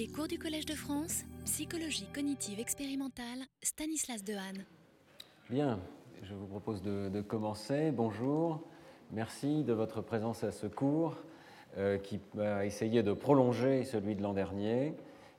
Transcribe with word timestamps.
Les 0.00 0.08
cours 0.08 0.28
du 0.28 0.38
Collège 0.38 0.64
de 0.64 0.72
France, 0.72 1.24
psychologie 1.44 2.06
cognitive 2.14 2.58
expérimentale, 2.58 3.40
Stanislas 3.62 4.24
Dehaene. 4.24 4.64
Bien, 5.50 5.78
je 6.22 6.32
vous 6.32 6.46
propose 6.46 6.80
de, 6.80 7.20
commencer. 7.20 7.90
Bonjour, 7.90 8.62
merci 9.12 9.62
de 9.62 9.74
votre 9.74 10.00
présence 10.00 10.42
à 10.42 10.52
ce 10.52 10.66
cours 10.66 11.16
euh, 11.76 11.98
qui 11.98 12.18
va 12.32 12.64
essayer 12.64 13.02
de 13.02 13.12
prolonger 13.12 13.84
celui 13.84 14.14
de 14.14 14.22
l'an 14.22 14.32
dernier. 14.32 14.94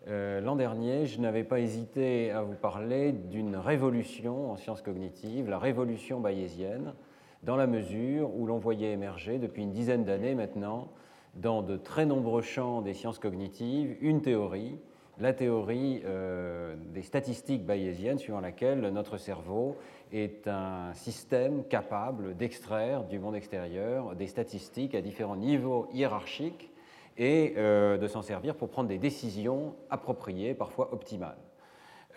Euh, 0.07 0.41
l'an 0.41 0.55
dernier, 0.55 1.07
je 1.07 1.19
n'avais 1.19 1.43
pas 1.43 1.59
hésité 1.59 2.29
à 2.29 2.43
vous 2.43 2.53
parler 2.53 3.13
d'une 3.13 3.55
révolution 3.55 4.51
en 4.51 4.57
sciences 4.57 4.83
cognitives, 4.83 5.49
la 5.49 5.57
révolution 5.57 6.19
bayésienne, 6.19 6.93
dans 7.41 7.55
la 7.55 7.65
mesure 7.65 8.29
où 8.35 8.45
l'on 8.45 8.59
voyait 8.59 8.91
émerger 8.91 9.39
depuis 9.39 9.63
une 9.63 9.71
dizaine 9.71 10.03
d'années 10.03 10.35
maintenant 10.35 10.87
dans 11.35 11.61
de 11.61 11.77
très 11.77 12.05
nombreux 12.05 12.41
champs 12.41 12.81
des 12.81 12.93
sciences 12.93 13.19
cognitives 13.19 13.95
une 14.01 14.21
théorie, 14.21 14.77
la 15.19 15.33
théorie 15.33 16.01
euh, 16.05 16.75
des 16.93 17.03
statistiques 17.03 17.65
bayésiennes, 17.65 18.17
suivant 18.17 18.39
laquelle 18.39 18.81
notre 18.89 19.17
cerveau 19.17 19.77
est 20.11 20.47
un 20.47 20.93
système 20.93 21.63
capable 21.65 22.35
d'extraire 22.35 23.03
du 23.03 23.19
monde 23.19 23.35
extérieur 23.35 24.15
des 24.15 24.27
statistiques 24.27 24.95
à 24.95 25.01
différents 25.01 25.35
niveaux 25.35 25.87
hiérarchiques 25.93 26.71
et 27.17 27.53
euh, 27.57 27.97
de 27.97 28.07
s'en 28.07 28.21
servir 28.21 28.55
pour 28.55 28.69
prendre 28.69 28.89
des 28.89 28.97
décisions 28.97 29.75
appropriées, 29.89 30.53
parfois 30.53 30.93
optimales. 30.93 31.37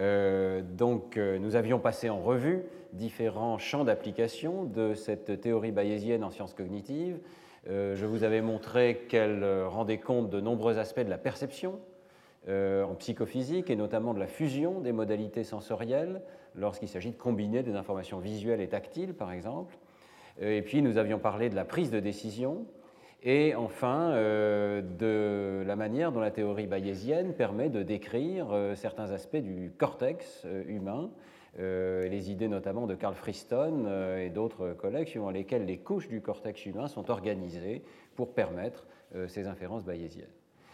Euh, 0.00 0.62
donc, 0.62 1.16
nous 1.16 1.54
avions 1.54 1.78
passé 1.78 2.10
en 2.10 2.20
revue 2.20 2.64
différents 2.92 3.58
champs 3.58 3.84
d'application 3.84 4.64
de 4.64 4.94
cette 4.94 5.40
théorie 5.40 5.72
bayésienne 5.72 6.24
en 6.24 6.30
sciences 6.30 6.54
cognitives, 6.54 7.18
je 7.66 8.04
vous 8.04 8.24
avais 8.24 8.42
montré 8.42 9.06
qu'elle 9.08 9.42
euh, 9.42 9.68
rendait 9.68 9.98
compte 9.98 10.30
de 10.30 10.40
nombreux 10.40 10.78
aspects 10.78 11.00
de 11.00 11.10
la 11.10 11.18
perception 11.18 11.80
euh, 12.48 12.84
en 12.84 12.94
psychophysique 12.94 13.70
et 13.70 13.76
notamment 13.76 14.12
de 14.12 14.18
la 14.18 14.26
fusion 14.26 14.80
des 14.80 14.92
modalités 14.92 15.44
sensorielles 15.44 16.20
lorsqu'il 16.54 16.88
s'agit 16.88 17.10
de 17.10 17.16
combiner 17.16 17.62
des 17.62 17.74
informations 17.74 18.18
visuelles 18.18 18.60
et 18.60 18.68
tactiles, 18.68 19.14
par 19.14 19.32
exemple. 19.32 19.76
Et 20.40 20.62
puis 20.62 20.82
nous 20.82 20.98
avions 20.98 21.18
parlé 21.18 21.48
de 21.48 21.54
la 21.54 21.64
prise 21.64 21.90
de 21.90 22.00
décision 22.00 22.66
et 23.22 23.54
enfin 23.54 24.10
de 24.10 25.62
la 25.64 25.76
manière 25.76 26.10
dont 26.10 26.20
la 26.20 26.32
théorie 26.32 26.66
bayésienne 26.66 27.34
permet 27.34 27.70
de 27.70 27.82
décrire 27.82 28.48
certains 28.74 29.12
aspects 29.12 29.36
du 29.36 29.72
cortex 29.78 30.44
humain 30.66 31.10
euh, 31.60 32.08
les 32.08 32.32
idées 32.32 32.48
notamment 32.48 32.88
de 32.88 32.96
Carl 32.96 33.14
Friston 33.14 33.84
euh, 33.86 34.24
et 34.24 34.28
d'autres 34.28 34.72
collègues, 34.72 35.06
suivant 35.06 35.30
lesquels 35.30 35.66
les 35.66 35.78
couches 35.78 36.08
du 36.08 36.20
cortex 36.20 36.66
humain 36.66 36.88
sont 36.88 37.10
organisées 37.12 37.82
pour 38.16 38.34
permettre 38.34 38.86
euh, 39.14 39.28
ces 39.28 39.46
inférences 39.46 39.84
bayésiennes. 39.84 40.26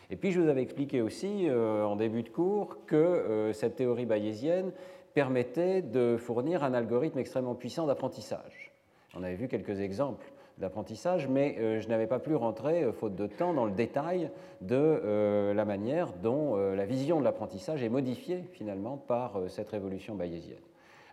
Et 0.08 0.16
puis 0.16 0.32
je 0.32 0.40
vous 0.40 0.48
avais 0.48 0.62
expliqué 0.62 1.02
aussi 1.02 1.48
en 1.52 1.94
début 1.94 2.24
de 2.24 2.30
cours 2.30 2.84
que 2.84 3.52
cette 3.54 3.76
théorie 3.76 4.06
bayésienne 4.06 4.72
permettait 5.14 5.82
de 5.82 6.16
fournir 6.16 6.64
un 6.64 6.74
algorithme 6.74 7.20
extrêmement 7.20 7.54
puissant 7.54 7.86
d'apprentissage. 7.86 8.72
On 9.14 9.22
avait 9.22 9.36
vu 9.36 9.46
quelques 9.46 9.78
exemples 9.78 10.26
d'apprentissage, 10.58 11.28
mais 11.28 11.80
je 11.80 11.88
n'avais 11.88 12.08
pas 12.08 12.18
pu 12.18 12.34
rentrer, 12.34 12.90
faute 12.92 13.14
de 13.14 13.28
temps, 13.28 13.54
dans 13.54 13.66
le 13.66 13.70
détail 13.70 14.32
de 14.62 15.52
la 15.54 15.64
manière 15.64 16.12
dont 16.14 16.56
la 16.56 16.86
vision 16.86 17.20
de 17.20 17.24
l'apprentissage 17.24 17.84
est 17.84 17.88
modifiée 17.88 18.42
finalement 18.50 18.96
par 18.96 19.38
cette 19.46 19.70
révolution 19.70 20.16
bayésienne. 20.16 20.58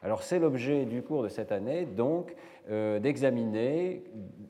Alors 0.07 0.23
c'est 0.23 0.39
l'objet 0.39 0.85
du 0.85 1.01
cours 1.01 1.21
de 1.21 1.27
cette 1.27 1.51
année, 1.51 1.83
donc, 1.83 2.33
euh, 2.69 2.97
d'examiner 2.97 4.05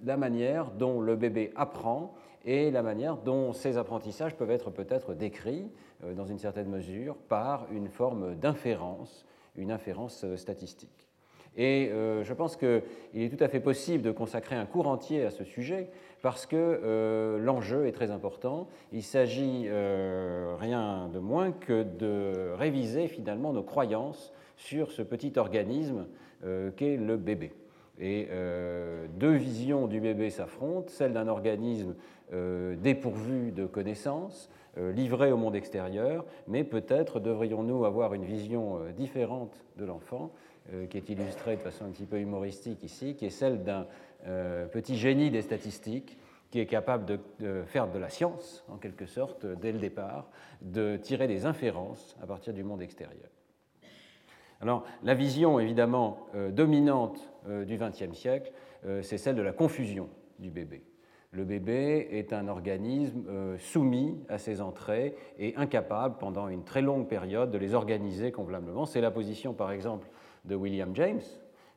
la 0.05 0.15
manière 0.15 0.69
dont 0.69 1.01
le 1.01 1.15
bébé 1.15 1.51
apprend 1.55 2.13
et 2.45 2.69
la 2.69 2.83
manière 2.83 3.17
dont 3.17 3.53
ces 3.53 3.79
apprentissages 3.79 4.35
peuvent 4.35 4.51
être 4.51 4.69
peut-être 4.69 5.15
décrits, 5.15 5.67
euh, 6.03 6.13
dans 6.13 6.27
une 6.27 6.37
certaine 6.37 6.69
mesure, 6.69 7.15
par 7.27 7.65
une 7.71 7.87
forme 7.87 8.35
d'inférence, 8.35 9.25
une 9.55 9.71
inférence 9.71 10.25
euh, 10.25 10.37
statistique. 10.37 11.07
Et 11.55 11.89
je 11.89 12.33
pense 12.33 12.55
qu'il 12.55 12.83
est 13.15 13.35
tout 13.35 13.43
à 13.43 13.47
fait 13.47 13.59
possible 13.59 14.03
de 14.03 14.11
consacrer 14.11 14.55
un 14.55 14.67
cours 14.67 14.87
entier 14.87 15.25
à 15.25 15.31
ce 15.31 15.43
sujet 15.43 15.89
parce 16.21 16.45
que 16.45 17.39
l'enjeu 17.41 17.87
est 17.87 17.93
très 17.93 18.11
important. 18.11 18.67
Il 18.91 19.01
s'agit 19.01 19.67
rien 19.67 21.09
de 21.11 21.17
moins 21.17 21.51
que 21.51 21.81
de 21.81 22.53
réviser 22.53 23.07
finalement 23.07 23.53
nos 23.53 23.63
croyances 23.63 24.31
sur 24.57 24.91
ce 24.91 25.01
petit 25.01 25.33
organisme 25.37 26.07
euh, 26.43 26.71
qu'est 26.75 26.97
le 26.97 27.15
bébé. 27.15 27.53
Et 27.99 28.27
euh, 28.29 29.07
deux 29.15 29.33
visions 29.33 29.87
du 29.87 29.99
bébé 29.99 30.29
s'affrontent, 30.29 30.89
celle 30.89 31.13
d'un 31.13 31.27
organisme 31.27 31.95
euh, 32.33 32.75
dépourvu 32.75 33.51
de 33.51 33.65
connaissances, 33.65 34.49
livré 34.93 35.31
au 35.31 35.37
monde 35.37 35.55
extérieur, 35.55 36.23
mais 36.47 36.63
peut-être 36.63 37.19
devrions-nous 37.19 37.83
avoir 37.83 38.13
une 38.13 38.25
vision 38.25 38.79
différente 38.95 39.65
de 39.75 39.85
l'enfant, 39.85 40.31
qui 40.91 40.97
est 40.97 41.09
illustrée 41.09 41.55
de 41.55 41.61
façon 41.61 41.85
un 41.85 41.89
petit 41.89 42.05
peu 42.05 42.19
humoristique 42.19 42.83
ici, 42.83 43.15
qui 43.15 43.25
est 43.25 43.31
celle 43.31 43.63
d'un 43.63 43.87
petit 44.71 44.95
génie 44.95 45.31
des 45.31 45.41
statistiques, 45.41 46.19
qui 46.51 46.59
est 46.59 46.67
capable 46.67 47.05
de, 47.39 47.63
faire 47.65 47.87
de 47.87 47.97
la 47.97 48.09
science, 48.09 48.63
en 48.69 48.77
quelque 48.77 49.07
sorte, 49.07 49.47
dès 49.47 49.71
le 49.71 49.79
départ, 49.79 50.29
de 50.61 50.97
tirer 50.97 51.27
des 51.27 51.47
inférences 51.47 52.15
à 52.21 52.27
partir 52.27 52.53
du 52.53 52.63
monde 52.63 52.83
extérieur. 52.83 53.31
Alors, 54.61 54.83
la 55.03 55.13
vision 55.13 55.59
évidemment 55.59 56.27
euh, 56.35 56.51
dominante 56.51 57.31
euh, 57.47 57.63
du 57.63 57.77
XXe 57.77 58.17
siècle, 58.17 58.51
euh, 58.85 59.01
c'est 59.01 59.17
celle 59.17 59.35
de 59.35 59.41
la 59.41 59.51
confusion 59.51 60.09
du 60.39 60.49
bébé. 60.49 60.83
Le 61.31 61.43
bébé 61.43 62.07
est 62.11 62.33
un 62.33 62.47
organisme 62.47 63.57
soumis 63.59 64.17
à 64.29 64.37
ses 64.37 64.61
entrées 64.61 65.13
et 65.37 65.55
incapable 65.57 66.15
pendant 66.19 66.47
une 66.47 66.63
très 66.63 66.81
longue 66.81 67.07
période 67.07 67.51
de 67.51 67.57
les 67.57 67.73
organiser 67.73 68.31
convenablement. 68.31 68.85
C'est 68.85 69.01
la 69.01 69.11
position, 69.11 69.53
par 69.53 69.71
exemple, 69.71 70.07
de 70.45 70.55
William 70.55 70.95
James, 70.95 71.21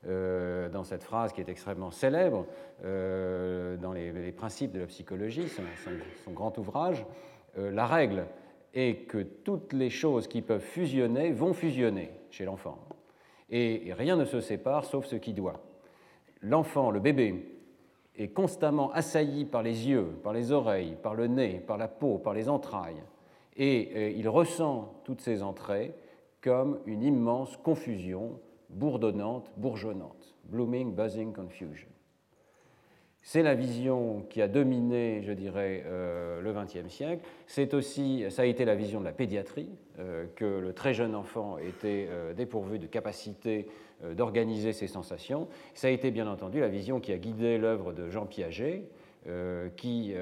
dans 0.05 0.85
cette 0.85 1.03
phrase 1.03 1.33
qui 1.33 1.41
est 1.41 1.49
extrêmement 1.49 1.91
célèbre 1.91 2.47
dans 2.85 3.93
les, 3.93 4.33
principes 4.33 4.71
de 4.71 4.79
la 4.79 4.87
psychologie, 4.87 5.49
son, 5.49 5.63
son 6.25 6.31
grand 6.31 6.57
ouvrage. 6.57 7.05
la 7.57 7.87
règle 7.87 8.27
est 8.75 9.07
que 9.07 9.19
toutes 9.19 9.73
les 9.73 9.91
choses 9.91 10.29
qui 10.29 10.43
peuvent 10.43 10.61
fusionner 10.61 11.33
vont 11.33 11.53
fusionner 11.53 12.11
chez 12.31 12.45
l'enfant. 12.45 12.79
Et 13.51 13.93
rien 13.97 14.17
ne 14.17 14.25
se 14.25 14.41
sépare 14.41 14.85
sauf 14.85 15.07
ce 15.07 15.17
qui 15.17 15.33
doit. 15.33 15.61
L'enfant, 16.43 16.91
le 16.91 17.01
bébé, 17.01 17.51
est 18.17 18.29
constamment 18.29 18.93
assailli 18.93 19.45
par 19.45 19.63
les 19.63 19.89
yeux, 19.89 20.07
par 20.23 20.33
les 20.33 20.53
oreilles, 20.53 20.97
par 21.03 21.15
le 21.15 21.27
nez, 21.27 21.61
par 21.67 21.79
la 21.79 21.89
peau, 21.89 22.19
par 22.19 22.35
les 22.35 22.49
entrailles. 22.49 23.03
Et 23.57 23.93
euh, 23.95 24.11
il 24.11 24.29
ressent 24.29 24.95
toutes 25.05 25.21
ces 25.21 25.43
entrées 25.43 25.95
comme 26.41 26.81
une 26.87 27.03
immense 27.03 27.57
confusion 27.57 28.39
bourdonnante, 28.69 29.53
bourgeonnante. 29.57 30.37
Blooming, 30.45 30.95
buzzing, 30.95 31.33
confusion. 31.33 31.89
C'est 33.23 33.43
la 33.43 33.55
vision 33.55 34.25
qui 34.31 34.41
a 34.41 34.49
dominé, 34.49 35.23
je 35.23 35.33
dirais, 35.33 35.85
euh, 35.87 36.41
le 36.41 36.53
XXe 36.53 36.89
siècle. 36.89 37.23
C'est 37.47 37.75
aussi, 37.75 38.25
ça 38.31 38.43
a 38.43 38.45
été 38.47 38.65
la 38.65 38.75
vision 38.75 38.99
de 39.01 39.05
la 39.05 39.13
pédiatrie, 39.13 39.69
euh, 39.99 40.25
que 40.37 40.45
le 40.45 40.73
très 40.73 40.95
jeune 40.95 41.15
enfant 41.15 41.59
était 41.59 42.09
euh, 42.09 42.33
dépourvu 42.33 42.79
de 42.79 42.87
capacité 42.87 43.67
d'organiser 44.17 44.73
ses 44.73 44.87
sensations. 44.87 45.47
Ça 45.75 45.89
a 45.89 45.91
été 45.91 46.11
bien 46.11 46.27
entendu 46.27 46.59
la 46.59 46.69
vision 46.69 47.01
qui 47.01 47.13
a 47.13 47.19
guidé 47.19 47.59
l'œuvre 47.59 47.93
de 47.93 48.09
Jean 48.09 48.25
Piaget, 48.25 48.85
qui 49.77 50.15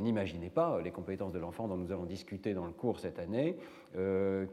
n'imaginait 0.00 0.50
pas 0.50 0.80
les 0.82 0.90
compétences 0.90 1.32
de 1.32 1.38
l'enfant 1.38 1.68
dont 1.68 1.76
nous 1.76 1.92
allons 1.92 2.04
discuter 2.04 2.52
dans 2.52 2.66
le 2.66 2.72
cours 2.72 2.98
cette 2.98 3.20
année, 3.20 3.56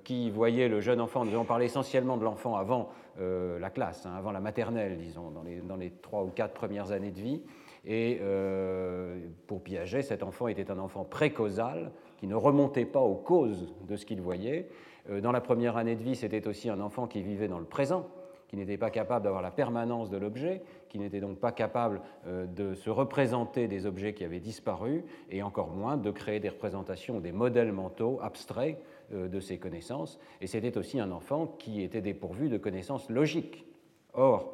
qui 0.03 0.31
voyait 0.31 0.67
le 0.67 0.79
jeune 0.79 0.99
enfant, 0.99 1.23
nous 1.23 1.31
allons 1.31 1.45
parler 1.45 1.65
essentiellement 1.65 2.17
de 2.17 2.23
l'enfant 2.23 2.55
avant 2.55 2.89
la 3.19 3.69
classe, 3.69 4.05
hein, 4.05 4.13
avant 4.17 4.31
la 4.31 4.39
maternelle, 4.39 4.97
disons, 4.97 5.31
dans 5.31 5.75
les, 5.75 5.91
trois 6.01 6.23
ou 6.23 6.29
quatre 6.29 6.53
premières 6.53 6.91
années 6.91 7.11
de 7.11 7.21
vie, 7.21 7.41
et 7.87 8.19
euh, 8.21 9.17
pour 9.47 9.63
Piaget, 9.63 10.01
cet 10.01 10.21
enfant 10.21 10.49
était 10.49 10.69
un 10.69 10.77
enfant 10.77 11.05
précausal 11.05 11.91
qui 12.17 12.27
ne 12.27 12.35
remontait 12.35 12.85
pas 12.85 12.99
aux 12.99 13.15
causes 13.15 13.73
de 13.87 13.95
ce 13.95 14.05
qu'il 14.05 14.22
voyait. 14.22 14.67
Euh, 15.09 15.22
dans 15.22 15.31
la 15.31 15.40
première 15.40 15.78
année 15.78 15.95
de 15.95 16.03
vie, 16.03 16.17
c'était 16.17 16.47
aussi 16.47 16.69
un 16.69 16.81
enfant 16.81 17.07
qui 17.07 17.22
vivait 17.22 17.47
dans 17.47 17.59
le 17.59 17.66
présent, 17.66 18.07
qui 18.49 18.57
n'était 18.57 18.78
pas 18.78 18.90
capable 18.90 19.23
d'avoir 19.23 19.41
la 19.41 19.51
permanence 19.51 20.09
de 20.09 20.17
l'objet, 20.17 20.61
qui 20.90 20.99
n'était 20.99 21.22
donc 21.22 21.40
pas 21.40 21.53
capable 21.53 22.01
euh, 22.28 22.45
de 22.45 22.73
se 22.73 22.90
représenter 22.90 23.69
des 23.69 23.85
objets 23.85 24.13
qui 24.13 24.25
avaient 24.25 24.41
disparu, 24.41 25.05
et 25.31 25.41
encore 25.41 25.69
moins 25.69 25.95
de 25.95 26.11
créer 26.11 26.41
des 26.41 26.49
représentations, 26.49 27.22
des 27.22 27.31
modèles 27.31 27.72
mentaux 27.72 28.19
abstraits 28.22 28.78
de 29.11 29.39
ces 29.39 29.57
connaissances. 29.57 30.19
Et 30.41 30.47
c'était 30.47 30.77
aussi 30.77 30.99
un 30.99 31.11
enfant 31.11 31.47
qui 31.47 31.81
était 31.81 32.01
dépourvu 32.01 32.49
de 32.49 32.57
connaissances 32.57 33.09
logiques. 33.09 33.65
Or, 34.13 34.53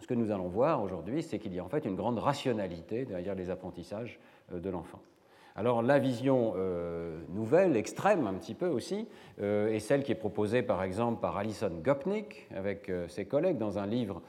ce 0.00 0.06
que 0.06 0.14
nous 0.14 0.30
allons 0.30 0.48
voir 0.48 0.82
aujourd'hui, 0.82 1.22
c'est 1.22 1.38
qu'il 1.38 1.54
y 1.54 1.58
a 1.58 1.64
en 1.64 1.68
fait 1.68 1.84
une 1.84 1.96
grande 1.96 2.18
rationalité 2.18 3.04
derrière 3.04 3.34
les 3.34 3.50
apprentissages 3.50 4.18
euh, 4.52 4.60
de 4.60 4.70
l'enfant. 4.70 5.00
Alors 5.56 5.82
la 5.82 5.98
vision 5.98 6.52
euh, 6.56 7.20
nouvelle, 7.30 7.76
extrême 7.76 8.28
un 8.28 8.34
petit 8.34 8.54
peu 8.54 8.68
aussi, 8.68 9.08
euh, 9.40 9.72
est 9.72 9.80
celle 9.80 10.04
qui 10.04 10.12
est 10.12 10.16
proposée 10.16 10.62
par 10.62 10.84
exemple 10.84 11.20
par 11.20 11.36
Alison 11.36 11.72
Gopnik 11.82 12.46
avec 12.54 12.90
ses 13.08 13.24
collègues 13.24 13.58
dans 13.58 13.78
un 13.78 13.86
livre 13.86 14.22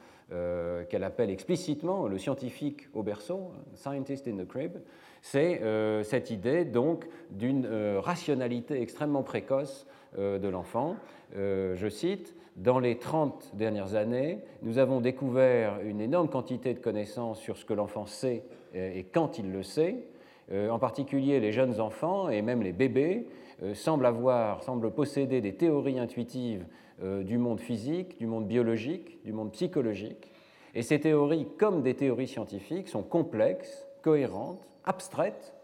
qu'elle 0.88 1.02
appelle 1.02 1.28
explicitement 1.28 2.06
le 2.06 2.16
scientifique 2.16 2.88
au 2.94 3.02
berceau, 3.02 3.50
scientist 3.74 4.28
in 4.28 4.36
the 4.36 4.46
crib, 4.46 4.78
c'est 5.22 5.60
cette 6.04 6.30
idée 6.30 6.64
donc 6.64 7.06
d'une 7.30 7.66
rationalité 7.98 8.80
extrêmement 8.80 9.22
précoce 9.22 9.86
de 10.16 10.48
l'enfant. 10.48 10.96
je 11.34 11.88
cite, 11.88 12.34
dans 12.56 12.78
les 12.78 12.96
30 12.98 13.52
dernières 13.54 13.94
années, 13.94 14.38
nous 14.62 14.78
avons 14.78 15.00
découvert 15.00 15.80
une 15.84 16.00
énorme 16.00 16.28
quantité 16.28 16.74
de 16.74 16.78
connaissances 16.78 17.40
sur 17.40 17.56
ce 17.56 17.64
que 17.64 17.74
l'enfant 17.74 18.06
sait 18.06 18.44
et 18.74 19.04
quand 19.04 19.38
il 19.38 19.52
le 19.52 19.62
sait. 19.62 19.96
En 20.52 20.78
particulier, 20.78 21.38
les 21.38 21.52
jeunes 21.52 21.80
enfants 21.80 22.28
et 22.28 22.42
même 22.42 22.62
les 22.62 22.72
bébés 22.72 23.26
semblent 23.74 24.06
avoir, 24.06 24.62
semblent 24.62 24.90
posséder 24.90 25.40
des 25.40 25.54
théories 25.54 25.98
intuitives 25.98 26.64
euh, 27.02 27.22
du 27.22 27.38
monde 27.38 27.60
physique, 27.60 28.18
du 28.18 28.26
monde 28.26 28.46
biologique, 28.46 29.24
du 29.24 29.32
monde 29.32 29.52
psychologique. 29.52 30.30
Et 30.74 30.82
ces 30.82 31.00
théories, 31.00 31.48
comme 31.58 31.80
des 31.82 31.94
théories 31.94 32.28
scientifiques, 32.28 32.88
sont 32.88 33.02
complexes, 33.02 33.86
cohérentes, 34.02 34.68
abstraites. 34.84 35.54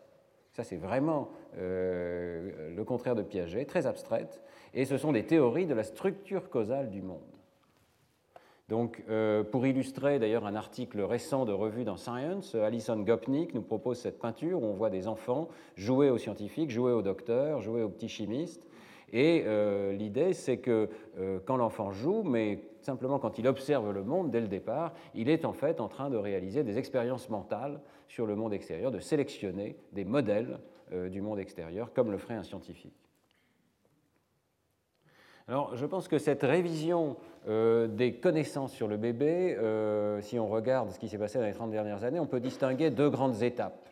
Ça, 0.53 0.65
c'est 0.65 0.77
vraiment 0.77 1.31
euh, 1.59 2.75
le 2.75 2.85
contraire 2.85 3.15
de 3.15 3.23
Piaget, 3.23 3.67
très 3.67 3.87
abstraites. 3.87 4.43
Et 4.75 4.85
ce 4.85 4.97
sont 4.97 5.13
des 5.13 5.27
théories 5.27 5.67
de 5.67 5.75
la 5.75 5.85
structure 5.85 6.49
causale 6.49 6.91
du 6.91 7.03
monde. 7.03 7.21
Donc, 8.69 9.05
euh, 9.09 9.45
pour 9.45 9.67
illustrer 9.67 10.19
d'ailleurs 10.19 10.45
un 10.45 10.57
article 10.57 11.01
récent 11.01 11.45
de 11.45 11.53
revue 11.53 11.85
dans 11.85 11.97
Science, 11.97 12.55
Alison 12.57 12.97
Gopnik 12.97 13.55
nous 13.55 13.63
propose 13.63 13.99
cette 13.99 14.19
peinture 14.19 14.61
où 14.61 14.67
on 14.67 14.73
voit 14.73 14.91
des 14.91 15.07
enfants 15.07 15.49
jouer 15.77 16.11
aux 16.11 16.19
scientifiques, 16.19 16.71
jouer 16.71 16.93
aux 16.93 17.03
docteurs, 17.03 17.61
jouer 17.61 17.83
aux 17.83 17.89
petits 17.89 18.09
chimistes, 18.09 18.67
et 19.13 19.45
euh, 19.47 19.93
l'idée, 19.93 20.33
c'est 20.33 20.59
que 20.59 20.89
euh, 21.19 21.39
quand 21.45 21.57
l'enfant 21.57 21.93
joue, 21.93 22.23
mais 22.25 22.61
simplement 22.81 23.19
quand 23.19 23.39
il 23.39 23.47
observe 23.47 23.93
le 23.93 24.03
monde 24.03 24.31
dès 24.31 24.41
le 24.41 24.49
départ, 24.49 24.93
il 25.15 25.29
est 25.29 25.45
en 25.45 25.53
fait 25.53 25.81
en 25.81 25.89
train 25.89 26.11
de 26.11 26.17
réaliser 26.17 26.65
des 26.65 26.79
expériences 26.79 27.29
mentales 27.29 27.81
sur 28.09 28.27
le 28.27 28.35
monde 28.35 28.53
extérieur, 28.53 28.91
de 28.91 28.99
sélectionner 28.99 29.77
des 29.93 30.05
modèles 30.05 30.59
euh, 30.93 31.09
du 31.09 31.21
monde 31.21 31.39
extérieur, 31.39 31.93
comme 31.93 32.11
le 32.11 32.19
ferait 32.19 32.35
un 32.35 32.43
scientifique. 32.43 32.97
Alors, 35.49 35.77
je 35.77 35.87
pense 35.87 36.09
que 36.09 36.19
cette 36.19 36.43
révision 36.43 37.17
des 37.47 38.19
connaissances 38.21 38.73
sur 38.73 38.89
le 38.89 38.97
bébé, 38.97 39.57
si 40.21 40.41
on 40.41 40.49
regarde 40.49 40.91
ce 40.91 40.99
qui 40.99 41.09
s'est 41.09 41.19
passé 41.19 41.39
dans 41.39 41.45
les 41.45 41.53
30 41.53 41.71
dernières 41.71 42.03
années, 42.03 42.19
on 42.19 42.27
peut 42.27 42.41
distinguer 42.41 42.91
deux 42.91 43.11
grandes 43.11 43.41
étapes. 43.45 43.89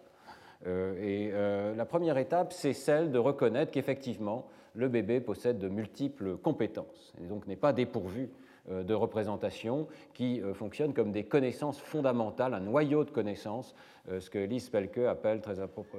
et 0.66 1.30
la 1.30 1.84
première 1.84 2.18
étape, 2.18 2.52
c'est 2.52 2.72
celle 2.72 3.12
de 3.12 3.20
reconnaître 3.20 3.70
qu'effectivement, 3.70 4.48
le 4.74 4.88
bébé 4.88 5.20
possède 5.20 5.58
de 5.58 5.68
multiples 5.68 6.36
compétences 6.36 7.14
et 7.22 7.26
donc 7.26 7.46
n'est 7.46 7.56
pas 7.56 7.72
dépourvu 7.72 8.30
euh, 8.70 8.82
de 8.82 8.94
représentations 8.94 9.88
qui 10.14 10.40
euh, 10.40 10.54
fonctionnent 10.54 10.94
comme 10.94 11.12
des 11.12 11.24
connaissances 11.24 11.78
fondamentales, 11.78 12.54
un 12.54 12.60
noyau 12.60 13.04
de 13.04 13.10
connaissances, 13.10 13.74
euh, 14.08 14.20
ce 14.20 14.30
que 14.30 14.38
Lise 14.38 14.70
Pelke 14.70 14.98
appelle 14.98 15.42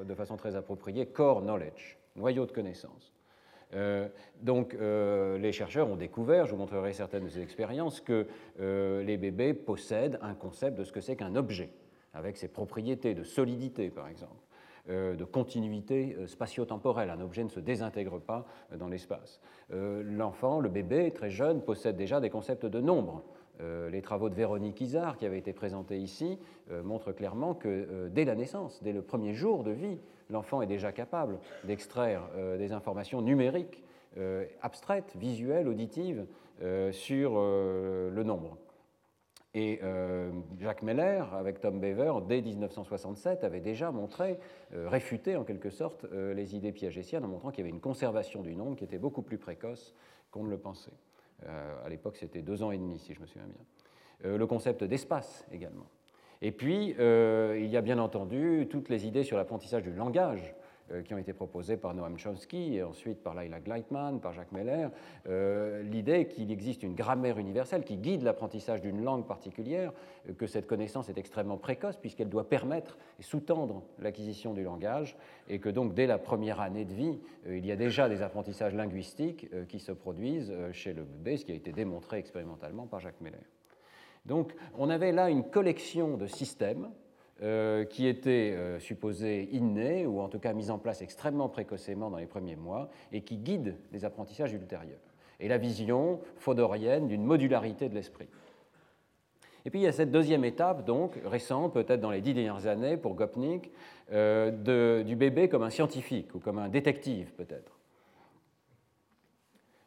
de 0.04 0.16
façon 0.16 0.36
très 0.36 0.56
appropriée 0.56 1.06
core 1.06 1.42
knowledge, 1.42 1.98
noyau 2.16 2.46
de 2.46 2.52
connaissances. 2.52 3.14
donc 4.42 4.74
les 4.74 5.52
chercheurs 5.52 5.90
ont 5.90 5.98
découvert, 5.98 6.46
je 6.46 6.52
vous 6.52 6.58
montrerai 6.58 6.94
certaines 6.94 7.26
de 7.26 7.30
ces 7.30 7.42
expériences, 7.42 8.00
que 8.00 8.26
les 8.58 9.18
bébés 9.18 9.54
possèdent 9.54 10.18
un 10.22 10.34
concept 10.34 10.78
de 10.78 10.84
ce 10.86 10.94
que 10.94 11.02
c'est 11.02 11.18
qu'un 11.18 11.36
objet, 11.36 11.72
avec 12.14 12.38
ses 12.38 12.48
propriétés 12.48 13.16
de 13.16 13.24
solidité 13.24 13.90
par 13.90 14.08
exemple. 14.08 14.45
Euh, 14.88 15.16
de 15.16 15.24
continuité 15.24 16.16
euh, 16.20 16.28
spatio-temporelle. 16.28 17.10
Un 17.10 17.20
objet 17.20 17.44
ne 17.44 17.50
se 17.50 17.60
désintègre 17.60 18.20
pas 18.20 18.46
euh, 18.72 18.78
dans 18.78 18.88
l'espace. 18.88 19.40
L'enfant, 19.72 20.60
le 20.60 20.70
bébé, 20.70 21.10
très 21.10 21.32
jeune, 21.32 21.64
possède 21.64 21.96
déjà 21.96 22.20
des 22.20 22.30
concepts 22.30 22.68
de 22.68 22.80
nombre. 22.80 23.24
les 23.60 24.02
travaux 24.04 24.30
de 24.30 24.36
Véronique 24.36 24.80
Isard, 24.80 25.18
qui 25.18 25.26
avaient 25.26 25.40
été 25.40 25.54
présentés 25.54 25.98
ici, 25.98 26.38
montrent 26.84 27.14
clairement 27.14 27.56
que 27.56 28.10
dès 28.10 28.26
la 28.26 28.36
naissance, 28.36 28.84
dès 28.84 28.92
le 28.92 29.02
premier 29.02 29.34
jour 29.34 29.64
de 29.64 29.72
vie, 29.72 29.98
l'enfant 30.30 30.62
est 30.62 30.68
déjà 30.68 30.92
capable 30.92 31.40
d'extraire 31.64 32.22
des 32.60 32.74
informations 32.74 33.24
numériques, 33.24 33.84
abstraites, 34.62 35.16
visuelles, 35.16 35.68
auditives, 35.68 36.28
sur 36.92 37.40
le 37.40 38.24
nombre. 38.24 38.58
Et 39.58 39.80
euh, 39.84 40.32
Jacques 40.60 40.84
Meller, 40.84 41.24
avec 41.32 41.62
Tom 41.62 41.80
Beaver, 41.80 42.16
dès 42.28 42.42
1967, 42.42 43.46
avait 43.46 43.62
déjà 43.62 43.90
montré, 43.90 44.38
euh, 44.74 44.90
réfuté 44.90 45.38
en 45.38 45.46
quelque 45.46 45.70
sorte 45.70 46.04
euh, 46.12 46.34
les 46.34 46.58
idées 46.58 46.74
piagétiennes 46.74 47.24
en 47.24 47.30
montrant 47.30 47.52
qu'il 47.52 47.60
y 47.60 47.62
avait 47.62 47.74
une 47.74 47.80
conservation 47.80 48.42
du 48.42 48.54
nombre 48.54 48.76
qui 48.76 48.84
était 48.84 48.98
beaucoup 48.98 49.22
plus 49.22 49.38
précoce 49.38 49.96
qu'on 50.30 50.44
ne 50.44 50.50
le 50.50 50.58
pensait. 50.58 50.92
à 51.48 51.88
l'époque, 51.88 52.18
c'était 52.18 52.42
deux 52.42 52.64
ans 52.64 52.72
et 52.72 52.78
demi, 52.78 53.00
si 53.00 53.14
je 53.14 53.22
me 53.22 53.26
souviens 53.26 53.48
bien. 53.48 54.38
le 54.38 54.48
concept 54.48 54.84
d'espace 54.84 55.46
également. 55.50 55.86
Et 56.42 56.52
puis, 56.52 56.90
il 56.90 57.68
y 57.68 57.78
a 57.78 57.82
bien 57.82 58.00
entendu 58.00 58.68
toutes 58.70 58.90
les 58.90 59.08
idées 59.08 59.24
sur 59.24 59.38
l'apprentissage 59.38 59.84
du 59.84 59.94
langage 59.94 60.54
qui 61.04 61.14
ont 61.14 61.18
été 61.18 61.34
proposés 61.34 61.78
par 61.78 61.94
Noam 61.94 62.18
Chomsky 62.18 62.76
et 62.76 62.84
ensuite 62.84 63.24
par 63.24 63.34
Laila 63.34 63.60
Gleitman, 63.60 64.20
par 64.20 64.34
Jacques 64.34 64.52
Meller, 64.52 64.90
euh, 65.28 65.82
l'idée 65.84 66.28
qu'il 66.28 66.52
existe 66.52 66.84
une 66.84 66.96
grammaire 66.96 67.40
universelle 67.40 67.84
qui 67.84 67.98
guide 67.98 68.22
l'apprentissage 68.22 68.82
d'une 68.82 69.04
langue 69.04 69.26
particulière, 69.26 69.92
euh, 70.30 70.34
que 70.34 70.48
cette 70.48 70.68
connaissance 70.68 71.10
est 71.10 71.18
extrêmement 71.18 71.58
précoce 71.58 71.98
puisqu'elle 71.98 72.30
doit 72.30 72.48
permettre 72.50 72.98
et 73.20 73.24
sous-tendre 73.24 73.84
l'acquisition 74.00 74.54
du 74.54 74.64
langage 74.64 75.18
et 75.50 75.60
que 75.60 75.70
donc 75.70 75.94
dès 75.94 76.08
la 76.08 76.18
première 76.18 76.62
année 76.62 76.86
de 76.86 76.94
vie, 76.94 77.20
il 77.48 77.66
y 77.66 77.72
a 77.72 77.76
déjà 77.76 78.10
des 78.10 78.22
apprentissages 78.22 78.74
linguistiques 78.74 79.48
qui 79.68 79.80
se 79.80 79.92
produisent 79.92 80.54
chez 80.72 80.94
le 80.94 81.04
bébé, 81.04 81.38
ce 81.38 81.46
qui 81.46 81.52
a 81.52 81.56
été 81.56 81.72
démontré 81.72 82.18
expérimentalement 82.18 82.88
par 82.88 83.00
Jacques 83.00 83.22
Meller. 83.22 83.38
Donc 84.26 84.56
on 84.78 84.90
avait 84.90 85.12
là 85.12 85.30
une 85.30 85.44
collection 85.44 86.18
de 86.18 86.28
systèmes 86.28 86.86
euh, 86.86 87.05
qui 87.40 88.08
était 88.08 88.54
euh, 88.56 88.80
supposé 88.80 89.50
inné, 89.52 90.06
ou 90.06 90.22
en 90.22 90.30
tout 90.30 90.40
cas 90.40 90.54
mis 90.54 90.70
en 90.70 90.78
place 90.78 91.02
extrêmement 91.02 91.50
précocement 91.50 92.10
dans 92.10 92.18
les 92.18 92.26
premiers 92.26 92.56
mois, 92.56 92.90
et 93.12 93.22
qui 93.22 93.38
guide 93.38 93.76
les 93.92 94.06
apprentissages 94.06 94.54
ultérieurs. 94.54 95.00
Et 95.40 95.48
la 95.50 95.58
vision 95.58 96.22
fodorienne 96.38 97.08
d'une 97.08 97.24
modularité 97.24 97.90
de 97.90 97.96
l'esprit. 97.96 98.28
Et 99.66 99.70
puis 99.70 99.80
il 99.80 99.84
y 99.84 99.88
a 99.88 99.92
cette 99.92 100.12
deuxième 100.12 100.46
étape, 100.46 100.86
donc 100.86 101.20
récente, 101.26 101.74
peut-être 101.74 102.00
dans 102.00 102.12
les 102.12 102.22
dix 102.22 102.34
dernières 102.34 102.68
années 102.68 102.98
pour 102.98 103.16
Gopnik, 103.16 103.72
euh, 104.12 105.04
du 105.04 105.16
bébé 105.16 105.50
comme 105.50 105.64
un 105.64 105.72
scientifique 105.72 106.34
ou 106.36 106.40
comme 106.40 106.60
un 106.60 106.70
détective 106.70 107.34
peut-être. 107.34 107.80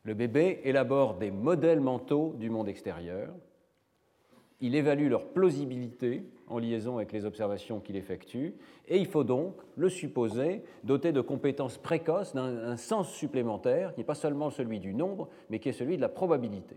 Le 0.02 0.14
bébé 0.14 0.60
élabore 0.64 1.14
des 1.14 1.30
modèles 1.30 1.80
mentaux 1.80 2.34
du 2.38 2.50
monde 2.50 2.68
extérieur, 2.68 3.30
il 4.60 4.74
évalue 4.74 5.08
leur 5.08 5.26
plausibilité 5.28 6.24
en 6.48 6.58
liaison 6.58 6.96
avec 6.96 7.12
les 7.12 7.24
observations 7.24 7.80
qu'il 7.80 7.96
effectue, 7.96 8.54
et 8.88 8.98
il 8.98 9.06
faut 9.06 9.24
donc 9.24 9.54
le 9.76 9.88
supposer 9.88 10.62
doté 10.82 11.12
de 11.12 11.20
compétences 11.20 11.78
précoces 11.78 12.34
d'un 12.34 12.76
sens 12.76 13.10
supplémentaire, 13.12 13.94
qui 13.94 14.00
n'est 14.00 14.04
pas 14.04 14.14
seulement 14.14 14.50
celui 14.50 14.80
du 14.80 14.94
nombre, 14.94 15.28
mais 15.50 15.58
qui 15.58 15.68
est 15.68 15.72
celui 15.72 15.96
de 15.96 16.02
la 16.02 16.08
probabilité. 16.08 16.76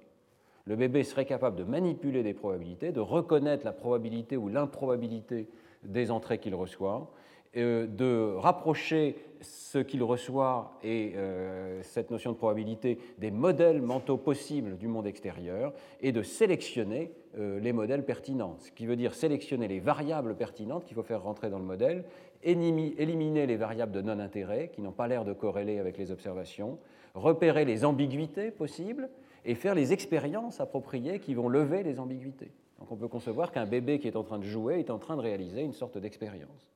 Le 0.65 0.75
bébé 0.75 1.03
serait 1.03 1.25
capable 1.25 1.55
de 1.55 1.63
manipuler 1.63 2.21
des 2.21 2.33
probabilités, 2.33 2.91
de 2.91 2.99
reconnaître 2.99 3.65
la 3.65 3.71
probabilité 3.71 4.37
ou 4.37 4.47
l'improbabilité 4.47 5.47
des 5.83 6.11
entrées 6.11 6.37
qu'il 6.37 6.53
reçoit, 6.53 7.11
de 7.53 8.35
rapprocher 8.37 9.15
ce 9.41 9.79
qu'il 9.79 10.03
reçoit 10.03 10.77
et 10.83 11.13
euh, 11.15 11.81
cette 11.83 12.11
notion 12.11 12.31
de 12.31 12.37
probabilité 12.37 12.99
des 13.17 13.31
modèles 13.31 13.81
mentaux 13.81 14.17
possibles 14.17 14.77
du 14.77 14.87
monde 14.87 15.07
extérieur 15.07 15.73
et 16.01 16.11
de 16.11 16.21
sélectionner 16.23 17.11
euh, 17.37 17.59
les 17.59 17.73
modèles 17.73 18.05
pertinents, 18.05 18.57
ce 18.59 18.71
qui 18.71 18.85
veut 18.85 18.95
dire 18.95 19.15
sélectionner 19.15 19.67
les 19.67 19.79
variables 19.79 20.35
pertinentes 20.35 20.85
qu'il 20.85 20.95
faut 20.95 21.03
faire 21.03 21.23
rentrer 21.23 21.49
dans 21.49 21.57
le 21.57 21.65
modèle, 21.65 22.03
éliminer 22.43 23.45
les 23.45 23.55
variables 23.55 23.91
de 23.91 24.01
non-intérêt 24.01 24.69
qui 24.73 24.81
n'ont 24.81 24.91
pas 24.91 25.07
l'air 25.07 25.25
de 25.25 25.33
corréler 25.33 25.79
avec 25.79 25.97
les 25.97 26.11
observations, 26.11 26.77
repérer 27.13 27.65
les 27.65 27.85
ambiguïtés 27.85 28.51
possibles 28.51 29.09
et 29.45 29.55
faire 29.55 29.75
les 29.75 29.93
expériences 29.93 30.59
appropriées 30.59 31.19
qui 31.19 31.33
vont 31.33 31.49
lever 31.49 31.83
les 31.83 31.99
ambiguïtés. 31.99 32.51
Donc 32.79 32.91
on 32.91 32.95
peut 32.95 33.07
concevoir 33.07 33.51
qu'un 33.51 33.65
bébé 33.65 33.99
qui 33.99 34.07
est 34.07 34.15
en 34.15 34.23
train 34.23 34.39
de 34.39 34.43
jouer 34.43 34.79
est 34.79 34.89
en 34.89 34.97
train 34.97 35.15
de 35.15 35.21
réaliser 35.21 35.61
une 35.61 35.73
sorte 35.73 35.97
d'expérience 35.97 36.71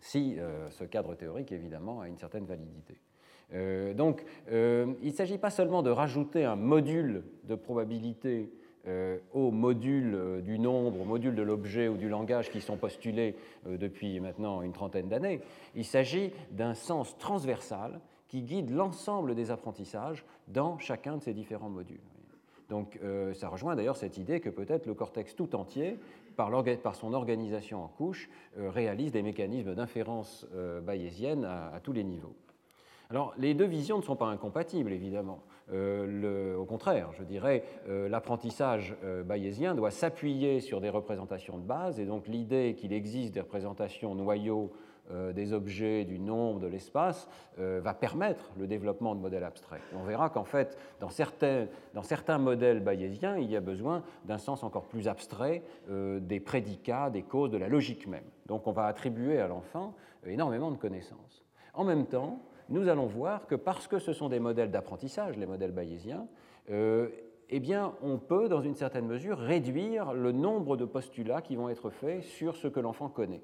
si 0.00 0.36
euh, 0.38 0.68
ce 0.70 0.84
cadre 0.84 1.14
théorique, 1.14 1.52
évidemment, 1.52 2.00
a 2.00 2.08
une 2.08 2.18
certaine 2.18 2.46
validité. 2.46 3.00
Euh, 3.52 3.94
donc, 3.94 4.24
euh, 4.50 4.92
il 5.02 5.08
ne 5.08 5.14
s'agit 5.14 5.38
pas 5.38 5.50
seulement 5.50 5.82
de 5.82 5.90
rajouter 5.90 6.44
un 6.44 6.56
module 6.56 7.24
de 7.44 7.54
probabilité 7.54 8.50
au 9.34 9.50
module 9.50 10.40
du 10.42 10.58
nombre, 10.58 11.02
au 11.02 11.04
module 11.04 11.34
de 11.34 11.42
l'objet 11.42 11.86
ou 11.86 11.98
du 11.98 12.08
langage 12.08 12.50
qui 12.50 12.62
sont 12.62 12.78
postulés 12.78 13.36
depuis 13.66 14.18
maintenant 14.20 14.62
une 14.62 14.72
trentaine 14.72 15.06
d'années. 15.06 15.42
Il 15.74 15.84
s'agit 15.84 16.32
d'un 16.50 16.72
sens 16.72 17.16
transversal 17.18 18.00
qui 18.26 18.40
guide 18.40 18.70
l'ensemble 18.70 19.34
des 19.34 19.50
apprentissages 19.50 20.24
dans 20.48 20.78
chacun 20.78 21.18
de 21.18 21.22
ces 21.22 21.34
différents 21.34 21.68
modules. 21.68 22.00
Donc 22.70 22.98
ça 23.34 23.50
rejoint 23.50 23.76
d'ailleurs 23.76 23.96
cette 23.96 24.16
idée 24.16 24.40
que 24.40 24.48
peut-être 24.48 24.86
le 24.86 24.94
cortex 24.94 25.36
tout 25.36 25.54
entier 25.54 25.98
par, 26.36 26.94
son 26.94 27.12
organisation 27.12 27.84
en 27.84 27.88
couches, 27.88 28.28
euh, 28.58 28.70
réalise 28.70 29.12
des 29.12 29.22
mécanismes 29.22 29.74
d'inférence 29.74 30.46
euh, 30.54 30.80
bayésienne 30.80 31.44
à, 31.44 31.80
tous 31.82 31.92
les 31.92 32.04
niveaux. 32.04 32.34
Alors, 33.10 33.34
les 33.38 33.54
deux 33.54 33.66
visions 33.66 33.98
ne 33.98 34.02
sont 34.02 34.16
pas 34.16 34.26
incompatibles, 34.26 34.92
évidemment. 34.92 35.42
Euh, 35.72 36.56
au 36.56 36.64
contraire, 36.64 37.10
je 37.18 37.24
dirais, 37.24 37.64
l'apprentissage 37.86 38.96
bayésien 39.24 39.74
doit 39.74 39.90
s'appuyer 39.90 40.60
sur 40.60 40.80
des 40.80 40.90
représentations 40.90 41.58
de 41.58 41.64
base, 41.64 41.98
et 41.98 42.06
donc 42.06 42.28
l'idée 42.28 42.76
qu'il 42.78 42.92
existe 42.92 43.34
des 43.34 43.40
représentations 43.40 44.14
noyaux 44.14 44.70
des 45.34 45.52
objets, 45.52 46.04
du 46.04 46.18
nombre, 46.18 46.60
de 46.60 46.66
l'espace, 46.66 47.28
va 47.58 47.94
permettre 47.94 48.50
le 48.58 48.66
développement 48.66 49.14
de 49.14 49.20
modèles 49.20 49.44
abstraits. 49.44 49.82
on 49.94 50.04
verra 50.04 50.30
qu'en 50.30 50.44
fait, 50.44 50.78
dans 51.00 51.10
certains, 51.10 52.38
modèles 52.38 52.80
bayésiens, 52.80 53.36
il 53.36 53.50
y 53.50 53.56
a 53.56 53.60
besoin 53.60 54.02
d'un 54.24 54.38
sens 54.38 54.62
encore 54.62 54.86
plus 54.86 55.08
abstrait 55.08 55.62
des 55.88 56.40
prédicats, 56.40 57.10
des 57.10 57.22
causes, 57.22 57.50
de 57.50 57.58
la 57.58 57.68
logique 57.68 58.06
même. 58.06 58.24
Donc 58.46 58.66
on 58.66 58.72
va 58.72 58.86
attribuer 58.86 59.40
à 59.40 59.48
l'enfant 59.48 59.94
énormément 60.26 60.70
de 60.70 60.76
connaissances. 60.76 61.44
En 61.74 61.84
même 61.84 62.06
temps, 62.06 62.40
nous 62.68 62.88
allons 62.88 63.06
voir 63.06 63.46
que 63.46 63.54
parce 63.54 63.88
que 63.88 63.98
ce 63.98 64.12
sont 64.12 64.28
des 64.28 64.40
modèles 64.40 64.70
d'apprentissage, 64.70 65.36
les 65.36 65.46
modèles 65.46 65.72
bayésiens, 65.72 66.26
euh, 66.70 67.08
eh 67.48 67.58
bien, 67.58 67.94
on 68.00 68.18
peut, 68.18 68.48
dans 68.48 68.60
une 68.60 68.76
certaine 68.76 69.06
mesure, 69.06 69.36
réduire 69.36 70.12
le 70.12 70.30
nombre 70.30 70.76
de 70.76 70.84
postulats 70.84 71.42
qui 71.42 71.56
vont 71.56 71.68
être 71.68 71.90
faits 71.90 72.22
sur 72.22 72.54
ce 72.54 72.68
que 72.68 72.78
l'enfant 72.78 73.08
connaît. 73.08 73.42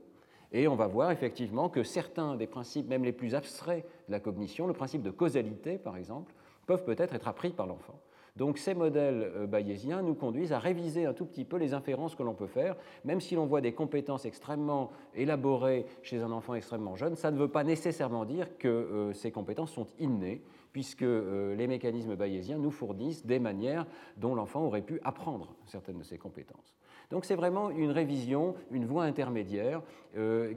Et 0.56 0.68
on 0.68 0.75
va 0.75 0.86
voir 0.86 1.10
effectivement 1.10 1.68
que 1.68 1.82
certains 1.82 2.34
des 2.34 2.46
principes, 2.46 2.88
même 2.88 3.04
les 3.04 3.12
plus 3.12 3.34
abstraits 3.34 3.84
de 4.08 4.12
la 4.12 4.20
cognition, 4.20 4.66
le 4.66 4.72
principe 4.72 5.02
de 5.02 5.10
causalité 5.10 5.76
par 5.76 5.98
exemple, 5.98 6.32
peuvent 6.66 6.82
peut-être 6.82 7.14
être 7.14 7.28
appris 7.28 7.50
par 7.50 7.66
l'enfant. 7.66 8.00
Donc 8.36 8.56
ces 8.56 8.72
modèles 8.72 9.32
euh, 9.36 9.46
bayésiens 9.46 10.00
nous 10.00 10.14
conduisent 10.14 10.54
à 10.54 10.58
réviser 10.58 11.04
un 11.04 11.12
tout 11.12 11.26
petit 11.26 11.44
peu 11.44 11.58
les 11.58 11.75
inférences 11.75 12.14
que 12.14 12.22
l'on 12.22 12.32
peut 12.32 12.46
faire, 12.46 12.75
même 13.04 13.20
si 13.20 13.34
l'on 13.34 13.44
voit 13.44 13.60
des 13.60 13.75
compétences 13.75 14.25
extrêmement 14.25 14.92
élaborées 15.14 15.84
chez 16.00 16.22
un 16.22 16.32
enfant 16.32 16.54
extrêmement 16.54 16.96
jeune, 16.96 17.16
ça 17.16 17.30
ne 17.30 17.36
veut 17.36 17.48
pas 17.48 17.62
nécessairement 17.62 18.25
dire 18.25 18.56
que 18.56 18.66
euh, 18.66 19.12
ces 19.12 19.30
compétences 19.30 19.72
sont 19.72 19.88
innées, 19.98 20.42
puisque 20.72 21.02
euh, 21.02 21.54
les 21.54 21.66
mécanismes 21.66 22.16
bayésiens 22.16 22.56
nous 22.56 22.70
fournissent 22.70 23.26
des 23.26 23.40
manières 23.40 23.86
dont 24.16 24.34
l'enfant 24.34 24.62
aurait 24.64 24.80
pu 24.80 25.00
apprendre 25.04 25.54
certaines 25.66 25.98
de 25.98 26.04
ces 26.04 26.16
compétences. 26.16 26.75
Donc 27.10 27.25
c'est 27.25 27.36
vraiment 27.36 27.70
une 27.70 27.90
révision, 27.90 28.54
une 28.70 28.84
voie 28.84 29.04
intermédiaire 29.04 29.82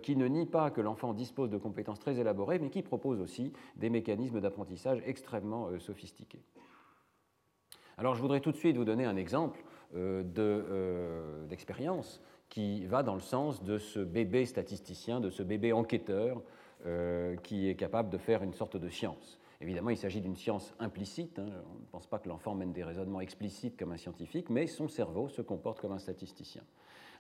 qui 0.02 0.16
ne 0.16 0.26
nie 0.26 0.46
pas 0.46 0.72
que 0.72 0.82
l'enfant 0.82 1.14
dispose 1.14 1.50
de 1.50 1.58
compétences 1.58 2.00
très 2.00 2.18
élaborées, 2.18 2.60
mais 2.60 2.70
qui 2.70 2.82
propose 2.82 3.22
aussi 3.22 3.54
des 3.76 3.90
mécanismes 3.90 4.42
d'apprentissage 4.42 5.04
extrêmement 5.06 5.70
sophistiqués. 5.80 6.42
Alors 8.00 8.16
je 8.16 8.22
voudrais 8.22 8.40
tout 8.40 8.54
de 8.54 8.58
suite 8.58 8.78
vous 8.78 8.86
donner 8.86 9.04
un 9.04 9.18
exemple 9.18 9.60
euh, 9.94 10.24
euh, 10.38 11.46
d'expérience 11.48 12.22
qui 12.48 12.86
va 12.86 13.04
dans 13.04 13.16
le 13.16 13.20
sens 13.20 13.62
de 13.62 13.78
ce 13.78 14.00
bébé 14.00 14.46
statisticien, 14.46 15.20
de 15.20 15.30
ce 15.30 15.44
bébé 15.44 15.74
enquêteur 15.74 16.42
euh, 16.86 17.36
qui 17.38 17.68
est 17.68 17.76
capable 17.76 18.10
de 18.10 18.18
faire 18.18 18.42
une 18.42 18.54
sorte 18.54 18.78
de 18.78 18.88
science. 18.88 19.38
Évidemment, 19.62 19.90
il 19.90 19.98
s'agit 19.98 20.22
d'une 20.22 20.38
science 20.38 20.74
implicite. 20.80 21.38
Hein. 21.40 21.48
On 21.72 21.80
ne 21.80 21.86
pense 21.92 22.08
pas 22.08 22.20
que 22.20 22.30
l'enfant 22.30 22.56
mène 22.56 22.72
des 22.72 22.84
raisonnements 22.84 23.20
explicites 23.20 23.78
comme 23.78 23.92
un 23.92 23.98
scientifique, 23.98 24.50
mais 24.50 24.68
son 24.68 24.88
cerveau 24.88 25.28
se 25.28 25.42
comporte 25.42 25.82
comme 25.82 25.92
un 25.92 26.00
statisticien. 26.00 26.64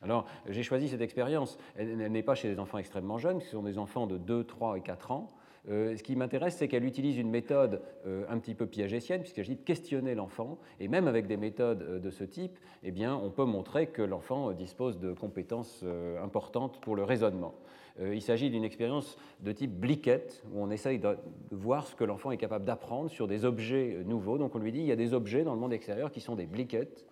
Alors, 0.01 0.25
j'ai 0.47 0.63
choisi 0.63 0.87
cette 0.87 1.01
expérience. 1.01 1.57
Elle, 1.75 1.97
n'est 1.97 2.23
pas 2.23 2.35
chez 2.35 2.49
des 2.49 2.59
enfants 2.59 2.77
extrêmement 2.77 3.17
jeunes, 3.17 3.41
ce 3.41 3.49
sont 3.49 3.63
des 3.63 3.77
enfants 3.77 4.07
de 4.07 4.17
2, 4.17 4.45
3 4.45 4.77
et 4.77 4.81
4 4.81 5.11
ans. 5.11 5.27
Euh, 5.67 5.95
ce 5.97 6.03
qui 6.03 6.15
m'intéresse, 6.15 6.55
c'est 6.55 6.69
qu'elle 6.69 6.85
utilise 6.85 7.17
une 7.17 7.29
méthode 7.29 7.81
euh, 8.05 8.25
un 8.29 8.39
petit 8.39 8.55
peu 8.55 8.65
piagétienne, 8.65 9.19
puisqu'il 9.19 9.43
s'agit 9.43 9.57
de 9.57 9.61
questionner 9.61 10.15
l'enfant. 10.15 10.57
Et 10.79 10.87
même 10.87 11.07
avec 11.07 11.27
des 11.27 11.35
méthodes 11.35 11.81
euh, 11.81 11.99
de 11.99 12.09
ce 12.09 12.23
type, 12.23 12.57
eh 12.83 12.91
bien, 12.91 13.15
on 13.15 13.29
peut 13.29 13.43
montrer 13.43 13.87
que 13.87 14.01
l'enfant 14.01 14.53
dispose 14.53 14.99
de 14.99 15.11
compétences 15.11 15.83
importantes 16.23 16.79
pour 16.79 16.95
le 16.95 17.03
raisonnement. 17.03 17.55
Il 18.01 18.21
s'agit 18.21 18.49
d'une 18.49 18.63
expérience 18.63 19.17
de 19.41 19.51
type 19.51 19.71
bliquette, 19.71 20.43
où 20.53 20.61
on 20.61 20.71
essaye 20.71 20.99
de, 20.99 21.17
voir 21.51 21.85
ce 21.87 21.95
que 21.95 22.03
l'enfant 22.03 22.31
est 22.31 22.37
capable 22.37 22.65
d'apprendre 22.65 23.09
sur 23.09 23.27
des 23.27 23.45
objets 23.45 24.03
nouveaux. 24.05 24.37
Donc 24.37 24.55
on 24.55 24.59
lui 24.59 24.71
dit, 24.71 24.79
il 24.79 24.85
y 24.85 24.91
a 24.91 24.95
des 24.95 25.13
objets 25.13 25.43
dans 25.43 25.53
le 25.53 25.59
monde 25.59 25.73
extérieur 25.73 26.11
qui 26.11 26.21
sont 26.21 26.35
des 26.35 26.45
bliquettes 26.45 27.05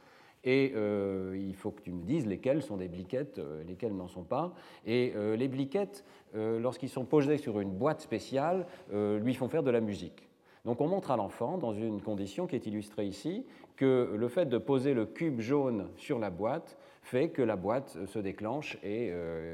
et 0.48 0.72
euh, 0.76 1.38
il 1.38 1.56
faut 1.56 1.72
que 1.72 1.82
tu 1.82 1.92
me 1.92 2.04
dises 2.04 2.26
lesquelles 2.26 2.62
sont 2.62 2.78
des 2.78 2.88
bliquettes, 2.88 3.40
euh, 3.40 3.64
lesquelles 3.66 3.96
n'en 3.96 4.08
sont 4.08 4.24
pas. 4.24 4.54
Et 4.86 5.14
euh, 5.16 5.36
les 5.36 5.48
bliquettes, 5.48 6.06
lorsqu'ils 6.34 6.90
sont 6.90 7.06
posés 7.06 7.38
sur 7.38 7.60
une 7.60 7.72
boîte 7.72 8.02
spéciale, 8.02 8.68
lui 8.92 9.34
font 9.34 9.48
faire 9.48 9.64
de 9.64 9.72
la 9.72 9.82
musique. 9.82 10.30
Donc 10.66 10.82
on 10.82 10.88
montre 10.88 11.10
à 11.10 11.18
l'enfant, 11.18 11.58
dans 11.58 11.74
une 11.74 12.00
condition 12.00 12.46
qui 12.46 12.56
est 12.56 12.68
illustrée 12.68 13.06
ici, 13.06 13.46
que 13.76 14.14
le 14.16 14.28
fait 14.28 14.46
de 14.46 14.60
poser 14.60 14.94
le 14.94 15.06
cube 15.08 15.40
jaune 15.40 15.88
sur 15.96 16.20
la 16.20 16.30
boîte 16.30 16.78
fait 17.02 17.30
que 17.30 17.42
la 17.42 17.56
boîte 17.56 17.98
se 18.06 18.20
déclenche 18.20 18.78
et 18.84 19.12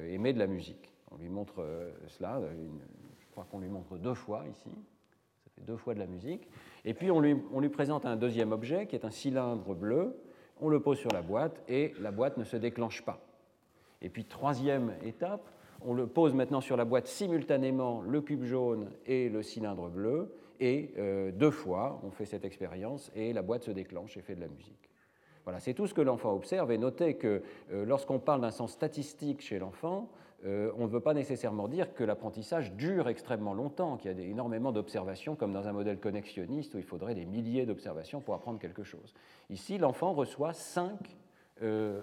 émet 0.09 0.33
de 0.33 0.39
la 0.39 0.47
musique. 0.47 0.92
On 1.13 1.17
lui 1.17 1.29
montre 1.29 1.65
cela, 2.07 2.41
je 3.19 3.25
crois 3.31 3.45
qu'on 3.49 3.59
lui 3.59 3.69
montre 3.69 3.97
deux 3.97 4.13
fois 4.13 4.43
ici, 4.49 4.69
ça 5.43 5.51
fait 5.55 5.65
deux 5.65 5.77
fois 5.77 5.93
de 5.93 5.99
la 5.99 6.07
musique. 6.07 6.49
Et 6.85 6.93
puis 6.93 7.11
on 7.11 7.19
lui, 7.19 7.69
présente 7.69 8.05
un 8.05 8.15
deuxième 8.15 8.51
objet 8.51 8.87
qui 8.87 8.95
est 8.95 9.05
un 9.05 9.11
cylindre 9.11 9.75
bleu 9.75 10.15
on 10.61 10.69
le 10.69 10.79
pose 10.79 10.97
sur 10.97 11.11
la 11.11 11.21
boîte 11.21 11.61
et 11.67 11.93
la 11.99 12.11
boîte 12.11 12.37
ne 12.37 12.43
se 12.43 12.57
déclenche 12.57 13.03
pas. 13.03 13.19
Et 14.01 14.09
puis 14.09 14.25
troisième 14.25 14.93
étape, 15.03 15.49
on 15.81 15.93
le 15.93 16.07
pose 16.07 16.33
maintenant 16.33 16.61
sur 16.61 16.77
la 16.77 16.85
boîte 16.85 17.07
simultanément 17.07 18.01
le 18.01 18.21
cube 18.21 18.43
jaune 18.43 18.89
et 19.05 19.29
le 19.29 19.43
cylindre 19.43 19.89
bleu, 19.89 20.33
et 20.59 20.93
euh, 20.97 21.31
deux 21.31 21.51
fois 21.51 21.99
on 22.03 22.11
fait 22.11 22.25
cette 22.25 22.45
expérience 22.45 23.11
et 23.15 23.33
la 23.33 23.41
boîte 23.41 23.63
se 23.63 23.71
déclenche 23.71 24.15
et 24.17 24.21
fait 24.21 24.35
de 24.35 24.41
la 24.41 24.47
musique. 24.47 24.89
Voilà, 25.43 25.59
c'est 25.59 25.73
tout 25.73 25.87
ce 25.87 25.93
que 25.93 26.01
l'enfant 26.01 26.33
observe. 26.33 26.71
Et 26.71 26.77
notez 26.77 27.15
que 27.15 27.41
euh, 27.71 27.83
lorsqu'on 27.85 28.19
parle 28.19 28.39
d'un 28.39 28.51
sens 28.51 28.71
statistique 28.71 29.41
chez 29.41 29.59
l'enfant, 29.59 30.09
euh, 30.45 30.71
on 30.77 30.83
ne 30.83 30.87
veut 30.87 30.99
pas 30.99 31.13
nécessairement 31.13 31.67
dire 31.67 31.93
que 31.93 32.03
l'apprentissage 32.03 32.73
dure 32.73 33.07
extrêmement 33.07 33.53
longtemps, 33.53 33.97
qu'il 33.97 34.11
y 34.11 34.21
a 34.21 34.27
énormément 34.27 34.71
d'observations, 34.71 35.35
comme 35.35 35.53
dans 35.53 35.67
un 35.67 35.73
modèle 35.73 35.99
connexionniste 35.99 36.73
où 36.75 36.77
il 36.77 36.83
faudrait 36.83 37.15
des 37.15 37.25
milliers 37.25 37.65
d'observations 37.65 38.19
pour 38.19 38.33
apprendre 38.33 38.59
quelque 38.59 38.83
chose. 38.83 39.13
Ici, 39.49 39.77
l'enfant 39.77 40.13
reçoit 40.13 40.53
cinq, 40.53 41.17
euh, 41.61 42.01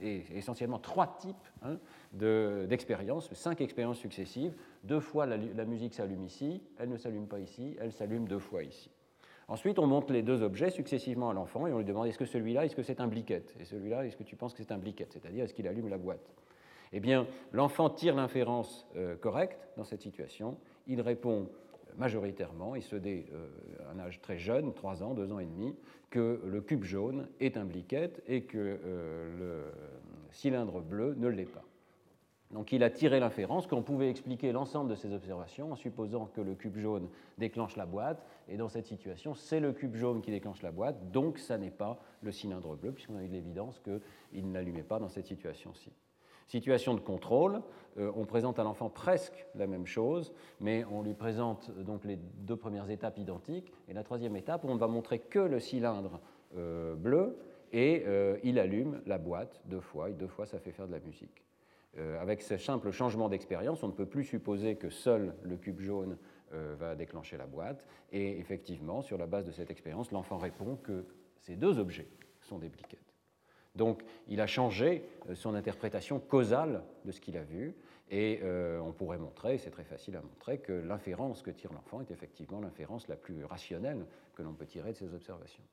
et 0.00 0.22
essentiellement 0.34 0.78
trois 0.78 1.16
types 1.18 1.36
hein, 1.62 1.78
d'expériences, 2.12 3.32
cinq 3.34 3.60
expériences 3.60 3.98
successives. 3.98 4.54
Deux 4.82 5.00
fois 5.00 5.26
la, 5.26 5.64
musique 5.64 5.94
s'allume 5.94 6.24
ici, 6.24 6.62
elle 6.78 6.88
ne 6.88 6.96
s'allume 6.96 7.26
pas 7.26 7.40
ici, 7.40 7.76
elle 7.80 7.92
s'allume 7.92 8.26
deux 8.26 8.38
fois 8.38 8.62
ici. 8.62 8.90
Ensuite, 9.46 9.78
on 9.78 9.86
montre 9.86 10.12
les 10.12 10.22
deux 10.22 10.42
objets 10.42 10.70
successivement 10.70 11.30
à 11.30 11.34
l'enfant 11.34 11.66
et 11.66 11.72
on 11.72 11.78
lui 11.78 11.84
demande 11.84 12.06
est-ce 12.06 12.18
que 12.18 12.24
celui-là, 12.24 12.64
est-ce 12.64 12.76
que 12.76 12.82
c'est 12.82 13.00
un 13.00 13.08
bliquette? 13.08 13.54
Et 13.60 13.64
celui-là, 13.64 14.06
est-ce 14.06 14.16
que 14.16 14.22
tu 14.22 14.36
penses 14.36 14.54
que 14.54 14.62
c'est 14.62 14.72
un 14.72 14.78
bliquette? 14.78 15.12
C'est-à-dire, 15.12 15.44
est-ce 15.44 15.54
qu'il 15.54 15.68
allume 15.68 15.88
la 15.88 15.98
boîte? 15.98 16.34
Eh 16.92 17.00
bien, 17.00 17.26
l'enfant 17.52 17.90
tire 17.90 18.14
l'inférence 18.14 18.86
euh, 18.96 19.16
correcte 19.16 19.68
dans 19.76 19.84
cette 19.84 20.02
situation. 20.02 20.58
Il 20.86 21.00
répond 21.00 21.48
majoritairement, 21.96 22.74
et 22.74 22.80
ce 22.80 22.96
dès 22.96 23.26
euh, 23.32 23.48
un 23.92 23.98
âge 23.98 24.20
très 24.20 24.38
jeune, 24.38 24.72
3 24.74 25.02
ans, 25.02 25.14
2 25.14 25.32
ans 25.32 25.38
et 25.38 25.46
demi, 25.46 25.74
que 26.10 26.40
le 26.44 26.60
cube 26.60 26.84
jaune 26.84 27.28
est 27.40 27.56
un 27.56 27.64
bliquette 27.64 28.22
et 28.26 28.42
que 28.42 28.78
euh, 28.84 29.38
le 29.38 29.64
cylindre 30.30 30.80
bleu 30.80 31.14
ne 31.16 31.28
l'est 31.28 31.44
pas. 31.44 31.64
Donc 32.50 32.70
il 32.72 32.84
a 32.84 32.90
tiré 32.90 33.18
l'inférence 33.18 33.66
qu'on 33.66 33.82
pouvait 33.82 34.10
expliquer 34.10 34.52
l'ensemble 34.52 34.90
de 34.90 34.94
ces 34.94 35.12
observations 35.12 35.72
en 35.72 35.76
supposant 35.76 36.26
que 36.26 36.40
le 36.40 36.54
cube 36.54 36.76
jaune 36.76 37.08
déclenche 37.38 37.74
la 37.76 37.86
boîte, 37.86 38.24
et 38.48 38.56
dans 38.56 38.68
cette 38.68 38.86
situation, 38.86 39.34
c'est 39.34 39.60
le 39.60 39.72
cube 39.72 39.96
jaune 39.96 40.20
qui 40.20 40.30
déclenche 40.30 40.62
la 40.62 40.70
boîte, 40.70 41.10
donc 41.10 41.38
ça 41.38 41.58
n'est 41.58 41.70
pas 41.70 41.98
le 42.22 42.30
cylindre 42.30 42.76
bleu, 42.76 42.92
puisqu'on 42.92 43.16
a 43.16 43.24
eu 43.24 43.28
de 43.28 43.32
l'évidence 43.32 43.80
qu'il 43.80 44.52
n'allumait 44.52 44.84
pas 44.84 45.00
dans 45.00 45.08
cette 45.08 45.26
situation-ci. 45.26 45.90
Situation 46.46 46.94
de 46.94 47.00
contrôle, 47.00 47.62
euh, 47.98 48.12
on 48.16 48.24
présente 48.24 48.58
à 48.58 48.64
l'enfant 48.64 48.90
presque 48.90 49.46
la 49.54 49.66
même 49.66 49.86
chose, 49.86 50.32
mais 50.60 50.84
on 50.90 51.02
lui 51.02 51.14
présente 51.14 51.70
donc 51.84 52.04
les 52.04 52.16
deux 52.16 52.56
premières 52.56 52.90
étapes 52.90 53.18
identiques, 53.18 53.72
et 53.88 53.94
la 53.94 54.02
troisième 54.02 54.36
étape, 54.36 54.64
on 54.64 54.76
va 54.76 54.88
montrer 54.88 55.18
que 55.18 55.38
le 55.38 55.60
cylindre 55.60 56.20
euh, 56.56 56.94
bleu, 56.94 57.38
et 57.72 58.04
euh, 58.06 58.38
il 58.44 58.58
allume 58.58 59.00
la 59.06 59.18
boîte 59.18 59.60
deux 59.66 59.80
fois, 59.80 60.10
et 60.10 60.12
deux 60.12 60.28
fois 60.28 60.46
ça 60.46 60.58
fait 60.58 60.72
faire 60.72 60.86
de 60.86 60.92
la 60.92 61.00
musique. 61.00 61.44
Euh, 61.98 62.20
avec 62.20 62.42
ce 62.42 62.56
simple 62.56 62.90
changement 62.90 63.28
d'expérience, 63.28 63.82
on 63.82 63.88
ne 63.88 63.92
peut 63.92 64.06
plus 64.06 64.24
supposer 64.24 64.76
que 64.76 64.90
seul 64.90 65.34
le 65.42 65.56
cube 65.56 65.80
jaune 65.80 66.16
euh, 66.52 66.74
va 66.78 66.96
déclencher 66.96 67.36
la 67.36 67.46
boîte. 67.46 67.86
Et 68.12 68.38
effectivement, 68.38 69.00
sur 69.00 69.16
la 69.16 69.26
base 69.26 69.44
de 69.44 69.52
cette 69.52 69.70
expérience, 69.70 70.10
l'enfant 70.10 70.38
répond 70.38 70.76
que 70.76 71.04
ces 71.40 71.54
deux 71.54 71.78
objets 71.78 72.08
sont 72.40 72.58
des 72.58 72.68
bliquettes. 72.68 73.03
Donc, 73.74 74.02
il 74.28 74.40
a 74.40 74.46
changé 74.46 75.04
euh, 75.28 75.34
son 75.34 75.54
interprétation 75.54 76.20
causale 76.20 76.82
de 77.04 77.12
ce 77.12 77.20
qu'il 77.20 77.36
a 77.36 77.42
vu, 77.42 77.74
et 78.10 78.42
on 78.44 78.92
pourrait 78.92 79.18
montrer, 79.18 79.56
c'est 79.58 79.70
très 79.70 79.82
facile 79.82 80.14
à 80.16 80.20
montrer, 80.20 80.58
que 80.58 80.72
l'inférence 80.72 81.42
que 81.42 81.50
tire 81.50 81.72
l'enfant 81.72 82.00
est 82.02 82.10
effectivement 82.10 82.60
l'inférence 82.60 83.08
la 83.08 83.16
plus 83.16 83.44
rationnelle 83.44 84.04
que 84.34 84.42
l'on 84.42 84.52
peut 84.52 84.66
tirer 84.66 84.92
de 84.92 84.96
ces 84.96 85.14
observations. 85.14 85.64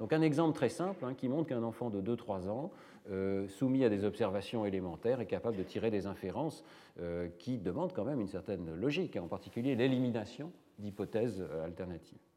Donc 0.00 0.14
un 0.14 0.22
exemple 0.22 0.56
très 0.56 0.70
simple 0.70 1.04
hein, 1.04 1.14
qui 1.14 1.28
montre 1.28 1.50
qu'un 1.50 1.62
enfant 1.62 1.90
de 1.90 2.00
2-3 2.00 2.48
ans, 2.48 2.72
euh, 3.10 3.46
soumis 3.48 3.84
à 3.84 3.90
des 3.90 4.04
observations 4.04 4.64
élémentaires, 4.64 5.20
est 5.20 5.26
capable 5.26 5.58
de 5.58 5.62
tirer 5.62 5.90
des 5.90 6.06
inférences 6.06 6.64
euh, 7.00 7.28
qui 7.38 7.58
demandent 7.58 7.92
quand 7.92 8.06
même 8.06 8.20
une 8.20 8.28
certaine 8.28 8.74
logique, 8.74 9.16
en 9.16 9.28
particulier 9.28 9.76
l'élimination 9.76 10.52
d'hypothèses 10.78 11.42
euh, 11.42 11.66
alternatives. 11.66 12.29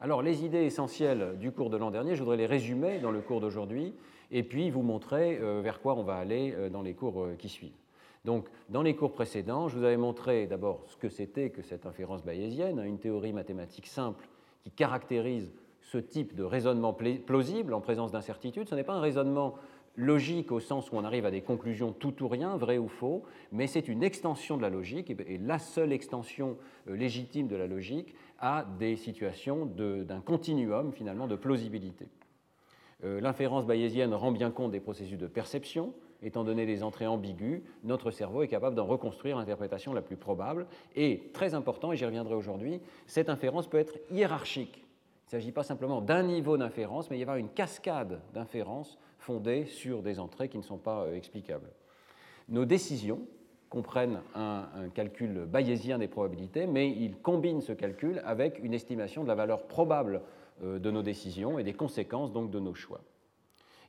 Alors 0.00 0.22
les 0.22 0.44
idées 0.44 0.64
essentielles 0.64 1.36
du 1.40 1.50
cours 1.50 1.70
de 1.70 1.76
l'an 1.76 1.90
dernier, 1.90 2.14
je 2.14 2.20
voudrais 2.20 2.36
les 2.36 2.46
résumer 2.46 3.00
dans 3.00 3.10
le 3.10 3.20
cours 3.20 3.40
d'aujourd'hui 3.40 3.94
et 4.30 4.44
puis 4.44 4.70
vous 4.70 4.82
montrer 4.82 5.40
vers 5.60 5.80
quoi 5.80 5.94
on 5.94 6.04
va 6.04 6.14
aller 6.14 6.54
dans 6.70 6.82
les 6.82 6.94
cours 6.94 7.26
qui 7.38 7.48
suivent. 7.48 7.72
Donc, 8.24 8.46
dans 8.68 8.82
les 8.82 8.94
cours 8.94 9.12
précédents, 9.12 9.68
je 9.68 9.76
vous 9.76 9.84
avais 9.84 9.96
montré 9.96 10.46
d'abord 10.46 10.84
ce 10.86 10.96
que 10.96 11.08
c'était 11.08 11.50
que 11.50 11.62
cette 11.62 11.86
inférence 11.86 12.24
bayésienne, 12.24 12.78
une 12.84 12.98
théorie 12.98 13.32
mathématique 13.32 13.86
simple 13.86 14.28
qui 14.62 14.70
caractérise 14.70 15.50
ce 15.80 15.98
type 15.98 16.34
de 16.34 16.44
raisonnement 16.44 16.92
plausible 16.92 17.72
en 17.72 17.80
présence 17.80 18.12
d'incertitude. 18.12 18.68
Ce 18.68 18.74
n'est 18.74 18.84
pas 18.84 18.94
un 18.94 19.00
raisonnement 19.00 19.54
logique 19.96 20.52
au 20.52 20.60
sens 20.60 20.92
où 20.92 20.96
on 20.96 21.04
arrive 21.04 21.26
à 21.26 21.30
des 21.30 21.40
conclusions 21.40 21.92
tout 21.92 22.22
ou 22.22 22.28
rien, 22.28 22.56
vrai 22.56 22.78
ou 22.78 22.86
faux, 22.86 23.24
mais 23.50 23.66
c'est 23.66 23.88
une 23.88 24.04
extension 24.04 24.56
de 24.56 24.62
la 24.62 24.70
logique, 24.70 25.10
et 25.10 25.38
la 25.38 25.58
seule 25.58 25.92
extension 25.92 26.56
euh, 26.88 26.94
légitime 26.94 27.48
de 27.48 27.56
la 27.56 27.66
logique 27.66 28.14
à 28.38 28.64
des 28.78 28.96
situations 28.96 29.66
d'un 29.66 30.20
continuum 30.20 30.92
finalement 30.92 31.26
de 31.26 31.36
plausibilité. 31.36 32.08
Euh, 33.04 33.20
l'inférence 33.20 33.66
bayésienne 33.66 34.14
rend 34.14 34.32
bien 34.32 34.50
compte 34.50 34.72
des 34.72 34.80
processus 34.80 35.18
de 35.18 35.26
perception, 35.26 35.94
étant 36.22 36.42
donné 36.42 36.66
les 36.66 36.82
entrées 36.82 37.06
ambiguës, 37.06 37.62
notre 37.84 38.10
cerveau 38.10 38.42
est 38.42 38.48
capable 38.48 38.74
d'en 38.74 38.86
reconstruire 38.86 39.36
l'interprétation 39.36 39.92
la 39.92 40.02
plus 40.02 40.16
probable. 40.16 40.66
Et 40.96 41.30
très 41.32 41.54
important, 41.54 41.92
et 41.92 41.96
j'y 41.96 42.04
reviendrai 42.04 42.34
aujourd'hui, 42.34 42.80
cette 43.06 43.28
inférence 43.28 43.68
peut 43.68 43.78
être 43.78 43.98
hiérarchique. 44.10 44.78
Il 44.78 45.36
ne 45.36 45.40
s'agit 45.40 45.52
pas 45.52 45.62
simplement 45.62 46.00
d'un 46.00 46.22
niveau 46.22 46.56
d'inférence, 46.56 47.10
mais 47.10 47.16
il 47.16 47.20
y 47.20 47.22
avoir 47.22 47.36
une 47.36 47.50
cascade 47.50 48.20
d'inférences 48.34 48.98
fondées 49.18 49.66
sur 49.66 50.02
des 50.02 50.18
entrées 50.18 50.48
qui 50.48 50.58
ne 50.58 50.62
sont 50.62 50.78
pas 50.78 51.02
euh, 51.02 51.14
explicables. 51.14 51.70
Nos 52.48 52.64
décisions 52.64 53.20
comprennent 53.68 54.20
un, 54.34 54.66
calcul 54.94 55.44
bayésien 55.46 55.98
des 55.98 56.08
probabilités, 56.08 56.66
mais 56.66 56.90
ils 56.90 57.16
combinent 57.16 57.60
ce 57.60 57.72
calcul 57.72 58.22
avec 58.24 58.62
une 58.62 58.74
estimation 58.74 59.22
de 59.22 59.28
la 59.28 59.34
valeur 59.34 59.66
probable 59.66 60.22
euh, 60.62 60.78
de 60.78 60.90
nos 60.90 61.02
décisions 61.02 61.58
et 61.58 61.64
des 61.64 61.74
conséquences 61.74 62.32
donc 62.32 62.50
de 62.50 62.60
nos 62.60 62.74
choix. 62.74 63.00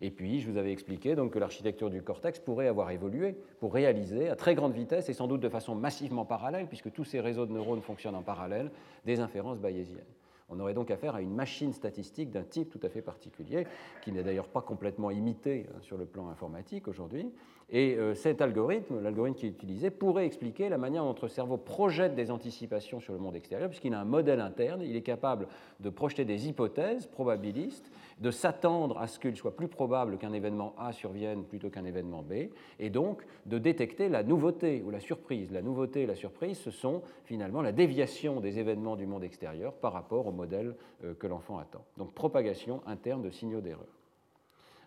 Et 0.01 0.11
puis, 0.11 0.39
je 0.39 0.49
vous 0.49 0.57
avais 0.57 0.71
expliqué 0.71 1.15
donc, 1.15 1.33
que 1.33 1.39
l'architecture 1.39 1.89
du 1.89 2.01
cortex 2.01 2.39
pourrait 2.39 2.67
avoir 2.67 2.89
évolué 2.91 3.35
pour 3.59 3.73
réaliser 3.73 4.29
à 4.29 4.35
très 4.35 4.55
grande 4.55 4.73
vitesse 4.73 5.09
et 5.09 5.13
sans 5.13 5.27
doute 5.27 5.41
de 5.41 5.49
façon 5.49 5.75
massivement 5.75 6.23
parallèle, 6.23 6.67
puisque 6.67 6.91
tous 6.91 7.03
ces 7.03 7.19
réseaux 7.19 7.45
de 7.45 7.51
neurones 7.51 7.81
fonctionnent 7.81 8.15
en 8.15 8.21
parallèle, 8.21 8.71
des 9.05 9.19
inférences 9.19 9.59
bayésiennes. 9.59 10.05
On 10.47 10.59
aurait 10.59 10.73
donc 10.73 10.89
affaire 10.89 11.15
à 11.15 11.21
une 11.21 11.33
machine 11.33 11.73
statistique 11.73 12.31
d'un 12.31 12.43
type 12.43 12.69
tout 12.69 12.79
à 12.81 12.89
fait 12.89 13.01
particulier, 13.01 13.67
qui 14.01 14.11
n'est 14.11 14.23
d'ailleurs 14.23 14.47
pas 14.47 14.61
complètement 14.61 15.11
imité 15.11 15.67
euh, 15.69 15.81
sur 15.81 15.97
le 15.97 16.05
plan 16.05 16.29
informatique 16.29 16.87
aujourd'hui, 16.87 17.31
et 17.71 17.95
euh, 17.95 18.15
cet 18.15 18.41
algorithme, 18.41 19.01
l'algorithme 19.01 19.37
qui 19.37 19.45
est 19.45 19.49
utilisé, 19.49 19.89
pourrait 19.91 20.25
expliquer 20.25 20.69
la 20.69 20.77
manière 20.77 21.03
dont 21.03 21.09
notre 21.09 21.27
cerveau 21.27 21.57
projette 21.57 22.15
des 22.15 22.31
anticipations 22.31 22.99
sur 22.99 23.13
le 23.13 23.19
monde 23.19 23.35
extérieur, 23.35 23.69
puisqu'il 23.69 23.93
a 23.93 23.99
un 23.99 24.05
modèle 24.05 24.41
interne, 24.41 24.81
il 24.81 24.95
est 24.95 25.01
capable 25.01 25.47
de 25.79 25.89
projeter 25.89 26.25
des 26.25 26.47
hypothèses 26.47 27.05
probabilistes, 27.05 27.91
de 28.19 28.31
s'attendre 28.31 28.97
à 28.97 29.07
ce 29.07 29.19
qu'il 29.19 29.35
soit 29.35 29.55
plus 29.55 29.67
probable 29.67 30.17
qu'un 30.17 30.33
événement 30.33 30.73
A 30.77 30.91
survienne 30.91 31.43
plutôt 31.43 31.69
qu'un 31.69 31.85
événement 31.85 32.23
B, 32.23 32.49
et 32.79 32.89
donc 32.89 33.23
de 33.45 33.57
détecter 33.57 34.09
la 34.09 34.23
nouveauté 34.23 34.83
ou 34.85 34.89
la 34.89 34.99
surprise. 34.99 35.51
La 35.51 35.61
nouveauté 35.61 36.01
et 36.01 36.07
la 36.07 36.15
surprise, 36.15 36.57
ce 36.57 36.71
sont 36.71 37.03
finalement 37.25 37.61
la 37.61 37.71
déviation 37.71 38.39
des 38.39 38.59
événements 38.59 38.95
du 38.95 39.05
monde 39.05 39.23
extérieur 39.23 39.73
par 39.73 39.93
rapport 39.93 40.27
au 40.27 40.31
modèle 40.31 40.75
euh, 41.03 41.13
que 41.13 41.27
l'enfant 41.27 41.59
attend. 41.59 41.85
Donc 41.97 42.13
propagation 42.13 42.81
interne 42.87 43.21
de 43.21 43.29
signaux 43.29 43.61
d'erreur. 43.61 43.98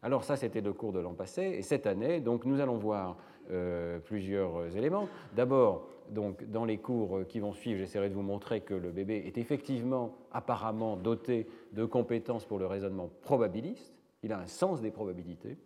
Alors 0.02 0.24
ça, 0.24 0.36
c'était 0.36 0.60
le 0.60 0.72
cours 0.72 0.92
de 0.92 0.98
l'an 0.98 1.14
passé, 1.14 1.42
et 1.42 1.62
cette 1.62 1.86
année, 1.86 2.20
donc, 2.20 2.44
nous 2.44 2.60
allons 2.60 2.76
voir 2.76 3.16
euh, 3.50 3.98
plusieurs 4.00 4.76
éléments. 4.76 5.08
D'abord, 5.34 5.86
donc, 6.10 6.44
dans 6.50 6.64
les 6.64 6.78
cours 6.78 7.20
qui 7.28 7.38
vont 7.38 7.52
suivre, 7.52 7.78
j'essaierai 7.78 8.08
de 8.08 8.14
vous 8.14 8.22
montrer 8.22 8.60
que 8.60 8.74
le 8.74 8.90
bébé 8.90 9.22
est 9.26 9.38
effectivement 9.38 10.16
apparemment 10.32 10.96
doté 10.96 11.46
de 11.72 11.84
compétences 11.84 12.44
pour 12.44 12.58
le 12.58 12.66
raisonnement 12.66 13.10
probabiliste. 13.22 13.94
Il 14.22 14.32
a 14.32 14.38
un 14.38 14.46
sens 14.46 14.80
des 14.80 14.90
probabilités 14.90 15.56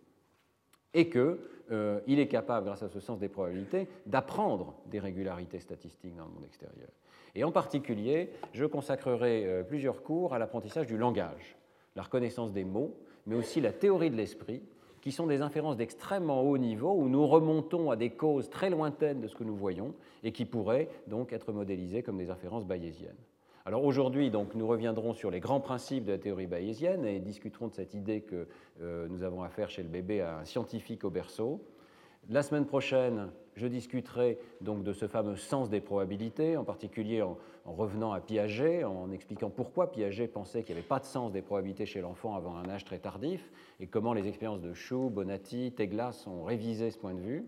et 0.93 1.09
qu'il 1.09 1.37
euh, 1.71 1.99
est 2.07 2.27
capable, 2.27 2.65
grâce 2.67 2.83
à 2.83 2.89
ce 2.89 2.99
sens 2.99 3.19
des 3.19 3.29
probabilités, 3.29 3.87
d'apprendre 4.05 4.75
des 4.85 4.99
régularités 4.99 5.59
statistiques 5.59 6.15
dans 6.15 6.25
le 6.25 6.31
monde 6.31 6.45
extérieur. 6.45 6.89
Et 7.35 7.43
en 7.43 7.51
particulier, 7.51 8.31
je 8.53 8.65
consacrerai 8.65 9.45
euh, 9.45 9.63
plusieurs 9.63 10.01
cours 10.01 10.33
à 10.33 10.39
l'apprentissage 10.39 10.87
du 10.87 10.97
langage, 10.97 11.57
la 11.95 12.03
reconnaissance 12.03 12.51
des 12.51 12.63
mots, 12.63 12.95
mais 13.27 13.35
aussi 13.35 13.61
la 13.61 13.71
théorie 13.71 14.09
de 14.09 14.15
l'esprit, 14.15 14.63
qui 15.01 15.11
sont 15.11 15.27
des 15.27 15.41
inférences 15.41 15.77
d'extrêmement 15.77 16.41
haut 16.41 16.57
niveau 16.57 16.93
où 16.93 17.07
nous 17.07 17.27
remontons 17.27 17.91
à 17.91 17.95
des 17.95 18.09
causes 18.09 18.49
très 18.49 18.69
lointaines 18.69 19.21
de 19.21 19.27
ce 19.27 19.35
que 19.35 19.43
nous 19.43 19.55
voyons 19.55 19.93
et 20.23 20.31
qui 20.31 20.43
pourraient 20.43 20.89
donc 21.07 21.31
être 21.31 21.53
modélisées 21.53 22.03
comme 22.03 22.17
des 22.17 22.29
inférences 22.29 22.65
bayésiennes. 22.65 23.15
Alors 23.65 23.83
aujourd'hui, 23.83 24.31
donc, 24.31 24.55
nous 24.55 24.65
reviendrons 24.65 25.13
sur 25.13 25.29
les 25.29 25.41
grands 25.41 25.59
principes 25.59 26.05
de 26.05 26.13
la 26.13 26.17
théorie 26.17 26.47
bayésienne 26.47 27.05
et 27.05 27.19
discuterons 27.19 27.67
de 27.67 27.73
cette 27.73 27.93
idée 27.93 28.21
que 28.21 28.47
euh, 28.81 29.07
nous 29.09 29.23
avons 29.23 29.43
affaire 29.43 29.69
chez 29.69 29.83
le 29.83 29.89
bébé 29.89 30.21
à 30.21 30.39
un 30.39 30.45
scientifique 30.45 31.03
au 31.03 31.09
berceau. 31.09 31.61
La 32.29 32.43
semaine 32.43 32.65
prochaine, 32.65 33.29
je 33.55 33.67
discuterai 33.67 34.37
donc 34.59 34.83
de 34.83 34.91
ce 34.91 35.07
fameux 35.07 35.37
sens 35.37 35.69
des 35.69 35.79
probabilités, 35.79 36.57
en 36.57 36.65
particulier 36.65 37.21
en, 37.21 37.37
revenant 37.65 38.11
à 38.11 38.19
Piaget, 38.19 38.83
en 38.83 39.11
expliquant 39.11 39.49
pourquoi 39.49 39.93
Piaget 39.93 40.27
pensait 40.27 40.63
qu'il 40.63 40.75
n'y 40.75 40.79
avait 40.79 40.87
pas 40.87 40.99
de 40.99 41.05
sens 41.05 41.31
des 41.31 41.41
probabilités 41.41 41.85
chez 41.85 42.01
l'enfant 42.01 42.35
avant 42.35 42.57
un 42.57 42.67
âge 42.67 42.83
très 42.83 42.99
tardif, 42.99 43.49
et 43.79 43.87
comment 43.87 44.11
les 44.11 44.27
expériences 44.27 44.59
de 44.59 44.73
Chou, 44.73 45.09
Bonatti, 45.09 45.71
Teglas 45.71 46.25
ont 46.27 46.43
révisé 46.43 46.91
ce 46.91 46.97
point 46.97 47.13
de 47.13 47.21
vue. 47.21 47.45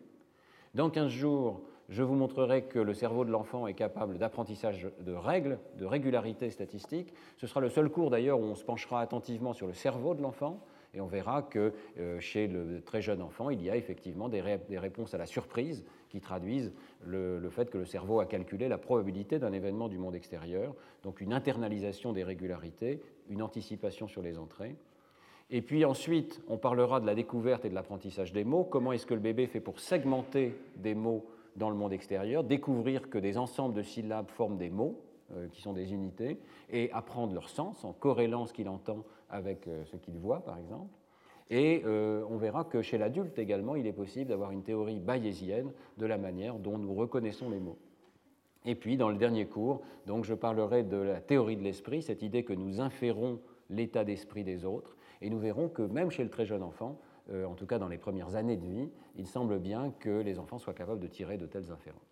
Dans 0.75 0.89
15 0.89 1.11
jours, 1.11 1.61
je 1.89 2.01
vous 2.01 2.15
montrerai 2.15 2.63
que 2.63 2.79
le 2.79 2.93
cerveau 2.93 3.25
de 3.25 3.31
l'enfant 3.31 3.67
est 3.67 3.73
capable 3.73 4.17
d'apprentissage 4.17 4.87
de 5.01 5.13
règles, 5.13 5.59
de 5.77 5.85
régularité 5.85 6.51
statistique. 6.51 7.13
Ce 7.35 7.47
sera 7.47 7.59
le 7.59 7.69
seul 7.69 7.89
cours 7.89 8.11
d'ailleurs 8.11 8.39
où 8.39 8.43
on 8.43 8.55
se 8.55 8.63
penchera 8.63 9.01
attentivement 9.01 9.51
sur 9.51 9.67
le 9.67 9.73
cerveau 9.73 10.13
de 10.13 10.21
l'enfant, 10.21 10.61
et 10.93 11.02
on 11.02 11.08
verra 11.08 11.43
que 11.43 11.73
euh, 11.99 12.19
chez 12.19 12.47
le 12.47 12.82
très 12.82 13.02
jeune 13.02 13.21
enfant, 13.21 13.49
il 13.49 13.62
y 13.62 13.69
a 13.69 13.75
effectivement 13.75 14.30
des, 14.30 14.41
réponses 14.41 15.13
à 15.13 15.17
la 15.17 15.25
surprise 15.25 15.86
qui 16.10 16.19
traduisent 16.19 16.73
le, 17.06 17.47
fait 17.49 17.69
que 17.69 17.78
le 17.78 17.86
cerveau 17.86 18.19
a 18.19 18.25
calculé 18.25 18.67
la 18.67 18.78
probabilité 18.78 19.38
d'un 19.38 19.54
événement 19.54 19.88
du 19.88 19.97
monde 19.97 20.15
extérieur, 20.15 20.73
donc 21.04 21.21
une 21.21 21.34
internalisation 21.34 22.13
des 22.13 22.23
régularités, 22.23 23.02
une 23.30 23.41
anticipation 23.41 24.08
sur 24.08 24.21
les 24.21 24.38
entrées. 24.38 24.75
Et 25.52 25.62
puis 25.62 25.86
ensuite, 25.86 26.41
on 26.47 26.58
parlera 26.58 26.99
de 26.99 27.06
la 27.06 27.15
découverte 27.15 27.65
et 27.65 27.69
de 27.69 27.75
l'apprentissage 27.75 28.34
des 28.34 28.43
mots. 28.43 28.63
Comment 28.63 28.91
est-ce 28.91 29.06
que 29.06 29.15
le 29.15 29.19
bébé 29.19 29.47
fait 29.47 29.60
pour 29.60 29.80
segmenter 29.80 30.56
des 30.75 30.95
mots 30.95 31.25
dans 31.56 31.69
le 31.69 31.75
monde 31.75 31.93
extérieur, 31.93 32.43
découvrir 32.43 33.10
que 33.10 33.17
des 33.17 33.38
ensembles 33.38 33.75
de 33.75 33.82
syllabes 33.84 34.30
forment 34.30 34.58
des 34.58 34.69
mots, 34.69 35.02
euh, 35.36 35.47
qui 35.49 35.62
sont 35.62 35.73
des 35.73 35.93
unités, 35.93 36.39
et 36.71 36.91
apprendre 36.91 37.34
leur 37.34 37.49
sens 37.49 37.84
en 37.84 37.93
corrélant 37.93 38.45
ce 38.45 38.54
qu'il 38.54 38.69
entend 38.69 39.04
avec 39.29 39.67
euh, 39.67 39.83
ce 39.85 39.97
qu'il 39.97 40.17
voit, 40.17 40.43
par 40.43 40.57
exemple. 40.57 40.93
Et 41.49 41.81
euh, 41.85 42.23
on 42.29 42.37
verra 42.37 42.63
que 42.63 42.81
chez 42.81 42.97
l'adulte 42.97 43.39
également, 43.39 43.75
il 43.75 43.87
est 43.87 43.93
possible 43.93 44.29
d'avoir 44.29 44.51
une 44.51 44.63
théorie 44.63 44.99
bayésienne 44.99 45.71
de 45.97 46.05
la 46.05 46.17
manière 46.17 46.59
dont 46.59 46.77
nous 46.77 46.93
reconnaissons 46.93 47.49
les 47.49 47.59
mots. 47.59 47.79
Et 48.65 48.75
puis, 48.75 48.97
dans 48.97 49.09
le 49.09 49.17
dernier 49.17 49.47
cours, 49.47 49.81
donc, 50.05 50.25
je 50.25 50.33
parlerai 50.33 50.83
de 50.83 50.97
la 50.97 51.21
théorie 51.21 51.57
de 51.57 51.63
l'esprit, 51.63 52.01
cette 52.01 52.21
idée 52.21 52.43
que 52.43 52.53
nous 52.53 52.81
inférons 52.81 53.39
l'état 53.69 54.03
d'esprit 54.03 54.43
des 54.43 54.65
autres, 54.65 54.95
et 55.21 55.29
nous 55.29 55.39
verrons 55.39 55.69
que 55.69 55.81
même 55.81 56.11
chez 56.11 56.23
le 56.23 56.29
très 56.29 56.45
jeune 56.45 56.63
enfant, 56.63 56.99
en 57.31 57.53
tout 57.53 57.67
cas 57.67 57.77
dans 57.77 57.87
les 57.87 57.99
premières 57.99 58.35
années 58.35 58.57
de 58.57 58.65
vie, 58.65 58.89
il 59.15 59.27
semble 59.27 59.59
bien 59.59 59.93
que 59.99 60.21
les 60.21 60.39
enfants 60.39 60.57
soient 60.57 60.73
capables 60.73 60.99
de 60.99 61.07
tirer 61.07 61.37
de 61.37 61.45
telles 61.45 61.71
inférences. 61.71 62.08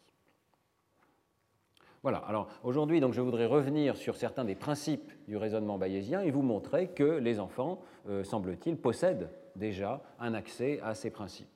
Voilà, 2.03 2.19
alors 2.19 2.47
aujourd'hui, 2.63 2.99
donc, 2.99 3.13
je 3.13 3.21
voudrais 3.21 3.47
revenir 3.47 3.97
sur 3.97 4.15
certains 4.15 4.45
des 4.45 4.55
principes 4.55 5.12
du 5.27 5.36
raisonnement 5.36 5.77
bayésien 5.77 6.21
et 6.21 6.31
vous 6.31 6.43
montrer 6.43 6.88
que 6.89 7.03
les 7.03 7.39
enfants, 7.39 7.79
euh, 8.07 8.23
semble-t-il, 8.23 8.77
possèdent 8.77 9.29
déjà 9.55 10.01
un 10.19 10.33
accès 10.33 10.79
à 10.83 10.93
ces 10.93 11.10
principes. 11.10 11.47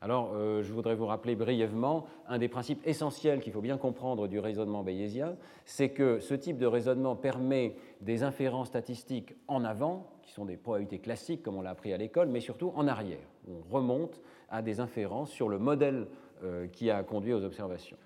Alors, 0.00 0.32
euh, 0.34 0.62
je 0.62 0.72
voudrais 0.72 0.94
vous 0.94 1.06
rappeler 1.06 1.34
brièvement 1.34 2.06
un 2.28 2.38
des 2.38 2.48
principes 2.48 2.86
essentiels 2.86 3.40
qu'il 3.40 3.52
faut 3.52 3.60
bien 3.60 3.78
comprendre 3.78 4.28
du 4.28 4.38
raisonnement 4.38 4.84
bayésien, 4.84 5.36
c'est 5.64 5.88
que 5.88 6.20
ce 6.20 6.34
type 6.34 6.58
de 6.58 6.66
raisonnement 6.66 7.16
permet 7.16 7.74
des 8.00 8.22
inférences 8.22 8.68
statistiques 8.68 9.34
en 9.48 9.64
avant, 9.64 10.06
qui 10.22 10.32
sont 10.32 10.44
des 10.44 10.56
probabilités 10.56 11.00
classiques 11.00 11.42
comme 11.42 11.56
on 11.56 11.62
l'a 11.62 11.70
appris 11.70 11.92
à 11.92 11.96
l'école, 11.96 12.28
mais 12.28 12.40
surtout 12.40 12.72
en 12.76 12.86
arrière. 12.86 13.26
On 13.48 13.74
remonte 13.74 14.20
à 14.50 14.62
des 14.62 14.78
inférences 14.78 15.30
sur 15.30 15.48
le 15.48 15.58
modèle 15.58 16.06
euh, 16.44 16.68
qui 16.68 16.90
a 16.90 17.02
conduit 17.02 17.32
aux 17.32 17.42
observations. 17.42 17.96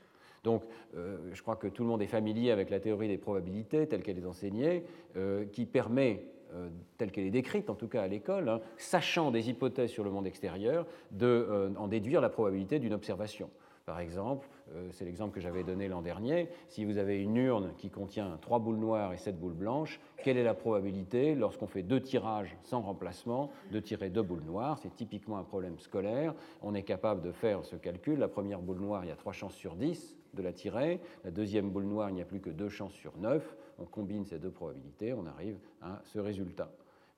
Donc, 0.43 0.65
euh, 0.97 1.19
je 1.33 1.41
crois 1.43 1.57
que 1.57 1.69
tout 1.69 1.83
le 1.83 1.89
monde 1.89 2.03
est 2.03 2.09
familier 2.09 2.51
avec 2.51 2.71
la 2.71 2.81
théorie 2.81 3.09
des 3.09 3.19
probabilités 3.19 3.87
telle 3.87 4.03
qu'elle 4.03 4.19
est 4.19 4.27
enseignée, 4.27 4.85
euh, 5.17 5.45
qui 5.47 5.67
permet, 5.67 6.25
euh, 6.55 6.69
telle 6.99 7.13
qu'elle 7.13 7.27
est 7.27 7.31
décrite 7.31 7.71
en 7.71 7.75
tout 7.75 7.89
cas 7.89 8.03
à 8.03 8.09
l'école, 8.09 8.49
hein, 8.49 8.61
sachant 8.77 9.31
des 9.31 9.51
hypothèses 9.51 9.91
sur 9.91 10.03
le 10.03 10.11
monde 10.11 10.27
extérieur, 10.27 10.87
d'en 11.13 11.87
déduire 11.87 12.21
la 12.21 12.29
probabilité 12.29 12.79
d'une 12.79 12.93
observation. 12.93 13.51
Par 13.85 13.99
exemple, 13.99 14.49
c'est 14.93 15.05
l'exemple 15.05 15.35
que 15.35 15.41
j'avais 15.41 15.65
donné 15.65 15.89
l'an 15.89 16.03
dernier, 16.03 16.49
si 16.69 16.85
vous 16.85 16.99
avez 16.99 17.21
une 17.21 17.37
urne 17.37 17.73
qui 17.77 17.91
contient 17.91 18.39
trois 18.41 18.61
boules 18.61 18.77
noires 18.77 19.13
et 19.13 19.17
sept 19.17 19.37
boules 19.37 19.55
blanches, 19.55 19.99
quelle 20.23 20.37
est 20.37 20.45
la 20.45 20.55
probabilité, 20.55 21.35
lorsqu'on 21.35 21.67
fait 21.67 21.83
deux 21.83 22.01
tirages 22.01 22.57
sans 22.63 22.81
remplacement, 22.81 23.51
de 23.73 23.81
tirer 23.81 24.09
deux 24.09 24.23
boules 24.23 24.45
noires? 24.45 24.79
C'est 24.79 24.95
typiquement 24.95 25.37
un 25.37 25.43
problème 25.43 25.81
scolaire. 25.81 26.33
On 26.63 26.77
est 26.77 26.85
capable 26.85 27.23
de 27.23 27.33
faire 27.33 27.65
ce 27.65 27.75
calcul. 27.75 28.21
La 28.21 28.29
première 28.29 28.61
boule 28.61 28.79
noire, 28.79 29.05
il 29.05 29.09
y 29.09 29.13
a 29.13 29.17
trois 29.17 29.33
chances 29.33 29.57
sur 29.57 29.75
dix 29.75 30.17
de 30.35 30.43
la 30.43 30.53
tirer. 30.53 31.01
La 31.25 31.31
deuxième 31.31 31.71
boule 31.71 31.85
noire, 31.85 32.11
il 32.11 32.15
n'y 32.15 32.23
a 32.23 32.27
plus 32.27 32.41
que 32.41 32.51
deux 32.51 32.69
chances 32.69 32.95
sur 32.95 33.17
neuf. 33.19 33.57
On 33.79 33.85
combine 33.85 34.25
ces 34.25 34.39
deux 34.39 34.51
probabilités, 34.51 35.13
on 35.13 35.27
arrive 35.27 35.59
à 35.81 36.01
ce 36.05 36.19
résultat. 36.19 36.71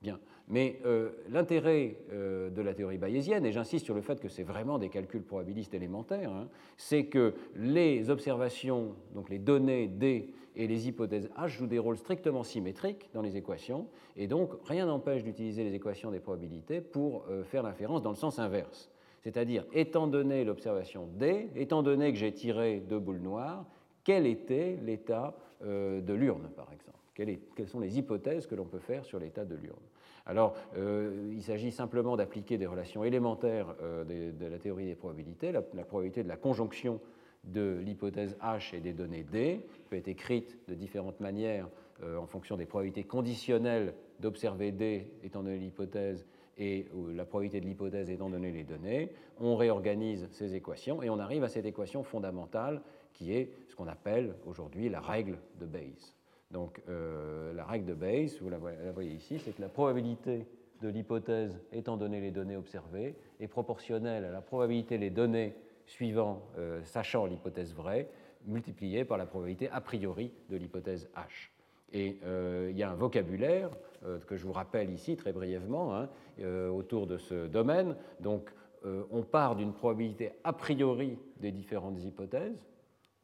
Bien. 0.03 0.21
Mais 0.49 0.81
euh, 0.85 1.13
l'intérêt 1.31 1.97
euh, 2.13 2.51
de 2.51 2.61
la 2.61 2.75
théorie 2.75 2.99
bayésienne, 2.99 3.47
et 3.47 3.53
j'insiste 3.53 3.87
sur 3.87 3.95
le 3.95 4.03
fait 4.03 4.21
que 4.21 4.29
c'est 4.29 4.43
vraiment 4.43 4.79
des 4.79 4.91
calculs 4.91 5.23
probabilistes 5.23 5.73
élémentaires, 5.73 6.31
hein, 6.31 6.49
c'est 6.77 7.07
que 7.07 7.35
les 7.57 8.11
observations, 8.11 8.95
donc 9.15 9.31
les 9.31 9.39
données 9.39 9.89
D 9.89 10.35
et 10.57 10.67
les 10.67 10.89
hypothèses 10.89 11.31
H 11.39 11.49
jouent 11.49 11.67
des 11.67 11.79
rôles 11.79 11.97
strictement 11.97 12.43
symétriques 12.43 13.09
dans 13.15 13.23
les 13.23 13.39
équations, 13.39 13.89
et 14.17 14.27
donc 14.27 14.51
rien 14.67 14.85
n'empêche 14.85 15.25
d'utiliser 15.25 15.65
les 15.65 15.75
équations 15.75 16.11
des 16.11 16.21
probabilités 16.21 16.83
pour 16.83 17.25
euh, 17.31 17.43
faire 17.43 17.63
l'inférence 17.63 18.03
dans 18.03 18.11
le 18.11 18.17
sens 18.17 18.39
inverse. 18.39 18.91
C'est-à-dire, 19.25 19.65
étant 19.73 20.07
donné 20.07 20.45
l'observation 20.45 21.09
D, 21.17 21.51
étant 21.57 21.83
donné 21.83 22.13
que 22.13 22.19
j'ai 22.19 22.33
tiré 22.33 22.79
deux 22.81 23.01
boules 23.01 23.21
noires, 23.21 23.67
quel 24.05 24.27
était 24.27 24.79
l'état 24.85 25.35
de 25.63 26.13
l'urne, 26.13 26.51
par 26.55 26.71
exemple? 26.71 26.99
Quelles 27.15 27.69
sont 27.69 27.81
les 27.81 27.99
hypothèses 27.99 28.47
que 28.47 28.55
l'on 28.55 28.67
peut 28.67 28.81
faire 28.81 29.05
sur 29.05 29.19
l'état 29.19 29.45
de 29.45 29.55
l'urne? 29.55 29.81
Alors, 30.27 30.55
euh, 30.77 31.33
il 31.35 31.43
s'agit 31.43 31.71
simplement 31.71 32.17
d'appliquer 32.17 32.57
des 32.57 32.67
relations 32.67 33.05
élémentaires 33.05 33.75
euh, 33.83 34.05
de, 34.33 34.47
la 34.47 34.59
théorie 34.59 34.87
des 34.87 34.95
probabilités, 34.95 35.53
la, 35.53 35.63
probabilité 35.63 36.23
de 36.23 36.29
la 36.29 36.37
conjonction 36.37 37.01
de 37.45 37.79
l'hypothèse 37.85 38.37
H 38.43 38.75
et 38.75 38.81
des 38.81 38.95
données 38.95 39.23
D 39.23 39.61
peut 39.91 39.97
être 39.97 40.09
écrite 40.09 40.59
de 40.67 40.75
différentes 40.75 41.21
manières 41.21 41.69
euh, 42.03 42.17
en 42.17 42.27
fonction 42.27 42.57
des 42.57 42.65
probabilités 42.65 43.05
conditionnelles 43.05 43.95
d'observer 44.19 44.73
D 44.73 45.13
étant 45.23 45.43
donné 45.43 45.59
l'hypothèse 45.59 46.27
et 46.59 46.87
la 47.15 47.25
probabilité 47.25 47.61
de 47.61 47.67
l'hypothèse 47.67 48.11
étant 48.11 48.31
donné 48.31 48.53
les 48.53 48.65
données. 48.65 49.11
On 49.41 49.57
réorganise 49.57 50.29
ces 50.31 50.55
équations 50.55 51.03
et 51.03 51.11
on 51.11 51.19
arrive 51.19 51.45
à 51.45 51.49
cette 51.49 51.67
équation 51.67 52.03
fondamentale 52.03 52.83
qui 53.13 53.33
est 53.33 53.51
ce 53.69 53.77
qu'on 53.77 53.89
appelle 53.89 54.35
aujourd'hui 54.47 54.89
la 54.89 55.01
règle 55.01 55.39
de 55.61 55.67
Bayes. 55.67 56.15
Donc 56.51 56.81
euh, 56.89 57.53
la 57.55 57.65
règle 57.65 57.87
de 57.87 57.95
Bayes, 57.95 58.39
vous 58.41 58.49
la 58.49 58.59
voyez 58.59 59.13
ici, 59.13 59.39
c'est 59.39 59.53
que 59.53 59.61
la 59.61 59.69
probabilité 59.69 60.47
de 60.83 60.89
l'hypothèse 60.89 61.59
étant 61.73 61.97
donné 61.97 62.21
les 62.21 62.31
données 62.31 62.57
observées 62.57 63.15
est 63.41 63.49
proportionnelle 63.49 64.25
à 64.25 64.31
la 64.31 64.43
probabilité 64.43 64.99
des 64.99 65.11
données 65.11 65.55
suivant, 65.87 66.43
euh, 66.59 66.83
sachant 66.85 67.27
l'hypothèse 67.27 67.75
vraie, 67.75 68.09
multipliée 68.47 69.05
par 69.05 69.19
la 69.19 69.27
probabilité 69.27 69.69
a 69.71 69.81
priori 69.81 70.33
de 70.51 70.57
l'hypothèse 70.57 71.09
H. 71.17 71.51
Et 71.93 72.19
euh, 72.25 72.69
il 72.71 72.77
y 72.77 72.83
a 72.83 72.91
un 72.91 72.95
vocabulaire 72.95 73.71
que 74.27 74.37
je 74.37 74.45
vous 74.45 74.53
rappelle 74.53 74.91
ici 74.91 75.17
très 75.17 75.33
brièvement 75.33 75.95
hein, 75.95 76.09
autour 76.69 77.07
de 77.07 77.19
ce 77.19 77.47
domaine. 77.47 77.97
Donc 78.21 78.53
on 79.11 79.23
part 79.23 79.57
d'une 79.57 79.73
probabilité 79.73 80.33
a 80.45 80.53
priori 80.53 81.19
des 81.41 81.53
différentes 81.53 82.03
hypothèses, 82.03 82.67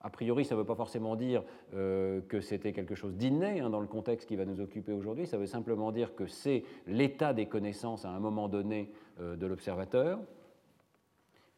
a 0.02 0.08
priori, 0.08 0.44
ça 0.44 0.54
ne 0.54 0.60
veut 0.60 0.66
pas 0.66 0.74
forcément 0.74 1.14
dire 1.14 1.42
euh, 1.74 2.22
que 2.22 2.40
c'était 2.40 2.72
quelque 2.72 2.94
chose 2.94 3.16
d'inné 3.16 3.60
hein, 3.60 3.68
dans 3.68 3.80
le 3.80 3.86
contexte 3.86 4.26
qui 4.26 4.36
va 4.36 4.46
nous 4.46 4.60
occuper 4.60 4.92
aujourd'hui, 4.92 5.26
ça 5.26 5.36
veut 5.36 5.46
simplement 5.46 5.92
dire 5.92 6.14
que 6.14 6.26
c'est 6.26 6.64
l'état 6.86 7.34
des 7.34 7.46
connaissances 7.46 8.06
à 8.06 8.10
un 8.10 8.18
moment 8.18 8.48
donné 8.48 8.90
euh, 9.20 9.36
de 9.36 9.46
l'observateur. 9.46 10.18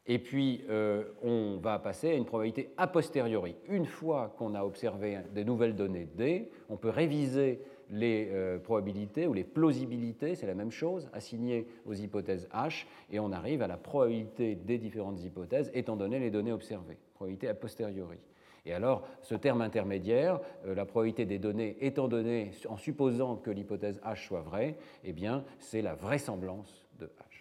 Et 0.06 0.18
puis, 0.18 0.64
euh, 0.68 1.04
on 1.22 1.58
va 1.58 1.78
passer 1.78 2.10
à 2.10 2.14
une 2.14 2.24
probabilité 2.24 2.70
a 2.76 2.88
posteriori. 2.88 3.54
Une 3.68 3.86
fois 3.86 4.34
qu'on 4.36 4.56
a 4.56 4.64
observé 4.64 5.20
des 5.32 5.44
nouvelles 5.44 5.76
données 5.76 6.08
D, 6.16 6.50
on 6.68 6.76
peut 6.76 6.90
réviser 6.90 7.62
les 7.92 8.58
probabilités 8.64 9.26
ou 9.26 9.34
les 9.34 9.44
plausibilités, 9.44 10.34
c'est 10.34 10.46
la 10.46 10.54
même 10.54 10.72
chose, 10.72 11.08
assignées 11.12 11.66
aux 11.86 11.94
hypothèses 11.94 12.48
H, 12.52 12.86
et 13.10 13.20
on 13.20 13.30
arrive 13.30 13.62
à 13.62 13.68
la 13.68 13.76
probabilité 13.76 14.54
des 14.56 14.78
différentes 14.78 15.22
hypothèses 15.22 15.70
étant 15.74 15.96
donné 15.96 16.18
les 16.18 16.30
données 16.30 16.52
observées, 16.52 16.98
probabilité 17.14 17.48
a 17.48 17.54
posteriori. 17.54 18.18
Et 18.64 18.72
alors, 18.72 19.02
ce 19.22 19.34
terme 19.34 19.60
intermédiaire, 19.60 20.40
euh, 20.66 20.74
la 20.74 20.86
probabilité 20.86 21.24
des 21.24 21.38
données 21.38 21.76
étant 21.80 22.08
donnée 22.08 22.52
en 22.68 22.76
supposant 22.76 23.36
que 23.36 23.50
l'hypothèse 23.50 24.00
H 24.04 24.26
soit 24.26 24.42
vraie, 24.42 24.76
eh 25.04 25.12
bien, 25.12 25.44
c'est 25.58 25.82
la 25.82 25.94
vraisemblance 25.94 26.86
de 26.98 27.06
H. 27.06 27.31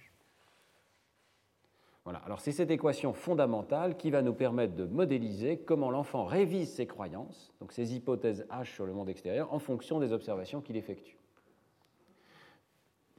Voilà. 2.04 2.20
Alors, 2.26 2.40
c'est 2.40 2.52
cette 2.52 2.72
équation 2.72 3.14
fondamentale 3.14 3.96
qui 3.96 4.10
va 4.10 4.22
nous 4.22 4.34
permettre 4.34 4.76
de 4.76 4.86
modéliser 4.86 5.58
comment 5.58 5.92
l'enfant 5.92 6.26
révise 6.26 6.74
ses 6.74 6.88
croyances, 6.88 7.54
donc 7.60 7.72
ses 7.72 7.96
hypothèses 7.96 8.46
H 8.50 8.66
sur 8.66 8.86
le 8.86 8.94
monde 8.94 9.10
extérieur, 9.10 9.54
en 9.54 9.60
fonction 9.60 10.00
des 10.00 10.12
observations 10.12 10.62
qu'il 10.62 10.78
effectue. 10.78 11.18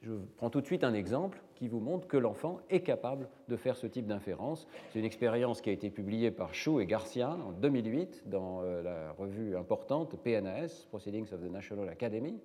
Je 0.02 0.14
prends 0.36 0.50
tout 0.50 0.60
de 0.60 0.66
suite 0.66 0.82
un 0.82 0.94
exemple 0.94 1.40
qui 1.54 1.68
vous 1.68 1.78
montre 1.78 2.08
que 2.08 2.16
l'enfant 2.16 2.58
est 2.70 2.80
capable 2.80 3.28
de 3.46 3.56
faire 3.56 3.76
ce 3.76 3.86
type 3.86 4.08
d'inférence. 4.08 4.66
C'est 4.90 4.98
une 4.98 5.04
expérience 5.04 5.60
qui 5.60 5.70
a 5.70 5.72
été 5.72 5.90
publiée 5.90 6.32
par 6.32 6.54
Chou 6.54 6.80
et 6.80 6.86
Garcia 6.86 7.30
en 7.30 7.52
2008 7.52 8.24
dans 8.26 8.62
euh, 8.62 8.82
la 8.82 9.12
revue 9.12 9.56
importante 9.56 10.16
PNAS, 10.16 10.88
Proceedings 10.90 11.32
of 11.32 11.40
the 11.40 11.52
National 11.52 11.88
Academy, 11.88 12.40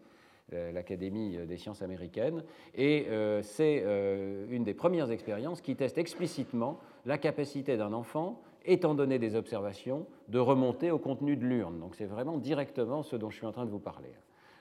l'Académie 0.52 1.38
des 1.46 1.58
sciences 1.58 1.82
américaines. 1.82 2.44
Et 2.76 3.08
euh, 3.10 3.42
c'est 3.42 3.84
une 4.50 4.64
des 4.64 4.74
premières 4.74 5.12
expériences 5.12 5.62
qui 5.62 5.76
teste 5.76 5.98
explicitement 5.98 6.80
la 7.06 7.18
capacité 7.18 7.78
d'un 7.78 7.94
enfant, 7.94 8.42
étant 8.66 8.96
donné 8.96 9.20
des 9.20 9.36
observations, 9.36 10.06
de 10.28 10.40
remonter 10.40 10.92
au 10.92 11.00
contenu 11.00 11.36
de 11.36 11.46
l'urne. 11.46 11.80
Donc 11.80 11.96
c'est 11.96 12.06
vraiment 12.06 12.38
directement 12.38 13.04
ce 13.04 13.16
dont 13.16 13.30
je 13.30 13.38
suis 13.38 13.46
en 13.46 13.52
train 13.52 13.66
de 13.66 13.72
vous 13.72 13.80
parler 13.80 14.10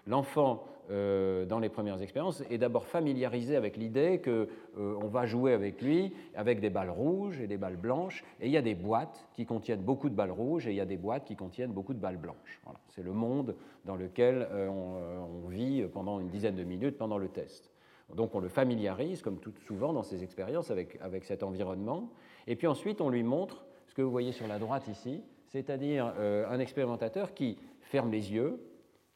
l'enfant, 0.07 0.64
euh, 0.90 1.45
dans 1.47 1.59
les 1.59 1.69
premières 1.69 2.01
expériences, 2.01 2.42
est 2.49 2.59
d'abord 2.59 2.87
familiarisé 2.87 3.57
avec 3.57 3.77
l'idée 3.77 4.21
qu'on 4.23 4.47
euh, 4.79 5.09
va 5.09 5.27
jouer 5.27 5.53
avec 5.53 5.83
lui 5.83 6.12
avec 6.37 6.61
des 6.61 6.71
balles 6.71 6.90
rouges 6.90 7.40
et 7.40 7.49
des 7.49 7.57
balles 7.57 7.77
blanches, 7.77 8.25
et 8.40 8.47
il 8.47 8.53
y 8.53 8.57
a 8.57 8.62
des 8.62 8.77
boîtes 8.77 9.27
qui 9.35 9.47
contiennent 9.47 9.83
beaucoup 9.83 10.09
de 10.09 10.14
balles 10.14 10.31
rouges 10.31 10.69
et 10.69 10.71
il 10.71 10.77
y 10.77 10.81
a 10.81 10.87
des 10.87 10.97
boîtes 10.97 11.25
qui 11.25 11.35
contiennent 11.35 11.73
beaucoup 11.73 11.92
de 11.92 11.99
balles 11.99 12.19
blanches. 12.19 12.61
C'est 12.90 13.03
le 13.03 13.12
monde 13.12 13.57
dans 13.85 13.97
lequel 13.97 14.47
euh, 14.53 14.69
on, 14.69 15.49
vit 15.49 15.85
pendant 15.92 16.21
une 16.21 16.29
dizaine 16.29 16.55
de 16.55 16.64
minutes 16.64 16.99
pendant 16.99 17.19
le 17.19 17.29
test. 17.29 17.73
Donc 18.14 18.37
on 18.37 18.40
le 18.40 18.49
familiarise, 18.49 19.23
comme 19.23 19.40
tout 19.40 19.55
souvent 19.66 19.92
dans 19.92 20.05
ces 20.05 20.23
expériences, 20.23 20.71
avec 20.71 21.25
cet 21.25 21.42
environnement, 21.42 22.11
et 22.47 22.55
puis 22.55 22.69
ensuite 22.69 23.01
on 23.01 23.11
lui 23.11 23.25
montre 23.25 23.66
ce 23.88 23.95
que 23.95 24.03
vous 24.03 24.11
voyez 24.11 24.31
sur 24.31 24.47
la 24.47 24.61
droite 24.61 24.87
ici, 24.87 25.25
c'est-à-dire 25.49 26.07
un 26.07 26.59
expérimentateur 26.61 27.35
qui 27.35 27.59
ferme 27.81 28.12
les 28.12 28.33
yeux, 28.33 28.61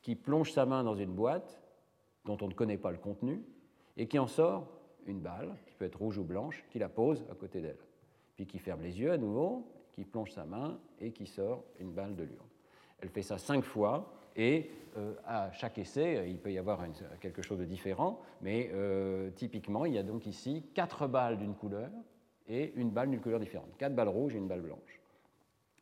qui 0.03 0.15
plonge 0.15 0.53
sa 0.53 0.67
main 0.67 0.83
dans 0.83 0.95
une 0.95 1.13
boîte 1.13 1.61
dont 2.25 2.39
on 2.41 2.49
ne 2.49 2.55
connaît 2.55 2.79
pas 2.79 2.91
le 2.91 2.99
contenu 2.99 3.43
et 3.97 4.07
qui 4.07 4.19
en 4.19 4.27
sort 4.27 4.69
une 5.07 5.21
balle, 5.21 5.57
qui 5.67 5.75
peut 5.75 5.85
être 5.85 5.99
rouge 5.99 6.19
ou 6.19 6.25
blanche, 6.25 6.65
qui 6.71 6.79
la 6.79 6.89
pose 6.89 7.25
à 7.31 7.35
côté 7.35 7.61
d'elle. 7.61 7.79
Puis 8.37 8.47
qui 8.47 8.59
ferme 8.59 8.83
les 8.83 9.01
yeux 9.01 9.13
à 9.13 9.19
nouveau, 9.19 9.67
qui 9.93 10.05
plonge 10.05 10.31
sa 10.31 10.45
main 10.45 10.79
et 11.01 11.13
qui 11.13 11.27
sort 11.27 11.65
une 11.79 11.93
balle 11.93 12.15
de 12.15 12.23
l'urne. 12.23 12.47
Elle 13.01 13.09
fait 13.09 13.23
ça 13.23 13.39
cinq 13.39 13.65
fois 13.65 14.13
et 14.37 14.71
euh, 14.97 15.15
à 15.27 15.51
chaque 15.53 15.79
essai, 15.79 16.27
il 16.29 16.39
peut 16.39 16.53
y 16.53 16.59
avoir 16.59 16.81
quelque 17.21 17.43
chose 17.43 17.59
de 17.59 17.65
différent, 17.65 18.21
mais 18.41 18.71
euh, 18.73 19.31
typiquement, 19.31 19.85
il 19.85 19.95
y 19.95 19.99
a 19.99 20.03
donc 20.03 20.27
ici 20.27 20.65
quatre 20.75 21.07
balles 21.07 21.39
d'une 21.39 21.55
couleur 21.55 21.91
et 22.49 22.73
une 22.77 22.91
balle 22.91 23.11
d'une 23.11 23.21
couleur 23.21 23.41
différente. 23.41 23.77
Quatre 23.79 23.95
balles 23.95 24.09
rouges 24.09 24.35
et 24.35 24.39
une 24.39 24.49
balle 24.49 24.63
blanche. 24.63 25.01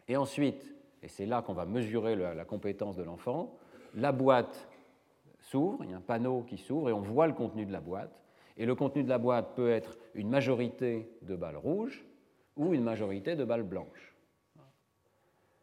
Et 0.06 0.16
ensuite, 0.16 0.74
et 1.02 1.08
c'est 1.08 1.26
là 1.26 1.42
qu'on 1.42 1.52
va 1.52 1.66
mesurer 1.66 2.16
la 2.16 2.44
compétence 2.44 2.96
de 2.96 3.02
l'enfant, 3.02 3.56
la 3.94 4.12
boîte 4.12 4.68
s'ouvre, 5.40 5.84
il 5.84 5.90
y 5.90 5.94
a 5.94 5.96
un 5.96 6.00
panneau 6.00 6.42
qui 6.42 6.58
s'ouvre 6.58 6.90
et 6.90 6.92
on 6.92 7.00
voit 7.00 7.26
le 7.26 7.32
contenu 7.32 7.64
de 7.66 7.72
la 7.72 7.80
boîte. 7.80 8.12
Et 8.56 8.66
le 8.66 8.74
contenu 8.74 9.04
de 9.04 9.08
la 9.08 9.18
boîte 9.18 9.54
peut 9.54 9.70
être 9.70 9.96
une 10.14 10.28
majorité 10.28 11.10
de 11.22 11.36
balles 11.36 11.56
rouges 11.56 12.04
ou 12.56 12.74
une 12.74 12.82
majorité 12.82 13.36
de 13.36 13.44
balles 13.44 13.62
blanches. 13.62 14.14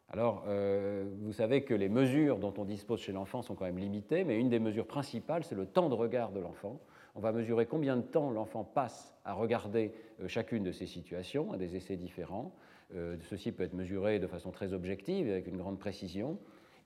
Alors, 0.08 0.44
euh, 0.46 1.04
vous 1.20 1.32
savez 1.32 1.62
que 1.62 1.74
les 1.74 1.88
mesures 1.88 2.38
dont 2.38 2.54
on 2.58 2.64
dispose 2.64 3.00
chez 3.00 3.12
l'enfant 3.12 3.42
sont 3.42 3.54
quand 3.54 3.64
même 3.64 3.78
limitées, 3.78 4.24
mais 4.24 4.38
une 4.38 4.48
des 4.48 4.60
mesures 4.60 4.86
principales, 4.86 5.44
c'est 5.44 5.56
le 5.56 5.66
temps 5.66 5.88
de 5.88 5.94
regard 5.94 6.30
de 6.30 6.40
l'enfant. 6.40 6.80
On 7.16 7.20
va 7.20 7.32
mesurer 7.32 7.66
combien 7.66 7.96
de 7.96 8.02
temps 8.02 8.30
l'enfant 8.30 8.62
passe 8.62 9.14
à 9.24 9.32
regarder 9.32 9.92
euh, 10.22 10.28
chacune 10.28 10.62
de 10.62 10.72
ces 10.72 10.86
situations, 10.86 11.52
à 11.52 11.58
des 11.58 11.74
essais 11.74 11.96
différents. 11.96 12.52
Euh, 12.94 13.16
ceci 13.22 13.50
peut 13.50 13.64
être 13.64 13.74
mesuré 13.74 14.20
de 14.20 14.26
façon 14.28 14.52
très 14.52 14.72
objective, 14.72 15.28
avec 15.28 15.48
une 15.48 15.56
grande 15.56 15.78
précision. 15.78 16.38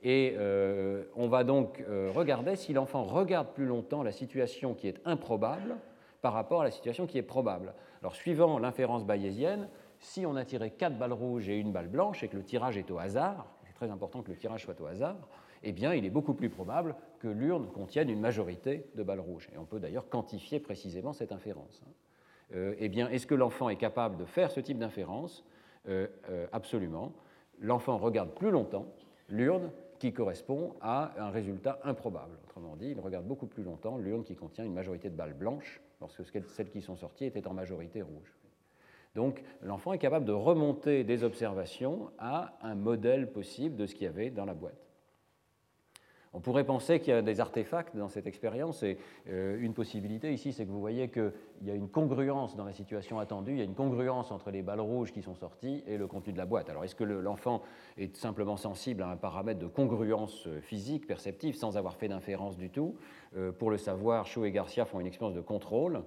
Et 0.03 0.35
euh, 0.39 1.05
on 1.15 1.29
va 1.29 1.45
donc 1.45 1.85
euh, 1.89 2.11
regarder 2.15 2.57
si 2.57 2.73
l'enfant 2.73 3.05
regarde 3.05 3.49
plus 3.53 3.67
longtemps 3.67 4.03
la 4.03 4.13
situation 4.13 4.75
qui 4.75 4.89
est 4.89 5.01
improbable 5.05 5.77
par 6.23 6.33
rapport 6.33 6.63
à 6.63 6.65
la 6.65 6.71
situation 6.71 7.07
qui 7.07 7.19
est 7.19 7.23
probable. 7.23 7.75
Alors, 8.01 8.15
suivant 8.15 8.59
l'inférence 8.59 9.05
bayésienne, 9.05 9.69
si 9.99 10.25
on 10.25 10.37
a 10.37 10.45
tiré 10.45 10.71
quatre 10.71 10.99
balles 10.99 11.13
rouges 11.13 11.49
et 11.49 11.59
une 11.59 11.73
balle 11.73 11.89
blanche 11.89 12.23
et 12.23 12.29
que 12.29 12.37
le 12.37 12.45
tirage 12.45 12.79
est 12.79 12.91
au 12.91 12.99
hasard, 12.99 13.47
c'est 13.67 13.75
très 13.75 13.91
important 13.91 14.23
que 14.23 14.31
le 14.31 14.37
tirage 14.37 14.65
soit 14.65 14.81
au 14.81 14.87
hasard, 14.87 15.17
eh 15.63 15.73
bien, 15.73 15.93
il 15.93 16.07
est 16.07 16.11
beaucoup 16.11 16.33
plus 16.33 16.49
probable 16.49 16.95
que 17.19 17.29
l'urne 17.29 17.67
contienne 17.67 18.09
une 18.09 18.21
majorité 18.21 18.87
de 18.95 19.03
balles 19.03 19.21
rouges. 19.21 19.51
Et 19.55 19.59
on 19.59 19.67
peut 19.67 19.81
d'ailleurs 19.81 20.09
quantifier 20.09 20.61
précisément 20.61 21.13
cette 21.13 21.33
inférence. 21.33 21.83
Hein. 21.85 21.91
Euh, 22.55 22.75
eh 22.79 22.89
bien, 22.89 23.11
est-ce 23.11 23.27
que 23.27 23.35
l'enfant 23.35 23.69
est 23.69 23.77
capable 23.77 24.17
de 24.17 24.25
faire 24.25 24.51
ce 24.51 24.61
type 24.61 24.79
d'inférence? 24.79 25.45
Absolument. 26.53 27.15
L'enfant 27.59 27.97
regarde 27.97 28.31
plus 28.35 28.51
longtemps 28.51 28.87
l'urne 29.31 29.71
qui 30.01 30.13
correspond 30.15 30.75
à 30.81 31.13
un 31.19 31.31
résultat 31.31 31.79
improbable. 31.85 32.39
Autrement 32.45 32.75
dit, 32.75 32.91
il 32.91 32.99
regarde 32.99 33.27
beaucoup 33.27 33.47
plus 33.47 33.63
longtemps 33.63 33.99
l'urne 33.99 34.25
qui 34.25 34.35
contient 34.35 34.65
une 34.65 34.73
majorité 34.73 35.11
de 35.11 35.15
balles 35.15 35.35
blanches, 35.35 35.81
lorsque 36.01 36.23
celles 36.25 36.71
qui 36.71 36.81
sont 36.81 36.97
sorties 36.97 37.27
étaient 37.27 37.47
en 37.47 37.53
majorité 37.53 38.01
rouges. 38.01 38.35
Donc 39.15 39.43
l'enfant 39.63 39.93
est 39.93 39.99
capable 39.99 40.25
de 40.25 40.33
remonter 40.33 41.05
des 41.05 41.23
observations 41.23 42.11
à 42.19 42.57
un 42.63 42.75
modèle 42.75 43.31
possible 43.31 43.77
de 43.77 43.87
ce 43.87 43.95
qu'il 43.95 44.05
y 44.05 44.09
avait 44.09 44.31
dans 44.31 44.47
la 44.47 44.55
boîte. 44.55 44.89
On 46.33 46.38
pourrait 46.38 46.64
penser 46.64 47.01
qu'il 47.01 47.12
y 47.12 47.16
a 47.16 47.23
des 47.23 47.40
artefacts 47.40 47.97
dans 47.97 48.09
cette 48.09 48.29
expérience 48.29 48.85
et 48.85 48.99
euh, 49.29 49.59
une 49.61 49.75
possibilité 49.75 50.33
ici, 50.33 50.53
c'est 50.53 50.64
que 50.64 50.71
vous 50.71 50.79
voyez 50.79 51.09
qu'il 51.09 51.33
y 51.64 51.71
a 51.73 51.75
une 51.75 51.88
congruence 51.88 52.55
dans 52.55 52.64
la 52.64 52.73
situation 52.73 53.19
attendue, 53.19 53.53
il 53.53 53.59
y 53.59 53.62
a 53.62 53.64
une 53.64 53.75
congruence 53.75 54.31
entre 54.31 54.53
les 54.53 54.62
balles 54.62 54.81
rouges 54.81 55.12
qui 55.12 55.23
sont 55.23 55.35
sorties 55.35 55.83
et 55.88 55.99
le 55.99 56.07
contenu 56.07 56.33
de 56.33 56.38
la 56.38 56.47
boîte. 56.47 56.71
Alors 56.71 56.85
est-ce 56.85 56.95
que 56.95 57.03
l'enfant 57.03 57.62
est 57.99 58.16
simplement 58.16 58.57
sensible 58.57 59.03
à 59.03 59.09
un 59.09 59.16
paramètre 59.16 59.59
de 59.59 59.66
congruence 59.66 60.47
euh, 60.47 60.61
physique, 60.61 61.09
perceptive, 61.09 61.57
sans 61.57 61.77
avoir 61.77 61.97
fait 61.97 62.07
d'inférence 62.07 62.57
du 62.57 62.71
tout? 62.71 62.95
Euh, 63.37 63.51
Pour 63.51 63.73
le 63.73 63.77
savoir, 63.77 64.27
Chou 64.27 64.45
et 64.45 64.53
Garcia 64.53 64.85
font 64.85 65.01
une 65.01 65.09
expérience 65.09 65.35
de 65.35 65.40
contrôle. 65.40 66.03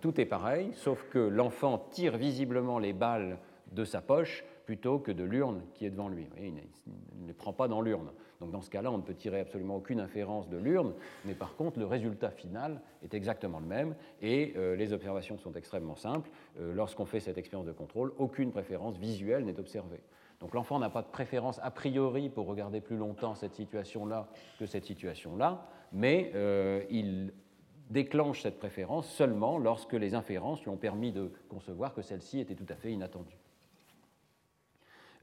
tout 0.00 0.20
est 0.20 0.26
pareil, 0.26 0.70
sauf 0.74 1.04
que 1.10 1.18
l'enfant 1.18 1.78
tire 1.90 2.16
visiblement 2.16 2.78
les 2.78 2.92
balles 2.92 3.38
de 3.72 3.84
sa 3.84 4.00
poche 4.00 4.44
plutôt 4.66 4.98
que 4.98 5.12
de 5.12 5.24
l'urne 5.24 5.62
qui 5.74 5.84
est 5.84 5.90
devant 5.90 6.08
lui. 6.08 6.28
il 6.38 6.54
ne 6.54 7.26
les 7.26 7.32
prend 7.32 7.52
pas 7.52 7.68
dans 7.68 7.80
l'urne. 7.80 8.10
Donc 8.40 8.50
dans 8.52 8.62
ce 8.62 8.70
cas-là, 8.70 8.90
on 8.90 8.96
ne 8.96 9.02
peut 9.02 9.14
tirer 9.14 9.40
absolument 9.40 9.76
aucune 9.76 10.00
inférence 10.00 10.48
de 10.48 10.56
l'urne, 10.56 10.94
mais 11.26 11.34
par 11.34 11.56
contre, 11.56 11.78
le 11.78 11.84
résultat 11.84 12.30
final 12.30 12.80
est 13.04 13.12
exactement 13.12 13.60
le 13.60 13.66
même 13.66 13.94
et 14.22 14.54
euh, 14.56 14.76
les 14.76 14.94
observations 14.94 15.36
sont 15.36 15.52
extrêmement 15.52 15.96
simples. 15.96 16.30
Euh, 16.58 16.72
lorsqu'on 16.72 17.04
fait 17.04 17.20
cette 17.20 17.36
expérience 17.36 17.66
de 17.66 17.72
contrôle, 17.72 18.12
aucune 18.18 18.50
préférence 18.50 18.96
visuelle 18.96 19.44
n'est 19.44 19.58
observée. 19.58 20.00
Donc 20.40 20.54
l'enfant 20.54 20.78
n'a 20.78 20.88
pas 20.88 21.02
de 21.02 21.08
préférence 21.08 21.60
a 21.62 21.70
priori 21.70 22.30
pour 22.30 22.46
regarder 22.46 22.80
plus 22.80 22.96
longtemps 22.96 23.34
cette 23.34 23.54
situation-là 23.54 24.28
que 24.58 24.64
cette 24.64 24.86
situation-là, 24.86 25.66
mais 25.92 26.32
euh, 26.34 26.82
il 26.88 27.34
déclenche 27.90 28.40
cette 28.40 28.58
préférence 28.58 29.06
seulement 29.06 29.58
lorsque 29.58 29.92
les 29.92 30.14
inférences 30.14 30.62
lui 30.62 30.70
ont 30.70 30.78
permis 30.78 31.12
de 31.12 31.30
concevoir 31.50 31.92
que 31.92 32.00
celle-ci 32.00 32.40
était 32.40 32.54
tout 32.54 32.66
à 32.70 32.76
fait 32.76 32.90
inattendue. 32.90 33.36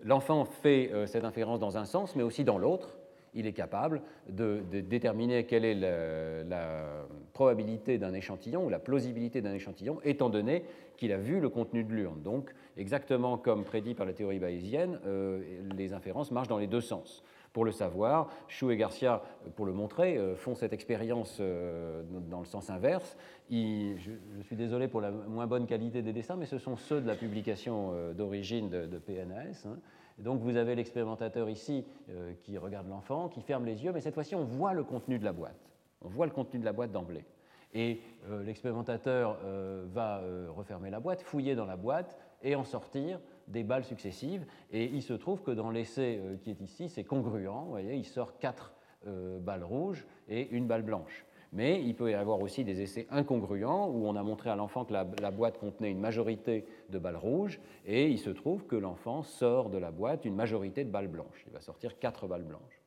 L'enfant 0.04 0.46
fait 0.46 0.92
cette 1.08 1.24
inférence 1.24 1.60
dans 1.60 1.78
un 1.78 1.86
sens, 1.86 2.16
mais 2.16 2.22
aussi 2.22 2.44
dans 2.44 2.60
l'autre, 2.60 2.97
il 3.38 3.46
est 3.46 3.54
capable 3.54 4.02
de, 4.28 4.62
déterminer 4.82 5.46
quelle 5.46 5.64
est 5.64 5.76
la, 5.76 7.06
probabilité 7.34 8.00
d'un 8.00 8.16
échantillon 8.16 8.66
ou 8.66 8.70
la 8.70 8.80
plausibilité 8.80 9.42
d'un 9.42 9.54
échantillon, 9.54 10.00
étant 10.04 10.30
donné 10.30 10.64
qu'il 10.98 11.12
a 11.12 11.18
vu 11.18 11.40
le 11.40 11.50
contenu 11.50 11.84
de 11.84 11.94
l'urne. 11.94 12.24
Donc, 12.24 12.52
exactement 12.78 13.38
comme 13.38 13.64
prédit 13.64 13.94
par 13.94 14.08
la 14.08 14.14
théorie 14.14 14.40
bayésienne, 14.40 15.00
euh, 15.06 15.44
les 15.78 15.94
inférences 15.94 16.32
marchent 16.32 16.48
dans 16.48 16.58
les 16.58 16.66
deux 16.66 16.82
sens. 16.82 17.24
Pour 17.54 17.64
le 17.64 17.72
savoir, 17.72 18.30
Chou 18.48 18.72
et 18.72 18.78
Garcia, 18.78 19.22
pour 19.56 19.68
le 19.68 19.72
montrer, 19.72 20.18
euh, 20.18 20.36
font 20.36 20.56
cette 20.56 20.74
expérience 20.74 21.38
euh, 21.40 22.02
dans 22.28 22.40
le 22.40 22.46
sens 22.46 22.72
inverse. 22.72 23.16
je, 23.52 24.42
suis 24.42 24.56
désolé 24.56 24.88
pour 24.88 25.02
la 25.02 25.12
moins 25.12 25.46
bonne 25.46 25.68
qualité 25.68 26.02
des 26.02 26.14
dessins, 26.14 26.38
mais 26.38 26.48
ce 26.48 26.58
sont 26.58 26.76
ceux 26.76 27.02
de 27.02 27.08
la 27.08 27.16
publication 27.16 27.94
d'origine 28.16 28.70
de, 28.70 28.98
PNAS. 28.98 29.68
Hein. 29.68 29.78
Donc 30.18 30.42
vous 30.42 30.58
avez 30.58 30.76
l'expérimentateur 30.76 31.50
ici 31.50 31.86
euh, 32.10 32.34
qui 32.42 32.58
regarde 32.58 32.88
l'enfant, 32.90 33.30
qui 33.30 33.42
ferme 33.42 33.66
les 33.66 33.84
yeux, 33.84 33.92
mais 33.92 34.02
cette 34.02 34.16
fois-ci 34.16 34.36
on 34.36 34.44
voit 34.44 34.74
le 34.74 34.84
contenu 34.84 35.20
de 35.20 35.26
la 35.26 35.34
boîte. 35.34 35.70
On 36.02 36.10
voit 36.10 36.26
le 36.26 36.32
contenu 36.32 36.60
de 36.60 36.66
la 36.66 36.74
boîte 36.74 36.92
d'emblée. 36.92 37.26
Et 37.74 38.02
euh, 38.30 38.44
l'expérimentateur 38.44 39.38
euh, 39.44 39.86
va 39.92 40.22
refermer 40.50 40.90
la 40.90 41.00
boîte, 41.00 41.22
fouiller 41.22 41.56
dans 41.56 41.66
la 41.66 41.76
boîte 41.76 42.18
et 42.42 42.56
en 42.56 42.64
sortir 42.64 43.20
des 43.48 43.64
balles 43.64 43.84
successives. 43.84 44.46
Et 44.72 44.86
il 44.86 45.04
se 45.04 45.14
trouve 45.14 45.42
que 45.42 45.52
dans 45.52 45.70
l'essai 45.70 46.22
qui 46.42 46.50
est 46.50 46.62
ici, 46.62 46.90
c'est 46.90 47.04
congruent. 47.04 47.48
Vous 47.48 47.70
voyez, 47.70 47.96
il 47.96 48.06
sort 48.06 48.38
quatre 48.40 48.74
balles 49.06 49.64
rouges 49.64 50.06
et 50.28 50.50
une 50.50 50.68
balle 50.68 50.84
blanche. 50.84 51.27
Mais 51.54 51.82
il 51.82 51.96
peut 51.96 52.12
y 52.12 52.14
avoir 52.14 52.42
aussi 52.42 52.64
des 52.64 52.82
essais 52.82 53.08
incongruents 53.10 53.88
où 53.90 54.06
on 54.06 54.16
a 54.16 54.24
montré 54.24 54.50
à 54.50 54.56
l'enfant 54.56 54.86
que 54.86 54.94
la, 54.94 55.32
boîte 55.32 55.58
contenait 55.58 55.92
une 55.92 56.00
majorité 56.00 56.66
de 56.90 57.00
balles 57.00 57.16
rouges 57.16 57.60
et 57.86 58.08
il 58.10 58.20
se 58.20 58.30
trouve 58.30 58.66
que 58.66 58.76
l'enfant 58.76 59.24
sort 59.24 59.70
de 59.70 59.78
la 59.78 59.92
boîte 59.92 60.26
une 60.26 60.36
majorité 60.36 60.84
de 60.84 60.90
balles 60.90 61.08
blanches. 61.08 61.46
Il 61.48 61.54
va 61.54 61.62
sortir 61.62 62.00
quatre 62.00 62.28
balles 62.28 62.44
blanches. 62.44 62.82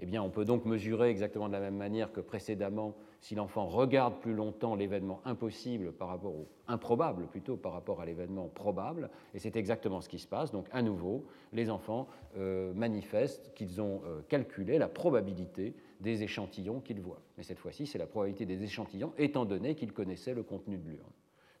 Eh 0.00 0.06
bien, 0.06 0.22
on 0.22 0.30
peut 0.30 0.44
donc 0.44 0.64
mesurer 0.64 1.08
exactement 1.08 1.46
de 1.48 1.52
la 1.52 1.60
même 1.60 1.76
manière 1.76 2.12
que 2.12 2.20
précédemment 2.20 2.94
si 3.20 3.34
l'enfant 3.34 3.66
regarde 3.66 4.20
plus 4.20 4.34
longtemps 4.34 4.74
l'événement 4.74 5.20
impossible 5.24 5.92
par 5.92 6.08
rapport 6.08 6.34
au 6.34 6.48
improbable 6.68 7.26
plutôt 7.26 7.56
par 7.56 7.72
rapport 7.72 8.00
à 8.00 8.06
l'événement 8.06 8.48
probable, 8.48 9.08
et 9.34 9.38
c'est 9.38 9.56
exactement 9.56 10.00
ce 10.00 10.08
qui 10.08 10.18
se 10.18 10.26
passe. 10.26 10.50
Donc, 10.50 10.66
à 10.72 10.82
nouveau, 10.82 11.24
les 11.52 11.70
enfants 11.70 12.08
euh, 12.36 12.74
manifestent 12.74 13.54
qu'ils 13.54 13.80
ont 13.80 14.02
euh, 14.04 14.20
calculé 14.28 14.78
la 14.78 14.88
probabilité 14.88 15.74
des 16.00 16.22
échantillons 16.22 16.80
qu'ils 16.80 17.00
voient. 17.00 17.22
Mais 17.36 17.44
cette 17.44 17.58
fois-ci, 17.58 17.86
c'est 17.86 17.98
la 17.98 18.06
probabilité 18.06 18.46
des 18.46 18.62
échantillons, 18.62 19.12
étant 19.18 19.44
donné 19.44 19.74
qu'ils 19.74 19.92
connaissaient 19.92 20.34
le 20.34 20.42
contenu 20.42 20.76
de 20.76 20.88
l'urne. 20.88 21.12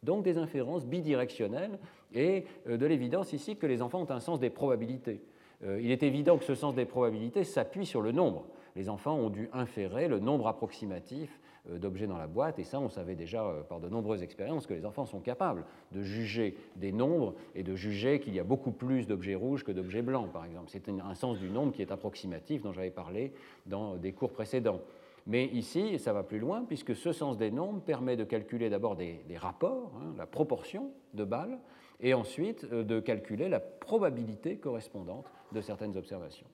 Donc 0.02 0.22
des 0.22 0.38
inférences 0.38 0.86
bidirectionnelles 0.86 1.78
et 2.12 2.44
euh, 2.68 2.76
de 2.76 2.86
l'évidence 2.86 3.32
ici 3.32 3.56
que 3.56 3.66
les 3.66 3.82
enfants 3.82 4.02
ont 4.02 4.10
un 4.10 4.20
sens 4.20 4.38
des 4.38 4.50
probabilités. 4.50 5.22
Euh, 5.64 5.80
il 5.80 5.90
est 5.90 6.02
évident 6.02 6.36
que 6.36 6.44
ce 6.44 6.54
sens 6.54 6.74
des 6.74 6.84
probabilités 6.84 7.44
s'appuie 7.44 7.86
sur 7.86 8.02
le 8.02 8.12
nombre. 8.12 8.46
Les 8.76 8.88
enfants 8.88 9.16
ont 9.16 9.30
dû 9.30 9.48
inférer 9.52 10.08
le 10.08 10.18
nombre 10.18 10.46
approximatif 10.46 11.40
d'objets 11.68 12.06
dans 12.06 12.18
la 12.18 12.26
boîte, 12.26 12.58
et 12.58 12.64
ça, 12.64 12.78
on 12.78 12.88
savait 12.88 13.14
déjà 13.14 13.44
euh, 13.44 13.62
par 13.62 13.80
de 13.80 13.88
nombreuses 13.88 14.22
expériences 14.22 14.66
que 14.66 14.74
les 14.74 14.84
enfants 14.84 15.06
sont 15.06 15.20
capables 15.20 15.64
de 15.92 16.02
juger 16.02 16.56
des 16.76 16.92
nombres 16.92 17.34
et 17.54 17.62
de 17.62 17.74
juger 17.74 18.20
qu'il 18.20 18.34
y 18.34 18.40
a 18.40 18.44
beaucoup 18.44 18.72
plus 18.72 19.06
d'objets 19.06 19.34
rouges 19.34 19.64
que 19.64 19.72
d'objets 19.72 20.02
blancs, 20.02 20.30
par 20.30 20.44
exemple. 20.44 20.68
C'est 20.68 20.88
un 20.88 21.14
sens 21.14 21.38
du 21.38 21.50
nombre 21.50 21.72
qui 21.72 21.82
est 21.82 21.90
approximatif, 21.90 22.62
dont 22.62 22.72
j'avais 22.72 22.90
parlé 22.90 23.32
dans 23.66 23.96
des 23.96 24.12
cours 24.12 24.32
précédents. 24.32 24.80
Mais 25.26 25.46
ici, 25.46 25.98
ça 25.98 26.12
va 26.12 26.22
plus 26.22 26.38
loin, 26.38 26.64
puisque 26.64 26.94
ce 26.94 27.12
sens 27.12 27.38
des 27.38 27.50
nombres 27.50 27.80
permet 27.80 28.16
de 28.16 28.24
calculer 28.24 28.68
d'abord 28.68 28.94
des, 28.94 29.24
rapports, 29.36 29.92
hein, 30.02 30.14
la 30.18 30.26
proportion 30.26 30.90
de 31.14 31.24
balles, 31.24 31.58
et 32.00 32.12
ensuite 32.12 32.66
euh, 32.72 32.84
de 32.84 33.00
calculer 33.00 33.48
la 33.48 33.60
probabilité 33.60 34.58
correspondante 34.58 35.30
de 35.52 35.60
certaines 35.60 35.96
observations. 35.96 36.46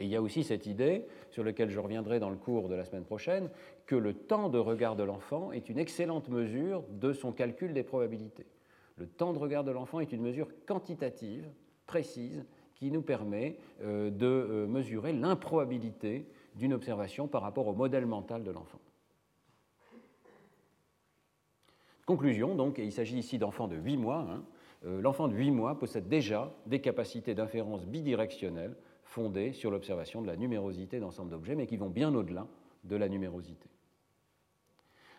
Et 0.00 0.04
il 0.04 0.10
y 0.10 0.16
a 0.16 0.22
aussi 0.22 0.42
cette 0.44 0.66
idée, 0.66 1.04
sur 1.30 1.44
laquelle 1.44 1.68
je 1.68 1.78
reviendrai 1.78 2.18
dans 2.18 2.30
le 2.30 2.36
cours 2.36 2.70
de 2.70 2.74
la 2.74 2.84
semaine 2.84 3.04
prochaine, 3.04 3.50
que 3.86 3.94
le 3.94 4.14
temps 4.14 4.48
de 4.48 4.58
regard 4.58 4.96
de 4.96 5.02
l'enfant 5.02 5.52
est 5.52 5.68
une 5.68 5.78
excellente 5.78 6.30
mesure 6.30 6.82
de 6.90 7.12
son 7.12 7.32
calcul 7.32 7.74
des 7.74 7.82
probabilités. 7.82 8.46
Le 8.96 9.06
temps 9.06 9.34
de 9.34 9.38
regard 9.38 9.62
de 9.62 9.70
l'enfant 9.70 10.00
est 10.00 10.12
une 10.12 10.22
mesure 10.22 10.48
quantitative, 10.66 11.46
précise, 11.86 12.46
qui 12.74 12.90
nous 12.90 13.02
permet 13.02 13.58
euh, 13.82 14.10
de 14.10 14.26
euh, 14.26 14.66
mesurer 14.66 15.12
l'improbabilité 15.12 16.26
d'une 16.54 16.72
observation 16.72 17.28
par 17.28 17.42
rapport 17.42 17.68
au 17.68 17.74
modèle 17.74 18.06
mental 18.06 18.42
de 18.42 18.50
l'enfant. 18.50 18.80
Conclusion, 22.06 22.54
donc, 22.54 22.78
il 22.78 22.90
s'agit 22.90 23.18
ici 23.18 23.38
d'enfants 23.38 23.68
de 23.68 23.76
8 23.76 23.98
mois, 23.98 24.26
hein, 24.30 24.42
euh, 24.86 25.02
l'enfant 25.02 25.28
de 25.28 25.34
8 25.34 25.50
mois 25.50 25.78
possède 25.78 26.08
déjà 26.08 26.54
des 26.64 26.80
capacités 26.80 27.34
d'inférence 27.34 27.84
bidirectionnelles 27.84 28.74
fondées 29.10 29.52
sur 29.52 29.70
l'observation 29.70 30.22
de 30.22 30.28
la 30.28 30.36
numérosité 30.36 31.00
d'ensemble 31.00 31.30
d'objets, 31.30 31.56
mais 31.56 31.66
qui 31.66 31.76
vont 31.76 31.90
bien 31.90 32.14
au-delà 32.14 32.46
de 32.84 32.96
la 32.96 33.08
numérosité. 33.08 33.68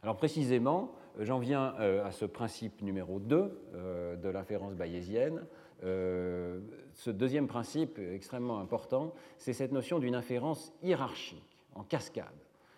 Alors 0.02 0.16
précisément, 0.16 0.94
euh, 1.20 1.26
j'en 1.26 1.40
viens 1.40 1.76
euh, 1.80 2.04
à 2.06 2.12
ce 2.12 2.26
principe 2.26 2.82
numéro 2.82 3.20
2 3.20 3.60
euh, 3.76 4.16
de 4.16 4.30
l'inférence 4.30 4.76
bayésienne. 4.76 5.46
Ce 5.84 7.10
deuxième 7.10 7.48
principe 7.48 7.98
extrêmement 7.98 8.60
important, 8.60 9.16
c'est 9.40 9.54
cette 9.54 9.72
notion 9.72 9.98
d'une 9.98 10.14
inférence 10.14 10.72
hiérarchique, 10.84 11.58
en 11.74 11.82
cascade. 11.82 12.28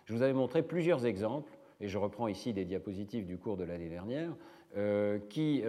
Je 0.06 0.14
vous 0.14 0.22
avais 0.22 0.34
montré 0.34 0.64
plusieurs 0.64 1.06
exemples, 1.06 1.52
et 1.82 1.90
je 1.90 1.98
reprends 1.98 2.30
ici 2.30 2.54
des 2.54 2.64
diapositives 2.64 3.26
du 3.26 3.38
cours 3.38 3.58
de 3.58 3.66
l'année 3.66 3.90
dernière, 3.90 4.34
qui 5.28 5.64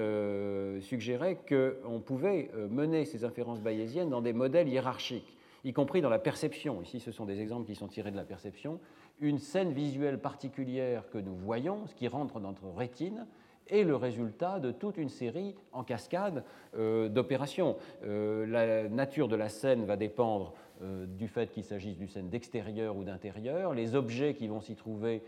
suggéraient 0.81 1.41
qu'on 1.49 1.99
pouvait 1.99 2.53
mener 2.71 3.05
ces 3.05 3.25
inférences 3.25 3.61
bayésiennes 3.61 4.11
dans 4.11 4.23
des 4.23 4.33
modèles 4.33 4.69
hiérarchiques 4.69 5.34
y 5.65 5.73
compris 5.73 6.01
dans 6.01 6.11
la 6.11 6.19
perception. 6.19 6.83
Ici, 6.83 7.01
ce 7.01 7.11
sont 7.11 7.25
des 7.25 7.41
exemples 7.41 7.67
qui 7.67 7.75
sont 7.75 7.89
tirés 7.89 8.11
de 8.11 8.17
la 8.17 8.25
perception. 8.25 8.81
Une 9.21 9.39
scène 9.39 9.73
visuelle 9.73 10.19
particulière 10.19 11.09
que 11.11 11.19
nous 11.19 11.35
voyons, 11.35 11.87
ce 11.87 11.95
qui 11.95 12.07
rentre 12.09 12.41
dans 12.41 12.49
notre 12.51 12.69
rétine, 12.69 13.27
est 13.69 13.83
le 13.83 13.97
résultat 13.97 14.61
de 14.61 14.73
toute 14.73 14.99
une 14.99 15.09
série 15.09 15.55
en 15.73 15.85
cascade 15.85 16.45
euh, 16.77 17.09
d'opérations. 17.09 17.77
Euh, 18.05 18.47
la 18.47 18.89
nature 18.89 19.29
de 19.29 19.37
la 19.37 19.49
scène 19.49 19.85
va 19.85 19.97
dépendre 19.97 20.53
euh, 20.83 21.07
du 21.07 21.29
fait 21.29 21.51
qu'il 21.51 21.65
s'agisse 21.65 21.97
d'une 21.97 22.09
scène 22.09 22.29
d'extérieur 22.29 22.97
ou 22.97 23.05
d'intérieur. 23.05 23.73
Les 23.73 23.95
objets 23.95 24.35
qui 24.35 24.49
vont 24.49 24.61
s'y 24.61 24.75
trouver 24.75 25.23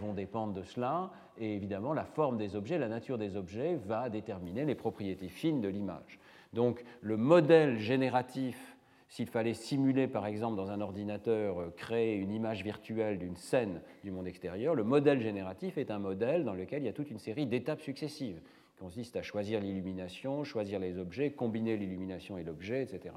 vont 0.00 0.14
dépendre 0.14 0.54
de 0.54 0.62
cela. 0.62 1.10
Et 1.38 1.54
évidemment, 1.54 1.92
la 1.92 2.04
forme 2.04 2.38
des 2.38 2.56
objets, 2.56 2.78
la 2.78 2.88
nature 2.88 3.18
des 3.18 3.36
objets 3.36 3.78
va 3.86 4.08
déterminer 4.08 4.64
les 4.64 4.74
propriétés 4.74 5.28
fines 5.28 5.60
de 5.60 5.68
l'image. 5.68 6.18
Donc 6.54 6.82
le 7.02 7.16
modèle 7.16 7.78
génératif 7.78 8.75
s'il 9.08 9.28
fallait 9.28 9.54
simuler, 9.54 10.08
par 10.08 10.26
exemple, 10.26 10.56
dans 10.56 10.70
un 10.70 10.80
ordinateur, 10.80 11.60
euh, 11.60 11.74
créer 11.76 12.16
une 12.16 12.32
image 12.32 12.64
virtuelle 12.64 13.18
d'une 13.18 13.36
scène 13.36 13.80
du 14.02 14.10
monde 14.10 14.26
extérieur, 14.26 14.74
le 14.74 14.84
modèle 14.84 15.20
génératif 15.20 15.78
est 15.78 15.90
un 15.90 15.98
modèle 15.98 16.44
dans 16.44 16.54
lequel 16.54 16.82
il 16.82 16.86
y 16.86 16.88
a 16.88 16.92
toute 16.92 17.10
une 17.10 17.18
série 17.18 17.46
d'étapes 17.46 17.80
successives, 17.80 18.40
qui 18.68 18.76
consistent 18.78 19.16
à 19.16 19.22
choisir 19.22 19.60
l'illumination, 19.60 20.44
choisir 20.44 20.80
les 20.80 20.98
objets, 20.98 21.30
combiner 21.30 21.76
l'illumination 21.76 22.36
et 22.36 22.42
l'objet, 22.42 22.82
etc. 22.82 23.14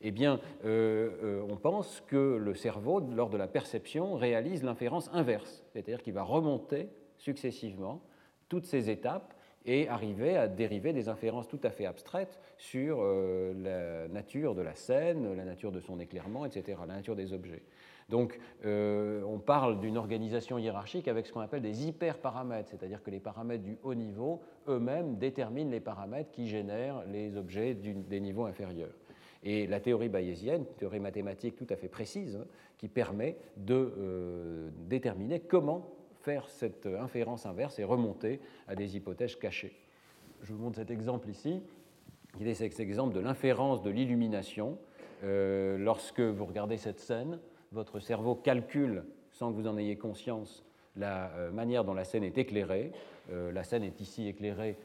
Eh 0.00 0.10
bien, 0.10 0.40
euh, 0.64 1.10
euh, 1.22 1.46
on 1.48 1.56
pense 1.56 2.02
que 2.06 2.36
le 2.36 2.54
cerveau, 2.54 3.00
lors 3.00 3.30
de 3.30 3.36
la 3.36 3.48
perception, 3.48 4.14
réalise 4.14 4.62
l'inférence 4.62 5.10
inverse, 5.12 5.64
c'est-à-dire 5.72 6.02
qu'il 6.02 6.12
va 6.12 6.22
remonter 6.22 6.88
successivement 7.16 8.02
toutes 8.48 8.66
ces 8.66 8.90
étapes 8.90 9.34
et 9.66 9.88
arriver 9.88 10.36
à 10.36 10.48
dériver 10.48 10.92
des 10.92 11.08
inférences 11.08 11.48
tout 11.48 11.60
à 11.64 11.70
fait 11.70 11.86
abstraites 11.86 12.40
sur 12.56 12.98
euh, 13.00 13.52
la 13.62 14.08
nature 14.08 14.54
de 14.54 14.62
la 14.62 14.74
scène, 14.74 15.36
la 15.36 15.44
nature 15.44 15.72
de 15.72 15.80
son 15.80 15.98
éclairement, 15.98 16.46
etc., 16.46 16.78
la 16.86 16.94
nature 16.94 17.16
des 17.16 17.32
objets. 17.32 17.62
Donc 18.08 18.38
euh, 18.64 19.22
on 19.24 19.38
parle 19.38 19.80
d'une 19.80 19.96
organisation 19.96 20.58
hiérarchique 20.58 21.08
avec 21.08 21.26
ce 21.26 21.32
qu'on 21.32 21.40
appelle 21.40 21.62
des 21.62 21.86
hyperparamètres, 21.88 22.70
c'est-à-dire 22.70 23.02
que 23.02 23.10
les 23.10 23.18
paramètres 23.18 23.64
du 23.64 23.78
haut 23.82 23.94
niveau 23.94 24.42
eux-mêmes 24.68 25.16
déterminent 25.16 25.70
les 25.70 25.80
paramètres 25.80 26.30
qui 26.30 26.46
génèrent 26.46 27.02
les 27.06 27.36
objets 27.36 27.74
des 27.74 28.20
niveaux 28.20 28.44
inférieurs. 28.44 28.94
Et 29.42 29.66
la 29.66 29.80
théorie 29.80 30.08
bayésienne, 30.08 30.64
théorie 30.78 31.00
mathématique 31.00 31.56
tout 31.56 31.66
à 31.70 31.76
fait 31.76 31.88
précise, 31.88 32.36
hein, 32.36 32.46
qui 32.78 32.88
permet 32.88 33.36
de 33.56 33.94
euh, 33.98 34.70
déterminer 34.88 35.40
comment 35.40 35.95
faire 36.26 36.48
cette 36.48 36.86
inférence 36.86 37.46
inverse 37.46 37.78
et 37.78 37.84
remonter 37.84 38.40
à 38.66 38.74
des 38.74 38.96
hypothèses 38.96 39.36
cachées. 39.36 39.76
Je 40.42 40.52
vous 40.52 40.60
montre 40.60 40.74
cet 40.74 40.90
exemple 40.90 41.28
ici, 41.28 41.62
qui 42.36 42.48
est 42.48 42.54
cet 42.54 42.80
exemple 42.80 43.14
de 43.14 43.20
l'inférence 43.20 43.80
de 43.84 43.90
l'illumination. 43.90 44.76
Euh, 45.22 45.78
lorsque 45.78 46.18
vous 46.18 46.44
regardez 46.44 46.78
cette 46.78 46.98
scène, 46.98 47.38
votre 47.70 48.00
cerveau 48.00 48.34
calcule, 48.34 49.04
sans 49.30 49.52
que 49.52 49.56
vous 49.56 49.68
en 49.68 49.78
ayez 49.78 49.96
conscience, 49.96 50.64
la 50.96 51.30
euh, 51.36 51.52
manière 51.52 51.84
dont 51.84 51.94
la 51.94 52.02
scène 52.02 52.24
est 52.24 52.38
éclairée. 52.38 52.90
Euh, 53.30 53.52
la 53.52 53.62
scène 53.62 53.84
est 53.84 54.00
ici 54.00 54.26
éclairée 54.26 54.78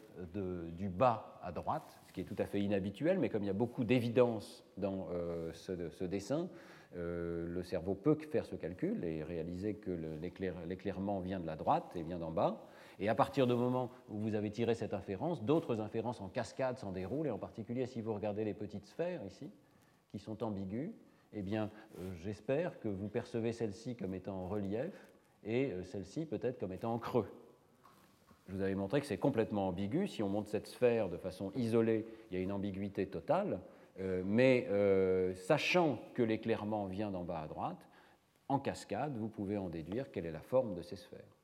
du 0.75 0.89
bas 0.89 1.39
à 1.41 1.51
droite, 1.51 2.01
ce 2.05 2.13
qui 2.13 2.21
est 2.21 2.25
tout 2.25 2.35
à 2.37 2.45
fait 2.45 2.61
inhabituel, 2.61 3.17
mais 3.17 3.29
comme 3.29 3.41
il 3.41 3.47
y 3.47 3.49
a 3.49 3.53
beaucoup 3.53 3.83
d'évidence 3.83 4.63
dans 4.77 5.07
ce, 5.53 6.03
dessin, 6.03 6.41
euh, 6.41 6.47
le 6.95 7.63
cerveau 7.63 7.95
peut 7.95 8.15
faire 8.15 8.45
ce 8.45 8.55
calcul 8.55 9.03
et 9.03 9.23
réaliser 9.23 9.75
que 9.75 9.91
l'éclairement 10.67 11.19
vient 11.19 11.39
de 11.39 11.45
la 11.45 11.55
droite 11.55 11.91
et 11.95 12.03
vient 12.03 12.19
d'en 12.19 12.31
bas. 12.31 12.65
Et 12.99 13.09
à 13.09 13.15
partir 13.15 13.47
du 13.47 13.53
moment 13.53 13.89
où 14.09 14.19
vous 14.19 14.35
avez 14.35 14.51
tiré 14.51 14.75
cette 14.75 14.93
inférence, 14.93 15.43
d'autres 15.43 15.79
inférences 15.79 16.21
en 16.21 16.27
cascade 16.27 16.77
s'en 16.77 16.91
déroulent, 16.91 17.27
et 17.27 17.31
en 17.31 17.39
particulier 17.39 17.85
si 17.87 18.01
vous 18.01 18.13
regardez 18.13 18.43
les 18.43 18.53
petites 18.53 18.85
sphères 18.85 19.25
ici, 19.25 19.49
qui 20.11 20.19
sont 20.19 20.43
ambiguës, 20.43 20.91
eh 21.33 21.41
bien, 21.41 21.71
euh, 21.97 22.11
j'espère 22.23 22.79
que 22.79 22.89
vous 22.89 23.07
percevez 23.07 23.53
celle-ci 23.53 23.95
comme 23.95 24.13
étant 24.13 24.35
en 24.35 24.47
relief 24.47 24.93
et 25.45 25.71
euh, 25.71 25.83
celle-ci 25.83 26.25
peut-être 26.25 26.59
comme 26.59 26.73
étant 26.73 26.93
en 26.93 26.99
creux. 26.99 27.27
Je 28.47 28.53
vous 28.55 28.61
avais 28.61 28.75
montré 28.75 28.99
que 28.99 29.07
c'est 29.07 29.17
complètement 29.17 29.69
ambigu. 29.69 30.07
Si 30.07 30.21
on 30.21 30.29
monte 30.29 30.47
cette 30.47 30.67
sphère 30.67 31.07
de 31.07 31.17
façon 31.17 31.53
isolée, 31.55 32.05
il 32.29 32.37
y 32.37 32.39
a 32.39 32.43
une 32.43 32.51
ambiguïté 32.51 33.07
totale. 33.07 33.59
Euh, 33.99 34.23
mais 34.25 34.67
euh, 34.69 35.33
sachant 35.35 35.99
que 36.13 36.23
l'éclairement 36.23 36.85
vient 36.85 37.11
d'en 37.11 37.23
bas 37.23 37.41
à 37.41 37.47
droite, 37.47 37.87
en 38.47 38.59
cascade, 38.59 39.17
vous 39.17 39.29
pouvez 39.29 39.57
en 39.57 39.69
déduire 39.69 40.11
quelle 40.11 40.25
est 40.25 40.31
la 40.31 40.41
forme 40.41 40.73
de 40.73 40.81
ces 40.81 40.95
sphères. 40.95 41.37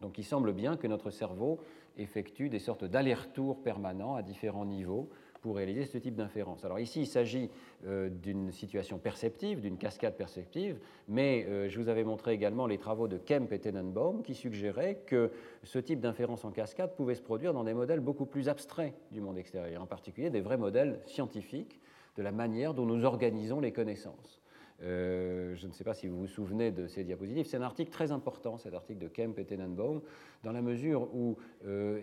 Donc 0.00 0.18
il 0.18 0.24
semble 0.24 0.52
bien 0.52 0.76
que 0.76 0.86
notre 0.86 1.10
cerveau 1.10 1.60
effectue 1.96 2.48
des 2.48 2.58
sortes 2.58 2.84
d'allers-retours 2.84 3.62
permanents 3.62 4.14
à 4.14 4.22
différents 4.22 4.64
niveaux 4.64 5.10
pour 5.42 5.56
réaliser 5.56 5.84
ce 5.84 5.98
type 5.98 6.14
d'inférence. 6.14 6.64
Alors 6.64 6.78
ici, 6.78 7.00
il 7.00 7.06
s'agit 7.06 7.50
euh, 7.84 8.08
d'une 8.08 8.52
situation 8.52 8.98
perceptive, 8.98 9.60
d'une 9.60 9.76
cascade 9.76 10.16
perceptive, 10.16 10.78
mais 11.08 11.44
euh, 11.48 11.68
je 11.68 11.80
vous 11.80 11.88
avais 11.88 12.04
montré 12.04 12.32
également 12.32 12.68
les 12.68 12.78
travaux 12.78 13.08
de 13.08 13.18
Kemp 13.18 13.52
et 13.52 13.58
Tenenbaum 13.58 14.22
qui 14.22 14.34
suggéraient 14.34 15.02
que 15.04 15.32
ce 15.64 15.80
type 15.80 16.00
d'inférence 16.00 16.44
en 16.44 16.52
cascade 16.52 16.94
pouvait 16.94 17.16
se 17.16 17.22
produire 17.22 17.52
dans 17.52 17.64
des 17.64 17.74
modèles 17.74 18.00
beaucoup 18.00 18.24
plus 18.24 18.48
abstraits 18.48 18.94
du 19.10 19.20
monde 19.20 19.36
extérieur, 19.36 19.82
en 19.82 19.86
particulier 19.86 20.30
des 20.30 20.40
vrais 20.40 20.56
modèles 20.56 21.00
scientifiques 21.06 21.80
de 22.16 22.22
la 22.22 22.30
manière 22.30 22.72
dont 22.72 22.86
nous 22.86 23.04
organisons 23.04 23.60
les 23.60 23.72
connaissances. 23.72 24.40
Euh, 24.82 25.54
je 25.56 25.66
ne 25.66 25.72
sais 25.72 25.84
pas 25.84 25.94
si 25.94 26.06
vous 26.06 26.18
vous 26.18 26.26
souvenez 26.28 26.70
de 26.70 26.86
ces 26.86 27.02
diapositives. 27.02 27.46
C'est 27.46 27.56
un 27.56 27.62
article 27.62 27.90
très 27.90 28.12
important, 28.12 28.58
cet 28.58 28.74
article 28.74 29.00
de 29.00 29.08
Kemp 29.08 29.38
et 29.38 29.44
Tenenbaum, 29.44 30.02
dans 30.44 30.52
la 30.52 30.62
mesure 30.62 31.12
où 31.14 31.36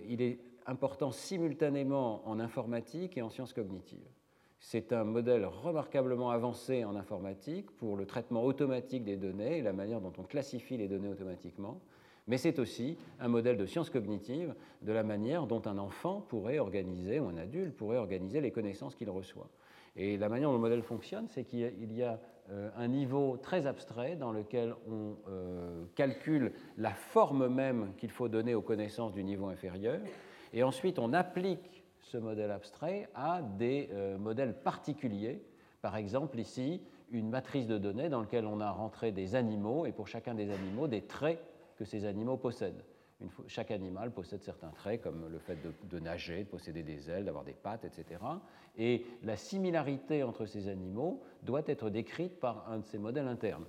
il 0.07 0.21
est 0.21 0.39
important 0.69 1.11
simultanément 1.11 2.27
en 2.27 2.39
informatique 2.39 3.17
et 3.17 3.21
en 3.21 3.29
sciences 3.29 3.53
cognitives. 3.53 4.07
C'est 4.59 4.93
un 4.93 5.03
modèle 5.03 5.45
remarquablement 5.45 6.31
avancé 6.31 6.83
en 6.83 6.95
informatique 6.95 7.71
pour 7.77 7.95
le 7.95 8.05
traitement 8.05 8.43
automatique 8.43 9.03
des 9.03 9.17
données 9.17 9.59
et 9.59 9.61
la 9.61 9.73
manière 9.73 10.01
dont 10.01 10.13
on 10.17 10.23
classifie 10.23 10.77
les 10.77 10.87
données 10.87 11.07
automatiquement, 11.07 11.81
mais 12.27 12.37
c'est 12.37 12.59
aussi 12.59 12.97
un 13.19 13.29
modèle 13.29 13.57
de 13.57 13.65
sciences 13.65 13.89
cognitives 13.89 14.53
de 14.81 14.91
la 14.91 15.03
manière 15.03 15.47
dont 15.47 15.61
un 15.65 15.77
enfant 15.77 16.21
pourrait 16.21 16.59
organiser, 16.59 17.19
ou 17.19 17.27
un 17.27 17.37
adulte 17.37 17.75
pourrait 17.75 17.97
organiser 17.97 18.41
les 18.41 18.51
connaissances 18.51 18.95
qu'il 18.95 19.09
reçoit. 19.09 19.49
Et 19.95 20.17
la 20.17 20.29
manière 20.29 20.49
dont 20.49 20.55
le 20.55 20.61
modèle 20.61 20.83
fonctionne, 20.83 21.27
c'est 21.27 21.45
qu'il 21.45 21.93
y 21.93 22.03
a 22.03 22.19
euh, 22.51 22.69
un 22.77 22.87
niveau 22.87 23.37
très 23.37 23.65
abstrait 23.65 24.15
dans 24.15 24.31
lequel 24.31 24.75
on 24.87 25.15
euh, 25.29 25.85
calcule 25.95 26.51
la 26.77 26.91
forme 26.91 27.47
même 27.47 27.93
qu'il 27.97 28.11
faut 28.11 28.27
donner 28.27 28.53
aux 28.55 28.61
connaissances 28.61 29.13
du 29.13 29.23
niveau 29.23 29.47
inférieur, 29.47 29.99
et 30.53 30.63
ensuite, 30.63 30.99
on 30.99 31.13
applique 31.13 31.83
ce 32.01 32.17
modèle 32.17 32.51
abstrait 32.51 33.07
à 33.13 33.41
des 33.41 33.89
euh, 33.91 34.17
modèles 34.17 34.55
particuliers. 34.55 35.41
Par 35.81 35.95
exemple, 35.95 36.39
ici, 36.39 36.81
une 37.11 37.29
matrice 37.29 37.67
de 37.67 37.77
données 37.77 38.09
dans 38.09 38.21
laquelle 38.21 38.45
on 38.45 38.59
a 38.59 38.71
rentré 38.71 39.11
des 39.11 39.35
animaux 39.35 39.85
et 39.85 39.91
pour 39.91 40.07
chacun 40.07 40.33
des 40.33 40.51
animaux, 40.51 40.87
des 40.87 41.03
traits 41.03 41.41
que 41.77 41.85
ces 41.85 42.05
animaux 42.05 42.37
possèdent. 42.37 42.83
chaque 43.47 43.71
animal 43.71 44.11
possède 44.11 44.41
certains 44.43 44.69
traits 44.69 45.01
comme 45.01 45.29
le 45.31 45.39
fait 45.39 45.57
de, 45.89 45.99
nager, 45.99 46.43
de 46.43 46.49
posséder 46.49 46.83
des 46.83 47.09
ailes, 47.09 47.25
d'avoir 47.25 47.43
des 47.43 47.53
pattes, 47.53 47.85
etc. 47.85 48.21
Et 48.77 49.05
la 49.23 49.37
similarité 49.37 50.23
entre 50.23 50.45
ces 50.45 50.67
animaux 50.67 51.21
doit 51.43 51.63
être 51.67 51.89
décrite 51.89 52.39
par 52.39 52.69
un 52.69 52.79
de 52.79 52.85
ces 52.85 52.97
modèles 52.97 53.27
internes. 53.27 53.65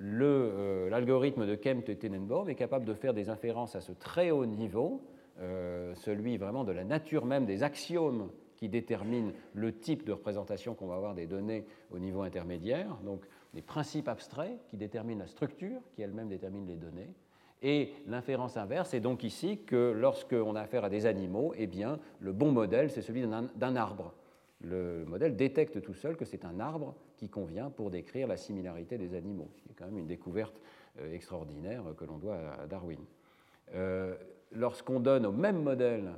Euh, 0.00 0.88
l'algorithme 0.88 1.46
de 1.46 1.54
Kemp 1.54 1.88
et 1.88 1.96
Tenenbaum 1.96 2.48
est 2.48 2.54
capable 2.54 2.84
de 2.84 2.94
faire 2.94 3.14
des 3.14 3.28
inférences 3.28 3.76
à 3.76 3.80
ce 3.80 3.92
très 3.92 4.30
haut 4.30 4.46
niveau 4.46 5.02
euh, 5.40 5.94
celui 5.94 6.36
vraiment 6.36 6.64
de 6.64 6.72
la 6.72 6.84
nature 6.84 7.24
même 7.24 7.46
des 7.46 7.62
axiomes 7.62 8.30
qui 8.56 8.68
déterminent 8.68 9.32
le 9.54 9.76
type 9.76 10.04
de 10.04 10.12
représentation 10.12 10.74
qu'on 10.74 10.86
va 10.86 10.94
avoir 10.94 11.14
des 11.14 11.26
données 11.26 11.64
au 11.90 11.98
niveau 11.98 12.22
intermédiaire, 12.22 12.96
donc 13.04 13.24
les 13.54 13.62
principes 13.62 14.08
abstraits 14.08 14.56
qui 14.68 14.76
déterminent 14.76 15.20
la 15.20 15.26
structure, 15.26 15.80
qui 15.94 16.02
elle-même 16.02 16.28
détermine 16.28 16.66
les 16.66 16.76
données. 16.76 17.10
Et 17.62 17.92
l'inférence 18.06 18.56
inverse 18.56 18.92
est 18.92 19.00
donc 19.00 19.22
ici 19.22 19.58
que 19.64 19.92
lorsqu'on 19.92 20.56
a 20.56 20.60
affaire 20.60 20.84
à 20.84 20.90
des 20.90 21.06
animaux, 21.06 21.54
eh 21.56 21.66
bien, 21.66 21.98
le 22.20 22.32
bon 22.32 22.50
modèle, 22.50 22.90
c'est 22.90 23.02
celui 23.02 23.22
d'un 23.22 23.76
arbre. 23.76 24.14
Le 24.60 25.04
modèle 25.06 25.36
détecte 25.36 25.80
tout 25.82 25.94
seul 25.94 26.16
que 26.16 26.24
c'est 26.24 26.44
un 26.44 26.60
arbre 26.60 26.94
qui 27.16 27.28
convient 27.28 27.70
pour 27.70 27.90
décrire 27.90 28.26
la 28.26 28.36
similarité 28.36 28.98
des 28.98 29.14
animaux, 29.14 29.50
ce 29.56 29.72
quand 29.74 29.86
même 29.86 29.98
une 29.98 30.06
découverte 30.06 30.60
euh, 31.00 31.12
extraordinaire 31.12 31.82
que 31.96 32.04
l'on 32.04 32.18
doit 32.18 32.38
à 32.60 32.66
Darwin. 32.66 33.00
Euh, 33.74 34.16
lorsqu'on 34.54 35.00
donne 35.00 35.26
au 35.26 35.32
même 35.32 35.62
modèle 35.62 36.12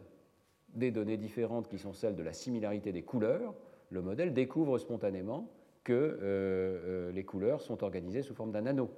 des 0.74 0.90
données 0.90 1.16
différentes 1.16 1.68
qui 1.68 1.78
sont 1.78 1.92
celles 1.92 2.16
de 2.16 2.22
la 2.22 2.32
similarité 2.32 2.92
des 2.92 3.02
couleurs, 3.02 3.54
le 3.90 4.02
modèle 4.02 4.32
découvre 4.32 4.78
spontanément 4.78 5.50
que 5.84 5.92
euh, 5.92 6.18
euh, 6.22 7.12
les 7.12 7.24
couleurs 7.24 7.60
sont 7.60 7.84
organisées 7.84 8.22
sous 8.22 8.34
forme 8.34 8.52
d'un 8.52 8.66
anneau. 8.66 8.90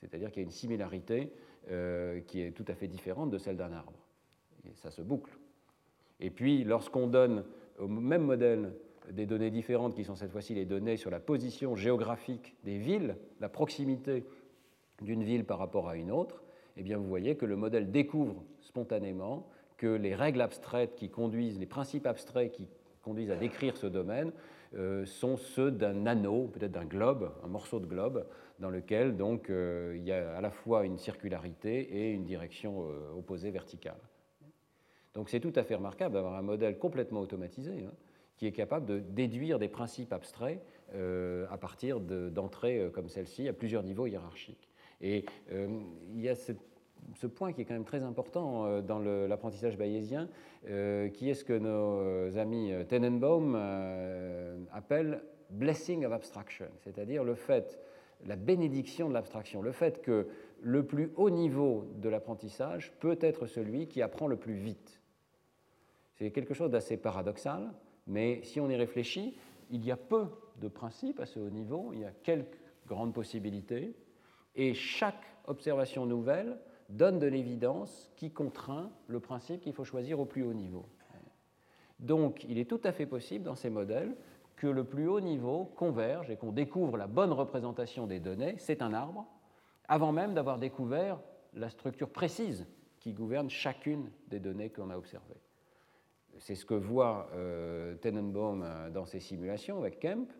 C'est-à-dire 0.00 0.30
qu'il 0.30 0.42
y 0.42 0.44
a 0.44 0.46
une 0.46 0.50
similarité 0.50 1.32
euh, 1.70 2.20
qui 2.20 2.42
est 2.42 2.50
tout 2.50 2.64
à 2.68 2.74
fait 2.74 2.88
différente 2.88 3.30
de 3.30 3.38
celle 3.38 3.56
d'un 3.56 3.72
arbre. 3.72 4.06
Et 4.68 4.74
ça 4.74 4.90
se 4.90 5.02
boucle. 5.02 5.38
Et 6.20 6.30
puis, 6.30 6.64
lorsqu'on 6.64 7.06
donne 7.06 7.44
au 7.78 7.88
même 7.88 8.22
modèle 8.22 8.72
des 9.10 9.26
données 9.26 9.50
différentes, 9.50 9.94
qui 9.94 10.04
sont 10.04 10.16
cette 10.16 10.32
fois-ci 10.32 10.54
les 10.54 10.64
données 10.64 10.96
sur 10.96 11.10
la 11.10 11.20
position 11.20 11.76
géographique 11.76 12.56
des 12.64 12.78
villes, 12.78 13.16
la 13.40 13.48
proximité 13.48 14.24
d'une 15.00 15.22
ville 15.22 15.44
par 15.44 15.58
rapport 15.58 15.88
à 15.88 15.96
une 15.96 16.10
autre, 16.10 16.42
eh 16.76 16.82
bien 16.82 16.98
vous 16.98 17.06
voyez 17.06 17.36
que 17.36 17.46
le 17.46 17.56
modèle 17.56 17.90
découvre 17.90 18.44
spontanément 18.60 19.48
que 19.76 19.86
les 19.86 20.14
règles 20.14 20.40
abstraites 20.40 20.94
qui 20.94 21.10
conduisent, 21.10 21.58
les 21.58 21.66
principes 21.66 22.06
abstraits 22.06 22.52
qui 22.52 22.68
conduisent 23.02 23.30
à 23.30 23.36
décrire 23.36 23.76
ce 23.76 23.86
domaine 23.86 24.32
euh, 24.74 25.06
sont 25.06 25.36
ceux 25.36 25.70
d'un 25.70 26.06
anneau, 26.06 26.48
peut-être 26.48 26.72
d'un 26.72 26.84
globe, 26.84 27.32
un 27.44 27.48
morceau 27.48 27.78
de 27.78 27.86
globe, 27.86 28.26
dans 28.58 28.70
lequel 28.70 29.16
donc 29.16 29.48
euh, 29.48 29.94
il 29.96 30.04
y 30.04 30.12
a 30.12 30.36
à 30.36 30.40
la 30.40 30.50
fois 30.50 30.84
une 30.84 30.98
circularité 30.98 31.78
et 31.80 32.12
une 32.12 32.24
direction 32.24 32.88
euh, 32.88 33.18
opposée 33.18 33.50
verticale. 33.50 34.00
Donc 35.14 35.30
c'est 35.30 35.40
tout 35.40 35.52
à 35.54 35.62
fait 35.62 35.76
remarquable 35.76 36.14
d'avoir 36.14 36.34
un 36.34 36.42
modèle 36.42 36.78
complètement 36.78 37.20
automatisé 37.20 37.84
hein, 37.86 37.92
qui 38.36 38.46
est 38.46 38.52
capable 38.52 38.86
de 38.86 38.98
déduire 38.98 39.58
des 39.58 39.68
principes 39.68 40.12
abstraits 40.12 40.60
à 40.92 41.58
partir 41.58 42.00
d'entrées 42.00 42.90
comme 42.92 43.08
celle-ci 43.08 43.48
à 43.48 43.52
plusieurs 43.52 43.82
niveaux 43.82 44.06
hiérarchiques. 44.06 44.68
Et 45.00 45.24
euh, 45.52 45.68
il 46.14 46.20
y 46.20 46.28
a 46.28 46.34
ce 46.34 47.26
point 47.26 47.52
qui 47.52 47.60
est 47.60 47.64
quand 47.64 47.74
même 47.74 47.84
très 47.84 48.02
important 48.02 48.66
euh, 48.66 48.82
dans 48.82 48.98
l'apprentissage 48.98 49.76
bayésien, 49.76 50.28
euh, 50.68 51.08
qui 51.08 51.30
est 51.30 51.34
ce 51.34 51.44
que 51.44 51.52
nos 51.52 52.36
amis 52.38 52.72
Tenenbaum 52.88 53.54
appellent 54.72 55.22
blessing 55.50 56.04
of 56.04 56.12
abstraction, 56.12 56.66
c'est-à-dire 56.80 57.22
le 57.22 57.34
fait, 57.34 57.80
la 58.24 58.36
bénédiction 58.36 59.08
de 59.08 59.14
l'abstraction, 59.14 59.62
le 59.62 59.72
fait 59.72 60.02
que 60.02 60.26
le 60.60 60.84
plus 60.84 61.12
haut 61.16 61.30
niveau 61.30 61.86
de 61.96 62.08
l'apprentissage 62.08 62.92
peut 62.98 63.18
être 63.20 63.46
celui 63.46 63.86
qui 63.86 64.02
apprend 64.02 64.26
le 64.26 64.36
plus 64.36 64.54
vite. 64.54 65.00
C'est 66.14 66.30
quelque 66.30 66.54
chose 66.54 66.70
d'assez 66.70 66.96
paradoxal, 66.96 67.72
mais 68.06 68.40
si 68.42 68.58
on 68.58 68.70
y 68.70 68.74
réfléchit, 68.74 69.36
il 69.70 69.84
y 69.84 69.90
a 69.90 69.96
peu 69.96 70.24
de 70.60 70.68
principes 70.68 71.20
à 71.20 71.26
ce 71.26 71.38
haut 71.38 71.50
niveau, 71.50 71.90
il 71.92 72.00
y 72.00 72.04
a 72.04 72.12
quelques 72.22 72.58
grandes 72.86 73.12
possibilités, 73.12 73.94
et 74.56 74.74
chaque 74.74 75.22
observation 75.46 76.06
nouvelle 76.06 76.58
donne 76.88 77.18
de 77.18 77.26
l'évidence 77.26 78.10
qui 78.16 78.30
contraint 78.30 78.90
le 79.06 79.20
principe 79.20 79.60
qu'il 79.60 79.72
faut 79.72 79.84
choisir 79.84 80.18
au 80.18 80.24
plus 80.24 80.42
haut 80.42 80.54
niveau. 80.54 80.86
Donc 82.00 82.44
il 82.44 82.58
est 82.58 82.68
tout 82.68 82.80
à 82.84 82.92
fait 82.92 83.06
possible 83.06 83.44
dans 83.44 83.54
ces 83.54 83.70
modèles 83.70 84.16
que 84.56 84.66
le 84.66 84.84
plus 84.84 85.06
haut 85.06 85.20
niveau 85.20 85.64
converge 85.76 86.30
et 86.30 86.36
qu'on 86.36 86.52
découvre 86.52 86.96
la 86.96 87.06
bonne 87.06 87.32
représentation 87.32 88.06
des 88.06 88.20
données, 88.20 88.56
c'est 88.58 88.82
un 88.82 88.92
arbre, 88.92 89.26
avant 89.88 90.12
même 90.12 90.34
d'avoir 90.34 90.58
découvert 90.58 91.20
la 91.54 91.70
structure 91.70 92.10
précise 92.10 92.66
qui 92.98 93.12
gouverne 93.12 93.50
chacune 93.50 94.10
des 94.28 94.40
données 94.40 94.70
qu'on 94.70 94.90
a 94.90 94.96
observées. 94.96 95.40
C'est 96.38 96.54
ce 96.54 96.66
que 96.66 96.74
voit 96.74 97.28
euh, 97.34 97.94
Tenenbaum 97.96 98.62
euh, 98.62 98.90
dans 98.90 99.06
ses 99.06 99.20
simulations 99.20 99.78
avec 99.78 100.00
Kemp, 100.00 100.30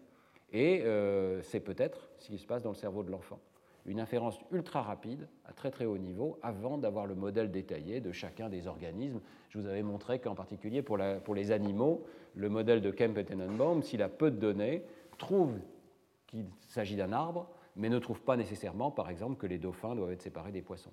et 0.51 0.83
euh, 0.85 1.43
c'est 1.43 1.61
peut-être 1.61 2.11
ce 2.19 2.29
qui 2.29 2.39
se 2.39 2.47
passe 2.47 2.63
dans 2.63 2.71
le 2.71 2.77
cerveau 2.77 3.03
de 3.03 3.11
l'enfant. 3.11 3.41
Une 3.87 4.01
inférence 4.01 4.39
ultra 4.51 4.83
rapide, 4.83 5.29
à 5.45 5.53
très 5.53 5.71
très 5.71 5.85
haut 5.85 5.99
niveau, 5.99 6.39
avant 6.43 6.77
d'avoir 6.77 7.07
le 7.07 7.15
modèle 7.15 7.53
détaillé 7.53 8.01
de 8.01 8.11
chacun 8.11 8.49
des 8.49 8.67
organismes. 8.67 9.21
Je 9.49 9.59
vous 9.59 9.67
avais 9.67 9.85
montré 9.85 10.19
qu'en 10.19 10.35
particulier 10.35 10.83
pour, 10.83 10.99
les 10.99 11.53
animaux, 11.53 12.05
le 12.35 12.49
modèle 12.49 12.81
de 12.81 12.91
Kemp 12.91 13.17
et 13.17 13.25
Tenenbaum, 13.25 13.83
s'il 13.83 14.03
a 14.03 14.09
peu 14.09 14.33
de 14.33 14.39
données, 14.39 14.83
trouve 15.19 15.57
qu'il 16.27 16.47
s'agit 16.67 16.97
d'un 16.97 17.13
arbre, 17.13 17.49
mais 17.77 17.89
ne 17.89 18.01
trouve 18.01 18.21
pas 18.21 18.37
nécessairement, 18.37 18.91
par 18.91 19.09
exemple, 19.09 19.37
que 19.37 19.47
les 19.47 19.59
dauphins 19.59 19.95
doivent 19.95 20.13
être 20.13 20.23
séparés 20.23 20.51
des 20.51 20.63
poissons. 20.63 20.93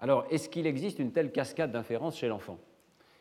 Alors, 0.00 0.26
est-ce 0.30 0.48
qu'il 0.48 0.66
existe 0.66 0.98
une 0.98 1.12
telle 1.12 1.30
cascade 1.30 1.70
d'inférences 1.70 2.18
chez 2.18 2.26
l'enfant? 2.26 2.58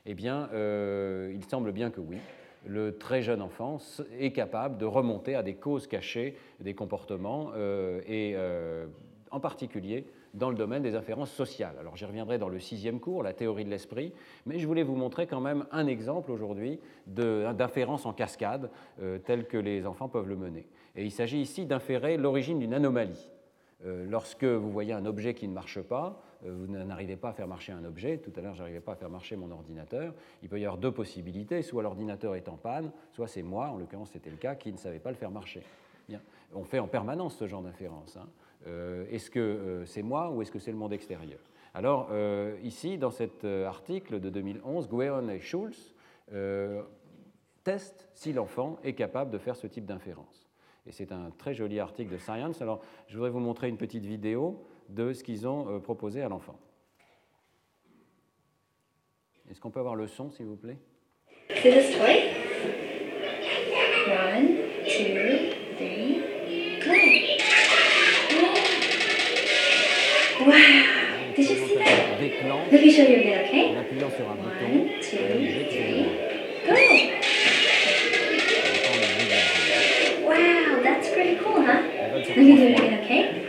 Eh 0.05 0.15
bien, 0.15 0.49
euh, 0.53 1.31
il 1.33 1.45
semble 1.45 1.71
bien 1.71 1.91
que 1.91 2.01
oui. 2.01 2.17
Le 2.65 2.97
très 2.97 3.21
jeune 3.21 3.41
enfant 3.41 3.77
est 4.19 4.31
capable 4.31 4.77
de 4.77 4.85
remonter 4.85 5.35
à 5.35 5.43
des 5.43 5.55
causes 5.55 5.87
cachées 5.87 6.35
des 6.59 6.73
comportements, 6.73 7.51
euh, 7.55 8.01
et 8.07 8.33
euh, 8.35 8.85
en 9.31 9.39
particulier 9.39 10.07
dans 10.33 10.49
le 10.49 10.55
domaine 10.55 10.81
des 10.81 10.95
inférences 10.95 11.31
sociales. 11.31 11.75
Alors 11.79 11.95
j'y 11.95 12.05
reviendrai 12.05 12.37
dans 12.39 12.49
le 12.49 12.59
sixième 12.59 12.99
cours, 12.99 13.21
la 13.21 13.33
théorie 13.33 13.65
de 13.65 13.69
l'esprit, 13.69 14.13
mais 14.45 14.57
je 14.57 14.65
voulais 14.65 14.83
vous 14.83 14.95
montrer 14.95 15.27
quand 15.27 15.41
même 15.41 15.65
un 15.71 15.85
exemple 15.85 16.31
aujourd'hui 16.31 16.79
d'inférence 17.05 18.07
en 18.07 18.13
cascade 18.13 18.71
tel 19.25 19.45
que 19.45 19.57
les 19.57 19.85
enfants 19.85 20.09
peuvent 20.09 20.27
le 20.27 20.35
mener. 20.35 20.67
Et 20.95 21.03
il 21.03 21.11
s'agit 21.11 21.39
ici 21.39 21.67
d'inférer 21.67 22.17
l'origine 22.17 22.57
d'une 22.57 22.73
anomalie. 22.73 23.29
lorsque 23.83 24.43
vous 24.43 24.71
voyez 24.71 24.93
un 24.93 25.05
objet 25.05 25.35
qui 25.35 25.47
ne 25.47 25.53
marche 25.53 25.81
pas, 25.81 26.19
euh, 26.32 26.32
vous 26.45 26.67
n'arrivez 26.67 27.15
pas 27.15 27.29
à 27.29 27.33
faire 27.33 27.47
marcher 27.47 27.71
un 27.71 27.83
objet. 27.85 28.17
Tout 28.17 28.31
à 28.35 28.41
l'heure, 28.41 28.53
je 28.53 28.59
n'arrivais 28.59 28.79
pas 28.79 28.93
à 28.93 28.95
faire 28.95 29.09
marcher 29.09 29.35
mon 29.35 29.51
ordinateur. 29.51 30.13
Il 30.41 30.49
peut 30.49 30.59
y 30.59 30.65
avoir 30.65 30.77
deux 30.77 30.91
possibilités. 30.91 31.61
Soit 31.61 31.83
l'ordinateur 31.83 32.35
est 32.35 32.49
en 32.49 32.57
panne, 32.57 32.91
soit 33.11 33.27
c'est 33.27 33.43
moi, 33.43 33.69
en 33.69 33.77
l'occurrence 33.77 34.11
c'était 34.11 34.29
le 34.29 34.37
cas, 34.37 34.55
qui 34.55 34.71
ne 34.71 34.77
savait 34.77 34.99
pas 34.99 35.09
le 35.09 35.15
faire 35.15 35.31
marcher. 35.31 35.63
Bien. 36.07 36.21
On 36.53 36.63
fait 36.63 36.79
en 36.79 36.87
permanence 36.87 37.37
ce 37.37 37.47
genre 37.47 37.61
d'inférence. 37.61 38.17
Hein. 38.17 38.27
Euh, 38.67 39.05
est-ce 39.09 39.29
que 39.29 39.39
euh, 39.39 39.85
c'est 39.85 40.03
moi 40.03 40.29
ou 40.31 40.41
est-ce 40.41 40.51
que 40.51 40.59
c'est 40.59 40.71
le 40.71 40.77
monde 40.77 40.93
extérieur? 40.93 41.39
Alors, 41.75 42.11
ici, 42.61 42.99
dans 42.99 43.09
cet 43.09 43.45
article 43.45 44.19
de 44.19 44.29
2011, 44.29 44.87
Gueon 44.89 45.27
et 45.29 45.39
Schulz 45.39 45.95
testent 47.63 48.09
si 48.13 48.33
l'enfant 48.33 48.77
est 48.83 48.93
capable 48.93 49.31
de 49.31 49.37
faire 49.37 49.55
ce 49.55 49.67
type 49.67 49.85
d'inférence. 49.85 50.49
Et 50.85 50.91
c'est 50.91 51.11
un 51.11 51.31
très 51.31 51.53
joli 51.53 51.79
article 51.79 52.11
de 52.11 52.17
Science. 52.17 52.61
Alors, 52.61 52.81
je 53.07 53.15
voudrais 53.15 53.29
vous 53.29 53.39
montrer 53.39 53.69
une 53.69 53.77
petite 53.77 54.05
vidéo 54.05 54.65
de 54.89 55.13
ce 55.13 55.23
qu'ils 55.23 55.47
ont 55.47 55.67
euh, 55.69 55.79
proposé 55.79 56.21
à 56.21 56.29
l'enfant. 56.29 56.59
Est-ce 59.49 59.59
qu'on 59.59 59.71
peut 59.71 59.79
avoir 59.79 59.95
le 59.95 60.07
son, 60.07 60.29
s'il 60.31 60.45
vous 60.45 60.55
plaît? 60.55 60.77
This 61.49 61.95
toy? 61.97 62.31
One, 64.07 64.47
two, 64.85 65.53
three, 65.77 66.19
go! 66.79 68.45
Wow! 70.45 71.35
Did 71.35 71.49
you 71.49 71.55
see 71.67 71.75
that? 71.77 72.19
Let 72.71 72.81
me 72.81 72.91
show 72.91 73.03
you 73.03 73.17
again, 73.19 73.45
okay? 73.45 73.69
En 73.69 73.77
appuyant 73.79 74.11
sur 74.11 74.29
un 74.29 74.35
bouton, 74.35 74.73
One, 74.79 74.99
two, 75.01 75.17
three, 76.65 76.65
go! 76.65 76.75
Wow, 80.27 80.81
that's 80.83 81.09
pretty 81.09 81.35
cool, 81.37 81.61
huh? 81.61 81.81
Let 81.81 82.37
me 82.37 82.55
do 82.55 82.63
it 82.63 82.79
again, 82.79 83.03
okay? 83.03 83.42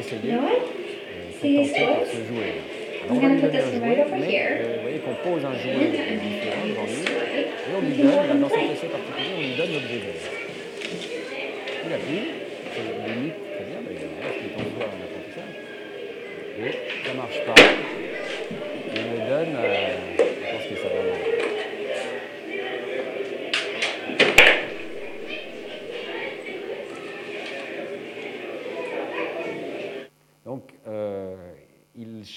D'essayer 0.00 0.32
euh, 0.32 0.38
se 1.32 1.46
tenter 1.46 1.84
par 1.84 2.06
ce 2.06 2.16
jouet. 2.16 2.54
Alors 3.04 3.16
on 3.16 3.20
va 3.20 3.28
lui 3.28 3.40
donner 3.40 3.58
un 3.58 3.72
jouet, 3.72 4.04
mais 4.18 4.40
euh, 4.40 4.76
vous 4.76 4.82
voyez 4.82 4.98
qu'on 4.98 5.16
pose 5.28 5.44
un 5.44 5.54
jouet 5.54 5.88
différent 5.92 6.66
devant 6.68 6.86
lui, 6.88 7.04
et 7.04 7.72
on 7.76 7.80
lui 7.80 7.94
donne, 7.96 8.40
dans 8.40 8.48
cet 8.48 8.64
essai 8.72 8.88
particulier, 8.88 9.32
on 9.36 9.40
lui 9.40 9.54
donne 9.56 9.72
l'objet 9.72 10.00
vert. 10.00 10.32
Il 11.86 11.92
appuie, 11.92 12.24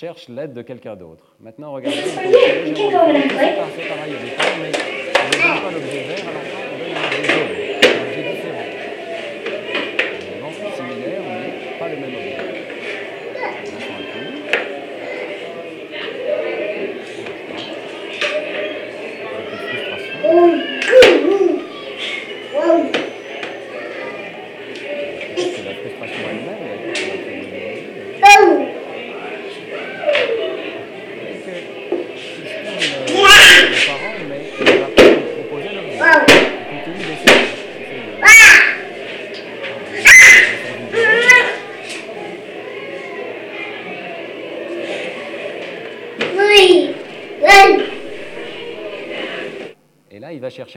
cherche 0.04 0.28
l'aide 0.28 0.52
de 0.52 0.62
quelqu'un 0.62 0.98
d'autre. 0.98 1.34
Maintenant, 1.40 1.72
regardez. 1.72 1.96
C'est 1.96 2.14
pareil 2.14 2.74
au 2.74 4.20
départ, 4.22 4.46
mais 4.62 4.72
on 4.76 5.28
ne 5.28 5.32
donne 5.32 5.62
pas 5.64 5.72
l'objet 5.72 6.04
vert 6.04 6.28
à 6.28 6.34
l'enfant, 6.34 6.64
on 6.74 6.78
donne 6.78 6.92
un 6.92 7.08
objet 7.08 7.24
jaune, 7.24 7.53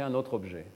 un 0.03 0.15
autre 0.15 0.35
objet. 0.35 0.67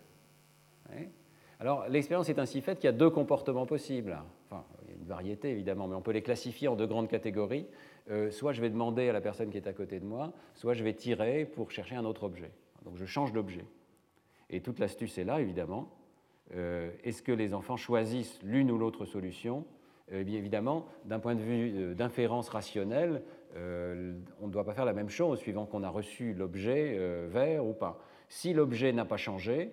Alors, 1.61 1.87
l'expérience 1.89 2.29
est 2.29 2.39
ainsi 2.39 2.61
faite 2.63 2.79
qu'il 2.79 2.87
y 2.87 2.89
a 2.89 2.97
deux 2.97 3.11
comportements 3.11 3.67
possibles. 3.67 4.19
Enfin, 4.47 4.65
il 4.83 4.89
y 4.89 4.93
a 4.93 4.97
une 4.97 5.07
variété 5.07 5.51
évidemment, 5.51 5.89
mais 5.89 5.95
on 5.95 6.01
peut 6.01 6.11
les 6.11 6.23
classifier 6.23 6.69
en 6.69 6.75
deux 6.75 6.87
grandes 6.87 7.09
catégories. 7.09 7.67
Euh, 8.11 8.31
soit 8.31 8.53
je 8.53 8.61
vais 8.61 8.71
demander 8.71 9.09
à 9.09 9.13
la 9.13 9.21
personne 9.21 9.51
qui 9.51 9.59
est 9.59 9.69
à 9.69 9.73
côté 9.73 10.01
de 10.01 10.05
moi, 10.05 10.33
soit 10.55 10.75
je 10.75 10.83
vais 10.83 10.95
tirer 10.95 11.45
pour 11.45 11.71
chercher 11.71 11.97
un 11.97 12.05
autre 12.05 12.25
objet. 12.25 12.51
Donc 12.85 12.97
je 12.97 13.05
change 13.05 13.33
d'objet. 13.33 13.65
Et 14.49 14.63
toute 14.63 14.79
l'astuce 14.79 15.19
est 15.19 15.25
là, 15.25 15.41
évidemment. 15.41 15.91
Euh, 16.55 16.91
est-ce 17.05 17.23
que 17.23 17.31
les 17.31 17.55
enfants 17.55 17.77
choisissent 17.77 18.41
l'une 18.43 18.71
ou 18.71 18.79
l'autre 18.79 19.05
solution? 19.05 19.65
Eh 20.11 20.25
bien 20.25 20.39
évidemment, 20.39 20.87
d'un 21.05 21.21
point 21.21 21.37
de 21.37 21.43
vue 21.43 21.73
euh, 21.77 21.95
d'inférence 21.95 22.49
rationnelle, 22.49 23.23
on 23.57 24.47
ne 24.47 24.53
doit 24.53 24.65
pas 24.65 24.75
faire 24.75 24.85
la 24.85 24.93
même 24.93 25.09
chose 25.09 25.39
suivant 25.39 25.67
qu'on 25.67 25.83
a 25.83 25.89
reçu 25.89 26.35
l'objet 26.35 27.27
vert 27.29 27.65
ou 27.67 27.73
pas. 27.73 27.99
Si 28.29 28.53
l'objet 28.53 28.93
n'a 28.93 29.05
pas 29.05 29.17
changé, 29.17 29.73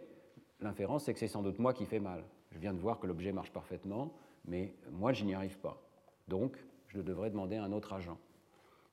l'inférence, 0.62 1.06
c'est 1.06 1.14
que 1.14 1.20
c'est 1.20 1.28
sans 1.28 1.44
doute 1.44 1.60
moi 1.60 1.74
qui 1.74 1.86
fais 1.86 2.00
mal. 2.00 2.24
Je 2.52 2.60
viens 2.60 2.74
de 2.74 2.80
voir 2.80 3.00
que 3.00 3.08
l'objet 3.08 3.32
marche 3.32 3.52
parfaitement, 3.52 4.14
mais 4.46 4.74
moi, 4.92 5.14
je 5.14 5.26
n'y 5.26 5.34
arrive 5.34 5.60
pas. 5.60 5.82
Donc, 6.28 6.58
je 6.88 7.02
devrais 7.02 7.30
demander 7.30 7.58
à 7.58 7.64
un 7.64 7.72
autre 7.72 7.94
agent. 7.94 8.18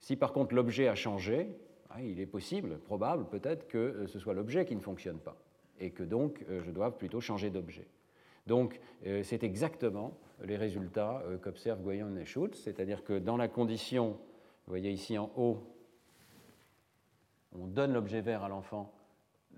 Si 0.00 0.16
par 0.16 0.32
contre 0.32 0.54
l'objet 0.54 0.88
a 0.88 0.94
changé, 0.94 1.48
ah, 1.90 2.02
il 2.02 2.20
est 2.20 2.26
possible, 2.26 2.78
probable 2.78 3.26
peut-être 3.26 3.66
que 3.68 3.78
euh, 3.78 4.06
ce 4.06 4.18
soit 4.18 4.34
l'objet 4.34 4.64
qui 4.64 4.76
ne 4.76 4.80
fonctionne 4.80 5.18
pas, 5.18 5.36
et 5.78 5.90
que 5.90 6.02
donc 6.02 6.44
euh, 6.50 6.60
je 6.62 6.70
dois 6.70 6.98
plutôt 6.98 7.20
changer 7.20 7.50
d'objet. 7.50 7.86
Donc, 8.46 8.78
euh, 9.06 9.22
c'est 9.22 9.42
exactement 9.42 10.18
les 10.42 10.56
résultats 10.56 11.22
qu'observent 11.42 11.80
Goyon 11.80 12.16
et 12.16 12.24
Schultz, 12.24 12.60
c'est-à-dire 12.60 13.04
que 13.04 13.18
dans 13.18 13.36
la 13.36 13.48
condition, 13.48 14.18
vous 14.66 14.70
voyez 14.70 14.90
ici 14.90 15.18
en 15.18 15.30
haut, 15.36 15.62
on 17.52 17.66
donne 17.66 17.92
l'objet 17.92 18.20
vert 18.20 18.42
à 18.42 18.48
l'enfant 18.48 18.92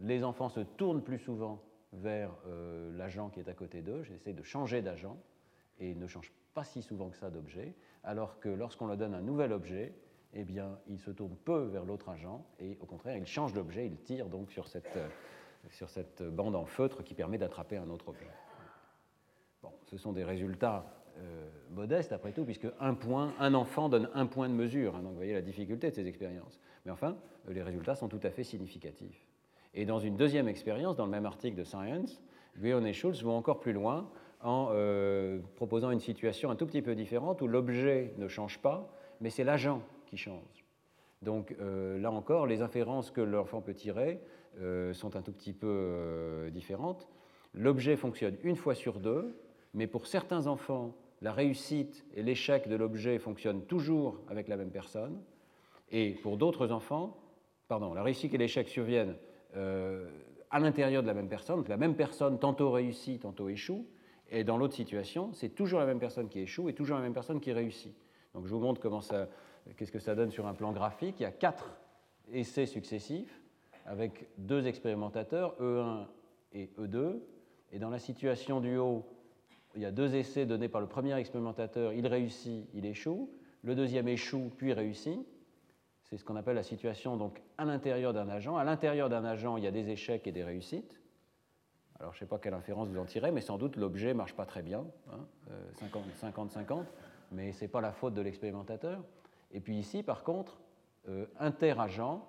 les 0.01 0.25
enfants 0.25 0.49
se 0.49 0.61
tournent 0.61 1.03
plus 1.03 1.19
souvent 1.19 1.63
vers 1.93 2.31
euh, 2.47 2.97
l'agent 2.97 3.31
qui 3.31 3.41
est 3.41 3.49
à 3.49 3.55
côté 3.55 3.83
d'eux, 3.83 4.03
j'essaie 4.03 4.33
de 4.33 4.43
changer 4.43 4.83
d'agent, 4.83 5.19
et 5.79 5.95
ne 5.95 6.07
changent 6.07 6.33
pas 6.55 6.65
si 6.65 6.83
souvent 6.83 7.11
que 7.11 7.17
ça 7.17 7.31
d'objet, 7.31 7.75
alors 8.03 8.41
que 8.41 8.49
lorsqu'on 8.49 8.87
leur 8.87 8.97
donne 8.97 9.15
un 9.15 9.21
nouvel 9.21 9.53
objet, 9.53 9.95
eh 10.33 10.45
bien, 10.45 10.79
il 10.89 10.99
se 10.99 11.11
tourne 11.11 11.37
peu 11.37 11.65
vers 11.65 11.85
l'autre 11.85 12.09
agent 12.09 12.45
et 12.59 12.77
au 12.81 12.87
contraire, 12.87 13.17
il 13.17 13.27
change 13.27 13.53
d'objet, 13.53 13.87
il 13.87 13.99
tire 13.99 14.29
donc 14.29 14.51
sur 14.51 14.69
cette, 14.69 14.99
cette 15.71 16.23
bande 16.23 16.57
en 16.57 16.67
feutre 16.67 17.03
qui 17.03 17.15
permet 17.15 17.39
d'attraper 17.39 17.77
un 17.77 17.89
autre 17.89 18.09
objet. 18.09 18.31
Ce 19.87 19.97
sont 19.97 20.13
des 20.13 20.25
résultats 20.25 20.85
euh, 21.19 21.49
modestes 21.71 22.13
après 22.13 22.33
tout, 22.33 22.45
puisque 22.45 22.69
un 22.81 22.95
point, 22.95 23.33
un 23.39 23.55
enfant 23.55 23.89
donne 23.89 24.09
un 24.15 24.27
point 24.27 24.49
de 24.49 24.55
mesure. 24.55 24.97
Hein, 24.97 25.03
donc 25.03 25.13
vous 25.13 25.17
voyez 25.17 25.35
la 25.35 25.43
difficulté 25.43 25.91
de 25.91 25.95
ces 25.95 26.07
expériences. 26.07 26.61
Mais 26.85 26.93
enfin, 26.93 27.17
les 27.49 27.63
résultats 27.63 27.95
sont 27.95 28.09
tout 28.09 28.21
à 28.23 28.31
fait 28.31 28.45
significatifs. 28.45 29.27
Et 29.75 29.85
dans 29.85 29.99
une 29.99 30.17
deuxième 30.17 30.49
expérience, 30.49 30.97
dans 30.97 31.05
le 31.05 31.11
même 31.11 31.27
article 31.27 31.57
de 31.57 31.65
Science, 31.65 32.23
Guillaume 32.59 32.87
et 32.87 32.93
Schultz 32.93 33.23
vont 33.23 33.37
encore 33.37 33.61
plus 33.61 33.75
loin 33.75 34.09
en 34.41 34.69
euh, 34.73 35.41
proposant 35.57 35.91
une 35.91 36.01
situation 36.01 36.51
un 36.51 36.57
tout 36.57 36.67
petit 36.67 36.83
peu 36.83 36.95
différente 36.95 37.43
où 37.43 37.47
l'objet 37.47 38.15
ne 38.17 38.29
change 38.29 38.59
pas, 38.61 38.91
mais 39.21 39.31
c'est 39.31 39.45
l'agent 39.45 39.83
qui 40.07 40.17
change. 40.17 40.65
Donc 41.23 41.55
euh, 41.61 41.99
là 41.99 42.11
encore, 42.11 42.47
les 42.47 42.63
inférences 42.63 43.11
que 43.11 43.21
l'enfant 43.21 43.61
peut 43.61 43.75
tirer 43.75 44.21
euh, 44.61 44.95
sont 44.95 45.17
un 45.17 45.23
tout 45.23 45.33
petit 45.33 45.53
peu 45.53 46.49
différentes. 46.53 47.09
L'objet 47.55 47.97
fonctionne 47.97 48.37
une 48.43 48.57
fois 48.57 48.75
sur 48.75 49.01
deux, 49.01 49.37
mais 49.75 49.87
pour 49.87 50.07
certains 50.07 50.47
enfants, 50.47 50.95
la 51.23 51.33
réussite 51.33 52.05
et 52.15 52.23
l'échec 52.23 52.69
de 52.69 52.77
l'objet 52.77 53.19
fonctionnent 53.19 53.65
toujours 53.67 54.21
avec 54.29 54.49
la 54.49 54.57
même 54.57 54.71
personne, 54.71 55.21
et 55.91 56.15
pour 56.23 56.37
d'autres 56.37 56.73
enfants, 56.73 57.17
pardon, 57.69 57.95
la 57.95 58.03
réussite 58.03 58.35
et 58.35 58.39
l'échec 58.39 58.69
surviennent 58.69 59.17
à 59.55 60.61
l'intérieur 60.61 61.03
de 61.03 61.07
la 61.07 61.15
même 61.15 61.29
personne, 61.29 61.57
donc 61.57 61.69
la 61.69 61.77
même 61.77 61.97
personne 61.97 62.39
tantôt 62.39 62.71
réussit, 62.71 63.23
tantôt 63.23 63.49
échoue, 63.49 63.87
et 64.31 64.45
dans 64.45 64.57
l'autre 64.57 64.75
situation, 64.75 65.33
c'est 65.33 65.51
toujours 65.51 65.79
la 65.79 65.87
même 65.87 66.01
personne 66.01 66.29
qui 66.29 66.41
échoue 66.41 66.69
et 66.69 66.75
toujours 66.75 66.97
la 66.97 67.03
même 67.03 67.15
personne 67.15 67.41
qui 67.41 67.53
réussit. 67.53 67.95
Donc 68.35 68.47
je 68.47 68.51
vous 68.55 68.61
montre 68.61 68.81
comment 68.81 69.01
ça, 69.01 69.29
qu'est-ce 69.77 69.93
que 69.93 69.99
ça 69.99 70.15
donne 70.15 70.31
sur 70.31 70.47
un 70.47 70.55
plan 70.55 70.73
graphique. 70.73 71.21
Il 71.21 71.23
y 71.23 71.27
a 71.27 71.31
quatre 71.31 71.77
essais 72.33 72.67
successifs 72.67 73.41
avec 73.87 74.29
deux 74.37 74.67
expérimentateurs, 74.67 75.55
E1 75.61 76.07
et 76.53 76.71
E2. 76.79 77.21
Et 77.73 77.79
dans 77.79 77.89
la 77.89 77.99
situation 77.99 78.61
du 78.61 78.77
haut, 78.77 79.07
il 79.77 79.83
y 79.83 79.87
a 79.87 79.91
deux 79.91 80.15
essais 80.15 80.47
donnés 80.47 80.69
par 80.69 80.81
le 80.81 80.87
premier 80.87 81.15
expérimentateur. 81.17 81.93
Il 81.93 82.07
réussit, 82.07 82.69
il 82.75 82.87
échoue. 82.87 83.31
Le 83.63 83.75
deuxième 83.75 84.09
échoue, 84.09 84.51
puis 84.57 84.73
réussit. 84.73 85.21
C'est 86.05 86.17
ce 86.17 86.25
qu'on 86.25 86.37
appelle 86.37 86.55
la 86.55 86.63
situation 86.63 87.17
donc 87.17 87.43
à 87.59 87.65
l'intérieur 87.65 88.13
d'un 88.13 88.29
agent. 88.29 88.57
À 88.57 88.65
l'intérieur 88.65 89.09
d'un 89.09 89.25
agent, 89.25 89.57
il 89.57 89.65
y 89.65 89.67
a 89.67 89.71
des 89.71 89.91
échecs 89.91 90.27
et 90.27 90.33
des 90.33 90.45
réussites. 90.45 91.01
Alors 91.99 92.13
je 92.13 92.19
ne 92.19 92.21
sais 92.21 92.27
pas 92.27 92.39
quelle 92.39 92.55
inférence 92.55 92.89
vous 92.89 92.99
en 92.99 93.05
tirez, 93.07 93.33
mais 93.33 93.41
sans 93.41 93.59
doute 93.59 93.77
l'objet 93.77 94.09
ne 94.09 94.15
marche 94.15 94.35
pas 94.35 94.45
très 94.45 94.63
bien, 94.63 94.85
50-50, 95.81 95.85
hein, 96.25 96.33
euh, 96.71 96.83
mais 97.33 97.53
ce 97.53 97.65
n'est 97.65 97.69
pas 97.69 97.81
la 97.81 97.93
faute 97.93 98.13
de 98.13 98.21
l'expérimentateur. 98.21 99.03
Et 99.51 99.61
puis 99.61 99.77
ici, 99.79 100.03
par 100.03 100.23
contre, 100.23 100.61
euh, 101.09 101.27
interagent, 101.39 102.21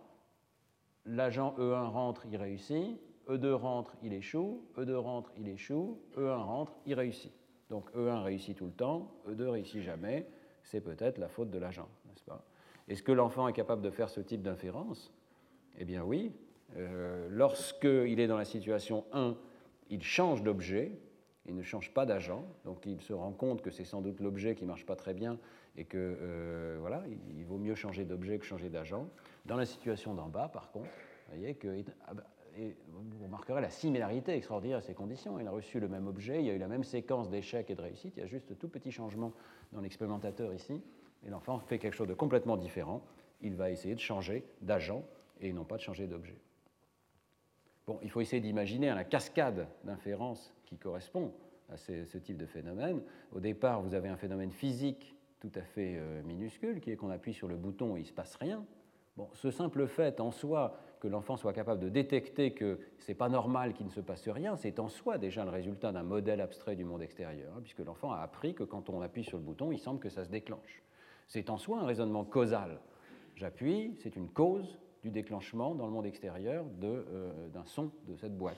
l'agent 1.05 1.53
E1 1.57 1.89
rentre, 1.89 2.25
il 2.27 2.37
réussit, 2.37 2.97
E2 3.29 3.51
rentre, 3.53 3.95
il 4.03 4.13
échoue, 4.13 4.63
E2 4.77 4.95
rentre, 4.95 5.31
il 5.37 5.47
échoue, 5.49 5.99
E1 6.15 6.43
rentre, 6.43 6.73
il 6.85 6.93
réussit. 6.93 7.33
Donc 7.69 7.93
E1 7.95 8.23
réussit 8.23 8.57
tout 8.57 8.65
le 8.65 8.71
temps, 8.71 9.11
E2 9.27 9.47
réussit 9.47 9.81
jamais, 9.81 10.27
c'est 10.63 10.81
peut-être 10.81 11.17
la 11.17 11.27
faute 11.27 11.49
de 11.49 11.59
l'agent, 11.59 11.87
n'est-ce 12.07 12.23
pas? 12.23 12.43
Est-ce 12.87 13.03
que 13.03 13.11
l'enfant 13.11 13.47
est 13.47 13.53
capable 13.53 13.81
de 13.81 13.89
faire 13.89 14.09
ce 14.09 14.21
type 14.21 14.41
d'inférence? 14.41 15.13
Eh 15.77 15.85
bien 15.85 16.03
oui. 16.03 16.31
Euh, 16.77 17.27
Lorsqu'il 17.29 18.19
est 18.19 18.27
dans 18.27 18.37
la 18.37 18.45
situation 18.45 19.05
1, 19.11 19.35
il 19.89 20.03
change 20.03 20.43
d'objet, 20.43 20.91
il 21.45 21.55
ne 21.55 21.63
change 21.63 21.93
pas 21.93 22.05
d'agent, 22.05 22.45
donc 22.65 22.85
il 22.85 23.01
se 23.01 23.13
rend 23.13 23.31
compte 23.31 23.61
que 23.61 23.71
c'est 23.71 23.85
sans 23.85 24.01
doute 24.01 24.19
l'objet 24.19 24.55
qui 24.55 24.63
ne 24.63 24.67
marche 24.67 24.85
pas 24.85 24.95
très 24.95 25.13
bien 25.13 25.37
et 25.77 25.85
que 25.85 25.97
euh, 25.97 26.77
voilà, 26.79 27.03
il, 27.35 27.45
vaut 27.45 27.57
mieux 27.57 27.75
changer 27.75 28.03
d'objet 28.03 28.37
que 28.39 28.45
changer 28.45 28.69
d'agent. 28.69 29.07
Dans 29.45 29.55
la 29.55 29.65
situation 29.65 30.13
d'en 30.13 30.27
bas, 30.27 30.49
par 30.49 30.71
contre, 30.71 30.87
vous 30.87 31.37
voyez 31.37 31.55
que 31.55 31.67
bah, 32.57 32.63
vous 32.87 33.23
remarquerez 33.23 33.61
la 33.61 33.69
similarité 33.69 34.33
extraordinaire 34.33 34.77
à 34.77 34.81
ces 34.81 34.93
conditions. 34.93 35.39
Il 35.39 35.47
a 35.47 35.51
reçu 35.51 35.79
le 35.79 35.87
même 35.87 36.07
objet, 36.07 36.39
il 36.39 36.45
y 36.45 36.49
a 36.49 36.53
eu 36.53 36.57
la 36.57 36.67
même 36.67 36.83
séquence 36.83 37.29
d'échecs 37.29 37.69
et 37.69 37.75
de 37.75 37.81
réussites, 37.81 38.13
il 38.17 38.21
y 38.21 38.23
a 38.23 38.27
juste 38.27 38.57
tout 38.57 38.67
petit 38.67 38.91
changement 38.91 39.33
dans 39.71 39.81
l'expérimentateur 39.81 40.53
ici, 40.53 40.81
et 41.25 41.29
l'enfant 41.29 41.59
fait 41.59 41.79
quelque 41.79 41.93
chose 41.93 42.07
de 42.07 42.13
complètement 42.13 42.57
différent. 42.57 43.03
Il 43.41 43.55
va 43.55 43.69
essayer 43.69 43.93
de 43.93 43.99
changer 43.99 44.43
d'agent 44.61 45.03
et 45.39 45.53
non 45.53 45.63
pas 45.63 45.77
de 45.77 45.81
changer 45.81 46.07
d'objet. 46.07 46.39
Bon, 47.85 47.99
il 48.01 48.09
faut 48.09 48.21
essayer 48.21 48.41
d'imaginer 48.41 48.87
la 48.87 49.03
cascade 49.03 49.67
d'inférences 49.83 50.53
qui 50.65 50.77
correspond 50.77 51.33
à 51.69 51.77
ce, 51.77 52.17
type 52.17 52.37
de 52.37 52.45
phénomène. 52.45 53.01
Au 53.31 53.39
départ, 53.39 53.81
vous 53.81 53.93
avez 53.93 54.09
un 54.09 54.17
phénomène 54.17 54.51
physique 54.51 55.15
tout 55.39 55.51
à 55.55 55.61
fait 55.61 55.95
euh, 55.97 56.23
minuscule, 56.23 56.81
qui 56.81 56.91
est 56.91 56.95
qu'on 56.95 57.11
appuie 57.11 57.33
sur 57.33 57.47
le 57.47 57.55
bouton 57.55 57.95
et 57.95 57.99
il 57.99 58.03
ne 58.03 58.07
se 58.07 58.13
passe 58.13 58.35
rien. 58.35 58.65
Bon, 59.15 59.29
ce 59.33 59.51
simple 59.51 59.87
fait 59.87 60.19
en 60.19 60.31
soi 60.31 60.79
que 60.99 61.07
l'enfant 61.07 61.37
soit 61.37 61.53
capable 61.53 61.81
de 61.81 61.89
détecter 61.89 62.51
que 62.51 62.79
ce 62.99 63.11
n'est 63.11 63.15
pas 63.15 63.29
normal 63.29 63.73
qu'il 63.73 63.85
ne 63.85 63.91
se 63.91 64.01
passe 64.01 64.27
rien, 64.27 64.55
c'est 64.55 64.79
en 64.79 64.87
soi 64.87 65.17
déjà 65.17 65.43
le 65.43 65.51
résultat 65.51 65.91
d'un 65.91 66.03
modèle 66.03 66.41
abstrait 66.41 66.75
du 66.75 66.85
monde 66.85 67.01
extérieur, 67.01 67.53
hein, 67.55 67.61
puisque 67.61 67.79
l'enfant 67.79 68.11
a 68.11 68.19
appris 68.19 68.53
que 68.53 68.63
quand 68.63 68.89
on 68.89 69.01
appuie 69.01 69.23
sur 69.23 69.37
le 69.37 69.43
bouton, 69.43 69.71
il 69.71 69.79
semble 69.79 69.99
que 69.99 70.09
ça 70.09 70.25
se 70.25 70.29
déclenche. 70.29 70.83
C'est 71.27 71.49
en 71.49 71.57
soi 71.57 71.79
un 71.79 71.85
raisonnement 71.85 72.23
causal. 72.23 72.79
J'appuie, 73.35 73.95
c'est 73.99 74.15
une 74.15 74.29
cause, 74.29 74.79
du 75.03 75.11
déclenchement 75.11 75.75
dans 75.75 75.85
le 75.85 75.91
monde 75.91 76.05
extérieur 76.05 76.65
euh, 76.83 77.47
d'un 77.49 77.65
son 77.65 77.91
de 78.07 78.15
cette 78.15 78.37
boîte. 78.37 78.57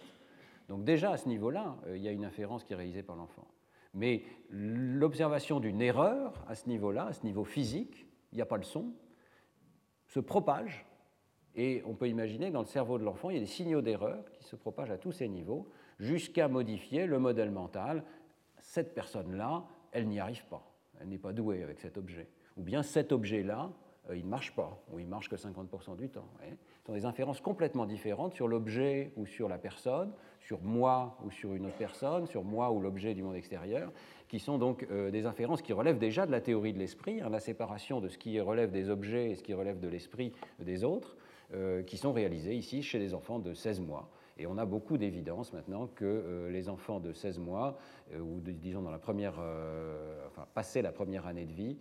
Donc 0.68 0.84
déjà 0.84 1.12
à 1.12 1.18
ce 1.18 1.28
niveau-là, 1.28 1.78
euh, 1.88 1.98
il 1.98 2.04
y 2.04 2.08
a 2.08 2.12
une 2.12 2.26
inférence 2.26 2.64
qui 2.64 2.74
est 2.74 2.76
réalisée 2.76 3.04
par 3.04 3.16
l'enfant. 3.16 3.48
Mais 3.94 4.24
l'observation 4.50 5.60
d'une 5.60 5.82
erreur 5.82 6.34
à 6.48 6.56
ce 6.56 6.70
niveau-là, 6.70 7.08
à 7.08 7.14
ce 7.14 7.24
niveau 7.26 7.44
physique, 7.44 8.08
il 8.32 8.36
n'y 8.36 8.42
a 8.42 8.46
pas 8.46 8.58
le 8.58 8.64
son, 8.64 8.94
se 10.08 10.20
propage, 10.20 10.86
et 11.56 11.82
on 11.86 11.94
peut 11.94 12.08
imaginer 12.08 12.50
que 12.50 12.54
dans 12.54 12.62
le 12.62 12.66
cerveau 12.66 12.98
de 12.98 13.04
l'enfant, 13.04 13.30
il 13.30 13.36
y 13.36 13.38
a 13.38 13.42
des 13.42 13.46
signaux 13.46 13.82
d'erreur 13.82 14.24
qui 14.34 14.44
se 14.44 14.56
propagent 14.56 14.92
à 14.92 14.98
tous 14.98 15.12
ces 15.12 15.28
niveaux, 15.28 15.68
jusqu'à 16.00 16.48
modifier 16.48 17.06
le 17.06 17.20
modèle 17.20 17.52
mental. 17.52 18.04
Cette 18.60 18.94
personne-là, 18.94 19.66
elle 19.92 20.08
n'y 20.08 20.20
arrive 20.20 20.46
pas, 20.46 20.72
elle 21.02 21.10
n'est 21.10 21.18
pas 21.18 21.34
douée 21.34 21.64
avec 21.64 21.80
cet 21.80 21.98
objet. 21.98 22.28
Ou 22.58 22.64
bien 22.64 22.84
cet 22.84 23.12
objet-là, 23.12 23.72
euh, 24.10 24.18
il 24.18 24.26
ne 24.26 24.30
marche 24.30 24.56
pas, 24.56 24.82
ou 24.92 25.00
il 25.00 25.08
marche 25.08 25.30
que 25.30 25.36
50% 25.36 25.96
du 25.98 26.10
temps. 26.10 26.28
Ce 26.42 26.86
sont 26.86 26.94
des 26.94 27.06
inférences 27.06 27.42
complètement 27.42 27.86
différentes 27.86 28.34
sur 28.34 28.48
l'objet 28.48 29.12
ou 29.18 29.26
sur 29.26 29.50
la 29.50 29.58
personne, 29.58 30.12
sur 30.40 30.62
moi 30.62 31.18
ou 31.24 31.32
sur 31.32 31.54
une 31.54 31.66
autre 31.66 31.78
personne, 31.78 32.26
sur 32.26 32.44
moi 32.44 32.72
ou 32.72 32.80
l'objet 32.80 33.14
du 33.14 33.24
monde 33.24 33.36
extérieur, 33.36 33.92
qui 34.28 34.40
sont 34.40 34.58
donc 34.58 34.86
euh, 34.92 35.12
des 35.12 35.26
inférences 35.26 35.62
qui 35.62 35.74
relèvent 35.74 36.00
déjà 36.00 36.26
de 36.26 36.32
la 36.32 36.42
théorie 36.42 36.74
de 36.74 36.80
l'esprit, 36.80 37.22
hein, 37.22 37.30
la 37.30 37.40
séparation 37.40 38.02
de 38.02 38.08
ce 38.08 38.18
qui 38.18 38.40
relève 38.40 38.72
des 38.72 38.90
objets 38.90 39.32
et 39.32 39.36
ce 39.36 39.44
qui 39.44 39.54
relève 39.54 39.80
de 39.80 39.88
l'esprit 39.88 40.34
des 40.60 40.84
autres, 40.84 41.16
qui 41.88 41.98
sont 41.98 42.14
réalisées 42.14 42.56
ici 42.56 42.84
chez 42.84 43.00
les 43.00 43.14
enfants 43.14 43.40
de 43.40 43.54
16 43.54 43.80
mois. 43.80 44.12
Et 44.40 44.48
on 44.48 44.58
a 44.58 44.66
beaucoup 44.66 44.98
d'évidence 44.98 45.52
maintenant 45.52 45.88
que 45.88 46.06
euh, 46.06 46.50
les 46.50 46.70
enfants 46.70 47.02
de 47.02 47.12
16 47.12 47.40
mois, 47.40 47.78
euh, 48.14 48.20
ou 48.20 48.40
disons 48.40 48.82
dans 48.82 48.90
la 48.90 48.98
première, 48.98 49.36
euh, 49.40 50.26
enfin, 50.28 50.48
passé 50.54 50.82
la 50.82 50.94
première 50.94 51.28
année 51.28 51.46
de 51.46 51.52
vie, 51.52 51.78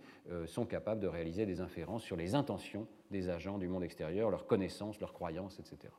sont 0.47 0.67
capables 0.67 1.01
de 1.01 1.07
réaliser 1.07 1.47
des 1.47 1.61
inférences 1.61 2.03
sur 2.03 2.17
les 2.17 2.35
intentions 2.35 2.87
des 3.11 3.31
agents 3.31 3.57
du 3.57 3.69
monde 3.69 3.85
extérieur, 3.85 4.29
leurs 4.29 4.47
connaissances, 4.47 5.01
leurs 5.01 5.15
croyances, 5.15 5.59
etc. 5.59 5.93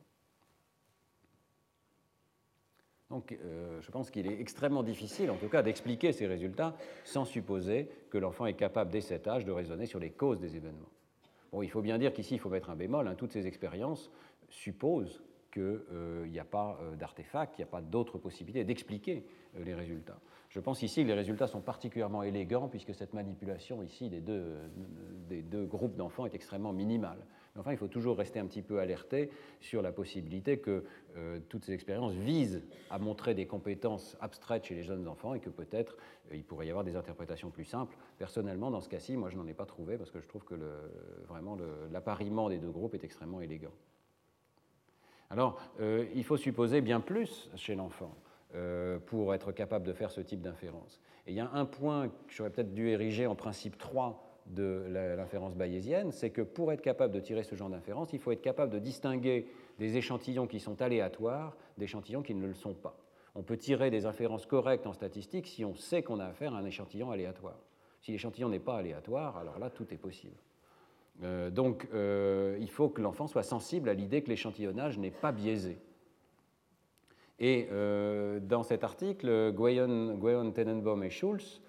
Donc 3.09 3.35
je 3.79 3.89
pense 3.89 4.11
qu'il 4.11 4.27
est 4.27 4.39
extrêmement 4.39 4.83
difficile, 4.83 5.31
en 5.31 5.37
tout 5.37 5.49
cas, 5.49 5.63
d'expliquer 5.63 6.11
ces 6.11 6.27
résultats 6.27 6.75
sans 7.05 7.25
supposer 7.25 7.89
que 8.11 8.19
l'enfant 8.19 8.45
est 8.45 8.53
capable, 8.53 8.91
dès 8.91 9.01
cet 9.01 9.27
âge, 9.27 9.45
de 9.45 9.51
raisonner 9.51 9.87
sur 9.87 9.99
les 9.99 10.11
causes 10.11 10.39
des 10.39 10.55
événements. 10.55 10.91
Bon, 11.51 11.61
il 11.61 11.69
faut 11.69 11.81
bien 11.81 11.97
dire 11.97 12.13
qu'ici, 12.13 12.35
il 12.35 12.39
faut 12.39 12.49
mettre 12.49 12.69
un 12.69 12.75
bémol. 12.75 13.07
Hein. 13.07 13.15
toutes 13.15 13.31
ces 13.31 13.47
expériences 13.47 14.11
supposent 14.49 15.23
qu'il 15.51 15.81
n'y 16.27 16.39
a 16.39 16.45
pas 16.45 16.79
euh, 16.81 16.95
d'artefact, 16.95 17.55
qu'il 17.55 17.63
n'y 17.63 17.69
a 17.69 17.71
pas 17.71 17.81
d'autres 17.81 18.17
possibilités 18.19 18.63
d'expliquer 18.63 19.25
euh, 19.55 19.63
les 19.63 19.73
résultats. 19.73 20.19
Je 20.49 20.59
pense 20.59 20.83
ici 20.83 21.03
que 21.03 21.07
les 21.07 21.13
résultats 21.13 21.47
sont 21.47 21.61
particulièrement 21.61 22.23
élégants 22.23 22.67
puisque 22.67 22.93
cette 22.93 23.13
manipulation 23.13 23.81
ici 23.83 24.09
des 24.09 24.21
deux, 24.21 24.57
des 25.27 25.41
deux 25.41 25.65
groupes 25.65 25.95
d'enfants 25.95 26.25
est 26.25 26.33
extrêmement 26.33 26.73
minimale. 26.73 27.19
Enfin, 27.57 27.71
il 27.71 27.77
faut 27.77 27.87
toujours 27.87 28.17
rester 28.17 28.39
un 28.39 28.45
petit 28.45 28.61
peu 28.61 28.79
alerté 28.79 29.31
sur 29.59 29.81
la 29.81 29.91
possibilité 29.91 30.59
que 30.59 30.83
euh, 31.17 31.39
toutes 31.49 31.65
ces 31.65 31.73
expériences 31.73 32.13
visent 32.13 32.63
à 32.89 32.99
montrer 32.99 33.33
des 33.33 33.47
compétences 33.47 34.15
abstraites 34.21 34.65
chez 34.65 34.75
les 34.75 34.83
jeunes 34.83 35.07
enfants 35.07 35.33
et 35.33 35.39
que 35.39 35.49
peut-être 35.49 35.97
il 36.31 36.43
pourrait 36.43 36.67
y 36.67 36.69
avoir 36.69 36.85
des 36.85 36.95
interprétations 36.95 37.49
plus 37.49 37.65
simples. 37.65 37.97
Personnellement, 38.17 38.71
dans 38.71 38.81
ce 38.81 38.89
cas-ci, 38.89 39.17
moi 39.17 39.29
je 39.29 39.37
n'en 39.37 39.47
ai 39.47 39.53
pas 39.53 39.65
trouvé 39.65 39.97
parce 39.97 40.11
que 40.11 40.21
je 40.21 40.27
trouve 40.27 40.43
que 40.43 40.55
vraiment 41.27 41.57
l'appariement 41.91 42.49
des 42.49 42.59
deux 42.59 42.71
groupes 42.71 42.93
est 42.93 43.03
extrêmement 43.03 43.41
élégant. 43.41 43.73
Alors, 45.29 45.61
euh, 45.79 46.07
il 46.15 46.23
faut 46.23 46.37
supposer 46.37 46.81
bien 46.81 46.99
plus 46.99 47.49
chez 47.55 47.75
l'enfant 47.75 48.15
euh, 48.55 48.99
pour 48.99 49.33
être 49.35 49.51
capable 49.51 49.85
de 49.85 49.93
faire 49.93 50.09
ce 50.09 50.21
type 50.21 50.41
d'inférence. 50.41 50.99
Et 51.27 51.31
il 51.31 51.35
y 51.35 51.39
a 51.39 51.51
un 51.53 51.65
point 51.65 52.07
que 52.09 52.13
j'aurais 52.29 52.49
peut-être 52.49 52.73
dû 52.73 52.89
ériger 52.89 53.27
en 53.27 53.35
principe 53.35 53.77
3 53.77 54.28
de 54.49 54.85
l'inférence 55.15 55.55
bayésienne, 55.55 56.11
c'est 56.11 56.31
que 56.31 56.41
pour 56.41 56.71
être 56.71 56.81
capable 56.81 57.13
de 57.13 57.19
tirer 57.19 57.43
ce 57.43 57.55
genre 57.55 57.69
d'inférence, 57.69 58.13
il 58.13 58.19
faut 58.19 58.31
être 58.31 58.41
capable 58.41 58.71
de 58.71 58.79
distinguer 58.79 59.47
des 59.77 59.97
échantillons 59.97 60.47
qui 60.47 60.59
sont 60.59 60.81
aléatoires 60.81 61.55
d'échantillons 61.77 62.23
qui 62.23 62.33
ne 62.33 62.47
le 62.47 62.53
sont 62.53 62.73
pas. 62.73 62.97
On 63.35 63.43
peut 63.43 63.57
tirer 63.57 63.91
des 63.91 64.05
inférences 64.05 64.45
correctes 64.45 64.87
en 64.87 64.93
statistique 64.93 65.47
si 65.47 65.63
on 65.63 65.75
sait 65.75 66.01
qu'on 66.01 66.19
a 66.19 66.25
affaire 66.25 66.53
à 66.55 66.57
un 66.57 66.65
échantillon 66.65 67.11
aléatoire. 67.11 67.59
Si 68.01 68.11
l'échantillon 68.11 68.49
n'est 68.49 68.59
pas 68.59 68.77
aléatoire, 68.77 69.37
alors 69.37 69.59
là, 69.59 69.69
tout 69.69 69.93
est 69.93 69.97
possible. 69.97 70.35
donc, 71.51 71.87
il 71.93 72.69
faut 72.71 72.89
que 72.89 73.01
l'enfant 73.01 73.27
soit 73.27 73.43
sensible 73.43 73.89
à 73.89 73.93
l'idée 73.93 74.21
que 74.21 74.29
l'échantillonnage 74.29 74.97
n'est 74.97 75.11
pas 75.11 75.31
biaisé. 75.31 75.77
Et 77.39 77.67
dans 78.41 78.63
cet 78.63 78.83
article, 78.83 79.53
Guyon, 79.53 80.51
Tenenbaum 80.53 81.03
et 81.03 81.09
Schulz 81.09 81.61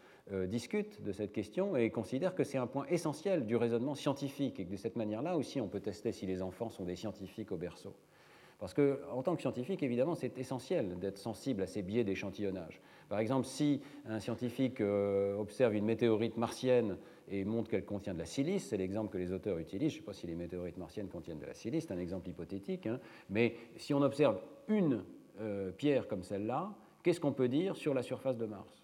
discutent 0.47 1.03
de 1.03 1.13
cette 1.13 1.33
question 1.33 1.77
et 1.77 1.91
considèrent 1.91 2.35
que 2.35 2.45
c'est 2.45 2.59
un 2.59 2.67
point 2.67 2.87
essentiel 2.89 3.47
du 3.47 3.57
raisonnement 3.57 3.95
scientifique 3.95 4.61
et 4.61 4.65
que 4.65 4.71
de 4.71 4.77
cette 4.77 4.97
manière-là 4.97 5.37
aussi 5.37 5.61
on 5.61 5.69
peut 5.69 5.81
tester 5.81 6.13
si 6.13 6.27
les 6.27 6.41
enfants 6.43 6.71
sont 6.71 6.85
des 6.85 6.97
scientifiques 6.97 7.53
au 7.53 7.57
berceau. 7.57 7.95
Parce 8.61 8.75
qu'en 8.75 9.23
tant 9.23 9.35
que 9.35 9.41
scientifique, 9.41 9.83
évidemment, 9.83 10.15
c'est 10.15 10.39
essentiel 10.39 10.99
d'être 10.99 11.17
sensible 11.17 11.63
à 11.63 11.67
ces 11.67 11.81
biais 11.81 12.05
d'échantillonnage. 12.05 12.81
Par 13.09 13.19
exemple, 13.19 13.47
si 13.47 13.81
un 14.07 14.21
scientifique 14.21 14.83
euh, 14.83 15.35
observe 15.39 15.75
une 15.75 15.87
météorite 15.87 16.37
martienne 16.37 16.99
et 17.31 17.45
montre 17.47 17.71
qu'elle 17.71 17.87
contient 17.87 18.13
de 18.13 18.19
la 18.19 18.27
silice, 18.27 18.69
c'est 18.69 18.77
l'exemple 18.77 19.11
que 19.11 19.19
les 19.19 19.33
auteurs 19.33 19.59
utilisent, 19.59 19.93
je 19.93 19.97
ne 19.97 20.01
sais 20.01 20.07
pas 20.07 20.13
si 20.13 20.27
les 20.27 20.35
météorites 20.35 20.77
martiennes 20.77 21.09
contiennent 21.09 21.39
de 21.39 21.47
la 21.47 21.55
silice, 21.55 21.87
c'est 21.89 21.95
un 21.95 21.99
exemple 21.99 22.29
hypothétique, 22.29 22.87
hein. 22.87 23.01
mais 23.31 23.57
si 23.79 23.95
on 23.95 24.03
observe 24.03 24.39
une 24.69 25.05
euh, 25.41 25.73
pierre 25.73 26.07
comme 26.07 26.23
celle-là, 26.23 26.71
qu'est-ce 27.03 27.19
qu'on 27.19 27.33
peut 27.33 27.49
dire 27.49 27.77
sur 27.77 27.95
la 27.95 28.03
surface 28.03 28.37
de 28.37 28.47
Mars? 28.47 28.80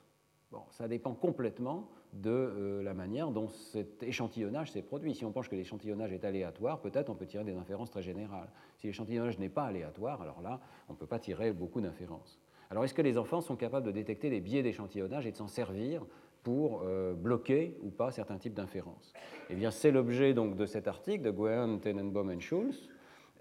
Ça 0.71 0.89
dépend 0.89 1.15
complètement 1.15 1.89
de 2.13 2.31
euh, 2.31 2.83
la 2.83 2.95
manière 2.95 3.31
dont 3.31 3.49
cet 3.49 4.03
échantillonnage 4.03 4.73
s'est 4.73 4.83
produit. 4.83 5.15
Si 5.15 5.25
on 5.25 5.33
pense 5.33 5.49
que 5.49 5.57
l'échantillonnage 5.57 6.13
est 6.13 6.25
aléatoire, 6.25 6.81
peut-être 6.81 7.11
on 7.11 7.15
peut 7.15 7.27
tirer 7.27 7.45
des 7.45 7.57
inférences 7.57 7.91
très 7.91 8.03
générales. 8.03 8.49
Si 8.79 8.87
l'échantillonnage 8.87 9.39
n'est 9.39 9.49
pas 9.49 9.65
aléatoire, 9.65 10.23
alors 10.23 10.41
là, 10.41 10.61
on 10.89 10.93
ne 10.93 10.99
peut 10.99 11.07
pas 11.07 11.19
tirer 11.19 11.53
beaucoup 11.53 11.81
d'inférences. 11.81 12.41
Alors 12.71 12.85
est-ce 12.85 12.95
que 12.95 13.03
les 13.03 13.19
enfants 13.19 13.41
sont 13.41 13.57
capables 13.57 13.87
de 13.87 13.93
détecter 13.93 14.31
les 14.31 14.41
biais 14.41 14.63
d'échantillonnage 14.63 15.27
et 15.27 15.33
de 15.33 15.37
s'en 15.37 15.49
servir 15.49 16.05
pour 16.43 16.83
euh, 16.85 17.15
bloquer 17.15 17.77
ou 17.83 17.91
pas 17.91 18.11
certains 18.11 18.39
types 18.39 18.55
d'inférences? 18.55 19.13
Eh 19.51 19.55
bien, 19.55 19.71
c'est 19.71 19.91
l'objet 19.91 20.35
donc 20.35 20.57
de 20.57 20.67
cet 20.67 20.89
article 20.89 21.23
de 21.25 21.31
Guerin, 21.31 21.79
Tenenbaum 21.79 22.31
et 22.31 22.41
Schulz 22.41 22.89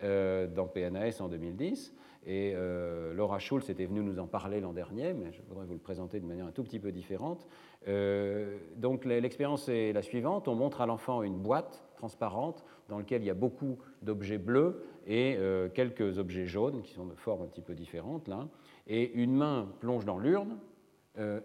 euh, 0.04 0.48
dans 0.48 0.68
PNAS 0.68 1.22
en 1.22 1.30
2010. 1.30 1.94
Et 2.26 2.54
euh, 2.56 3.14
Laura 3.14 3.38
Schulz 3.38 3.70
était 3.70 3.86
venue 3.86 4.02
nous 4.02 4.18
en 4.18 4.26
parler 4.26 4.60
l'an 4.60 4.74
dernier, 4.74 5.14
mais 5.14 5.32
je 5.32 5.42
voudrais 5.48 5.66
vous 5.68 5.74
le 5.74 5.80
présenter 5.80 6.20
de 6.20 6.26
manière 6.26 6.48
un 6.48 6.52
tout 6.52 6.64
petit 6.64 6.80
peu 6.80 6.92
différente. 6.92 7.46
Euh, 7.88 8.58
donc 8.78 9.06
l'expérience 9.06 9.70
est 9.70 9.94
la 9.94 10.02
suivante. 10.02 10.48
On 10.48 10.56
montre 10.56 10.82
à 10.82 10.88
l'enfant 10.88 11.22
une 11.22 11.38
boîte 11.38 11.84
transparente 11.98 12.66
dans 12.90 12.98
laquelle 12.98 13.22
il 13.22 13.28
y 13.28 13.32
a 13.32 13.36
beaucoup 13.36 13.78
d'objets 14.02 14.40
bleus 14.40 14.84
et 15.06 15.36
euh, 15.38 15.70
quelques 15.70 16.18
objets 16.18 16.48
jaunes 16.48 16.82
qui 16.82 16.94
sont 16.94 17.06
de 17.06 17.14
formes 17.14 17.44
un 17.44 17.48
petit 17.48 17.62
peu 17.62 17.76
différentes. 17.76 18.28
Là. 18.28 18.48
Et 18.88 19.14
une 19.14 19.36
main 19.36 19.70
plonge 19.80 20.06
dans 20.06 20.18
l'urne, 20.18 20.58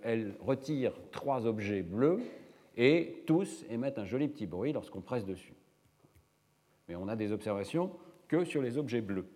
elle 0.02 0.34
retire 0.40 0.92
trois 1.12 1.46
objets 1.46 1.82
bleus 1.82 2.18
et 2.76 3.22
tous 3.26 3.64
émettent 3.70 4.00
un 4.00 4.04
joli 4.04 4.26
petit 4.26 4.46
bruit 4.46 4.72
lorsqu'on 4.72 5.00
presse 5.00 5.24
dessus. 5.24 5.54
Mais 6.88 6.96
on 6.96 7.06
a 7.06 7.14
des 7.14 7.30
observations 7.30 7.92
que 8.26 8.44
sur 8.44 8.62
les 8.62 8.78
objets 8.78 9.00
bleus. 9.00 9.26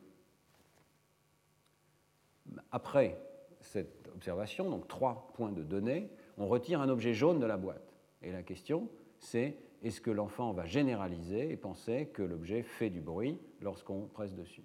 Après 2.72 3.18
cette 3.60 4.08
observation, 4.14 4.70
donc 4.70 4.88
trois 4.88 5.30
points 5.34 5.52
de 5.52 5.62
données, 5.62 6.10
on 6.38 6.46
retire 6.46 6.80
un 6.80 6.88
objet 6.88 7.14
jaune 7.14 7.38
de 7.38 7.46
la 7.46 7.56
boîte. 7.56 7.94
Et 8.22 8.32
la 8.32 8.42
question, 8.42 8.88
c'est 9.18 9.56
est-ce 9.82 10.00
que 10.00 10.10
l'enfant 10.10 10.52
va 10.52 10.66
généraliser 10.66 11.50
et 11.50 11.56
penser 11.56 12.06
que 12.12 12.22
l'objet 12.22 12.62
fait 12.62 12.90
du 12.90 13.00
bruit 13.00 13.38
lorsqu'on 13.60 14.06
presse 14.06 14.34
dessus? 14.34 14.64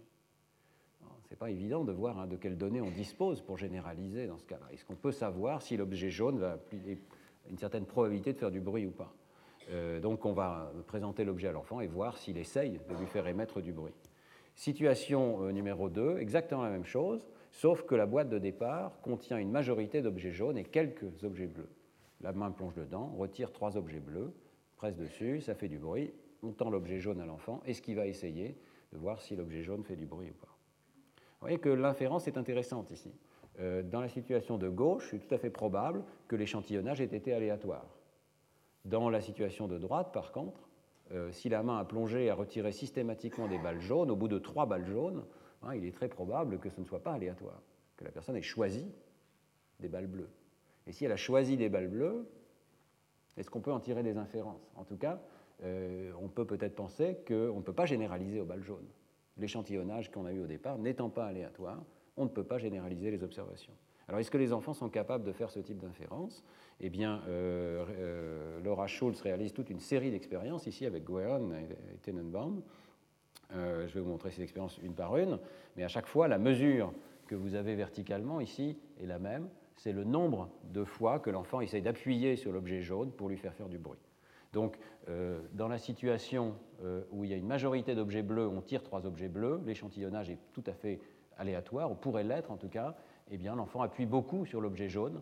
Ce 1.23 1.29
n'est 1.29 1.37
pas 1.37 1.51
évident 1.51 1.83
de 1.83 1.91
voir 1.91 2.17
hein, 2.19 2.27
de 2.27 2.37
quelles 2.37 2.57
données 2.57 2.81
on 2.81 2.89
dispose 2.89 3.41
pour 3.41 3.57
généraliser 3.57 4.25
dans 4.25 4.39
ce 4.39 4.45
cas-là. 4.45 4.65
Est-ce 4.73 4.83
qu'on 4.83 4.95
peut 4.95 5.11
savoir 5.11 5.61
si 5.61 5.77
l'objet 5.77 6.09
jaune 6.09 6.43
a 6.43 6.57
une 7.49 7.57
certaine 7.57 7.85
probabilité 7.85 8.33
de 8.33 8.39
faire 8.39 8.49
du 8.49 8.61
bruit 8.61 8.87
ou 8.87 8.91
pas? 8.91 9.13
Euh, 9.69 9.99
Donc 9.99 10.25
on 10.25 10.33
va 10.33 10.71
présenter 10.87 11.23
l'objet 11.25 11.49
à 11.49 11.51
l'enfant 11.51 11.81
et 11.81 11.87
voir 11.87 12.17
s'il 12.17 12.37
essaye 12.37 12.79
de 12.89 12.95
lui 12.95 13.05
faire 13.05 13.27
émettre 13.27 13.61
du 13.61 13.71
bruit. 13.71 13.93
Situation 14.55 15.43
euh, 15.43 15.51
numéro 15.51 15.89
2, 15.89 16.17
exactement 16.17 16.63
la 16.63 16.71
même 16.71 16.85
chose 16.85 17.27
sauf 17.51 17.83
que 17.83 17.95
la 17.95 18.05
boîte 18.05 18.29
de 18.29 18.37
départ 18.37 18.99
contient 19.01 19.37
une 19.37 19.51
majorité 19.51 20.01
d'objets 20.01 20.31
jaunes 20.31 20.57
et 20.57 20.63
quelques 20.63 21.23
objets 21.23 21.47
bleus. 21.47 21.69
La 22.21 22.33
main 22.33 22.51
plonge 22.51 22.75
dedans, 22.75 23.13
retire 23.17 23.51
trois 23.51 23.77
objets 23.77 23.99
bleus, 23.99 24.33
presse 24.75 24.95
dessus, 24.95 25.41
ça 25.41 25.55
fait 25.55 25.67
du 25.67 25.77
bruit, 25.77 26.13
on 26.43 26.51
tend 26.51 26.69
l'objet 26.69 26.99
jaune 26.99 27.21
à 27.21 27.25
l'enfant, 27.25 27.61
est-ce 27.65 27.81
qu'il 27.81 27.95
va 27.95 28.07
essayer 28.07 28.57
de 28.93 28.97
voir 28.97 29.21
si 29.21 29.35
l'objet 29.35 29.63
jaune 29.63 29.83
fait 29.83 29.95
du 29.95 30.05
bruit 30.05 30.29
ou 30.29 30.45
pas? 30.45 30.55
Vous 31.17 31.45
voyez 31.45 31.57
que 31.57 31.69
l'inférence 31.69 32.27
est 32.27 32.37
intéressante 32.37 32.91
ici. 32.91 33.13
Euh, 33.59 33.83
dans 33.83 34.01
la 34.01 34.09
situation 34.09 34.57
de 34.57 34.69
gauche, 34.69 35.07
c'est 35.11 35.19
tout 35.19 35.33
à 35.33 35.37
fait 35.37 35.49
probable 35.49 36.03
que 36.27 36.35
l'échantillonnage 36.35 37.01
ait 37.01 37.05
été 37.05 37.33
aléatoire. 37.33 37.85
Dans 38.85 39.09
la 39.09 39.21
situation 39.21 39.67
de 39.67 39.77
droite, 39.77 40.11
par 40.13 40.31
contre, 40.31 40.69
euh, 41.11 41.31
si 41.31 41.49
la 41.49 41.63
main 41.63 41.77
a 41.77 41.85
plongé 41.85 42.25
et 42.25 42.29
a 42.29 42.35
retiré 42.35 42.71
systématiquement 42.71 43.47
des 43.47 43.57
balles 43.57 43.81
jaunes, 43.81 44.11
au 44.11 44.15
bout 44.15 44.27
de 44.27 44.39
trois 44.39 44.65
balles 44.65 44.85
jaunes, 44.85 45.23
Hein, 45.61 45.75
il 45.75 45.85
est 45.85 45.91
très 45.91 46.07
probable 46.07 46.59
que 46.59 46.69
ce 46.69 46.79
ne 46.79 46.85
soit 46.85 47.03
pas 47.03 47.13
aléatoire, 47.13 47.61
que 47.97 48.05
la 48.05 48.11
personne 48.11 48.35
ait 48.35 48.41
choisi 48.41 48.85
des 49.79 49.89
balles 49.89 50.07
bleues. 50.07 50.29
Et 50.87 50.91
si 50.91 51.05
elle 51.05 51.11
a 51.11 51.17
choisi 51.17 51.57
des 51.57 51.69
balles 51.69 51.89
bleues, 51.89 52.27
est-ce 53.37 53.49
qu'on 53.49 53.61
peut 53.61 53.71
en 53.71 53.79
tirer 53.79 54.03
des 54.03 54.17
inférences? 54.17 54.71
En 54.75 54.83
tout 54.83 54.97
cas, 54.97 55.21
euh, 55.63 56.11
on 56.21 56.29
peut 56.29 56.45
peut-être 56.45 56.75
penser 56.75 57.17
qu'on 57.27 57.57
ne 57.57 57.61
peut 57.61 57.73
pas 57.73 57.85
généraliser 57.85 58.39
aux 58.41 58.45
balles 58.45 58.63
jaunes. 58.63 58.87
L'échantillonnage 59.37 60.11
qu'on 60.11 60.25
a 60.25 60.33
eu 60.33 60.41
au 60.41 60.47
départ 60.47 60.77
n'étant 60.77 61.09
pas 61.09 61.25
aléatoire, 61.25 61.83
on 62.17 62.25
ne 62.25 62.29
peut 62.29 62.43
pas 62.43 62.57
généraliser 62.57 63.11
les 63.11 63.23
observations. 63.23 63.73
Alors, 64.07 64.19
est-ce 64.19 64.31
que 64.31 64.37
les 64.37 64.53
enfants 64.53 64.73
sont 64.73 64.89
capables 64.89 65.23
de 65.23 65.31
faire 65.31 65.51
ce 65.51 65.59
type 65.59 65.77
d'inférence? 65.77 66.43
Eh 66.79 66.89
bien, 66.89 67.21
euh, 67.27 67.85
euh, 67.89 68.59
Laura 68.61 68.87
Schulz 68.87 69.21
réalise 69.21 69.53
toute 69.53 69.69
une 69.69 69.79
série 69.79 70.09
d'expériences 70.09 70.65
ici 70.65 70.85
avec 70.85 71.05
Guerin 71.05 71.51
et 71.53 71.97
Tenenbaum 72.01 72.63
euh, 73.53 73.87
je 73.87 73.93
vais 73.93 73.99
vous 73.99 74.09
montrer 74.09 74.31
ces 74.31 74.43
expériences 74.43 74.77
une 74.83 74.93
par 74.93 75.17
une, 75.17 75.39
mais 75.75 75.83
à 75.83 75.87
chaque 75.87 76.07
fois, 76.07 76.27
la 76.27 76.37
mesure 76.37 76.93
que 77.27 77.35
vous 77.35 77.55
avez 77.55 77.75
verticalement 77.75 78.39
ici 78.41 78.77
est 79.01 79.05
la 79.05 79.19
même. 79.19 79.49
C'est 79.75 79.93
le 79.93 80.03
nombre 80.03 80.49
de 80.65 80.83
fois 80.83 81.19
que 81.19 81.29
l'enfant 81.29 81.61
essaye 81.61 81.81
d'appuyer 81.81 82.35
sur 82.35 82.51
l'objet 82.51 82.81
jaune 82.81 83.11
pour 83.11 83.29
lui 83.29 83.37
faire 83.37 83.53
faire 83.53 83.69
du 83.69 83.77
bruit. 83.77 83.99
Donc, 84.51 84.77
euh, 85.07 85.39
dans 85.53 85.67
la 85.67 85.77
situation 85.77 86.55
euh, 86.83 87.03
où 87.11 87.23
il 87.23 87.29
y 87.29 87.33
a 87.33 87.37
une 87.37 87.47
majorité 87.47 87.95
d'objets 87.95 88.23
bleus, 88.23 88.47
on 88.47 88.61
tire 88.61 88.83
trois 88.83 89.05
objets 89.05 89.29
bleus, 89.29 89.61
l'échantillonnage 89.65 90.29
est 90.29 90.39
tout 90.53 90.63
à 90.65 90.73
fait 90.73 90.99
aléatoire, 91.37 91.91
ou 91.91 91.95
pourrait 91.95 92.23
l'être 92.23 92.51
en 92.51 92.57
tout 92.57 92.67
cas, 92.67 92.95
eh 93.31 93.37
bien 93.37 93.55
l'enfant 93.55 93.81
appuie 93.81 94.05
beaucoup 94.05 94.45
sur 94.45 94.59
l'objet 94.59 94.89
jaune, 94.89 95.21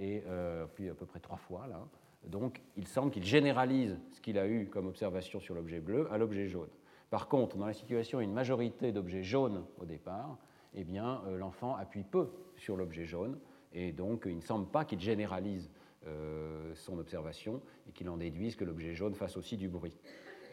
et 0.00 0.22
appuie 0.62 0.88
à 0.88 0.94
peu 0.94 1.06
près 1.06 1.18
trois 1.18 1.36
fois 1.36 1.66
là. 1.66 1.80
Donc, 2.26 2.60
il 2.76 2.86
semble 2.86 3.10
qu'il 3.10 3.24
généralise 3.24 3.98
ce 4.12 4.20
qu'il 4.20 4.38
a 4.38 4.46
eu 4.46 4.66
comme 4.66 4.86
observation 4.86 5.40
sur 5.40 5.54
l'objet 5.54 5.80
bleu 5.80 6.08
à 6.12 6.18
l'objet 6.18 6.46
jaune. 6.46 6.68
Par 7.10 7.28
contre, 7.28 7.56
dans 7.56 7.66
la 7.66 7.72
situation 7.72 8.18
où 8.18 8.20
une 8.20 8.32
majorité 8.32 8.92
d'objets 8.92 9.22
jaunes 9.22 9.64
au 9.80 9.84
départ, 9.84 10.36
eh 10.74 10.84
bien, 10.84 11.22
euh, 11.26 11.38
l'enfant 11.38 11.74
appuie 11.76 12.04
peu 12.04 12.28
sur 12.56 12.76
l'objet 12.76 13.04
jaune 13.04 13.38
et 13.72 13.92
donc 13.92 14.24
il 14.26 14.36
ne 14.36 14.42
semble 14.42 14.66
pas 14.66 14.84
qu'il 14.84 15.00
généralise 15.00 15.70
euh, 16.06 16.72
son 16.74 16.98
observation 16.98 17.60
et 17.88 17.92
qu'il 17.92 18.08
en 18.08 18.16
déduise 18.16 18.56
que 18.56 18.64
l'objet 18.64 18.94
jaune 18.94 19.14
fasse 19.14 19.36
aussi 19.36 19.56
du 19.56 19.68
bruit. 19.68 19.94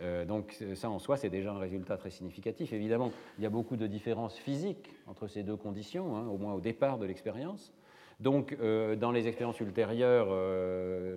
Euh, 0.02 0.26
donc 0.26 0.58
ça 0.76 0.90
en 0.90 1.00
soi, 1.00 1.18
c'est 1.18 1.30
déjà 1.30 1.54
un 1.54 1.60
résultat 1.60 1.98
très 1.98 2.10
significatif. 2.10 2.74
Évidemment, 2.74 3.12
il 3.38 3.44
y 3.44 3.48
a 3.48 3.50
beaucoup 3.50 3.76
de 3.78 3.88
différences 3.88 4.38
physiques 4.38 4.90
entre 5.08 5.28
ces 5.28 5.44
deux 5.44 5.58
conditions, 5.58 6.16
hein, 6.16 6.28
au 6.28 6.38
moins 6.38 6.54
au 6.54 6.62
départ 6.62 6.98
de 6.98 7.06
l'expérience. 7.06 7.74
Donc, 8.22 8.58
dans 8.58 9.12
les 9.12 9.28
expériences 9.28 9.60
ultérieures, 9.60 10.28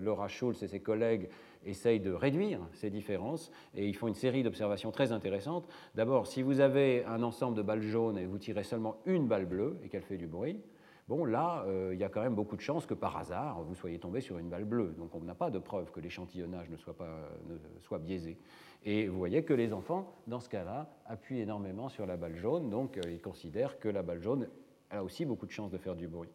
Laura 0.01 0.27
Schulz 0.27 0.61
et 0.65 0.67
ses 0.67 0.81
collègues 0.81 1.29
essayent 1.65 2.01
de 2.01 2.13
réduire 2.13 2.61
ces 2.73 2.91
différences 2.91 3.51
et 3.75 3.87
ils 3.87 3.95
font 3.95 4.09
une 4.09 4.15
série 4.15 4.43
d'observations 4.43 4.91
très 4.91 5.13
intéressantes. 5.13 5.69
D'abord, 5.95 6.27
si 6.27 6.43
vous 6.43 6.61
avez 6.61 7.05
un 7.05 7.23
ensemble 7.23 7.57
de 7.57 7.63
balles 7.63 7.83
jaunes 7.83 8.19
et 8.19 8.27
vous 8.27 8.39
tirez 8.39 8.65
seulement 8.65 8.97
une 9.07 9.27
balle 9.27 9.47
bleue 9.47 9.79
et 9.83 9.89
qu'elle 9.89 10.03
fait 10.03 10.17
du 10.17 10.27
bruit, 10.27 10.61
bon 11.09 11.25
là, 11.25 11.65
euh, 11.67 11.91
il 11.93 12.01
y 12.01 12.05
a 12.05 12.09
quand 12.09 12.23
même 12.23 12.35
beaucoup 12.35 12.57
de 12.57 12.61
chances 12.61 12.87
que 12.87 12.95
par 12.95 13.17
hasard, 13.17 13.63
vous 13.63 13.75
soyez 13.75 13.99
tombé 13.99 14.21
sur 14.21 14.39
une 14.39 14.49
balle 14.49 14.65
bleue. 14.65 14.95
Donc 14.97 15.15
on 15.15 15.21
n'a 15.21 15.35
pas 15.35 15.51
de 15.51 15.59
preuve 15.59 15.91
que 15.91 16.01
l'échantillonnage 16.01 16.71
ne 16.71 16.77
soit, 16.77 16.97
pas, 16.97 17.31
ne 17.49 17.57
soit 17.81 17.99
biaisé. 17.99 18.39
Et 18.85 19.09
vous 19.09 19.19
voyez 19.19 19.43
que 19.43 19.55
les 19.55 19.73
enfants, 19.73 20.15
dans 20.27 20.41
ce 20.41 20.49
cas-là, 20.49 20.89
appuient 21.07 21.41
énormément 21.41 21.89
sur 21.89 22.07
la 22.07 22.17
balle 22.17 22.37
jaune, 22.37 22.71
donc 22.71 22.97
euh, 22.97 23.03
ils 23.11 23.21
considèrent 23.21 23.79
que 23.79 23.89
la 23.89 24.03
balle 24.03 24.23
jaune 24.23 24.49
a 24.91 25.03
aussi 25.03 25.25
beaucoup 25.25 25.47
de 25.47 25.51
chances 25.51 25.71
de 25.71 25.79
faire 25.79 25.97
du 25.97 26.09
bruit. 26.09 26.31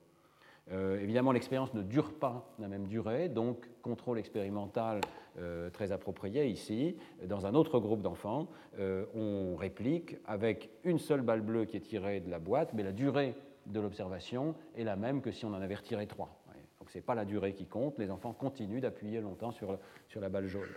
Euh, 0.72 0.99
évidemment, 0.99 1.32
l'expérience 1.32 1.74
ne 1.74 1.82
dure 1.82 2.14
pas 2.14 2.53
la 2.57 2.68
même 2.68 2.88
durée, 2.88 3.28
donc 3.28 3.70
contrôle 3.82 4.18
expérimental 4.18 5.01
euh, 5.38 5.70
très 5.70 5.91
approprié 5.91 6.47
ici. 6.47 6.95
Dans 7.26 7.45
un 7.45 7.53
autre 7.53 7.80
groupe 7.80 8.01
d'enfants, 8.01 8.47
euh, 8.80 9.05
on 9.14 9.55
réplique 9.55 10.18
avec 10.26 10.70
une 10.84 10.99
seule 10.99 11.22
balle 11.22 11.41
bleue 11.41 11.66
qui 11.66 11.76
est 11.76 11.82
tirée 11.82 12.22
de 12.22 12.30
la 12.30 12.39
boîte, 12.39 12.74
mais 12.74 12.84
la 12.84 12.93
durée 12.93 13.36
de 13.66 13.80
l'observation 13.80 14.55
est 14.76 14.84
la 14.84 14.95
même 14.95 15.22
que 15.22 15.32
si 15.32 15.45
on 15.45 15.49
en 15.49 15.61
avait 15.61 15.76
retiré 15.76 16.07
trois. 16.07 16.39
Donc 16.80 16.89
ce 16.89 16.97
n'est 16.97 17.03
pas 17.03 17.16
la 17.16 17.26
durée 17.26 17.53
qui 17.53 17.66
compte, 17.66 17.97
les 17.97 18.11
enfants 18.11 18.34
continuent 18.34 18.82
d'appuyer 18.82 19.22
longtemps 19.22 19.51
sur, 19.51 19.78
sur 20.07 20.20
la 20.20 20.28
balle 20.28 20.47
jaune. 20.47 20.68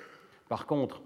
Par 0.49 0.66
contre, 0.66 1.03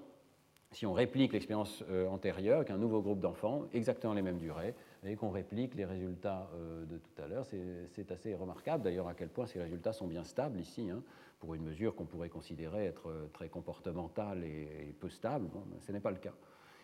si 0.72 0.84
on 0.84 0.92
réplique 0.92 1.32
l'expérience 1.32 1.82
antérieure 2.10 2.58
avec 2.58 2.70
un 2.70 2.76
nouveau 2.76 3.00
groupe 3.00 3.18
d'enfants, 3.18 3.64
exactement 3.72 4.12
les 4.12 4.20
mêmes 4.20 4.36
durées, 4.36 4.74
et 5.04 5.16
qu'on 5.16 5.30
réplique 5.30 5.74
les 5.74 5.84
résultats 5.84 6.50
de 6.88 6.98
tout 6.98 7.22
à 7.22 7.26
l'heure. 7.26 7.46
C'est 7.46 8.12
assez 8.12 8.34
remarquable 8.34 8.84
d'ailleurs 8.84 9.08
à 9.08 9.14
quel 9.14 9.28
point 9.28 9.46
ces 9.46 9.60
résultats 9.60 9.92
sont 9.92 10.06
bien 10.06 10.24
stables 10.24 10.60
ici, 10.60 10.90
hein, 10.90 11.02
pour 11.38 11.54
une 11.54 11.62
mesure 11.62 11.94
qu'on 11.94 12.04
pourrait 12.04 12.28
considérer 12.28 12.84
être 12.84 13.10
très 13.32 13.48
comportementale 13.48 14.44
et, 14.44 14.94
peu 15.00 15.08
stable. 15.08 15.46
Bon, 15.48 15.62
ce 15.80 15.92
n'est 15.92 16.00
pas 16.00 16.10
le 16.10 16.18
cas. 16.18 16.34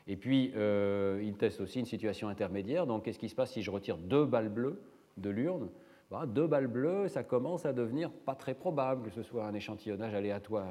Et 0.06 0.16
puis, 0.16 0.52
il 0.54 1.34
teste 1.38 1.60
aussi 1.60 1.80
une 1.80 1.86
situation 1.86 2.28
intermédiaire. 2.28 2.86
Donc, 2.86 3.04
qu'est-ce 3.04 3.18
qui 3.18 3.28
se 3.28 3.34
passe 3.34 3.52
si 3.52 3.62
je 3.62 3.70
retire 3.70 3.98
deux 3.98 4.24
balles 4.24 4.48
bleues 4.48 4.80
de 5.18 5.30
l'urne? 5.30 5.68
Bah, 6.10 6.24
deux 6.24 6.46
balles 6.46 6.68
bleues, 6.68 7.08
ça 7.08 7.24
commence 7.24 7.66
à 7.66 7.72
devenir 7.72 8.12
pas 8.12 8.36
très 8.36 8.54
probable 8.54 9.02
que 9.02 9.10
ce 9.10 9.24
soit 9.24 9.44
un 9.44 9.54
échantillonnage 9.54 10.14
aléatoire 10.14 10.68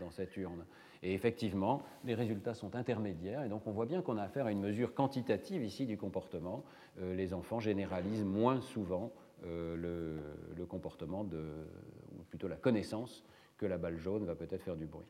dans, 0.00 0.10
cette 0.10 0.36
urne. 0.36 0.64
Et 1.04 1.12
effectivement, 1.12 1.82
les 2.04 2.14
résultats 2.14 2.54
sont 2.54 2.74
intermédiaires, 2.74 3.44
et 3.44 3.50
donc 3.50 3.66
on 3.66 3.72
voit 3.72 3.84
bien 3.84 4.00
qu'on 4.00 4.16
a 4.16 4.22
affaire 4.22 4.46
à 4.46 4.52
une 4.52 4.60
mesure 4.60 4.94
quantitative 4.94 5.62
ici 5.62 5.84
du 5.84 5.98
comportement. 5.98 6.64
Euh, 6.98 7.14
les 7.14 7.34
enfants 7.34 7.60
généralisent 7.60 8.24
moins 8.24 8.62
souvent 8.62 9.12
euh, 9.44 10.16
le, 10.56 10.64
comportement, 10.64 11.20
ou 11.20 12.22
plutôt 12.30 12.48
la 12.48 12.56
connaissance 12.56 13.22
que 13.58 13.66
la 13.66 13.76
balle 13.76 13.98
jaune 13.98 14.24
va 14.24 14.34
peut-être 14.34 14.62
faire 14.62 14.76
du 14.76 14.86
bruit. 14.86 15.06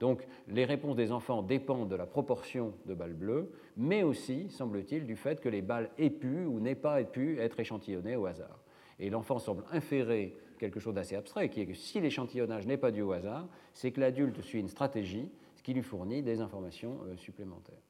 Donc 0.00 0.26
les 0.48 0.64
réponses 0.64 0.96
des 0.96 1.12
enfants 1.12 1.42
dépendent 1.42 1.90
de 1.90 1.96
la 1.96 2.06
proportion 2.06 2.72
de 2.86 2.94
balles 2.94 3.12
bleues, 3.12 3.52
mais 3.76 4.02
aussi, 4.02 4.48
semble-t-il, 4.48 5.04
du 5.04 5.16
fait 5.16 5.42
que 5.42 5.50
les 5.50 5.60
balles 5.60 5.90
aient 5.98 6.08
pu 6.08 6.46
ou 6.46 6.60
n'aient 6.60 6.74
pas 6.74 7.04
pu 7.04 7.38
être 7.40 7.60
échantillonnées 7.60 8.16
au 8.16 8.24
hasard. 8.24 8.62
Et 8.98 9.10
l'enfant 9.10 9.38
semble 9.38 9.64
inférer 9.70 10.34
quelque 10.58 10.80
chose 10.80 10.94
d'assez 10.94 11.16
abstrait, 11.16 11.48
qui 11.48 11.60
est 11.60 11.66
que 11.66 11.74
si 11.74 12.00
l'échantillonnage 12.00 12.66
n'est 12.66 12.76
pas 12.76 12.90
dû 12.90 13.02
au 13.02 13.12
hasard, 13.12 13.48
c'est 13.72 13.90
que 13.90 14.00
l'adulte 14.00 14.40
suit 14.40 14.60
une 14.60 14.68
stratégie, 14.68 15.30
ce 15.54 15.62
qui 15.62 15.74
lui 15.74 15.82
fournit 15.82 16.22
des 16.22 16.40
informations 16.40 16.98
euh, 17.06 17.16
supplémentaires. 17.16 17.82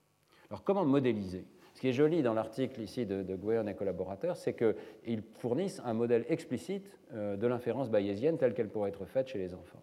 Alors 0.50 0.62
comment 0.64 0.84
modéliser? 0.84 1.44
Ce 1.74 1.80
qui 1.80 1.88
est 1.88 1.92
joli 1.92 2.22
dans 2.22 2.32
l'article 2.32 2.80
ici 2.80 3.04
de, 3.04 3.22
de 3.22 3.68
et 3.68 3.74
collaborateurs, 3.74 4.36
c'est 4.36 4.54
qu'ils 4.54 5.22
fournissent 5.34 5.82
un 5.84 5.92
modèle 5.92 6.24
explicite 6.28 6.98
euh, 7.12 7.36
de 7.36 7.46
l'inférence 7.46 7.90
bayésienne 7.90 8.38
telle 8.38 8.54
qu'elle 8.54 8.70
pourrait 8.70 8.88
être 8.88 9.04
faite 9.04 9.28
chez 9.28 9.38
les 9.38 9.54
enfants. 9.54 9.82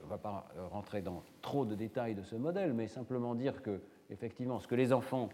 On 0.00 0.06
ne 0.06 0.10
va 0.10 0.18
pas 0.18 0.48
rentrer 0.70 1.02
dans 1.02 1.22
trop 1.42 1.66
de 1.66 1.74
détails 1.74 2.14
de 2.14 2.22
ce 2.22 2.36
modèle, 2.36 2.72
mais 2.72 2.86
simplement 2.86 3.34
dire 3.34 3.62
que, 3.62 3.80
effectivement, 4.10 4.58
ce 4.58 4.66
que 4.66 4.74
les 4.74 4.92
enfants 4.92 5.28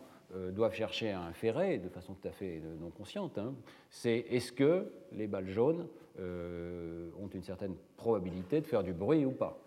doivent 0.52 0.74
chercher 0.74 1.10
à 1.10 1.20
inférer 1.20 1.78
de 1.78 1.88
façon 1.88 2.14
tout 2.14 2.26
à 2.26 2.32
fait 2.32 2.60
non 2.80 2.90
consciente, 2.90 3.38
hein, 3.38 3.54
c'est 3.90 4.18
est-ce 4.30 4.52
que 4.52 4.92
les 5.12 5.26
balles 5.26 5.48
jaunes 5.48 5.86
euh, 6.18 7.10
ont 7.20 7.28
une 7.28 7.42
certaine 7.42 7.76
probabilité 7.96 8.60
de 8.60 8.66
faire 8.66 8.82
du 8.82 8.92
bruit 8.92 9.24
ou 9.24 9.30
pas? 9.30 9.58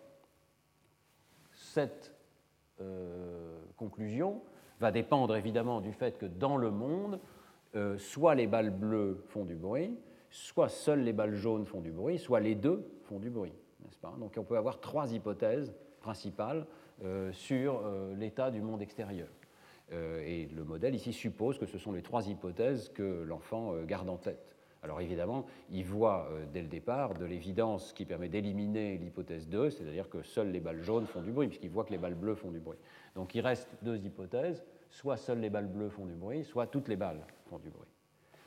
Cette 1.53 2.13
euh, 2.81 3.59
conclusion 3.77 4.41
va 4.79 4.91
dépendre 4.91 5.35
évidemment 5.35 5.81
du 5.81 5.93
fait 5.93 6.17
que 6.17 6.25
dans 6.25 6.57
le 6.57 6.71
monde, 6.71 7.19
soit 7.97 8.33
les 8.33 8.47
balles 8.47 8.71
bleues 8.71 9.23
font 9.27 9.45
du 9.45 9.55
bruit, 9.55 9.99
soit 10.31 10.69
seules 10.69 11.01
les 11.01 11.13
balles 11.13 11.35
jaunes 11.35 11.65
font 11.65 11.81
du 11.81 11.91
bruit, 11.91 12.17
soit 12.17 12.39
les 12.39 12.55
deux 12.55 12.89
font 13.03 13.19
du 13.19 13.29
bruit. 13.29 13.53
Pas? 14.01 14.15
Donc 14.19 14.33
on 14.37 14.43
peut 14.43 14.57
avoir 14.57 14.79
trois 14.79 15.13
hypothèses 15.13 15.73
principales 16.01 16.65
sur 17.31 17.83
l'état 18.17 18.49
du 18.49 18.61
monde 18.61 18.81
extérieur. 18.81 19.27
Euh, 19.93 20.21
et 20.25 20.47
le 20.47 20.63
modèle 20.63 20.95
ici 20.95 21.13
suppose 21.13 21.57
que 21.57 21.65
ce 21.65 21.77
sont 21.77 21.91
les 21.91 22.01
trois 22.01 22.27
hypothèses 22.27 22.89
que 22.89 23.23
l'enfant 23.23 23.73
euh, 23.73 23.85
garde 23.85 24.09
en 24.09 24.17
tête. 24.17 24.55
Alors 24.83 25.01
évidemment, 25.01 25.45
il 25.71 25.85
voit 25.85 26.27
euh, 26.31 26.45
dès 26.51 26.61
le 26.61 26.67
départ 26.67 27.13
de 27.13 27.25
l'évidence 27.25 27.93
qui 27.93 28.05
permet 28.05 28.27
d'éliminer 28.27 28.97
l'hypothèse 28.97 29.47
2, 29.47 29.69
c'est-à-dire 29.69 30.09
que 30.09 30.21
seules 30.23 30.51
les 30.51 30.59
balles 30.59 30.83
jaunes 30.83 31.07
font 31.07 31.21
du 31.21 31.31
bruit, 31.31 31.47
puisqu'il 31.47 31.69
voit 31.69 31.85
que 31.85 31.91
les 31.91 31.97
balles 31.97 32.15
bleues 32.15 32.35
font 32.35 32.51
du 32.51 32.59
bruit. 32.59 32.77
Donc 33.15 33.33
il 33.33 33.41
reste 33.41 33.69
deux 33.81 33.97
hypothèses, 33.97 34.63
soit 34.89 35.17
seules 35.17 35.39
les 35.39 35.49
balles 35.49 35.67
bleues 35.67 35.89
font 35.89 36.05
du 36.05 36.15
bruit, 36.15 36.43
soit 36.43 36.67
toutes 36.67 36.89
les 36.89 36.97
balles 36.97 37.25
font 37.49 37.57
du 37.57 37.69
bruit. 37.69 37.87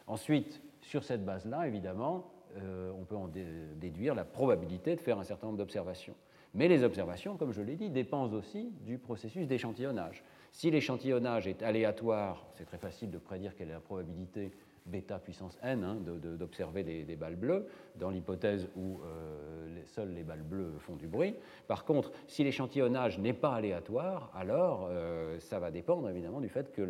Ensuite, 0.06 0.62
sur 0.82 1.04
cette 1.04 1.24
base-là, 1.24 1.66
évidemment, 1.66 2.32
on 2.56 3.04
peut 3.04 3.16
en 3.16 3.28
déduire 3.28 4.16
la 4.16 4.24
probabilité 4.24 4.96
de 4.96 5.00
faire 5.00 5.20
un 5.20 5.24
certain 5.24 5.46
nombre 5.46 5.58
d'observations. 5.58 6.16
Mais 6.52 6.66
les 6.66 6.82
observations, 6.82 7.36
comme 7.36 7.52
je 7.52 7.62
l'ai 7.62 7.76
dit, 7.76 7.90
dépendent 7.90 8.34
aussi 8.34 8.72
du 8.84 8.98
processus 8.98 9.46
d'échantillonnage. 9.46 10.24
Si 10.52 10.70
l'échantillonnage 10.70 11.46
est 11.46 11.62
aléatoire, 11.62 12.46
c'est 12.54 12.64
très 12.64 12.78
facile 12.78 13.10
de 13.10 13.18
prédire 13.18 13.54
quelle 13.56 13.68
est 13.70 13.74
la 13.74 13.80
probabilité 13.80 14.52
bêta 14.86 15.18
puissance 15.18 15.58
n 15.62 15.84
hein, 15.84 15.96
d'observer 16.00 16.82
des, 16.82 17.16
balles 17.16 17.36
bleues, 17.36 17.66
dans 17.96 18.10
l'hypothèse 18.10 18.68
où 18.76 19.00
euh, 19.04 19.82
seules 19.86 20.12
les 20.14 20.22
balles 20.22 20.42
bleues 20.42 20.72
font 20.78 20.96
du 20.96 21.06
bruit. 21.06 21.34
Par 21.68 21.84
contre, 21.84 22.12
si 22.26 22.44
l'échantillonnage 22.44 23.18
n'est 23.18 23.32
pas 23.32 23.54
aléatoire, 23.54 24.30
alors 24.34 24.88
euh, 24.90 25.38
ça 25.38 25.58
va 25.58 25.70
dépendre 25.70 26.08
évidemment 26.08 26.40
du 26.40 26.48
fait 26.48 26.72
que 26.72 26.82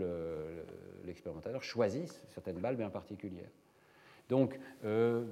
l'expérimentateur 1.05 1.63
choisisse 1.63 2.23
certaines 2.29 2.59
balles 2.59 2.77
bien 2.77 2.91
particulières. 2.91 3.51
Donc, 4.29 4.59
euh, 4.85 5.25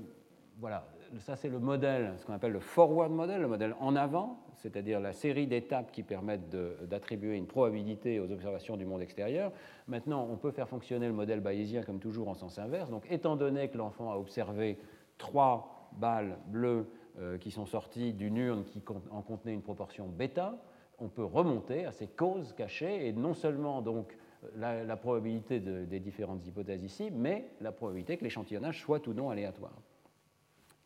voilà, 0.58 0.88
ça 1.20 1.36
c'est 1.36 1.48
le 1.48 1.58
modèle, 1.58 2.14
ce 2.18 2.26
qu'on 2.26 2.32
appelle 2.32 2.52
le 2.52 2.60
forward 2.60 3.10
model, 3.10 3.40
le 3.40 3.48
modèle 3.48 3.74
en 3.80 3.96
avant, 3.96 4.40
c'est-à-dire 4.56 5.00
la 5.00 5.12
série 5.12 5.46
d'étapes 5.46 5.90
qui 5.92 6.02
permettent 6.02 6.50
d'attribuer 6.50 7.36
une 7.36 7.46
probabilité 7.46 8.20
aux 8.20 8.30
observations 8.30 8.76
du 8.76 8.84
monde 8.84 9.02
extérieur. 9.02 9.52
Maintenant, 9.86 10.28
on 10.30 10.36
peut 10.36 10.50
faire 10.50 10.68
fonctionner 10.68 11.06
le 11.06 11.12
modèle 11.12 11.40
bayésien 11.40 11.82
comme 11.82 12.00
toujours 12.00 12.28
en 12.28 12.34
sens 12.34 12.58
inverse. 12.58 12.90
Donc, 12.90 13.06
étant 13.10 13.36
donné 13.36 13.68
que 13.68 13.78
l'enfant 13.78 14.12
a 14.12 14.16
observé 14.16 14.78
trois 15.16 15.90
balles 15.92 16.38
bleues 16.46 16.86
euh, 17.18 17.38
qui 17.38 17.50
sont 17.50 17.66
sorties 17.66 18.12
d'une 18.12 18.36
urne 18.36 18.64
qui 18.64 18.82
en 19.10 19.22
contenait 19.22 19.54
une 19.54 19.62
proportion 19.62 20.06
bêta, 20.06 20.56
on 20.98 21.08
peut 21.08 21.24
remonter 21.24 21.86
à 21.86 21.92
ces 21.92 22.08
causes 22.08 22.52
cachées 22.52 23.06
et 23.06 23.12
non 23.12 23.34
seulement 23.34 23.82
donc 23.82 24.16
la, 24.56 24.96
probabilité 24.96 25.60
des 25.60 26.00
différentes 26.00 26.46
hypothèses 26.46 26.82
ici, 26.82 27.10
mais 27.12 27.50
la 27.60 27.72
probabilité 27.72 28.16
que 28.16 28.24
l'échantillonnage 28.24 28.80
soit 28.80 29.06
ou 29.06 29.12
non 29.12 29.30
aléatoire. 29.30 29.74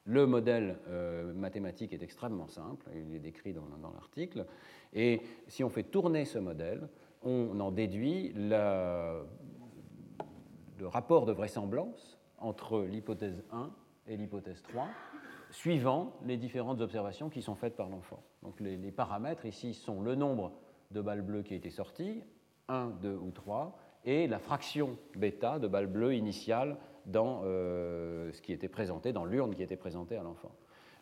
Le 0.04 0.26
modèle 0.26 0.78
euh, 0.88 1.32
mathématique 1.32 1.92
est 1.92 2.02
extrêmement 2.02 2.48
simple, 2.48 2.90
il 2.94 3.14
est 3.14 3.20
décrit 3.20 3.52
dans, 3.52 3.64
l'article, 3.94 4.46
et 4.92 5.20
si 5.46 5.62
on 5.62 5.68
fait 5.68 5.84
tourner 5.84 6.24
ce 6.24 6.38
modèle, 6.38 6.88
on 7.22 7.60
en 7.60 7.70
déduit 7.70 8.32
le 8.34 9.22
rapport 10.82 11.24
de 11.24 11.32
vraisemblance 11.32 12.18
entre 12.38 12.80
l'hypothèse 12.80 13.44
1 13.52 13.70
et 14.08 14.16
l'hypothèse 14.16 14.62
3, 14.62 14.88
suivant 15.50 16.16
les 16.24 16.36
différentes 16.36 16.80
observations 16.80 17.28
qui 17.28 17.42
sont 17.42 17.54
faites 17.54 17.76
par 17.76 17.88
l'enfant. 17.88 18.22
Donc 18.42 18.58
les, 18.60 18.90
paramètres 18.90 19.46
ici 19.46 19.74
sont 19.74 20.00
le 20.02 20.16
nombre 20.16 20.52
de 20.90 21.00
balles 21.00 21.22
bleues 21.22 21.42
qui 21.42 21.54
a 21.54 21.56
été 21.56 21.70
sorties, 21.70 22.24
1, 22.68 22.88
2 23.02 23.14
ou 23.14 23.30
3, 23.30 23.78
et 24.04 24.26
la 24.26 24.38
fraction 24.38 24.96
bêta 25.16 25.58
de 25.58 25.68
balles 25.68 25.86
bleues 25.86 26.14
initiales 26.14 26.76
dans 27.06 27.42
euh, 27.44 28.32
ce 28.32 28.40
qui 28.42 28.52
était 28.52 28.68
présenté, 28.68 29.12
dans 29.12 29.24
l'urne 29.24 29.54
qui 29.54 29.62
était 29.62 29.76
présentée 29.76 30.16
à 30.16 30.22
l'enfant. 30.22 30.52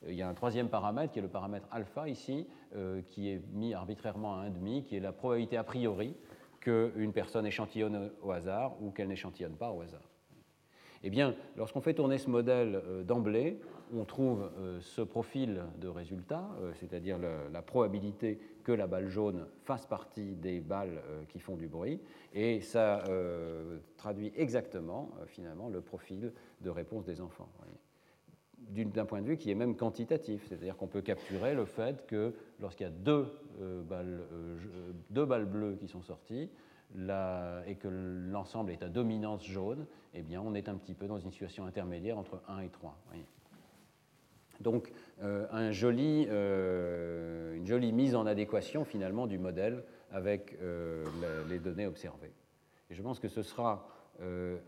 Il 0.06 0.14
y 0.14 0.22
a 0.22 0.28
un 0.28 0.34
troisième 0.34 0.68
paramètre 0.68 1.12
qui 1.12 1.18
est 1.18 1.22
le 1.22 1.28
paramètre 1.28 1.68
alpha 1.70 2.08
ici, 2.08 2.46
euh, 2.74 3.02
qui 3.02 3.28
est 3.28 3.42
mis 3.52 3.74
arbitrairement 3.74 4.40
à 4.40 4.48
1,5, 4.48 4.84
qui 4.84 4.96
est 4.96 5.00
la 5.00 5.12
probabilité 5.12 5.56
a 5.58 5.64
priori 5.64 6.16
qu'une 6.60 7.12
personne 7.12 7.46
échantillonne 7.46 8.10
au 8.22 8.30
hasard 8.30 8.82
ou 8.82 8.90
qu'elle 8.90 9.08
n'échantillonne 9.08 9.56
pas 9.56 9.70
au 9.70 9.82
hasard. 9.82 10.10
Eh 11.02 11.08
bien, 11.08 11.34
lorsqu'on 11.56 11.80
fait 11.80 11.94
tourner 11.94 12.18
ce 12.18 12.28
modèle 12.28 12.82
euh, 12.86 13.02
d'emblée, 13.02 13.58
on 13.94 14.04
trouve 14.04 14.50
euh, 14.58 14.80
ce 14.80 15.00
profil 15.00 15.62
de 15.78 15.88
résultat, 15.88 16.48
euh, 16.60 16.72
c'est-à-dire 16.74 17.18
la 17.18 17.62
probabilité 17.62 18.38
que 18.70 18.76
la 18.76 18.86
balle 18.86 19.08
jaune 19.08 19.46
fasse 19.64 19.84
partie 19.84 20.36
des 20.36 20.60
balles 20.60 21.02
qui 21.28 21.40
font 21.40 21.56
du 21.56 21.66
bruit, 21.66 22.00
et 22.32 22.60
ça 22.60 23.02
traduit 23.96 24.32
exactement, 24.36 25.10
finalement, 25.26 25.68
le 25.68 25.80
profil 25.80 26.32
de 26.60 26.70
réponse 26.70 27.04
des 27.04 27.20
enfants. 27.20 27.48
D'un 28.68 29.06
point 29.06 29.22
de 29.22 29.26
vue 29.26 29.36
qui 29.36 29.50
est 29.50 29.56
même 29.56 29.74
quantitatif, 29.74 30.46
c'est-à-dire 30.46 30.76
qu'on 30.76 30.86
peut 30.86 31.00
capturer 31.02 31.54
le 31.54 31.64
fait 31.64 32.06
que 32.06 32.32
lorsqu'il 32.60 32.86
y 32.86 32.88
a 32.88 32.92
deux, 32.92 33.26
balles, 33.88 34.20
deux 35.10 35.24
balles 35.24 35.46
bleues 35.46 35.74
qui 35.74 35.88
sont 35.88 36.02
sorties, 36.02 36.48
et 36.94 37.74
que 37.74 37.88
l'ensemble 37.88 38.70
est 38.70 38.84
à 38.84 38.88
dominance 38.88 39.44
jaune, 39.44 39.84
eh 40.14 40.22
bien, 40.22 40.40
on 40.40 40.54
est 40.54 40.68
un 40.68 40.76
petit 40.76 40.94
peu 40.94 41.08
dans 41.08 41.18
une 41.18 41.32
situation 41.32 41.66
intermédiaire 41.66 42.18
entre 42.18 42.40
1 42.46 42.60
et 42.60 42.68
3. 42.68 42.96
Donc, 44.60 44.92
euh, 45.22 45.46
euh, 45.52 47.56
une 47.56 47.66
jolie 47.66 47.92
mise 47.92 48.14
en 48.14 48.26
adéquation 48.26 48.84
finalement 48.84 49.26
du 49.26 49.38
modèle 49.38 49.84
avec 50.10 50.56
euh, 50.60 51.04
les 51.48 51.58
données 51.58 51.86
observées. 51.86 52.32
Et 52.90 52.94
je 52.94 53.02
pense 53.02 53.18
que 53.18 53.28
ce 53.28 53.42
sera 53.42 53.86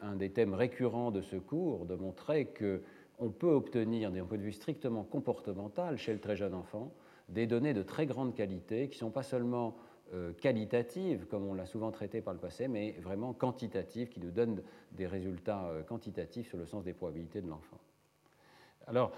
un 0.00 0.16
des 0.16 0.30
thèmes 0.30 0.54
récurrents 0.54 1.10
de 1.10 1.20
ce 1.20 1.36
cours, 1.36 1.84
de 1.84 1.94
montrer 1.94 2.46
qu'on 2.46 3.28
peut 3.28 3.50
obtenir, 3.50 4.10
d'un 4.10 4.24
point 4.24 4.38
de 4.38 4.42
vue 4.42 4.52
strictement 4.52 5.04
comportemental, 5.04 5.98
chez 5.98 6.14
le 6.14 6.20
très 6.20 6.36
jeune 6.36 6.54
enfant, 6.54 6.94
des 7.28 7.46
données 7.46 7.74
de 7.74 7.82
très 7.82 8.06
grande 8.06 8.34
qualité 8.34 8.88
qui 8.88 8.96
ne 8.96 9.00
sont 9.00 9.10
pas 9.10 9.22
seulement 9.22 9.76
euh, 10.14 10.32
qualitative, 10.32 11.26
comme 11.26 11.46
on 11.46 11.52
l'a 11.52 11.66
souvent 11.66 11.90
traité 11.90 12.22
par 12.22 12.32
le 12.32 12.40
passé, 12.40 12.66
mais 12.66 12.92
vraiment 13.02 13.34
quantitative, 13.34 14.08
qui 14.08 14.20
nous 14.20 14.30
donne 14.30 14.62
des 14.92 15.06
résultats 15.06 15.70
quantitatifs 15.86 16.48
sur 16.48 16.56
le 16.56 16.64
sens 16.64 16.84
des 16.84 16.94
probabilités 16.94 17.42
de 17.42 17.50
l'enfant. 17.50 17.78
Alors, 18.86 19.12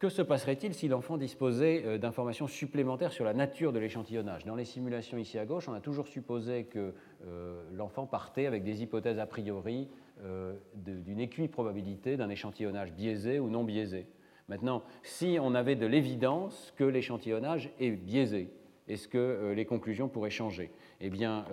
que 0.00 0.08
se 0.08 0.22
passerait-il 0.22 0.72
si 0.72 0.88
l'enfant 0.88 1.18
disposait 1.18 1.82
euh, 1.84 1.98
d'informations 1.98 2.48
supplémentaires 2.48 3.12
sur 3.12 3.26
la 3.26 3.34
nature 3.34 3.70
de 3.70 3.78
l'échantillonnage? 3.78 4.46
Dans 4.46 4.56
les 4.56 4.64
simulations 4.64 5.18
ici 5.18 5.38
à 5.38 5.44
gauche, 5.44 5.68
on 5.68 5.74
a 5.74 5.80
toujours 5.80 6.08
supposé 6.08 6.64
que 6.64 6.94
euh, 7.26 7.62
l'enfant 7.74 8.06
partait 8.06 8.46
avec 8.46 8.64
des 8.64 8.82
hypothèses 8.82 9.18
a 9.18 9.26
priori 9.26 9.88
euh, 10.24 10.54
d'une 10.74 11.20
équiprobabilité 11.20 12.16
d'un 12.16 12.30
échantillonnage 12.30 12.94
biaisé 12.94 13.38
ou 13.38 13.50
non 13.50 13.62
biaisé. 13.62 14.06
Maintenant, 14.48 14.82
si 15.02 15.36
on 15.40 15.54
avait 15.54 15.76
de 15.76 15.86
l'évidence 15.86 16.72
que 16.76 16.84
l'échantillonnage 16.84 17.70
est 17.78 17.90
biaisé, 17.90 18.48
est-ce 18.88 19.06
que 19.06 19.52
les 19.54 19.66
conclusions 19.66 20.08
pourraient 20.08 20.30
changer? 20.30 20.72
Eh 21.00 21.10
bien, 21.10 21.44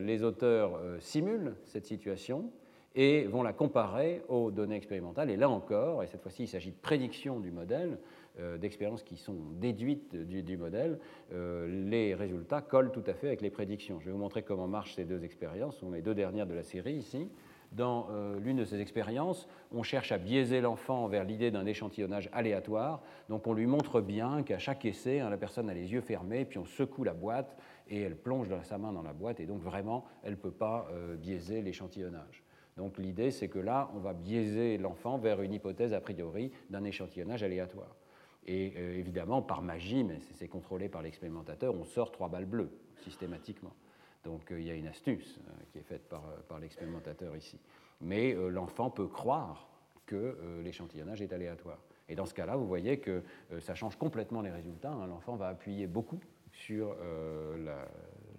les 0.00 0.24
auteurs 0.24 0.80
simulent 0.98 1.54
cette 1.64 1.86
situation 1.86 2.50
et 2.94 3.24
vont 3.24 3.42
la 3.42 3.52
comparer 3.52 4.22
aux 4.28 4.50
données 4.50 4.76
expérimentales. 4.76 5.30
Et 5.30 5.36
là 5.36 5.48
encore, 5.48 6.02
et 6.02 6.06
cette 6.06 6.22
fois-ci 6.22 6.44
il 6.44 6.48
s'agit 6.48 6.70
de 6.70 6.76
prédiction 6.76 7.40
du 7.40 7.50
modèle, 7.50 7.98
euh, 8.38 8.58
d'expériences 8.58 9.02
qui 9.02 9.16
sont 9.16 9.36
déduites 9.60 10.14
du, 10.14 10.56
modèle, 10.56 10.98
euh, 11.32 11.88
les 11.88 12.14
résultats 12.14 12.60
collent 12.60 12.92
tout 12.92 13.02
à 13.06 13.14
fait 13.14 13.26
avec 13.26 13.42
les 13.42 13.50
prédictions. 13.50 14.00
Je 14.00 14.06
vais 14.06 14.12
vous 14.12 14.18
montrer 14.18 14.42
comment 14.42 14.66
marchent 14.66 14.94
ces 14.94 15.04
deux 15.04 15.24
expériences, 15.24 15.74
ce 15.74 15.80
sont 15.80 15.90
les 15.90 16.02
deux 16.02 16.14
dernières 16.14 16.46
de 16.46 16.54
la 16.54 16.62
série 16.62 16.94
ici. 16.94 17.28
Dans 17.72 18.08
euh, 18.10 18.38
l'une 18.40 18.56
de 18.56 18.64
ces 18.64 18.80
expériences, 18.80 19.48
on 19.72 19.84
cherche 19.84 20.10
à 20.10 20.18
biaiser 20.18 20.60
l'enfant 20.60 21.06
vers 21.06 21.22
l'idée 21.22 21.52
d'un 21.52 21.66
échantillonnage 21.66 22.28
aléatoire. 22.32 23.02
Donc 23.28 23.46
on 23.46 23.52
lui 23.52 23.66
montre 23.66 24.00
bien 24.00 24.42
qu'à 24.42 24.58
chaque 24.58 24.84
essai, 24.84 25.20
hein, 25.20 25.30
la 25.30 25.36
personne 25.36 25.70
a 25.70 25.74
les 25.74 25.92
yeux 25.92 26.00
fermés, 26.00 26.44
puis 26.44 26.58
on 26.58 26.64
secoue 26.64 27.04
la 27.04 27.14
boîte 27.14 27.56
et 27.88 28.00
elle 28.00 28.16
plonge 28.16 28.48
sa 28.62 28.78
main 28.78 28.92
dans 28.92 29.02
la 29.02 29.12
boîte, 29.12 29.38
et 29.40 29.46
donc 29.46 29.60
vraiment, 29.60 30.04
elle 30.22 30.32
ne 30.32 30.36
peut 30.36 30.52
pas 30.52 30.88
biaiser 31.20 31.60
l'échantillonnage. 31.60 32.44
Donc 32.80 32.96
l'idée, 32.96 33.30
c'est 33.30 33.48
que 33.48 33.58
là, 33.58 33.90
on 33.94 33.98
va 33.98 34.14
biaiser 34.14 34.78
l'enfant 34.78 35.18
vers 35.18 35.42
une 35.42 35.52
hypothèse 35.52 35.92
a 35.92 36.00
priori 36.00 36.50
d'un 36.70 36.82
échantillonnage 36.84 37.42
aléatoire. 37.42 37.94
Et 38.46 38.72
euh, 38.74 38.98
évidemment, 38.98 39.42
par 39.42 39.60
magie, 39.60 40.02
mais 40.02 40.18
c'est 40.38 40.48
contrôlé 40.48 40.88
par 40.88 41.02
l'expérimentateur, 41.02 41.74
on 41.74 41.84
sort 41.84 42.10
trois 42.10 42.30
balles 42.30 42.46
bleues 42.46 42.70
systématiquement. 42.96 43.74
Donc 44.24 44.50
euh, 44.50 44.58
il 44.58 44.66
y 44.66 44.70
a 44.70 44.74
une 44.74 44.86
astuce 44.86 45.38
euh, 45.46 45.52
qui 45.70 45.76
est 45.76 45.82
faite 45.82 46.08
par, 46.08 46.22
l'expérimentateur 46.58 47.36
ici. 47.36 47.60
Mais 48.00 48.32
l'enfant 48.32 48.88
peut 48.88 49.08
croire 49.08 49.68
que 50.06 50.38
l'échantillonnage 50.64 51.20
est 51.20 51.34
aléatoire. 51.34 51.82
Et 52.08 52.14
dans 52.14 52.24
ce 52.24 52.32
cas-là, 52.32 52.56
vous 52.56 52.66
voyez 52.66 52.98
que 52.98 53.22
ça 53.58 53.74
change 53.74 53.96
complètement 53.96 54.40
les 54.40 54.50
résultats. 54.50 54.90
Hein. 54.90 55.06
L'enfant 55.06 55.36
va 55.36 55.48
appuyer 55.48 55.86
beaucoup 55.86 56.18
sur 56.50 56.96
la, 57.58 57.86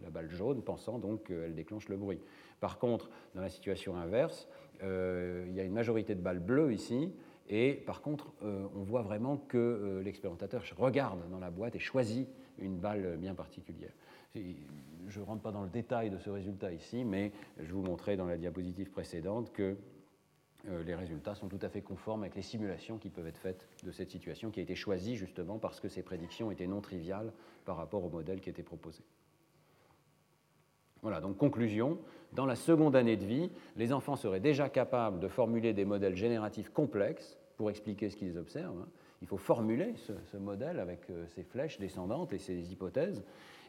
la 0.03 0.09
balle 0.09 0.29
jaune, 0.29 0.61
pensant 0.61 0.99
donc 0.99 1.25
qu'elle 1.25 1.55
déclenche 1.55 1.89
le 1.89 1.97
bruit. 1.97 2.19
Par 2.59 2.77
contre, 2.77 3.09
dans 3.35 3.41
la 3.41 3.49
situation 3.49 3.95
inverse, 3.95 4.47
euh, 4.83 5.45
il 5.47 5.55
y 5.55 5.59
a 5.59 5.63
une 5.63 5.73
majorité 5.73 6.15
de 6.15 6.21
balles 6.21 6.39
bleues 6.39 6.73
ici, 6.73 7.11
et 7.49 7.73
par 7.73 8.01
contre, 8.01 8.33
euh, 8.43 8.67
on 8.75 8.83
voit 8.83 9.01
vraiment 9.01 9.37
que 9.37 9.57
euh, 9.57 10.03
l'expérimentateur 10.03 10.63
regarde 10.77 11.29
dans 11.29 11.39
la 11.39 11.51
boîte 11.51 11.75
et 11.75 11.79
choisit 11.79 12.29
une 12.59 12.77
balle 12.77 13.17
bien 13.17 13.33
particulière. 13.33 13.91
Je 14.35 15.19
ne 15.19 15.25
rentre 15.25 15.41
pas 15.41 15.51
dans 15.51 15.63
le 15.63 15.69
détail 15.69 16.09
de 16.09 16.17
ce 16.17 16.29
résultat 16.29 16.71
ici, 16.71 17.03
mais 17.03 17.31
je 17.59 17.73
vous 17.73 17.81
montrais 17.81 18.15
dans 18.15 18.27
la 18.27 18.37
diapositive 18.37 18.89
précédente 18.89 19.51
que 19.51 19.75
les 20.85 20.93
résultats 20.93 21.33
sont 21.33 21.47
tout 21.47 21.59
à 21.63 21.69
fait 21.69 21.81
conformes 21.81 22.21
avec 22.21 22.35
les 22.35 22.43
simulations 22.43 22.97
qui 22.97 23.09
peuvent 23.09 23.25
être 23.25 23.39
faites 23.39 23.67
de 23.83 23.91
cette 23.91 24.11
situation 24.11 24.51
qui 24.51 24.59
a 24.59 24.63
été 24.63 24.75
choisie 24.75 25.17
justement 25.17 25.57
parce 25.57 25.79
que 25.81 25.89
ces 25.89 26.03
prédictions 26.03 26.51
étaient 26.51 26.67
non 26.67 26.81
triviales 26.81 27.33
par 27.65 27.77
rapport 27.77 28.05
au 28.05 28.09
modèle 28.09 28.39
qui 28.39 28.49
était 28.49 28.63
proposé. 28.63 29.03
Voilà, 31.01 31.19
donc 31.19 31.37
conclusion, 31.37 31.97
dans 32.33 32.45
la 32.45 32.55
seconde 32.55 32.95
année 32.95 33.17
de 33.17 33.25
vie, 33.25 33.49
les 33.75 33.91
enfants 33.91 34.15
seraient 34.15 34.39
déjà 34.39 34.69
capables 34.69 35.19
de 35.19 35.27
formuler 35.27 35.73
des 35.73 35.85
modèles 35.85 36.15
génératifs 36.15 36.69
complexes 36.69 37.39
pour 37.57 37.69
expliquer 37.69 38.09
ce 38.09 38.15
qu'ils 38.15 38.37
observent. 38.37 38.81
Hein. 38.81 38.87
Il 39.21 39.27
faut 39.27 39.37
formuler 39.37 39.93
ce, 39.95 40.37
modèle 40.37 40.79
avec 40.79 41.09
euh, 41.09 41.25
ces 41.27 41.43
flèches 41.43 41.79
descendantes 41.79 42.33
et 42.33 42.39
ces 42.39 42.71
hypothèses. 42.71 43.23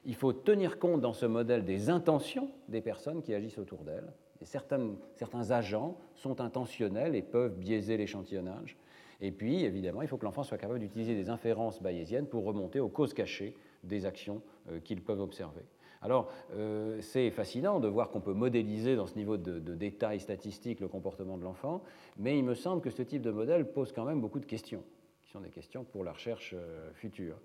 Il 0.05 0.15
faut 0.15 0.33
tenir 0.33 0.79
compte 0.79 1.01
dans 1.01 1.13
ce 1.13 1.27
modèle 1.27 1.65
des 1.65 1.91
intentions 1.91 2.51
des 2.69 2.81
personnes 2.81 3.23
qui 3.23 3.35
agissent 3.35 3.59
autour 3.59 3.85
d'elles. 3.85 4.13
Et 4.41 4.45
certains, 4.45 4.95
certains 5.15 5.51
agents 5.51 5.99
sont 6.15 6.41
intentionnels 6.41 7.15
et 7.15 7.23
peuvent 7.23 7.57
biaiser 7.57 7.97
l'échantillonnage. 7.97 8.77
Et 9.21 9.31
puis, 9.31 9.65
évidemment, 9.65 10.03
il 10.03 10.09
faut 10.09 10.17
que 10.17 10.25
l'enfant 10.25 10.43
soit 10.43 10.59
capable 10.59 10.81
d'utiliser 10.81 11.15
des 11.15 11.31
inférences 11.31 11.81
bayésiennes 11.81 12.27
pour 12.27 12.45
remonter 12.45 12.81
aux 12.81 12.89
causes 12.89 13.15
cachées 13.15 13.55
des 13.85 14.05
actions 14.05 14.43
euh, 14.71 14.81
qu'ils 14.81 15.03
peuvent 15.03 15.21
observer. 15.21 15.63
Alors, 16.03 16.31
euh, 16.55 17.01
c'est 17.01 17.31
fascinant 17.31 17.79
de 17.79 17.87
voir 17.87 18.11
qu'on 18.11 18.21
peut 18.21 18.33
modéliser 18.33 18.97
dans 18.97 19.07
ce 19.07 19.17
niveau 19.17 19.37
de, 19.37 19.59
détail 19.75 20.21
statistique 20.21 20.81
le 20.81 20.89
comportement 20.89 21.39
de 21.39 21.45
l'enfant, 21.45 21.83
mais 22.19 22.37
il 22.37 22.45
me 22.45 22.55
semble 22.55 22.83
que 22.83 22.91
ce 22.91 23.03
type 23.03 23.23
de 23.23 23.31
modèle 23.31 23.71
pose 23.73 23.93
quand 23.93 24.05
même 24.05 24.21
beaucoup 24.21 24.41
de 24.41 24.47
questions, 24.47 24.83
qui 25.23 25.31
sont 25.31 25.41
des 25.41 25.51
questions 25.51 25.85
pour 25.85 26.03
la 26.03 26.13
recherche 26.13 26.55
euh, 26.59 26.91
future. 26.95 27.37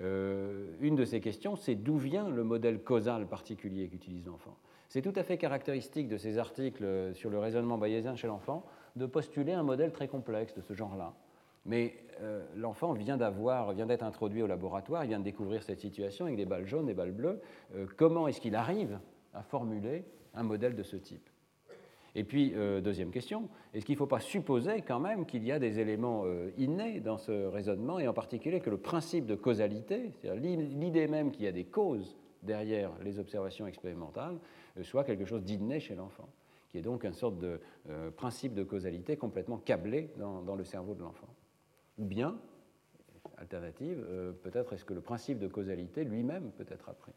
Euh, 0.00 0.74
une 0.80 0.96
de 0.96 1.04
ces 1.04 1.20
questions, 1.20 1.56
c'est 1.56 1.74
d'où 1.74 1.98
vient 1.98 2.30
le 2.30 2.44
modèle 2.44 2.82
causal 2.82 3.26
particulier 3.26 3.88
qu'utilise 3.88 4.26
l'enfant? 4.26 4.56
C'est 4.88 5.02
tout 5.02 5.12
à 5.16 5.22
fait 5.22 5.36
caractéristique 5.36 6.08
de 6.08 6.16
ces 6.16 6.38
articles 6.38 7.14
sur 7.14 7.28
le 7.28 7.38
raisonnement 7.38 7.76
bayésien 7.76 8.16
chez 8.16 8.26
l'enfant 8.26 8.64
de 8.96 9.04
postuler 9.04 9.52
un 9.52 9.62
modèle 9.62 9.92
très 9.92 10.08
complexe 10.08 10.54
de 10.54 10.62
ce 10.62 10.72
genre-là. 10.72 11.14
Mais 11.68 11.94
euh, 12.22 12.42
l'enfant 12.56 12.94
vient 12.94 13.18
d'avoir, 13.18 13.72
vient 13.72 13.86
d'être 13.86 14.02
introduit 14.02 14.42
au 14.42 14.46
laboratoire, 14.46 15.04
il 15.04 15.08
vient 15.08 15.18
de 15.18 15.24
découvrir 15.24 15.62
cette 15.62 15.78
situation 15.78 16.24
avec 16.24 16.38
des 16.38 16.46
balles 16.46 16.66
jaunes, 16.66 16.86
des 16.86 16.94
balles 16.94 17.12
bleues. 17.12 17.40
Euh, 17.76 17.86
comment 17.96 18.26
est-ce 18.26 18.40
qu'il 18.40 18.56
arrive 18.56 18.98
à 19.34 19.42
formuler 19.42 20.04
un 20.34 20.42
modèle 20.42 20.74
de 20.74 20.82
ce 20.82 20.96
type? 20.96 21.28
Et 22.14 22.24
puis, 22.24 22.54
euh, 22.56 22.80
deuxième 22.80 23.10
question, 23.10 23.50
est-ce 23.74 23.84
qu'il 23.84 23.92
ne 23.92 23.98
faut 23.98 24.06
pas 24.06 24.18
supposer 24.18 24.80
quand 24.80 24.98
même 24.98 25.26
qu'il 25.26 25.44
y 25.44 25.52
a 25.52 25.58
des 25.58 25.78
éléments 25.78 26.24
innés 26.56 27.00
dans 27.00 27.18
ce 27.18 27.46
raisonnement, 27.46 27.98
et 27.98 28.08
en 28.08 28.14
particulier 28.14 28.60
que 28.60 28.70
le 28.70 28.78
principe 28.78 29.26
de 29.26 29.34
causalité, 29.34 30.10
c'est-à-dire 30.14 30.56
l'idée 30.58 31.06
même 31.06 31.30
qu'il 31.30 31.44
y 31.44 31.48
a 31.48 31.52
des 31.52 31.66
causes 31.66 32.16
derrière 32.42 32.90
les 33.04 33.18
observations 33.18 33.66
expérimentales, 33.66 34.38
soit 34.80 35.04
quelque 35.04 35.26
chose 35.26 35.44
d'inné 35.44 35.80
chez 35.80 35.94
l'enfant, 35.94 36.28
qui 36.70 36.78
est 36.78 36.82
donc 36.82 37.04
une 37.04 37.12
sorte 37.12 37.38
de 37.38 37.60
principe 38.16 38.54
de 38.54 38.64
causalité 38.64 39.18
complètement 39.18 39.58
câblé 39.58 40.10
dans 40.16 40.56
le 40.56 40.64
cerveau 40.64 40.94
de 40.94 41.02
l'enfant? 41.02 41.28
Ou 41.98 42.04
bien, 42.04 42.38
alternative, 43.36 44.04
euh, 44.08 44.32
peut-être 44.32 44.72
est-ce 44.72 44.84
que 44.84 44.94
le 44.94 45.00
principe 45.00 45.38
de 45.38 45.48
causalité 45.48 46.04
lui-même 46.04 46.50
peut 46.56 46.66
être 46.68 46.88
appris? 46.88 47.12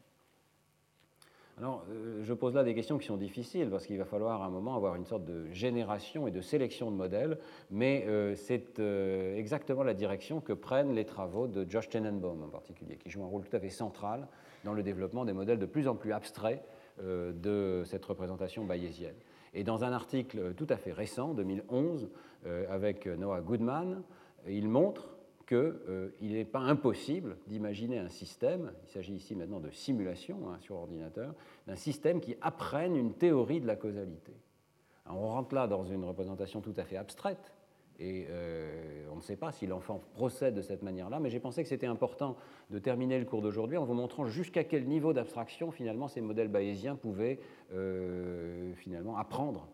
Alors, 1.58 1.86
euh, 1.92 2.24
je 2.24 2.34
pose 2.34 2.56
là 2.56 2.64
des 2.64 2.74
questions 2.74 2.98
qui 2.98 3.06
sont 3.06 3.18
difficiles 3.18 3.70
parce 3.70 3.86
qu'il 3.86 3.98
va 3.98 4.06
falloir 4.06 4.42
à 4.42 4.46
un 4.46 4.50
moment 4.50 4.76
avoir 4.76 4.96
une 4.96 5.06
sorte 5.06 5.26
de 5.26 5.52
génération 5.52 6.26
et 6.26 6.32
de 6.32 6.42
sélection 6.42 6.90
de 6.90 6.96
modèles, 6.96 7.38
mais 7.70 8.06
euh, 8.08 8.36
c'est 8.36 8.80
exactement 9.38 9.84
la 9.84 9.94
direction 9.94 10.42
que 10.42 10.54
prennent 10.54 10.94
les 10.94 11.06
travaux 11.06 11.48
de 11.48 11.70
Josh 11.70 11.90
Tenenbaum 11.90 12.44
en 12.44 12.48
particulier, 12.48 12.98
qui 12.98 13.10
joue 13.10 13.24
un 13.24 13.28
rôle 13.28 13.44
tout 13.44 13.56
à 13.56 13.60
fait 13.60 13.70
central 13.70 14.28
dans 14.64 14.74
le 14.74 14.82
développement 14.82 15.26
des 15.26 15.34
modèles 15.34 15.60
de 15.60 15.66
plus 15.66 15.88
en 15.88 15.96
plus 15.96 16.14
abstraits 16.14 16.64
de 17.00 17.82
cette 17.86 18.06
représentation 18.06 18.64
bayésienne. 18.64 19.16
Et 19.54 19.64
dans 19.64 19.84
un 19.84 19.92
article 19.92 20.54
tout 20.54 20.68
à 20.70 20.78
fait 20.78 20.92
récent, 20.92 21.34
2011, 21.34 22.10
avec 22.70 23.08
Noah 23.08 23.42
Goodman, 23.42 24.04
il 24.48 24.68
montre 24.68 25.12
qu'il 25.48 25.58
euh, 25.58 26.12
n'est 26.22 26.46
pas 26.46 26.60
impossible 26.60 27.38
d'imaginer 27.48 27.98
un 27.98 28.08
système, 28.08 28.72
il 28.86 28.90
s'agit 28.90 29.16
ici 29.16 29.36
maintenant 29.36 29.60
de 29.60 29.70
simulation 29.70 30.50
hein, 30.50 30.58
sur 30.62 30.78
ordinateur, 30.78 31.34
d'un 31.68 31.76
système 31.76 32.22
qui 32.22 32.38
apprenne 32.42 32.96
une 32.96 33.14
théorie 33.14 33.60
de 33.60 33.68
la 33.68 33.76
causalité. 33.76 34.34
on 35.08 35.28
rentre 35.28 35.54
là 35.54 35.68
dans 35.68 35.84
une 35.84 36.06
représentation 36.06 36.62
tout 36.62 36.74
à 36.78 36.86
fait 36.86 36.96
abstraite, 36.96 37.52
et 38.00 38.28
euh, 38.30 39.06
on 39.12 39.18
ne 39.18 39.22
sait 39.22 39.36
pas 39.36 39.52
si 39.52 39.68
l'enfant 39.68 40.00
procède 40.14 40.56
de 40.56 40.62
cette 40.62 40.84
manière-là, 40.84 41.20
mais 41.20 41.30
j'ai 41.30 41.42
pensé 41.42 41.62
que 41.64 41.70
c'était 41.70 41.86
important 41.86 42.38
de 42.70 42.80
terminer 42.80 43.20
le 43.20 43.26
cours 43.26 43.42
d'aujourd'hui 43.42 43.76
en 43.76 43.84
vous 43.84 43.94
montrant 43.94 44.26
jusqu'à 44.26 44.64
quel 44.64 44.88
niveau 44.88 45.12
d'abstraction 45.12 45.70
finalement 45.72 46.08
ces 46.08 46.22
modèles 46.22 46.48
bayésiens 46.48 46.96
pouvaient 46.96 47.40
euh, 47.74 48.74
finalement 48.76 49.18
apprendre 49.18 49.68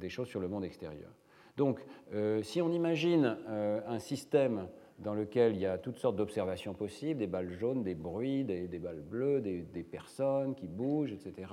des 0.00 0.08
choses 0.08 0.28
sur 0.28 0.40
le 0.40 0.48
monde 0.48 0.64
extérieur. 0.64 1.10
Donc, 1.58 1.80
euh, 2.14 2.40
si 2.44 2.62
on 2.62 2.70
imagine 2.70 3.36
euh, 3.48 3.80
un 3.88 3.98
système 3.98 4.68
dans 5.00 5.12
lequel 5.12 5.56
il 5.56 5.60
y 5.60 5.66
a 5.66 5.76
toutes 5.76 5.98
sortes 5.98 6.14
d'observations 6.14 6.72
possibles, 6.72 7.18
des 7.18 7.26
balles 7.26 7.50
jaunes, 7.50 7.82
des 7.82 7.96
bruits, 7.96 8.44
des, 8.44 8.66
balles 8.78 9.02
bleues, 9.02 9.40
des, 9.40 9.82
personnes 9.82 10.54
qui 10.54 10.68
bougent, 10.68 11.12
etc. 11.12 11.52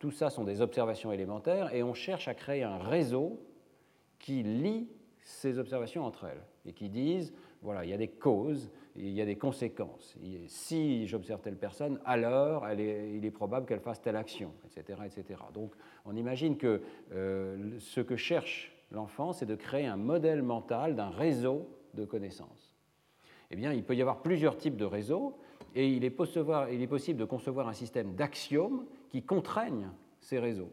Tout 0.00 0.10
ça 0.10 0.28
sont 0.28 0.42
des 0.42 0.60
observations 0.60 1.12
élémentaires 1.12 1.72
et 1.72 1.84
on 1.84 1.94
cherche 1.94 2.26
à 2.26 2.34
créer 2.34 2.64
un 2.64 2.78
réseau 2.78 3.40
qui 4.18 4.42
lie 4.42 4.88
ces 5.20 5.58
observations 5.58 6.04
entre 6.04 6.24
elles 6.24 6.42
et 6.66 6.72
qui 6.72 6.88
disent, 6.88 7.32
voilà, 7.62 7.84
il 7.84 7.90
y 7.90 7.94
a 7.94 7.96
des 7.96 8.08
causes, 8.08 8.70
il 8.96 9.10
y 9.10 9.20
a 9.20 9.24
des 9.24 9.36
conséquences. 9.36 10.16
si 10.48 11.06
j'observe 11.06 11.40
telle 11.40 11.56
personne, 11.56 12.00
alors 12.04 12.68
il 12.72 13.24
est 13.24 13.30
probable 13.30 13.66
qu'elle 13.66 13.80
fasse 13.80 14.02
telle 14.02 14.16
action, 14.16 14.52
etc., 14.66 15.00
etc. 15.06 15.40
Donc 15.52 15.74
on 16.04 16.16
imagine 16.16 16.56
que 16.56 16.82
euh, 17.12 17.78
ce 17.78 18.00
que 18.00 18.16
cherche 18.16 18.73
l'enfant, 18.90 19.32
c'est 19.32 19.46
de 19.46 19.54
créer 19.54 19.86
un 19.86 19.96
modèle 19.96 20.42
mental 20.42 20.94
d'un 20.94 21.10
réseau 21.10 21.68
de 21.94 22.04
connaissances. 22.04 22.74
Eh 23.50 23.56
bien, 23.56 23.72
il 23.72 23.84
peut 23.84 23.94
y 23.94 24.00
avoir 24.00 24.22
plusieurs 24.22 24.56
types 24.56 24.76
de 24.76 24.84
réseaux, 24.84 25.36
et 25.74 25.88
il 25.88 26.04
est, 26.04 26.10
possible 26.10 27.18
de 27.18 27.24
concevoir 27.24 27.68
un 27.68 27.72
système 27.72 28.14
d'axiomes 28.14 28.86
qui 29.08 29.22
contraignent 29.22 29.90
ces 30.20 30.38
réseaux. 30.38 30.70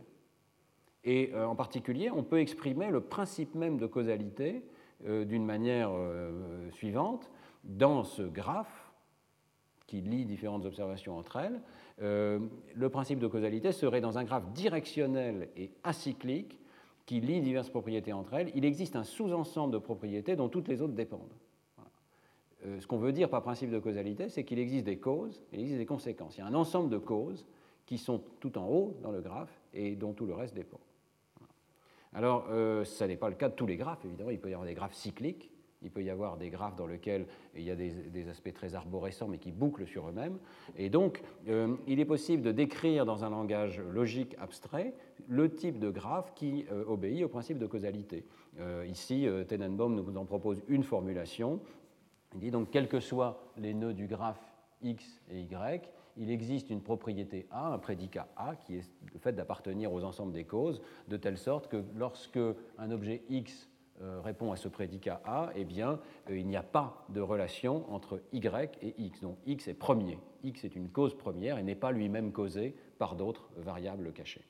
Et 1.03 1.31
euh, 1.33 1.45
en 1.45 1.55
particulier, 1.55 2.11
on 2.11 2.23
peut 2.23 2.39
exprimer 2.39 2.89
le 2.89 3.01
principe 3.01 3.55
même 3.55 3.77
de 3.77 3.87
causalité 3.87 4.63
euh, 5.07 5.25
d'une 5.25 5.45
manière 5.45 5.89
euh, 5.91 6.69
suivante. 6.71 7.31
dans 7.63 8.03
ce 8.03 8.21
graphe 8.21 8.91
qui 9.87 10.01
lie 10.01 10.25
différentes 10.25 10.65
observations 10.65 11.17
entre 11.17 11.37
elles, 11.37 11.61
le 11.99 12.89
principe 12.89 13.19
de 13.19 13.27
causalité 13.27 13.71
serait 13.73 14.01
dans 14.01 14.17
un 14.17 14.23
graphe 14.23 14.47
directionnel 14.53 15.49
et 15.57 15.69
acyclique 15.83 16.60
qui 17.05 17.19
lie 17.19 17.41
diverses 17.41 17.69
propriétés 17.69 18.13
entre 18.13 18.33
elles. 18.33 18.51
Il 18.55 18.65
existe 18.65 18.95
un 18.95 19.03
sous-ensemble 19.03 19.73
de 19.73 19.77
propriétés 19.77 20.35
dont 20.35 20.49
toutes 20.49 20.67
les 20.67 20.81
autres 20.81 20.93
dépendent. 20.93 21.33
Euh, 22.65 22.79
ce 22.79 22.87
qu'on 22.87 22.97
veut 22.97 23.11
dire 23.11 23.29
par 23.29 23.41
principe 23.41 23.71
de 23.71 23.79
causalité, 23.79 24.29
c'est 24.29 24.43
qu'il 24.43 24.59
existe 24.59 24.85
des 24.85 24.97
causes 24.97 25.41
il 25.51 25.61
existe 25.61 25.79
des 25.79 25.85
conséquences. 25.85 26.37
Il 26.37 26.41
y 26.41 26.43
a 26.43 26.47
un 26.47 26.53
ensemble 26.53 26.89
de 26.89 26.97
causes 26.97 27.45
qui 27.85 27.97
sont 27.97 28.21
tout 28.39 28.57
en 28.57 28.67
haut 28.67 28.97
dans 29.01 29.11
le 29.11 29.21
graphe 29.21 29.61
et 29.73 29.95
dont 29.95 30.13
tout 30.13 30.25
le 30.25 30.33
reste 30.33 30.53
dépend. 30.53 30.79
Alors, 32.13 32.47
euh, 32.49 32.83
ça 32.83 33.07
n'est 33.07 33.17
pas 33.17 33.29
le 33.29 33.35
cas 33.35 33.49
de 33.49 33.55
tous 33.55 33.65
les 33.65 33.77
graphes, 33.77 34.03
évidemment. 34.05 34.29
Il 34.31 34.39
peut 34.39 34.49
y 34.49 34.53
avoir 34.53 34.67
des 34.67 34.73
graphes 34.73 34.93
cycliques, 34.93 35.49
il 35.81 35.89
peut 35.89 36.03
y 36.03 36.09
avoir 36.09 36.37
des 36.37 36.49
graphes 36.49 36.75
dans 36.75 36.85
lesquels 36.85 37.25
il 37.55 37.63
y 37.63 37.71
a 37.71 37.75
des, 37.75 38.29
aspects 38.29 38.53
très 38.53 38.75
arborescents 38.75 39.27
mais 39.27 39.39
qui 39.39 39.51
bouclent 39.51 39.87
sur 39.87 40.09
eux-mêmes. 40.09 40.37
Et 40.77 40.89
donc, 40.89 41.23
euh, 41.47 41.75
il 41.87 41.99
est 41.99 42.05
possible 42.05 42.43
de 42.43 42.51
décrire 42.51 43.05
dans 43.05 43.23
un 43.23 43.29
langage 43.29 43.79
logique 43.79 44.35
abstrait 44.39 44.93
le 45.27 45.53
type 45.53 45.79
de 45.79 45.89
graphe 45.89 46.33
qui 46.35 46.65
euh, 46.71 46.83
obéit 46.87 47.23
au 47.23 47.29
principe 47.29 47.57
de 47.57 47.67
causalité. 47.67 48.25
ici, 48.87 49.27
Tenenbaum 49.47 49.95
nous 49.95 50.17
en 50.17 50.25
propose 50.25 50.61
une 50.67 50.83
formulation. 50.83 51.59
Il 52.33 52.39
dit 52.39 52.51
donc, 52.51 52.69
quels 52.69 52.87
que 52.87 52.99
soient 52.99 53.41
les 53.57 53.73
nœuds 53.73 53.93
du 53.93 54.07
graphe 54.07 54.41
x 54.81 55.21
et 55.29 55.41
y, 55.41 55.89
il 56.17 56.29
existe 56.29 56.69
une 56.69 56.81
propriété 56.81 57.47
A, 57.51 57.73
un 57.73 57.77
prédicat 57.77 58.27
A, 58.35 58.55
qui 58.55 58.77
est 58.77 58.89
le 59.13 59.19
fait 59.19 59.33
d'appartenir 59.33 59.91
aux 59.93 60.03
ensembles 60.03 60.33
des 60.33 60.43
causes, 60.43 60.81
de 61.07 61.17
telle 61.17 61.37
sorte 61.37 61.67
que 61.67 61.83
lorsque 61.95 62.39
un 62.77 62.91
objet 62.91 63.23
X 63.29 63.69
euh, 64.01 64.19
répond 64.21 64.51
à 64.51 64.55
ce 64.55 64.67
prédicat 64.67 65.21
A, 65.25 65.51
eh 65.55 65.63
bien, 65.63 65.99
euh, 66.29 66.37
il 66.37 66.47
n'y 66.47 66.57
a 66.57 66.63
pas 66.63 67.05
de 67.09 67.21
relation 67.21 67.91
entre 67.93 68.21
Y 68.33 68.77
et 68.81 68.95
X. 68.97 69.21
Donc 69.21 69.37
X 69.45 69.67
est 69.67 69.73
premier. 69.73 70.17
X 70.43 70.63
est 70.63 70.75
une 70.75 70.89
cause 70.89 71.15
première 71.15 71.57
et 71.57 71.63
n'est 71.63 71.75
pas 71.75 71.91
lui-même 71.91 72.31
causé 72.31 72.75
par 72.97 73.15
d'autres 73.15 73.49
variables 73.57 74.11
cachées. 74.11 74.45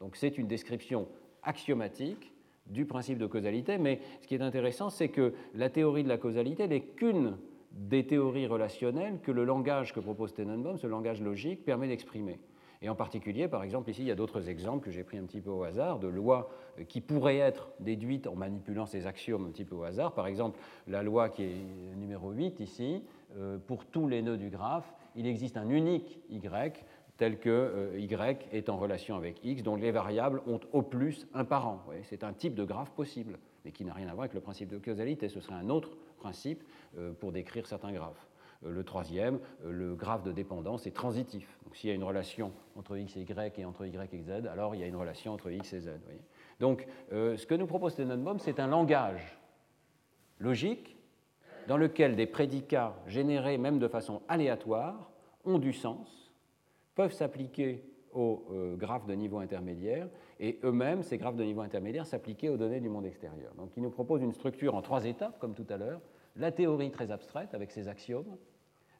Donc 0.00 0.16
c'est 0.16 0.38
une 0.38 0.46
description 0.46 1.08
axiomatique 1.42 2.32
du 2.66 2.84
principe 2.84 3.18
de 3.18 3.26
causalité, 3.26 3.78
mais 3.78 4.00
ce 4.20 4.26
qui 4.26 4.34
est 4.34 4.42
intéressant, 4.42 4.90
c'est 4.90 5.08
que 5.08 5.34
la 5.54 5.70
théorie 5.70 6.02
de 6.02 6.08
la 6.08 6.18
causalité 6.18 6.66
n'est 6.66 6.80
qu'une 6.80 7.36
des 7.72 8.06
théories 8.06 8.46
relationnelles 8.46 9.20
que 9.22 9.30
le 9.30 9.44
langage 9.44 9.92
que 9.92 10.00
propose 10.00 10.34
Tenenbaum, 10.34 10.78
ce 10.78 10.86
langage 10.86 11.20
logique, 11.20 11.64
permet 11.64 11.88
d'exprimer. 11.88 12.38
Et 12.82 12.88
en 12.88 12.94
particulier, 12.94 13.48
par 13.48 13.62
exemple, 13.62 13.90
ici, 13.90 14.02
il 14.02 14.08
y 14.08 14.10
a 14.10 14.14
d'autres 14.14 14.48
exemples 14.48 14.84
que 14.84 14.90
j'ai 14.90 15.02
pris 15.02 15.16
un 15.16 15.24
petit 15.24 15.40
peu 15.40 15.50
au 15.50 15.62
hasard, 15.62 15.98
de 15.98 16.08
lois 16.08 16.50
euh, 16.78 16.84
qui 16.84 17.00
pourraient 17.00 17.38
être 17.38 17.70
déduites 17.80 18.26
en 18.26 18.34
manipulant 18.34 18.86
ces 18.86 19.06
axiomes 19.06 19.46
un 19.46 19.50
petit 19.50 19.64
peu 19.64 19.74
au 19.74 19.84
hasard. 19.84 20.12
Par 20.12 20.26
exemple, 20.26 20.58
la 20.86 21.02
loi 21.02 21.28
qui 21.28 21.44
est 21.44 21.56
numéro 21.96 22.32
8 22.32 22.60
ici, 22.60 23.02
euh, 23.38 23.58
pour 23.58 23.86
tous 23.86 24.08
les 24.08 24.22
nœuds 24.22 24.36
du 24.36 24.50
graphe, 24.50 24.92
il 25.14 25.26
existe 25.26 25.56
un 25.56 25.70
unique 25.70 26.20
y 26.28 26.38
tel 27.16 27.38
que 27.38 27.48
euh, 27.48 27.98
y 27.98 28.14
est 28.52 28.68
en 28.68 28.76
relation 28.76 29.16
avec 29.16 29.44
x, 29.44 29.62
dont 29.62 29.76
les 29.76 29.90
variables 29.90 30.42
ont 30.46 30.60
au 30.72 30.82
plus 30.82 31.26
un 31.34 31.44
parent. 31.44 31.82
C'est 32.04 32.24
un 32.24 32.32
type 32.32 32.54
de 32.54 32.64
graphe 32.64 32.90
possible, 32.90 33.38
mais 33.64 33.72
qui 33.72 33.84
n'a 33.84 33.94
rien 33.94 34.08
à 34.08 34.12
voir 34.12 34.22
avec 34.22 34.34
le 34.34 34.40
principe 34.40 34.68
de 34.68 34.78
causalité. 34.78 35.28
Ce 35.28 35.40
serait 35.40 35.54
un 35.54 35.70
autre 35.70 35.96
principe 36.18 36.62
euh, 36.98 37.12
pour 37.12 37.32
décrire 37.32 37.66
certains 37.66 37.92
graphes. 37.92 38.28
Euh, 38.64 38.70
le 38.70 38.84
troisième, 38.84 39.38
le 39.64 39.94
graphe 39.94 40.22
de 40.22 40.32
dépendance 40.32 40.86
est 40.86 40.94
transitif. 40.94 41.58
Donc 41.64 41.76
s'il 41.76 41.88
y 41.88 41.92
a 41.92 41.96
une 41.96 42.04
relation 42.04 42.52
entre 42.76 42.96
x 42.96 43.16
et 43.16 43.20
y 43.20 43.58
et 43.58 43.64
entre 43.64 43.86
y 43.86 43.96
et 43.96 44.22
z, 44.22 44.46
alors 44.46 44.74
il 44.74 44.80
y 44.80 44.84
a 44.84 44.86
une 44.86 44.96
relation 44.96 45.32
entre 45.32 45.50
x 45.50 45.72
et 45.72 45.80
z. 45.80 45.90
Donc 46.60 46.86
ce 47.10 47.44
que 47.44 47.54
nous 47.54 47.66
propose 47.66 47.96
Tenenbaum, 47.96 48.38
c'est 48.38 48.60
un 48.60 48.66
langage 48.66 49.38
logique 50.38 50.96
dans 51.68 51.76
lequel 51.76 52.16
des 52.16 52.26
prédicats 52.26 52.94
générés 53.06 53.58
même 53.58 53.78
de 53.78 53.88
façon 53.88 54.22
aléatoire 54.28 55.10
ont 55.44 55.58
du 55.58 55.72
sens, 55.72 56.25
peuvent 56.96 57.12
s'appliquer 57.12 57.84
aux 58.12 58.42
graphes 58.76 59.06
de 59.06 59.14
niveau 59.14 59.38
intermédiaire 59.38 60.08
et 60.40 60.58
eux-mêmes, 60.64 61.02
ces 61.02 61.18
graphes 61.18 61.36
de 61.36 61.44
niveau 61.44 61.60
intermédiaire, 61.60 62.06
s'appliquer 62.06 62.48
aux 62.48 62.56
données 62.56 62.80
du 62.80 62.88
monde 62.88 63.06
extérieur. 63.06 63.54
Donc 63.54 63.70
il 63.76 63.82
nous 63.82 63.90
propose 63.90 64.22
une 64.22 64.32
structure 64.32 64.74
en 64.74 64.82
trois 64.82 65.04
étapes, 65.04 65.38
comme 65.38 65.54
tout 65.54 65.66
à 65.68 65.76
l'heure, 65.76 66.00
la 66.34 66.50
théorie 66.50 66.90
très 66.90 67.12
abstraite 67.12 67.54
avec 67.54 67.70
ses 67.70 67.88
axiomes, 67.88 68.36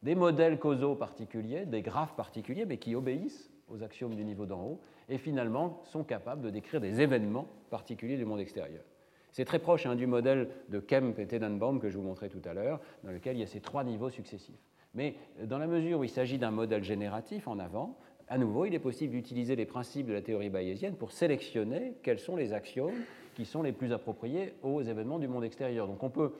des 0.03 0.14
modèles 0.14 0.59
causaux 0.59 0.94
particuliers, 0.94 1.64
des 1.64 1.82
graphes 1.82 2.14
particuliers, 2.14 2.66
mais 2.66 2.76
qui 2.76 2.94
obéissent 2.94 3.51
aux 3.68 3.82
axiomes 3.82 4.14
du 4.14 4.24
niveau 4.24 4.47
d'en 4.47 4.62
haut, 4.62 4.80
et 5.09 5.18
finalement 5.18 5.80
sont 5.84 6.05
capables 6.05 6.42
de 6.42 6.51
décrire 6.51 6.80
des 6.80 7.01
événements 7.01 7.49
particuliers 7.70 8.16
du 8.16 8.24
monde 8.24 8.40
extérieur. 8.40 8.84
C'est 9.32 9.44
très 9.44 9.59
proche 9.59 9.86
hein, 9.86 9.97
du 9.97 10.07
modèle 10.07 10.49
de 10.68 10.78
Kemp 10.78 11.18
et 11.18 11.26
Tenenbaum 11.26 11.80
que 11.80 11.90
je 11.90 11.99
vous 11.99 12.05
montrais 12.05 12.28
tout 12.28 12.42
à 12.44 12.55
l'heure, 12.55 12.80
dans 13.03 13.11
lequel 13.11 13.36
il 13.36 13.40
y 13.40 13.42
a 13.42 13.47
ces 13.47 13.61
trois 13.61 13.84
niveaux 13.84 14.11
successifs. 14.11 14.55
Mais 14.97 15.14
dans 15.44 15.59
la 15.59 15.66
mesure 15.68 16.01
où 16.01 16.05
il 16.05 16.11
s'agit 16.11 16.38
d'un 16.38 16.51
modèle 16.51 16.82
génératif 16.82 17.47
en 17.47 17.59
avant, 17.59 17.97
à 18.28 18.38
nouveau, 18.38 18.64
il 18.64 18.74
est 18.74 18.80
possible 18.80 19.12
d'utiliser 19.12 19.55
les 19.55 19.66
principes 19.66 20.07
de 20.07 20.12
la 20.12 20.22
théorie 20.22 20.51
bayésienne 20.51 20.97
pour 20.97 21.12
sélectionner 21.12 21.94
quels 22.03 22.18
sont 22.18 22.34
les 22.34 22.53
axiomes 22.53 23.05
qui 23.34 23.44
sont 23.44 23.62
les 23.62 23.72
plus 23.72 23.92
appropriés 23.92 24.55
aux 24.62 24.82
événements 24.82 25.20
du 25.20 25.28
monde 25.28 25.44
extérieur. 25.44 25.86
Donc 25.86 26.03
on 26.03 26.11
peut 26.11 26.32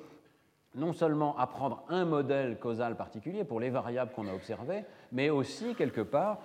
non 0.75 0.93
seulement 0.93 1.37
apprendre 1.39 1.85
un 1.89 2.05
modèle 2.05 2.59
causal 2.59 2.97
particulier 2.97 3.45
pour 3.45 3.61
les 3.61 3.71
variables 3.71 4.13
qu'on 4.13 4.27
a 4.27 4.35
observées, 4.35 4.85
mais 5.13 5.31
aussi, 5.31 5.75
quelque 5.75 6.01
part, 6.01 6.41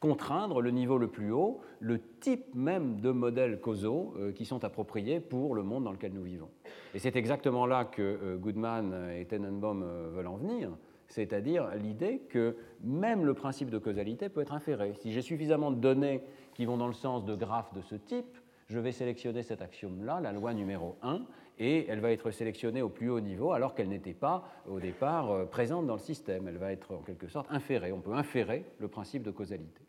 contraindre 0.00 0.60
le 0.60 0.70
niveau 0.70 0.98
le 0.98 1.08
plus 1.08 1.32
haut, 1.32 1.60
le 1.80 1.98
type 2.20 2.54
même 2.54 3.00
de 3.00 3.10
modèles 3.10 3.60
causaux 3.60 4.14
euh, 4.18 4.32
qui 4.32 4.44
sont 4.44 4.64
appropriés 4.64 5.18
pour 5.18 5.54
le 5.54 5.62
monde 5.62 5.84
dans 5.84 5.92
lequel 5.92 6.12
nous 6.12 6.22
vivons. 6.22 6.50
Et 6.94 6.98
c'est 6.98 7.16
exactement 7.16 7.64
là 7.64 7.86
que 7.86 8.02
euh, 8.02 8.36
Goodman 8.36 9.10
et 9.16 9.24
Tenenbaum 9.24 9.82
euh, 9.82 10.10
veulent 10.12 10.26
en 10.26 10.36
venir, 10.36 10.70
c'est-à-dire 11.14 11.70
l'idée 11.76 12.22
que 12.28 12.56
même 12.82 13.24
le 13.24 13.34
principe 13.34 13.70
de 13.70 13.78
causalité 13.78 14.28
peut 14.28 14.40
être 14.40 14.52
inféré. 14.52 14.94
Si 14.94 15.12
j'ai 15.12 15.22
suffisamment 15.22 15.70
de 15.70 15.76
données 15.76 16.24
qui 16.54 16.64
vont 16.64 16.76
dans 16.76 16.88
le 16.88 16.92
sens 16.92 17.24
de 17.24 17.36
graphes 17.36 17.72
de 17.72 17.82
ce 17.82 17.94
type, 17.94 18.36
je 18.66 18.80
vais 18.80 18.90
sélectionner 18.90 19.44
cet 19.44 19.62
axiome-là, 19.62 20.18
la 20.20 20.32
loi 20.32 20.54
numéro 20.54 20.96
1, 21.02 21.22
et 21.60 21.86
elle 21.88 22.00
va 22.00 22.10
être 22.10 22.32
sélectionnée 22.32 22.82
au 22.82 22.88
plus 22.88 23.10
haut 23.10 23.20
niveau 23.20 23.52
alors 23.52 23.76
qu'elle 23.76 23.90
n'était 23.90 24.12
pas 24.12 24.42
au 24.66 24.80
départ 24.80 25.30
euh, 25.30 25.44
présente 25.44 25.86
dans 25.86 25.94
le 25.94 26.00
système. 26.00 26.48
Elle 26.48 26.58
va 26.58 26.72
être 26.72 26.92
en 26.92 27.02
quelque 27.02 27.28
sorte 27.28 27.46
inférée. 27.50 27.92
On 27.92 28.00
peut 28.00 28.14
inférer 28.14 28.64
le 28.80 28.88
principe 28.88 29.22
de 29.22 29.30
causalité. 29.30 29.82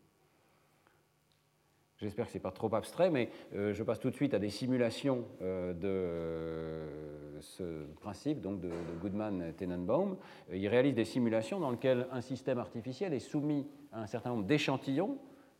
J'espère 1.98 2.26
que 2.26 2.32
ce 2.32 2.36
n'est 2.36 2.42
pas 2.42 2.50
trop 2.50 2.74
abstrait, 2.74 3.10
mais 3.10 3.30
euh, 3.54 3.72
je 3.72 3.82
passe 3.82 4.00
tout 4.00 4.10
de 4.10 4.14
suite 4.14 4.34
à 4.34 4.38
des 4.38 4.50
simulations 4.50 5.24
euh, 5.40 5.72
de 5.72 7.40
ce 7.40 7.86
principe, 8.00 8.40
donc 8.40 8.60
de, 8.60 8.70
Goodman-Tenenbaum. 9.00 10.16
Il 10.52 10.68
réalise 10.68 10.94
des 10.94 11.04
simulations 11.04 11.60
dans 11.60 11.70
lesquelles 11.70 12.06
un 12.12 12.20
système 12.20 12.58
artificiel 12.58 13.14
est 13.14 13.20
soumis 13.20 13.66
à 13.92 14.02
un 14.02 14.06
certain 14.06 14.30
nombre 14.30 14.44
d'échantillons 14.44 15.18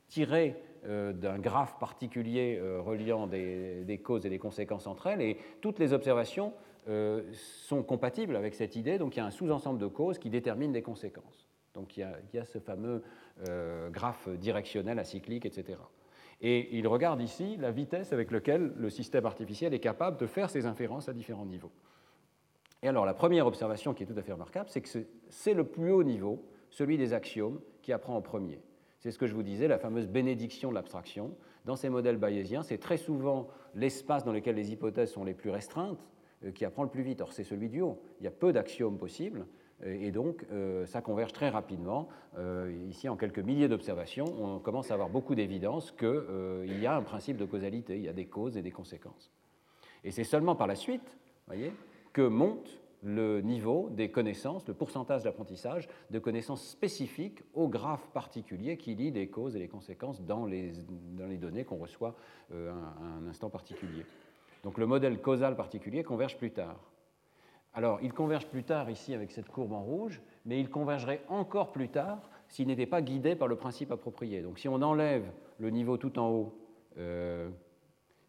tirés 0.09 0.57
euh, 0.87 1.13
d'un 1.13 1.39
graphe 1.39 1.79
particulier 1.79 2.59
euh, 2.61 2.81
reliant 2.81 3.27
des, 3.27 4.01
causes 4.05 4.25
et 4.25 4.31
des 4.31 4.39
conséquences 4.39 4.87
entre 4.87 5.09
elles, 5.09 5.21
et 5.21 5.39
toutes 5.61 5.79
les 5.79 5.93
observations 5.93 6.53
euh, 6.89 7.23
sont 7.33 7.83
compatibles 7.83 8.37
avec 8.37 8.55
cette 8.55 8.77
idée, 8.77 8.99
donc 8.99 9.17
il 9.17 9.19
y 9.19 9.23
a 9.23 9.27
un 9.27 9.31
sous-ensemble 9.31 9.81
de 9.81 9.87
causes 9.87 10.19
qui 10.19 10.31
déterminent 10.31 10.73
des 10.73 10.83
conséquences. 10.83 11.49
Donc 11.75 11.97
il 11.97 12.07
y 12.33 12.39
a, 12.39 12.45
ce 12.45 12.59
fameux 12.59 13.03
graphe 13.91 14.31
directionnel 14.31 14.99
acyclique, 14.99 15.45
etc. 15.45 15.79
Et 16.41 16.77
il 16.77 16.87
regarde 16.87 17.21
ici 17.21 17.57
la 17.57 17.71
vitesse 17.71 18.13
avec 18.13 18.31
laquelle 18.31 18.73
le 18.77 18.91
système 18.91 19.27
artificiel 19.27 19.73
est 19.73 19.81
capable 19.81 20.19
de 20.19 20.27
faire 20.27 20.51
ces 20.51 20.67
inférences 20.67 21.09
à 21.09 21.13
différents 21.13 21.47
niveaux. 21.47 21.73
Et 22.83 22.89
alors 22.89 23.07
la 23.07 23.15
première 23.15 23.47
observation 23.47 23.95
qui 23.95 24.03
est 24.03 24.07
tout 24.07 24.19
à 24.19 24.23
fait 24.23 24.33
remarquable, 24.33 24.69
c'est 24.69 24.83
que 24.83 24.89
c'est 25.29 25.55
le 25.55 25.65
plus 25.65 25.93
haut 25.93 26.05
niveau, 26.05 26.45
celui 26.71 26.99
des 26.99 27.15
axiomes, 27.15 27.61
qui 27.83 27.93
apprend 27.93 28.17
en 28.17 28.23
premier. 28.23 28.61
C'est 28.99 29.11
ce 29.11 29.19
que 29.19 29.27
je 29.27 29.35
vous 29.35 29.43
disais, 29.43 29.69
la 29.69 29.79
fameuse 29.79 30.09
bénédiction 30.09 30.71
de 30.71 30.75
l'abstraction. 30.75 31.37
Dans 31.65 31.77
ces 31.77 31.89
modèles 31.89 32.17
bayésiens, 32.17 32.63
c'est 32.63 32.79
très 32.79 32.97
souvent 32.97 33.49
l'espace 33.75 34.25
dans 34.25 34.33
lequel 34.33 34.57
les 34.57 34.73
hypothèses 34.73 35.11
sont 35.11 35.25
les 35.25 35.35
plus 35.35 35.51
restreintes 35.51 36.07
euh, 36.45 36.51
qui 36.51 36.65
apprend 36.65 36.83
le 36.83 36.89
plus 36.89 37.03
vite. 37.03 37.21
Or, 37.21 37.33
c'est 37.33 37.45
celui 37.45 37.69
du 37.69 37.81
haut. 37.81 38.01
Il 38.21 38.25
y 38.25 38.27
a 38.27 38.33
peu 38.33 38.53
d'axiomes 38.53 38.99
possibles, 38.99 39.47
et 39.85 40.11
donc 40.11 40.47
euh, 40.53 40.87
ça 40.87 41.03
converge 41.03 41.33
très 41.33 41.49
rapidement. 41.49 42.09
ici, 42.89 43.09
en 43.09 43.17
quelques 43.17 43.39
milliers 43.39 43.69
d'observations, 43.69 44.27
on 44.39 44.59
commence 44.59 44.91
à 44.91 44.95
avoir 44.95 45.09
beaucoup 45.09 45.35
d'évidence 45.35 45.93
qu'il 45.93 46.81
y 46.81 46.87
a 46.87 46.97
un 46.97 47.03
principe 47.03 47.37
de 47.37 47.45
causalité, 47.45 47.97
il 47.97 48.03
y 48.03 48.09
a 48.09 48.13
des 48.13 48.27
causes 48.27 48.57
et 48.57 48.63
des 48.63 48.71
conséquences. 48.71 49.31
Et 50.05 50.11
c'est 50.11 50.25
seulement 50.25 50.55
par 50.55 50.67
la 50.67 50.77
suite, 50.77 51.17
voyez, 51.47 51.73
que 52.13 52.23
monte 52.23 52.81
le 53.03 53.41
niveau 53.41 53.89
des 53.91 54.11
connaissances, 54.11 54.67
le 54.67 54.75
pourcentage 54.75 55.23
d'apprentissage 55.23 55.89
de 56.11 56.19
connaissances 56.19 56.67
spécifiques 56.67 57.43
au 57.55 57.69
graphe 57.69 58.09
particulier 58.13 58.77
qui 58.77 58.95
lie 58.95 59.11
les 59.11 59.29
causes 59.29 59.55
et 59.55 59.59
les 59.59 59.69
conséquences 59.69 60.23
dans 60.23 60.47
les, 60.47 60.73
dans 61.17 61.27
les 61.27 61.37
données 61.37 61.65
qu'on 61.65 61.77
reçoit 61.77 62.17
euh, 62.53 62.73
à 62.73 63.05
un 63.19 63.27
instant 63.29 63.51
particulier. 63.51 64.05
Donc 64.65 64.79
le 64.79 64.87
modèle 64.87 65.21
causal 65.21 65.57
particulier 65.57 66.03
converge 66.03 66.37
plus 66.37 66.51
tard. 66.51 66.81
Alors, 67.77 67.99
il 68.03 68.15
converge 68.15 68.47
plus 68.47 68.65
tard 68.65 68.91
ici 68.91 69.13
avec 69.13 69.31
cette 69.31 69.49
courbe 69.49 69.75
en 69.75 69.83
rouge, 69.83 70.23
mais 70.47 70.59
il 70.59 70.71
convergerait 70.71 71.21
encore 71.29 71.73
plus 71.73 71.91
tard 71.91 72.31
s'il 72.49 72.69
n'était 72.69 72.87
pas 72.87 73.03
guidé 73.03 73.37
par 73.37 73.49
le 73.49 73.57
principe 73.57 73.93
approprié. 73.93 74.41
Donc, 74.41 74.59
si 74.59 74.67
on 74.67 74.81
enlève 74.81 75.31
le 75.59 75.69
niveau 75.69 75.99
tout 75.99 76.19
en 76.19 76.31
haut, 76.31 76.59
euh, 76.97 77.51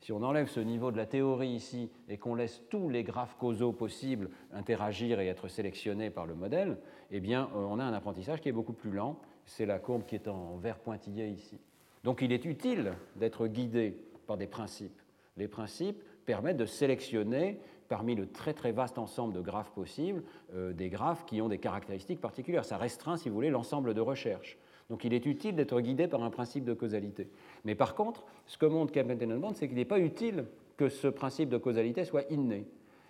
Si 0.02 0.12
on 0.12 0.22
enlève 0.22 0.48
ce 0.48 0.60
niveau 0.60 0.92
de 0.92 0.98
la 0.98 1.06
théorie 1.06 1.50
ici 1.50 1.90
et 2.08 2.18
qu'on 2.18 2.36
laisse 2.36 2.62
tous 2.70 2.90
les 2.90 3.04
graphes 3.04 3.36
causaux 3.40 3.72
possibles 3.72 4.30
interagir 4.54 5.20
et 5.20 5.28
être 5.28 5.48
sélectionnés 5.48 6.10
par 6.10 6.28
le 6.28 6.36
modèle, 6.36 6.78
eh 7.10 7.20
bien, 7.20 7.50
euh, 7.56 7.66
on 7.68 7.80
a 7.80 7.84
un 7.84 7.94
apprentissage 7.94 8.42
qui 8.42 8.50
est 8.50 8.54
beaucoup 8.54 8.74
plus 8.74 8.92
lent. 8.92 9.18
C'est 9.46 9.66
la 9.66 9.80
courbe 9.80 10.06
qui 10.06 10.16
est 10.16 10.28
en 10.28 10.58
vert 10.58 10.78
pointillé 10.80 11.30
ici. 11.30 11.60
Donc 12.04 12.22
il 12.22 12.32
est 12.32 12.46
utile 12.46 12.94
d'être 13.16 13.48
guidé 13.48 13.98
par 14.28 14.38
des 14.38 14.48
principes. 14.48 15.02
Les 15.36 15.48
principes 15.48 16.04
permettent 16.26 16.58
de 16.58 16.66
sélectionner 16.66 17.60
parmi 17.88 18.16
le 18.16 18.28
très 18.28 18.54
très 18.54 18.72
vaste 18.72 18.98
ensemble 18.98 19.34
de 19.34 19.42
graphes 19.42 19.72
possibles 19.72 20.24
euh, 20.54 20.74
des 20.74 20.90
graphes 20.90 21.26
qui 21.26 21.42
ont 21.42 21.50
des 21.50 21.58
caractéristiques 21.58 22.22
particulières. 22.22 22.66
Ça 22.66 22.78
restreint, 22.78 23.18
si 23.18 23.30
vous 23.30 23.36
voulez, 23.36 23.50
l'ensemble 23.50 23.94
de 23.94 24.02
recherche. 24.02 24.58
Donc 24.90 25.04
il 25.04 25.14
est 25.14 25.26
utile 25.26 25.56
d'être 25.56 25.80
guidé 25.82 26.08
par 26.08 26.24
un 26.24 26.30
principe 26.30 26.64
de 26.64 26.74
causalité. 26.74 27.30
Mais 27.66 27.76
par 27.76 27.96
contre, 27.96 28.26
ce 28.46 28.58
que 28.58 28.66
montre 28.66 28.94
Kemp 28.94 29.18
Tenenbaum, 29.18 29.54
c'est 29.54 29.68
qu'il 29.68 29.78
n'est 29.78 29.86
pas 29.86 30.00
utile 30.00 30.46
que 30.78 30.90
ce 30.90 31.08
principe 31.08 31.50
de 31.50 31.58
causalité 31.58 32.06
soit 32.06 32.30
inné. 32.32 32.66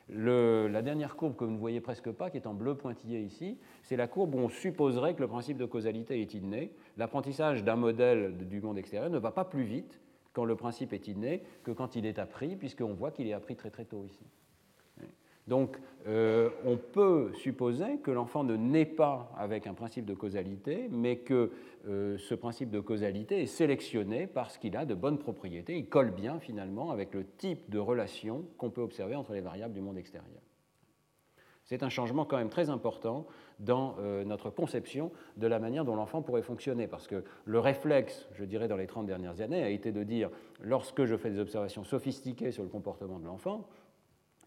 la 0.09 0.81
dernière 0.81 1.15
courbe 1.15 1.35
que 1.35 1.43
vous 1.43 1.51
ne 1.51 1.57
voyez 1.57 1.81
presque 1.81 2.11
pas, 2.11 2.29
qui 2.29 2.37
est 2.37 2.47
en 2.47 2.53
bleu 2.53 2.75
pointillé 2.75 3.19
ici, 3.19 3.57
c'est 3.83 3.97
la 3.97 4.07
courbe 4.07 4.35
où 4.35 4.39
on 4.39 4.49
supposerait 4.49 5.13
que 5.13 5.21
le 5.21 5.27
principe 5.27 5.57
de 5.57 5.65
causalité 5.65 6.21
est 6.21 6.33
inné. 6.33 6.71
L'apprentissage 6.97 7.63
d'un 7.63 7.75
modèle 7.75 8.37
du 8.37 8.61
monde 8.61 8.77
extérieur 8.77 9.09
ne 9.09 9.19
va 9.19 9.31
pas 9.31 9.45
plus 9.45 9.63
vite 9.63 9.99
quand 10.33 10.45
le 10.45 10.55
principe 10.55 10.93
est 10.93 11.07
inné 11.07 11.43
que 11.63 11.71
quand 11.71 11.95
il 11.95 12.05
est 12.05 12.19
appris, 12.19 12.55
puisqu'on 12.55 12.93
voit 12.93 13.11
qu'il 13.11 13.27
est 13.27 13.33
appris 13.33 13.55
très 13.55 13.69
très 13.69 13.85
tôt 13.85 14.05
ici. 14.05 14.25
Donc, 15.47 15.77
euh, 16.07 16.49
on 16.65 16.77
peut 16.77 17.31
supposer 17.33 17.97
que 18.03 18.11
l'enfant 18.11 18.43
ne 18.43 18.55
naît 18.55 18.85
pas 18.85 19.31
avec 19.37 19.67
un 19.67 19.73
principe 19.73 20.05
de 20.05 20.13
causalité, 20.13 20.87
mais 20.91 21.17
que 21.17 21.51
euh, 21.87 22.17
ce 22.17 22.35
principe 22.35 22.69
de 22.69 22.79
causalité 22.79 23.41
est 23.41 23.47
sélectionné 23.47 24.27
parce 24.27 24.57
qu'il 24.57 24.75
a 24.75 24.85
de 24.85 24.93
bonnes 24.93 25.17
propriétés, 25.17 25.77
il 25.77 25.87
colle 25.87 26.11
bien 26.11 26.39
finalement 26.39 26.91
avec 26.91 27.13
le 27.13 27.25
type 27.25 27.69
de 27.69 27.79
relation 27.79 28.45
qu'on 28.57 28.69
peut 28.69 28.81
observer 28.81 29.15
entre 29.15 29.33
les 29.33 29.41
variables 29.41 29.73
du 29.73 29.81
monde 29.81 29.97
extérieur. 29.97 30.41
C'est 31.67 31.83
un 31.83 31.89
changement 31.89 32.23
quand 32.23 32.37
même 32.37 32.49
très 32.49 32.69
important 32.69 33.27
dans 33.59 33.95
euh, 33.99 34.23
notre 34.23 34.49
conception 34.49 35.11
de 35.35 35.47
la 35.47 35.59
manière 35.59 35.83
dont 35.83 35.95
l'enfant 35.95 36.21
pourrait 36.21 36.41
fonctionner, 36.41 36.87
parce 36.87 37.07
que 37.07 37.25
le 37.43 37.59
réflexe, 37.59 38.29
je 38.33 38.45
dirais, 38.45 38.69
dans 38.69 38.77
les 38.77 38.87
30 38.87 39.05
dernières 39.05 39.41
années, 39.41 39.61
a 39.61 39.69
été 39.69 39.91
de 39.91 40.03
dire, 40.03 40.29
lorsque 40.61 41.03
je 41.03 41.17
fais 41.17 41.29
des 41.29 41.39
observations 41.39 41.83
sophistiquées 41.83 42.51
sur 42.51 42.63
le 42.63 42.69
comportement 42.69 43.19
de 43.19 43.25
l'enfant, 43.25 43.67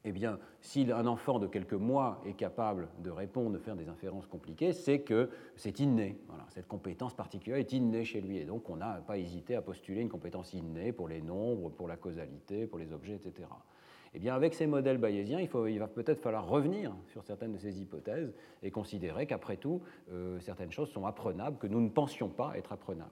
eh 0.05 0.12
bien, 0.12 0.38
si 0.61 0.90
un 0.90 1.07
enfant 1.07 1.38
de 1.38 1.46
quelques 1.46 1.74
mois 1.74 2.22
est 2.24 2.32
capable 2.32 2.88
de 3.03 3.11
répondre, 3.11 3.51
de 3.51 3.59
faire 3.59 3.76
des 3.76 3.88
inférences 3.88 4.26
compliquées, 4.26 4.72
c'est 4.72 5.01
que 5.01 5.28
c'est 5.57 5.78
inné. 5.78 6.18
cette 6.48 6.66
compétence 6.66 7.14
particulière 7.14 7.59
est 7.59 7.72
innée 7.72 8.05
chez 8.05 8.20
lui. 8.20 8.38
Et 8.38 8.44
donc, 8.44 8.70
on 8.70 8.76
n'a 8.76 9.03
pas 9.07 9.18
hésité 9.18 9.55
à 9.57 9.62
postuler 9.62 10.01
une 10.01 10.09
compétence 10.09 10.55
innée 10.55 10.92
pour 10.92 11.07
les 11.07 11.20
nombres, 11.20 11.68
pour 11.68 11.86
la 11.86 11.96
causalité, 11.96 12.66
pour 12.66 12.78
les 12.78 12.92
objets, 12.92 13.14
etc. 13.14 13.46
Eh 14.14 14.18
bien, 14.18 14.34
avec 14.34 14.55
ces 14.55 14.66
modèles 14.66 14.98
bayésiens, 14.98 15.38
il, 15.38 15.51
il 15.68 15.78
va 15.78 15.86
peut-être 15.86 16.20
falloir 16.20 16.48
revenir 16.48 16.96
sur 17.09 17.22
certaines 17.22 17.53
de 17.53 17.59
ces 17.59 17.80
hypothèses 17.80 18.32
et 18.62 18.70
considérer 18.70 19.26
qu'après 19.26 19.59
tout, 19.59 19.82
euh, 20.11 20.40
certaines 20.40 20.72
choses 20.72 20.90
sont 20.90 21.07
apprenables 21.07 21.59
que 21.59 21.66
nous 21.66 21.80
ne 21.80 21.90
pensions 21.90 22.28
pas 22.28 22.57
être 22.57 22.72
apprenables. 22.72 23.11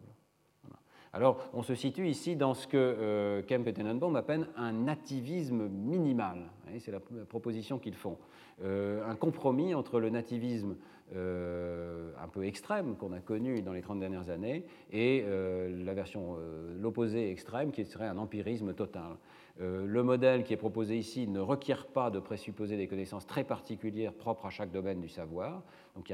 Alors, 1.12 1.48
on 1.54 1.62
se 1.62 1.74
situe 1.74 2.09
ici 2.09 2.36
dans 2.36 2.54
ce 2.54 2.66
que 2.66 2.76
euh, 2.76 3.42
Kemp 3.42 3.66
et 3.66 3.72
Tenenbaum 3.72 4.14
appellent 4.16 4.48
un 4.56 4.72
nativisme 4.72 5.68
minimal. 5.68 6.38
C'est 6.80 6.92
la 6.92 7.00
proposition 7.28 7.78
qu'ils 7.78 7.94
font. 7.94 8.18
Euh, 8.62 9.09
un 9.09 9.14
compromis 9.14 9.74
entre 9.74 10.00
le 10.00 10.11
nativisme 10.11 10.76
euh, 11.14 12.11
un 12.22 12.28
peu 12.28 12.44
extrême 12.44 12.96
qu'on 12.96 13.12
a 13.12 13.20
connu 13.20 13.62
dans 13.62 13.72
les 13.72 13.80
30 13.80 14.00
dernières 14.00 14.28
années 14.28 14.66
et 14.92 15.24
la 15.24 15.94
version, 15.94 16.36
l'opposé 16.78 17.30
extrême 17.30 17.72
qui 17.72 17.86
serait 17.86 18.06
un 18.06 18.18
empirisme 18.18 18.74
total. 18.74 19.16
le 19.59 20.02
modèle 20.02 20.44
qui 20.44 20.52
est 20.52 20.59
proposé 20.59 20.98
ici 20.98 21.26
ne 21.26 21.40
requiert 21.40 21.86
pas 21.86 22.11
de 22.11 22.20
présupposer 22.20 22.76
des 22.76 22.86
connaissances 22.86 23.26
très 23.26 23.44
particulières 23.44 24.12
propres 24.12 24.44
à 24.44 24.50
chaque 24.50 24.70
domaine 24.70 25.00
du 25.00 25.09
savoir. 25.09 25.62
Donc 25.96 26.11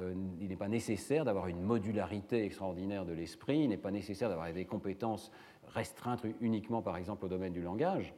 euh, 0.00 0.14
il 0.40 0.48
n'est 0.48 0.56
pas 0.56 0.68
nécessaire 0.68 1.24
d'avoir 1.24 1.48
une 1.48 1.60
modularité 1.60 2.44
extraordinaire 2.44 3.04
de 3.04 3.12
l'esprit, 3.12 3.60
il 3.60 3.68
n'est 3.68 3.76
pas 3.76 3.90
nécessaire 3.90 4.28
d'avoir 4.28 4.52
des 4.52 4.64
compétences 4.64 5.30
restreintes 5.68 6.24
uniquement 6.40 6.82
par 6.82 6.96
exemple 6.96 7.24
au 7.26 7.28
domaine 7.28 7.52
du 7.52 7.62
langage, 7.62 8.14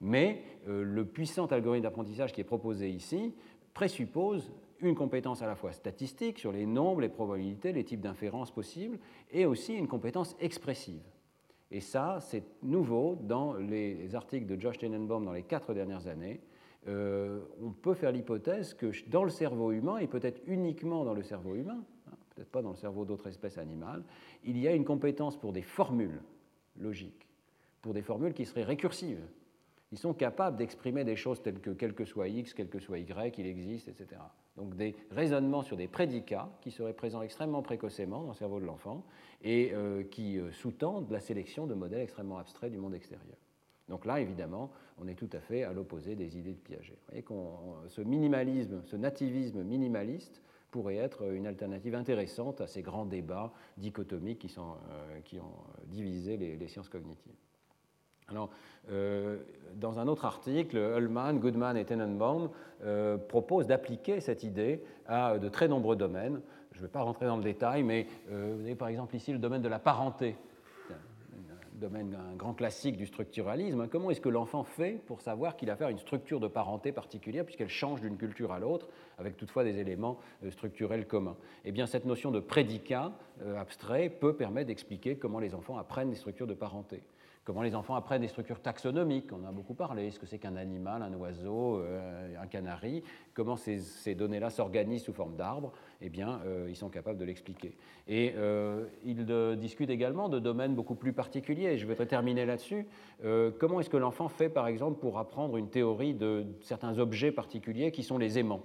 mais 0.00 0.42
euh, 0.68 0.82
le 0.82 1.04
puissant 1.04 1.46
algorithme 1.46 1.84
d'apprentissage 1.84 2.32
qui 2.32 2.40
est 2.40 2.44
proposé 2.44 2.90
ici 2.90 3.34
présuppose 3.72 4.50
une 4.80 4.96
compétence 4.96 5.42
à 5.42 5.46
la 5.46 5.54
fois 5.54 5.72
statistique 5.72 6.38
sur 6.38 6.50
les 6.50 6.66
nombres, 6.66 7.00
les 7.00 7.08
probabilités, 7.08 7.72
les 7.72 7.84
types 7.84 8.00
d'inférences 8.00 8.50
possibles, 8.50 8.98
et 9.30 9.46
aussi 9.46 9.74
une 9.74 9.86
compétence 9.86 10.36
expressive. 10.40 11.02
Et 11.70 11.80
ça, 11.80 12.18
c'est 12.20 12.42
nouveau 12.62 13.16
dans 13.22 13.54
les 13.54 14.14
articles 14.14 14.46
de 14.46 14.60
Josh 14.60 14.78
Tenenbaum 14.78 15.24
dans 15.24 15.32
les 15.32 15.44
quatre 15.44 15.72
dernières 15.72 16.06
années, 16.08 16.40
euh, 16.88 17.40
on 17.62 17.70
peut 17.70 17.94
faire 17.94 18.12
l'hypothèse 18.12 18.74
que 18.74 18.90
dans 19.08 19.24
le 19.24 19.30
cerveau 19.30 19.72
humain, 19.72 19.98
et 19.98 20.06
peut-être 20.06 20.40
uniquement 20.46 21.04
dans 21.04 21.14
le 21.14 21.22
cerveau 21.22 21.54
humain, 21.54 21.84
hein, 22.08 22.16
peut-être 22.34 22.50
pas 22.50 22.62
dans 22.62 22.70
le 22.70 22.76
cerveau 22.76 23.04
d'autres 23.04 23.28
espèces 23.28 23.58
animales, 23.58 24.02
il 24.44 24.58
y 24.58 24.66
a 24.66 24.74
une 24.74 24.84
compétence 24.84 25.36
pour 25.36 25.52
des 25.52 25.62
formules 25.62 26.22
logiques, 26.76 27.28
pour 27.80 27.94
des 27.94 28.02
formules 28.02 28.34
qui 28.34 28.44
seraient 28.44 28.64
récursives. 28.64 29.24
Ils 29.92 29.98
sont 29.98 30.14
capables 30.14 30.56
d'exprimer 30.56 31.04
des 31.04 31.16
choses 31.16 31.42
telles 31.42 31.60
que 31.60 31.70
quel 31.70 31.94
que 31.94 32.06
soit 32.06 32.28
x, 32.28 32.54
quel 32.54 32.68
que 32.68 32.78
soit 32.78 32.98
y, 32.98 33.06
il 33.38 33.46
existe, 33.46 33.88
etc. 33.88 34.20
Donc 34.56 34.74
des 34.74 34.96
raisonnements 35.10 35.62
sur 35.62 35.76
des 35.76 35.86
prédicats 35.86 36.50
qui 36.62 36.70
seraient 36.70 36.94
présents 36.94 37.22
extrêmement 37.22 37.62
précocement 37.62 38.22
dans 38.22 38.32
le 38.32 38.34
cerveau 38.34 38.58
de 38.58 38.64
l'enfant 38.64 39.04
et 39.42 39.72
euh, 39.72 40.02
qui 40.02 40.38
euh, 40.38 40.50
sous-tendent 40.50 41.10
la 41.10 41.20
sélection 41.20 41.66
de 41.66 41.74
modèles 41.74 42.00
extrêmement 42.00 42.38
abstraits 42.38 42.72
du 42.72 42.78
monde 42.78 42.94
extérieur. 42.94 43.36
Donc 43.88 44.06
là, 44.06 44.20
évidemment, 44.20 44.70
on 44.98 45.08
est 45.08 45.14
tout 45.14 45.28
à 45.32 45.40
fait 45.40 45.64
à 45.64 45.72
l'opposé 45.72 46.14
des 46.14 46.38
idées 46.38 46.52
de 46.54 46.58
Piaget. 46.58 46.92
Vous 46.92 47.06
voyez 47.08 47.22
qu'on, 47.22 47.74
ce 47.88 48.00
minimalisme, 48.00 48.82
ce 48.84 48.96
nativisme 48.96 49.62
minimaliste 49.62 50.40
pourrait 50.72 50.96
être 50.96 51.30
une 51.30 51.46
alternative 51.46 51.94
intéressante 51.94 52.60
à 52.60 52.66
ces 52.66 52.82
grands 52.82 53.04
débats 53.04 53.52
dichotomiques 53.76 54.38
qui, 54.38 54.54
euh, 54.58 55.20
qui 55.22 55.38
ont 55.38 55.54
divisé 55.86 56.36
les, 56.36 56.68
sciences 56.68 56.88
cognitives. 56.88 57.34
Alors, 58.28 58.48
euh, 58.90 59.38
dans 59.74 59.98
un 59.98 60.08
autre 60.08 60.24
article, 60.24 60.78
Ullmann, 60.78 61.38
Goodman 61.38 61.76
et 61.76 61.84
Tenenbaum 61.84 62.48
euh, 62.82 63.18
proposent 63.18 63.66
d'appliquer 63.66 64.20
cette 64.20 64.44
idée 64.44 64.82
à 65.06 65.38
de 65.38 65.48
très 65.50 65.68
nombreux 65.68 65.96
domaines. 65.96 66.40
Je 66.70 66.78
ne 66.78 66.82
vais 66.84 66.90
pas 66.90 67.02
rentrer 67.02 67.26
dans 67.26 67.36
le 67.36 67.42
détail, 67.42 67.82
mais 67.82 68.06
vous 68.30 68.62
avez 68.62 68.74
par 68.74 68.88
exemple 68.88 69.14
ici 69.14 69.30
le 69.30 69.38
domaine 69.38 69.60
de 69.60 69.68
la 69.68 69.78
parenté 69.78 70.36
domaine, 71.82 72.16
un 72.32 72.36
grand 72.36 72.54
classique 72.54 72.96
du 72.96 73.06
structuralisme, 73.06 73.80
hein. 73.80 73.88
comment 73.90 74.10
est-ce 74.10 74.20
que 74.20 74.28
l'enfant 74.28 74.64
fait 74.64 75.02
pour 75.06 75.20
savoir 75.20 75.56
qu'il 75.56 75.68
a 75.68 75.74
affaire 75.74 75.88
à 75.88 75.90
une 75.90 75.98
structure 75.98 76.40
de 76.40 76.48
parenté 76.48 76.92
particulière, 76.92 77.44
puisqu'elle 77.44 77.68
change 77.68 78.00
d'une 78.00 78.16
culture 78.16 78.52
à 78.52 78.58
l'autre, 78.58 78.88
avec 79.18 79.36
toutefois 79.36 79.64
des 79.64 79.78
éléments 79.78 80.18
euh, 80.44 80.50
structurels 80.50 81.06
communs? 81.06 81.36
Eh 81.64 81.72
bien, 81.72 81.86
cette 81.86 82.06
notion 82.06 82.30
de 82.30 82.40
prédicat 82.40 83.12
euh, 83.42 83.60
abstrait 83.60 84.08
peut 84.08 84.34
permettre 84.34 84.68
d'expliquer 84.68 85.16
comment 85.16 85.40
les 85.40 85.54
enfants 85.54 85.76
apprennent 85.76 86.10
les 86.10 86.16
structures 86.16 86.46
de 86.46 86.54
parenté 86.54 87.02
comment 87.44 87.62
les 87.62 87.74
enfants 87.74 87.94
apprennent 87.94 88.22
des 88.22 88.28
structures 88.28 88.60
taxonomiques, 88.60 89.32
on 89.32 89.44
a 89.44 89.52
beaucoup 89.52 89.74
parlé, 89.74 90.10
ce 90.10 90.18
que 90.18 90.26
c'est 90.26 90.38
qu'un 90.38 90.56
animal, 90.56 91.02
un 91.02 91.12
oiseau, 91.14 91.78
euh, 91.78 92.34
un 92.40 92.46
canari, 92.46 93.02
comment 93.34 93.56
ces, 93.56 94.14
données-là 94.14 94.50
s'organisent 94.50 95.04
sous 95.04 95.12
forme 95.12 95.36
d'arbres, 95.36 95.72
eh 96.00 96.08
bien, 96.08 96.40
euh, 96.46 96.66
ils 96.68 96.76
sont 96.76 96.88
capables 96.88 97.18
de 97.18 97.24
l'expliquer. 97.24 97.76
Et 98.06 98.34
euh, 98.36 98.86
ils 99.04 99.26
discutent 99.58 99.90
également 99.90 100.28
de 100.28 100.38
domaines 100.38 100.74
beaucoup 100.74 100.94
plus 100.94 101.12
particuliers, 101.12 101.78
je 101.78 101.86
vais 101.86 101.96
terminer 102.06 102.46
là-dessus. 102.46 102.86
comment 103.58 103.80
est-ce 103.80 103.90
que 103.90 103.96
l'enfant 103.96 104.28
fait, 104.28 104.48
par 104.48 104.66
exemple, 104.66 104.98
pour 105.00 105.18
apprendre 105.18 105.56
une 105.56 105.68
théorie 105.68 106.14
de 106.14 106.44
certains 106.62 106.98
objets 106.98 107.32
particuliers 107.32 107.92
qui 107.92 108.02
sont 108.02 108.18
les 108.18 108.38
aimants? 108.38 108.62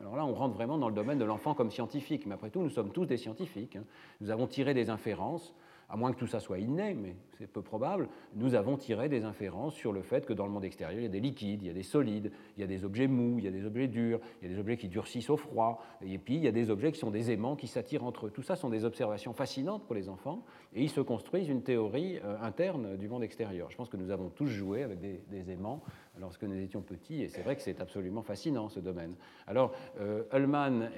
Alors 0.00 0.16
là, 0.16 0.24
on 0.24 0.34
rentre 0.34 0.54
vraiment 0.54 0.76
dans 0.76 0.88
le 0.88 0.94
domaine 0.94 1.18
de 1.18 1.24
l'enfant 1.24 1.54
comme 1.54 1.70
scientifique, 1.70 2.26
mais 2.26 2.34
après 2.34 2.50
tout, 2.50 2.60
nous 2.60 2.70
sommes 2.70 2.90
tous 2.90 3.06
des 3.06 3.16
scientifiques. 3.16 3.76
Hein. 3.76 3.84
Nous 4.20 4.30
avons 4.30 4.46
tiré 4.46 4.74
des 4.74 4.90
inférences 4.90 5.54
à 5.88 5.96
moins 5.96 6.12
que 6.12 6.18
tout 6.18 6.26
ça 6.26 6.40
soit 6.40 6.58
inné, 6.58 6.94
mais 6.94 7.16
c'est 7.38 7.46
peu 7.46 7.62
probable, 7.62 8.08
nous 8.34 8.54
avons 8.54 8.76
tiré 8.76 9.08
des 9.08 9.24
inférences 9.24 9.74
sur 9.74 9.92
le 9.92 10.02
fait 10.02 10.24
que 10.24 10.32
dans 10.32 10.46
le 10.46 10.52
monde 10.52 10.64
extérieur, 10.64 11.00
il 11.00 11.02
y 11.02 11.06
a 11.06 11.10
des 11.10 11.20
liquides, 11.20 11.62
il 11.62 11.66
y 11.66 11.70
a 11.70 11.74
des 11.74 11.82
solides, 11.82 12.30
il 12.56 12.60
y 12.60 12.64
a 12.64 12.66
des 12.66 12.84
objets 12.84 13.08
mous, 13.08 13.38
il 13.38 13.44
y 13.44 13.48
a 13.48 13.50
des 13.50 13.66
objets 13.66 13.88
durs, 13.88 14.20
il 14.40 14.48
y 14.48 14.50
a 14.50 14.54
des 14.54 14.60
objets 14.60 14.76
qui 14.76 14.88
durcissent 14.88 15.30
au 15.30 15.36
froid, 15.36 15.82
et 16.00 16.18
puis 16.18 16.36
il 16.36 16.42
y 16.42 16.48
a 16.48 16.52
des 16.52 16.70
objets 16.70 16.92
qui 16.92 16.98
sont 16.98 17.10
des 17.10 17.30
aimants 17.30 17.56
qui 17.56 17.66
s'attirent 17.66 18.04
entre 18.04 18.26
eux. 18.26 18.30
Tout 18.30 18.42
ça 18.42 18.56
sont 18.56 18.70
des 18.70 18.84
observations 18.84 19.32
fascinantes 19.32 19.84
pour 19.84 19.94
les 19.94 20.08
enfants, 20.08 20.44
et 20.74 20.82
ils 20.82 20.90
se 20.90 21.00
construisent 21.00 21.48
une 21.48 21.62
théorie 21.62 22.18
euh, 22.24 22.36
interne 22.40 22.96
du 22.96 23.08
monde 23.08 23.22
extérieur. 23.24 23.70
Je 23.70 23.76
pense 23.76 23.88
que 23.88 23.96
nous 23.96 24.10
avons 24.10 24.28
tous 24.28 24.46
joué 24.46 24.82
avec 24.82 25.00
des, 25.00 25.50
aimants 25.50 25.82
lorsque 26.20 26.44
nous 26.44 26.58
étions 26.58 26.80
petits, 26.80 27.22
et 27.22 27.28
c'est 27.28 27.42
vrai 27.42 27.56
que 27.56 27.62
c'est 27.62 27.80
absolument 27.80 28.22
fascinant 28.22 28.68
ce 28.68 28.80
domaine. 28.80 29.14
Alors, 29.46 29.72
euh, 30.00 30.22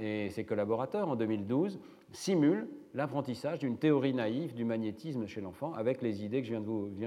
et 0.00 0.30
ses 0.30 0.44
collaborateurs, 0.44 1.08
en 1.08 1.16
2012, 1.16 1.78
simule 2.14 2.68
l'apprentissage 2.94 3.58
d'une 3.58 3.76
théorie 3.76 4.14
naïve 4.14 4.54
du 4.54 4.64
magnétisme 4.64 5.26
chez 5.26 5.40
l'enfant 5.40 5.74
avec 5.74 6.00
les 6.00 6.24
idées 6.24 6.40
que 6.40 6.46
je 6.46 6.52
viens 6.52 6.60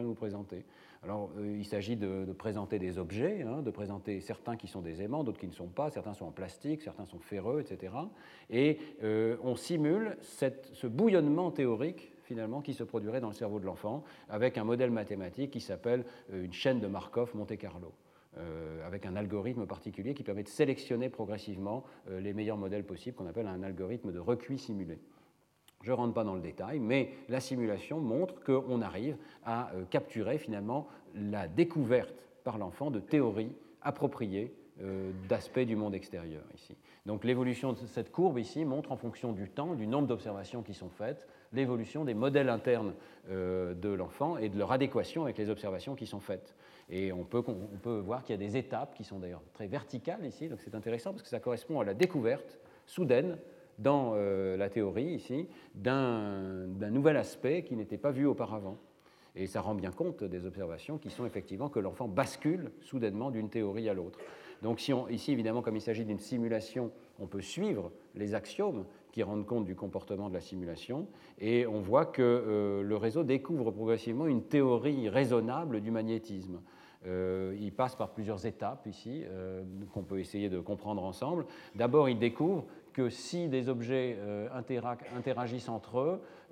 de 0.03 0.07
vous, 0.07 0.13
présenter. 0.13 0.65
Alors, 1.03 1.31
euh, 1.38 1.55
il 1.57 1.65
s'agit 1.65 1.95
de, 1.95 2.25
présenter 2.34 2.77
des 2.77 2.97
objets, 2.97 3.43
hein, 3.43 3.61
de 3.61 3.71
présenter 3.71 4.19
certains 4.19 4.57
qui 4.57 4.67
sont 4.67 4.81
des 4.81 5.01
aimants, 5.01 5.23
d'autres 5.23 5.39
qui 5.39 5.47
ne 5.47 5.53
sont 5.53 5.67
pas, 5.67 5.89
certains 5.89 6.13
sont 6.13 6.25
en 6.25 6.31
plastique, 6.31 6.81
certains 6.81 7.05
sont 7.05 7.19
ferreux, 7.19 7.61
etc. 7.61 7.93
Et 8.49 8.77
euh, 9.03 9.38
on 9.43 9.55
simule 9.55 10.17
ce 10.21 10.88
bouillonnement 10.88 11.51
théorique 11.51 12.11
finalement 12.23 12.61
qui 12.61 12.73
se 12.73 12.84
produirait 12.84 13.21
dans 13.21 13.29
le 13.29 13.34
cerveau 13.34 13.59
de 13.59 13.65
l'enfant 13.65 14.03
avec 14.27 14.57
un 14.57 14.65
modèle 14.65 14.91
mathématique 14.91 15.51
qui 15.51 15.61
s'appelle 15.61 16.03
euh, 16.34 16.43
une 16.43 16.53
chaîne 16.53 16.79
de 16.79 16.88
Markov 16.88 17.34
Monte 17.35 17.57
Carlo. 17.57 17.93
Euh, 18.39 18.85
avec 18.85 19.05
un 19.05 19.15
algorithme 19.15 19.65
particulier 19.65 20.14
qui 20.14 20.23
permet 20.23 20.43
de 20.43 20.47
sélectionner 20.47 21.09
progressivement 21.09 21.84
euh, 22.09 22.19
les 22.19 22.34
meilleurs 22.34 22.57
modèles 22.57 22.85
possibles, 22.85 23.15
qu'on 23.15 23.26
appelle 23.26 23.47
un 23.47 23.64
algorithme 23.64 24.11
de 24.11 24.19
recuit 24.19 24.59
simulé. 24.59 24.99
Je 25.81 25.91
ne 25.91 25.95
rentre 25.95 26.14
pas 26.14 26.23
dans 26.23 26.35
le 26.35 26.41
détail, 26.41 26.80
mais 26.80 27.11
la 27.30 27.39
simulation 27.39 27.99
montre 27.99 28.41
qu'on 28.43 28.81
arrive 28.81 29.18
à 29.45 29.72
capturer 29.89 30.38
finalement 30.38 30.88
la 31.14 31.47
découverte 31.47 32.27
par 32.43 32.57
l'enfant 32.57 32.91
de 32.91 32.99
théories 32.99 33.55
appropriées 33.81 34.53
d'aspects 35.30 35.59
du 35.59 35.76
monde 35.76 35.93
extérieur 35.93 36.43
ici. 36.55 36.76
Donc 37.05 37.23
l'évolution 37.23 37.73
de 37.73 37.77
cette 37.77 38.11
courbe 38.11 38.38
ici 38.38 38.65
montre 38.65 38.91
en 38.91 38.97
fonction 38.97 39.31
du 39.31 39.49
temps, 39.49 39.76
du 39.76 39.88
nombre 39.88 40.07
d'observations 40.07 40.61
qui 40.61 40.73
sont 40.73 40.89
faites, 40.89 41.26
l'évolution 41.53 42.03
des 42.03 42.14
modèles 42.14 42.49
internes 42.49 42.93
euh, 43.30 43.73
de 43.73 43.89
l'enfant 43.89 44.38
et 44.38 44.49
de 44.49 44.57
leur 44.57 44.73
adéquation 44.73 45.23
avec 45.23 45.38
les 45.38 45.49
observations 45.49 45.95
qui 45.95 46.05
sont 46.05 46.19
faites. 46.19 46.53
Et 46.89 47.11
on 47.11 47.23
peut, 47.26 47.43
voir 47.99 48.23
qu'il 48.23 48.34
y 48.34 48.43
a 48.43 48.47
des 48.47 48.55
étapes 48.55 48.95
qui 48.95 49.03
sont 49.03 49.19
d'ailleurs 49.19 49.43
très 49.53 49.68
verticales 49.68 50.26
ici, 50.26 50.47
donc 50.47 50.61
c'est 50.61 50.76
intéressant 50.76 51.11
parce 51.11 51.23
que 51.23 51.30
ça 51.30 51.39
correspond 51.39 51.81
à 51.81 51.84
la 51.84 51.93
découverte 51.93 52.59
soudaine 52.85 53.38
dans 53.77 54.14
euh, 54.15 54.55
la 54.55 54.69
théorie 54.69 55.14
ici 55.14 55.47
d'un 55.76 56.68
nouvel 56.89 57.18
aspect 57.18 57.64
qui 57.64 57.76
n'était 57.76 57.97
pas 57.97 58.11
vu 58.11 58.26
auparavant. 58.26 58.77
Et 59.35 59.45
ça 59.45 59.61
rend 59.61 59.76
bien 59.76 59.91
compte 59.91 60.23
des 60.23 60.45
observations 60.45 60.97
qui 60.97 61.11
sont 61.11 61.26
effectivement 61.26 61.69
que 61.69 61.80
l'enfant 61.80 62.07
bascule 62.07 62.72
soudainement 62.81 63.30
d'une 63.30 63.49
théorie 63.49 63.88
à 63.88 63.93
l'autre. 63.93 64.19
Donc 64.64 64.81
ici, 65.09 65.31
évidemment, 65.31 65.61
comme 65.61 65.76
il 65.76 65.81
s'agit 65.81 66.05
d'une 66.05 66.18
simulation, 66.18 66.91
on 67.19 67.27
peut 67.27 67.41
suivre 67.41 67.91
les 68.15 68.34
axiomes 68.34 68.85
qui 69.11 69.22
rendent 69.22 69.45
compte 69.45 69.65
du 69.65 69.76
comportement 69.76 70.30
de 70.30 70.34
la 70.34 70.41
simulation, 70.41 71.07
et 71.39 71.68
on 71.68 71.80
voit 71.80 72.05
que 72.05 72.22
euh, 72.22 72.81
le 72.81 72.97
réseau 72.97 73.23
découvre 73.23 73.72
progressivement 73.72 74.27
une 74.27 74.43
théorie 74.43 75.09
raisonnable 75.09 75.81
du 75.81 75.91
magnétisme. 75.91 76.59
Euh, 77.05 77.55
il 77.59 77.71
passe 77.71 77.95
par 77.95 78.09
plusieurs 78.09 78.45
étapes 78.45 78.87
ici, 78.87 79.23
euh, 79.25 79.63
qu'on 79.93 80.03
peut 80.03 80.19
essayer 80.19 80.49
de 80.49 80.59
comprendre 80.59 81.03
ensemble. 81.03 81.45
D'abord, 81.75 82.09
il 82.09 82.17
découvre 82.19 82.65
que 82.93 83.09
si 83.09 83.47
des 83.47 83.69
objets 83.69 84.17
interagissent 85.13 85.69
entre 85.69 85.99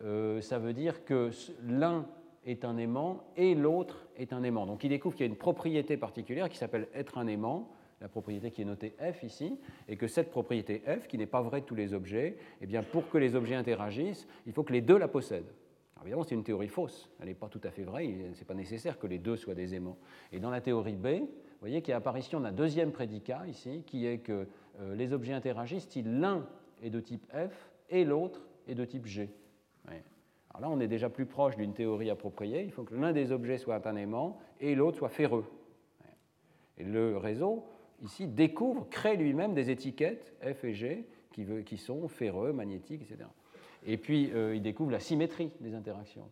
eux, 0.03 0.41
ça 0.41 0.59
veut 0.59 0.73
dire 0.73 1.03
que 1.03 1.31
l'un 1.63 2.05
est 2.45 2.63
un 2.63 2.77
aimant 2.77 3.23
et 3.35 3.55
l'autre 3.55 4.05
est 4.17 4.31
un 4.31 4.43
aimant. 4.43 4.67
Donc 4.67 4.83
il 4.83 4.89
découvre 4.89 5.15
qu'il 5.15 5.25
y 5.25 5.29
a 5.29 5.31
une 5.31 5.37
propriété 5.37 5.97
particulière 5.97 6.47
qui 6.49 6.57
s'appelle 6.57 6.87
être 6.93 7.17
un 7.17 7.25
aimant, 7.25 7.71
la 8.01 8.07
propriété 8.07 8.51
qui 8.51 8.61
est 8.61 8.65
notée 8.65 8.95
F 8.99 9.23
ici, 9.23 9.57
et 9.87 9.97
que 9.97 10.07
cette 10.07 10.29
propriété 10.29 10.83
F, 10.85 11.07
qui 11.07 11.17
n'est 11.17 11.25
pas 11.25 11.41
vraie 11.41 11.61
de 11.61 11.65
tous 11.65 11.75
les 11.75 11.93
objets, 11.93 12.37
eh 12.61 12.67
bien, 12.67 12.83
pour 12.83 13.09
que 13.09 13.17
les 13.17 13.35
objets 13.35 13.55
interagissent, 13.55 14.27
il 14.45 14.53
faut 14.53 14.63
que 14.63 14.73
les 14.73 14.81
deux 14.81 14.97
la 14.97 15.07
possèdent. 15.07 15.51
Alors 15.95 16.05
évidemment, 16.05 16.23
c'est 16.23 16.35
une 16.35 16.43
théorie 16.43 16.67
fausse, 16.67 17.09
elle 17.19 17.27
n'est 17.27 17.33
pas 17.33 17.47
tout 17.47 17.61
à 17.63 17.71
fait 17.71 17.83
vraie, 17.83 18.07
ce 18.33 18.39
n'est 18.39 18.45
pas 18.45 18.53
nécessaire 18.53 18.99
que 18.99 19.07
les 19.07 19.17
deux 19.17 19.37
soient 19.37 19.55
des 19.55 19.75
aimants. 19.75 19.97
Et 20.31 20.39
dans 20.39 20.49
la 20.49 20.61
théorie 20.61 20.97
B, 20.97 21.07
vous 21.07 21.27
voyez 21.61 21.81
qu'il 21.81 21.91
y 21.91 21.93
a 21.93 21.97
apparition 21.97 22.39
d'un 22.39 22.51
deuxième 22.51 22.91
prédicat 22.91 23.43
ici, 23.47 23.83
qui 23.87 24.05
est 24.05 24.19
que 24.19 24.47
euh, 24.81 24.95
les 24.95 25.13
objets 25.13 25.33
interagissent 25.33 25.87
si 25.89 26.03
l'un 26.03 26.47
est 26.83 26.89
de 26.89 26.99
type 26.99 27.25
F 27.31 27.71
et 27.89 28.03
l'autre 28.03 28.45
est 28.67 28.75
de 28.75 28.85
type 28.85 29.05
G. 29.05 29.29
Alors 30.57 30.69
là, 30.69 30.77
on 30.77 30.79
est 30.79 30.87
déjà 30.87 31.09
plus 31.09 31.25
proche 31.25 31.57
d'une 31.57 31.73
théorie 31.73 32.09
appropriée, 32.09 32.63
il 32.63 32.71
faut 32.71 32.83
que 32.83 32.95
l'un 32.95 33.11
des 33.11 33.33
objets 33.33 33.57
soit 33.57 33.85
un 33.85 33.95
aimant 33.97 34.39
et 34.61 34.73
l'autre 34.73 34.97
soit 34.97 35.09
ferreux. 35.09 35.43
Et 36.77 36.85
le 36.85 37.17
réseau 37.17 37.65
ici, 38.01 38.27
découvre, 38.27 38.87
crée 38.89 39.17
lui-même 39.17 39.53
des 39.53 39.69
étiquettes 39.69 40.33
F 40.41 40.63
et 40.63 40.73
G 40.73 41.07
qui, 41.33 41.45
qui 41.65 41.77
sont 41.77 42.07
ferreux, 42.07 42.53
magnétiques, 42.53 43.01
etc. 43.01 43.27
Et 43.85 43.97
puis, 43.97 44.31
euh, 44.33 44.55
il 44.55 44.61
découvre 44.61 44.91
la 44.91 44.99
symétrie 44.99 45.51
des 45.59 45.73
interactions. 45.73 46.27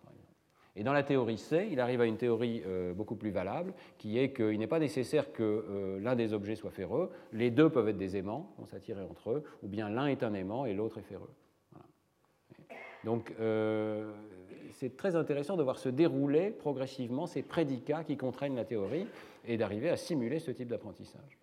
Et 0.75 0.83
dans 0.83 0.93
la 0.93 1.03
théorie 1.03 1.37
C, 1.37 1.67
il 1.71 1.79
arrive 1.79 2.01
à 2.01 2.05
une 2.05 2.17
théorie 2.17 2.63
euh, 2.65 2.93
beaucoup 2.93 3.15
plus 3.15 3.29
valable, 3.29 3.73
qui 3.99 4.17
est 4.17 4.33
qu'il 4.33 4.57
n'est 4.57 4.67
pas 4.67 4.79
nécessaire 4.79 5.31
que 5.31 5.43
euh, 5.43 5.99
l'un 5.99 6.15
des 6.15 6.33
objets 6.33 6.55
soit 6.55 6.71
ferreux, 6.71 7.11
les 7.31 7.51
deux 7.51 7.69
peuvent 7.69 7.89
être 7.89 7.97
des 7.97 8.17
aimants, 8.17 8.51
vont 8.57 8.65
s'attirer 8.65 9.03
entre 9.03 9.29
eux, 9.29 9.43
ou 9.61 9.67
bien 9.67 9.87
l'un 9.89 10.07
est 10.07 10.23
un 10.23 10.33
aimant 10.33 10.65
et 10.65 10.73
l'autre 10.73 10.97
est 10.97 11.03
ferreux. 11.03 11.29
Donc, 13.03 13.33
c'est 14.71 14.95
très 14.95 15.17
intéressant 15.17 15.57
de 15.57 15.63
voir 15.63 15.77
se 15.77 15.89
dérouler 15.89 16.51
progressivement 16.51 17.27
ces 17.27 17.43
prédicats 17.43 18.05
qui 18.05 18.15
contraignent 18.15 18.55
la 18.55 18.63
théorie 18.63 19.07
et 19.45 19.57
d'arriver 19.57 19.89
à 19.89 19.97
simuler 19.97 20.39
ce 20.39 20.51
type 20.51 20.69
d'apprentissage. 20.69 21.37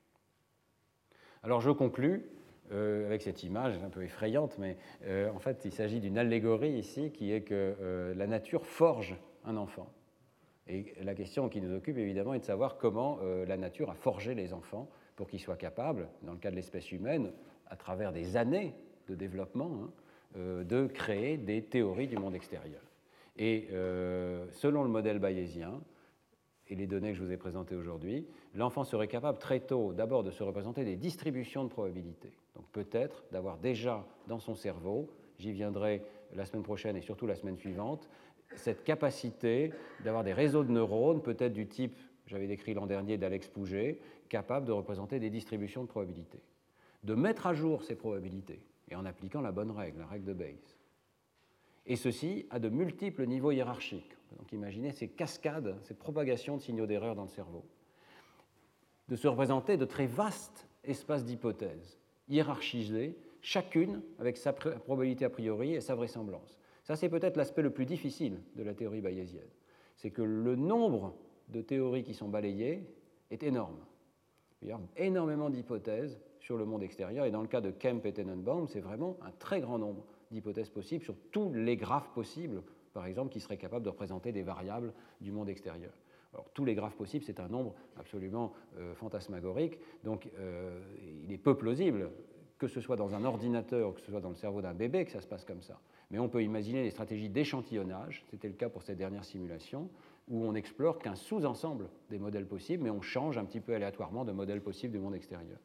Alors 1.42 1.60
je 1.60 1.70
conclus 1.70 2.24
euh, 2.72 3.06
avec 3.06 3.22
cette 3.22 3.42
image 3.42 3.74
un 3.84 3.88
peu 3.88 4.04
effrayante, 4.04 4.56
mais 4.58 4.76
euh, 5.04 5.28
en 5.32 5.40
fait 5.40 5.62
il 5.64 5.72
s'agit 5.72 5.98
d'une 5.98 6.18
allégorie 6.18 6.70
ici 6.70 7.10
qui 7.10 7.32
est 7.32 7.40
que 7.40 7.74
euh, 7.80 8.14
la 8.14 8.28
nature 8.28 8.64
forge 8.64 9.16
un 9.44 9.56
enfant. 9.56 9.88
Et 10.68 10.94
la 11.02 11.14
question 11.14 11.48
qui 11.48 11.60
nous 11.60 11.74
occupe 11.74 11.98
évidemment 11.98 12.32
est 12.32 12.38
de 12.38 12.44
savoir 12.44 12.78
comment 12.78 13.18
la 13.48 13.56
nature 13.56 13.90
a 13.90 13.94
forgé 13.94 14.36
les 14.36 14.52
enfants 14.52 14.88
pour 15.16 15.26
qu'ils 15.26 15.40
soient 15.40 15.56
capables, 15.56 16.06
dans 16.22 16.32
le 16.32 16.38
cas 16.38 16.50
de 16.52 16.54
l'espèce 16.54 16.92
humaine, 16.92 17.32
à 17.66 17.74
travers 17.74 18.12
des 18.12 18.36
années 18.36 18.72
de 19.08 19.16
développement, 19.16 19.90
hein, 20.36 20.62
de 20.62 20.86
créer 20.86 21.38
des 21.38 21.62
théories 21.62 22.06
du 22.06 22.16
monde 22.18 22.36
extérieur. 22.36 22.82
Et 23.36 23.66
selon 24.52 24.84
le 24.84 24.90
modèle 24.90 25.18
bayésien, 25.18 25.80
et 26.70 26.76
les 26.76 26.86
données 26.86 27.10
que 27.10 27.18
je 27.18 27.22
vous 27.24 27.32
ai 27.32 27.36
présentées 27.36 27.74
aujourd'hui, 27.74 28.26
l'enfant 28.54 28.84
serait 28.84 29.08
capable 29.08 29.38
très 29.38 29.60
tôt 29.60 29.92
d'abord 29.92 30.22
de 30.22 30.30
se 30.30 30.42
représenter 30.42 30.84
des 30.84 30.96
distributions 30.96 31.64
de 31.64 31.68
probabilités. 31.68 32.32
Donc 32.54 32.64
peut-être 32.70 33.24
d'avoir 33.32 33.58
déjà 33.58 34.06
dans 34.28 34.38
son 34.38 34.54
cerveau, 34.54 35.10
j'y 35.38 35.52
viendrai 35.52 36.02
la 36.32 36.46
semaine 36.46 36.62
prochaine 36.62 36.96
et 36.96 37.00
surtout 37.00 37.26
la 37.26 37.34
semaine 37.34 37.56
suivante, 37.56 38.08
cette 38.54 38.84
capacité 38.84 39.72
d'avoir 40.04 40.24
des 40.24 40.32
réseaux 40.32 40.64
de 40.64 40.70
neurones, 40.70 41.22
peut-être 41.22 41.52
du 41.52 41.66
type, 41.66 41.98
j'avais 42.26 42.46
décrit 42.46 42.74
l'an 42.74 42.86
dernier 42.86 43.18
d'Alex 43.18 43.48
Pouget, 43.48 43.98
capable 44.28 44.66
de 44.66 44.72
représenter 44.72 45.18
des 45.18 45.30
distributions 45.30 45.82
de 45.82 45.88
probabilités. 45.88 46.40
De 47.02 47.14
mettre 47.14 47.46
à 47.46 47.54
jour 47.54 47.82
ces 47.82 47.96
probabilités 47.96 48.62
et 48.88 48.94
en 48.94 49.04
appliquant 49.04 49.40
la 49.40 49.50
bonne 49.50 49.70
règle, 49.70 50.00
la 50.00 50.06
règle 50.06 50.26
de 50.26 50.34
Bayes. 50.34 50.79
Et 51.90 51.96
ceci 51.96 52.46
à 52.50 52.60
de 52.60 52.68
multiples 52.68 53.26
niveaux 53.26 53.50
hiérarchiques. 53.50 54.16
Donc 54.38 54.52
imaginez 54.52 54.92
ces 54.92 55.08
cascades, 55.08 55.76
ces 55.82 55.94
propagations 55.94 56.56
de 56.56 56.62
signaux 56.62 56.86
d'erreur 56.86 57.16
dans 57.16 57.24
le 57.24 57.28
cerveau. 57.28 57.64
De 59.08 59.16
se 59.16 59.26
représenter 59.26 59.76
de 59.76 59.84
très 59.84 60.06
vastes 60.06 60.68
espaces 60.84 61.24
d'hypothèses, 61.24 61.98
hiérarchisées, 62.28 63.18
chacune 63.40 64.02
avec 64.20 64.36
sa 64.36 64.52
probabilité 64.52 65.24
a 65.24 65.30
priori 65.30 65.74
et 65.74 65.80
sa 65.80 65.96
vraisemblance. 65.96 66.60
Ça, 66.84 66.94
c'est 66.94 67.08
peut-être 67.08 67.36
l'aspect 67.36 67.62
le 67.62 67.70
plus 67.70 67.86
difficile 67.86 68.40
de 68.54 68.62
la 68.62 68.72
théorie 68.72 69.00
bayésienne. 69.00 69.50
C'est 69.96 70.12
que 70.12 70.22
le 70.22 70.54
nombre 70.54 71.16
de 71.48 71.60
théories 71.60 72.04
qui 72.04 72.14
sont 72.14 72.28
balayées 72.28 72.84
est 73.32 73.42
énorme. 73.42 73.80
Il 74.62 74.68
y 74.68 74.72
a 74.72 74.80
énormément 74.96 75.50
d'hypothèses 75.50 76.20
sur 76.38 76.56
le 76.56 76.64
monde 76.64 76.84
extérieur, 76.84 77.24
et 77.24 77.32
dans 77.32 77.42
le 77.42 77.48
cas 77.48 77.60
de 77.60 77.72
Kemp 77.72 78.06
et 78.06 78.12
Tenenbaum, 78.12 78.68
c'est 78.68 78.78
vraiment 78.78 79.16
un 79.22 79.32
très 79.32 79.60
grand 79.60 79.78
nombre 79.78 80.04
d'hypothèses 80.30 80.70
possibles 80.70 81.04
sur 81.04 81.16
tous 81.30 81.52
les 81.52 81.76
graphes 81.76 82.10
possibles 82.12 82.62
par 82.92 83.06
exemple, 83.06 83.32
qui 83.32 83.40
serait 83.40 83.56
capable 83.56 83.84
de 83.84 83.90
représenter 83.90 84.32
des 84.32 84.42
variables 84.42 84.92
du 85.20 85.32
monde 85.32 85.48
extérieur. 85.48 85.92
Alors, 86.32 86.48
tous 86.54 86.64
les 86.64 86.74
graphes 86.74 86.96
possibles, 86.96 87.24
c'est 87.24 87.40
un 87.40 87.48
nombre 87.48 87.74
absolument 87.96 88.52
euh, 88.78 88.94
fantasmagorique, 88.94 89.78
donc 90.04 90.28
euh, 90.38 90.80
il 91.24 91.32
est 91.32 91.38
peu 91.38 91.56
plausible 91.56 92.10
que 92.58 92.68
ce 92.68 92.80
soit 92.80 92.96
dans 92.96 93.14
un 93.14 93.24
ordinateur 93.24 93.94
que 93.94 94.00
ce 94.00 94.10
soit 94.10 94.20
dans 94.20 94.28
le 94.28 94.34
cerveau 94.34 94.60
d'un 94.60 94.74
bébé 94.74 95.06
que 95.06 95.10
ça 95.10 95.22
se 95.22 95.26
passe 95.26 95.44
comme 95.44 95.62
ça. 95.62 95.80
Mais 96.10 96.18
on 96.18 96.28
peut 96.28 96.42
imaginer 96.42 96.82
des 96.82 96.90
stratégies 96.90 97.30
d'échantillonnage, 97.30 98.24
c'était 98.30 98.48
le 98.48 98.54
cas 98.54 98.68
pour 98.68 98.82
cette 98.82 98.98
dernière 98.98 99.24
simulation, 99.24 99.88
où 100.28 100.44
on 100.44 100.52
n'explore 100.52 100.98
qu'un 100.98 101.14
sous-ensemble 101.14 101.88
des 102.10 102.18
modèles 102.18 102.46
possibles, 102.46 102.84
mais 102.84 102.90
on 102.90 103.00
change 103.00 103.38
un 103.38 103.44
petit 103.44 103.60
peu 103.60 103.74
aléatoirement 103.74 104.24
de 104.24 104.32
modèles 104.32 104.60
possibles 104.60 104.92
du 104.92 104.98
monde 104.98 105.14
extérieur. 105.14 105.58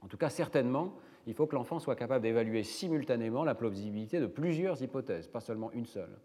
En 0.00 0.08
tout 0.08 0.16
cas, 0.16 0.30
certainement, 0.30 0.94
il 1.26 1.34
faut 1.34 1.46
que 1.46 1.54
l'enfant 1.54 1.78
soit 1.78 1.96
capable 1.96 2.22
d'évaluer 2.22 2.62
simultanément 2.62 3.44
la 3.44 3.54
plausibilité 3.54 4.20
de 4.20 4.26
plusieurs 4.26 4.82
hypothèses, 4.82 5.28
pas 5.28 5.40
seulement 5.40 5.70
une 5.72 5.86
seule 5.86 6.18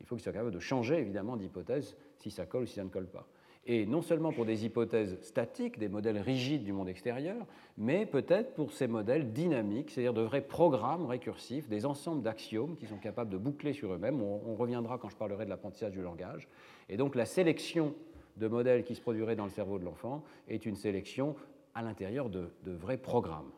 il 0.00 0.06
faut 0.06 0.14
qu'il 0.16 0.22
soit 0.22 0.32
capable 0.32 0.52
de 0.52 0.60
changer 0.60 0.98
évidemment 0.98 1.36
d'hypothèse 1.36 1.96
si 2.16 2.30
ça 2.30 2.46
colle 2.46 2.62
ou 2.64 2.66
si 2.66 2.74
ça 2.74 2.84
ne 2.84 2.88
colle 2.88 3.08
pas. 3.08 3.26
Et 3.66 3.84
non 3.84 4.00
seulement 4.00 4.32
pour 4.32 4.46
des 4.46 4.64
hypothèses 4.64 5.20
statiques, 5.20 5.78
des 5.78 5.88
modèles 5.88 6.18
rigides 6.18 6.64
du 6.64 6.72
monde 6.72 6.88
extérieur, 6.88 7.44
mais 7.76 8.06
peut-être 8.06 8.54
pour 8.54 8.72
ces 8.72 8.86
modèles 8.86 9.32
dynamiques, 9.32 9.90
c'est-à-dire 9.90 10.14
de 10.14 10.22
vrais 10.22 10.40
programmes 10.40 11.04
récursifs, 11.04 11.68
des 11.68 11.84
ensembles 11.84 12.22
d'axiomes 12.22 12.76
qui 12.76 12.86
sont 12.86 12.96
capables 12.96 13.30
de 13.30 13.36
boucler 13.36 13.74
sur 13.74 13.92
eux-mêmes. 13.92 14.22
On, 14.22 14.54
reviendra 14.54 14.96
quand 14.96 15.10
je 15.10 15.16
parlerai 15.16 15.44
de 15.44 15.50
l'apprentissage 15.50 15.92
du 15.92 16.00
langage. 16.00 16.48
Et 16.88 16.96
donc 16.96 17.14
la 17.14 17.26
sélection 17.26 17.94
de 18.38 18.48
modèles 18.48 18.84
qui 18.84 18.94
se 18.94 19.02
produiraient 19.02 19.36
dans 19.36 19.44
le 19.44 19.50
cerveau 19.50 19.78
de 19.78 19.84
l'enfant 19.84 20.24
est 20.48 20.64
une 20.64 20.76
sélection 20.76 21.36
à 21.74 21.82
l'intérieur 21.82 22.30
de, 22.30 22.50
vrais 22.64 22.96
programmes. 22.96 23.50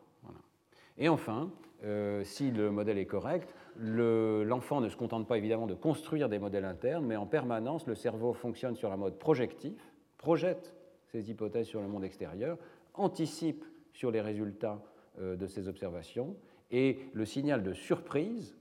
Et 0.97 1.09
enfin, 1.09 1.51
euh, 1.83 2.23
si 2.23 2.51
le 2.51 2.69
modèle 2.69 2.97
est 2.97 3.05
correct, 3.05 3.53
l'enfant 3.77 4.81
ne 4.81 4.89
se 4.89 4.95
contente 4.95 5.27
pas 5.27 5.37
évidemment 5.37 5.67
de 5.67 5.73
construire 5.73 6.29
des 6.29 6.37
modèles 6.37 6.65
internes, 6.65 7.05
mais 7.05 7.15
en 7.15 7.25
permanence, 7.25 7.87
le 7.87 7.95
cerveau 7.95 8.33
fonctionne 8.33 8.75
sur 8.75 8.91
un 8.91 8.97
mode 8.97 9.17
projectif, 9.17 9.93
projette 10.17 10.75
ses 11.07 11.31
hypothèses 11.31 11.67
sur 11.67 11.81
le 11.81 11.87
monde 11.87 12.03
extérieur, 12.03 12.57
anticipe 12.93 13.65
sur 13.93 14.11
les 14.11 14.21
résultats 14.21 14.81
euh, 15.19 15.35
de 15.35 15.47
ses 15.47 15.67
observations, 15.67 16.35
et 16.69 16.99
le 17.13 17.25
signal 17.25 17.63
de 17.63 17.73
surprise 17.73 18.55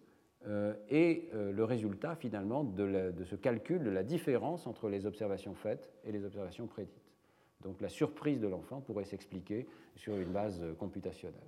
et 0.89 1.29
le 1.35 1.65
résultat 1.65 2.17
finalement 2.17 2.65
de, 2.65 3.13
ce 3.25 3.37
calcul 3.37 3.85
de 3.85 3.91
la 3.91 4.03
différence 4.03 4.67
entre 4.67 4.89
les 4.89 5.05
observations 5.05 5.55
faites 5.55 5.93
et 6.03 6.13
les 6.13 6.25
observations 6.25 6.67
prédites. 6.67 7.13
Donc 7.61 7.83
la 7.83 7.91
surprise 7.91 8.41
de 8.41 8.49
l'enfant 8.49 8.81
pourrait 8.81 9.05
s'expliquer 9.05 9.67
sur 9.97 10.17
une 10.17 10.33
base 10.33 10.65
computationnelle. 10.79 11.39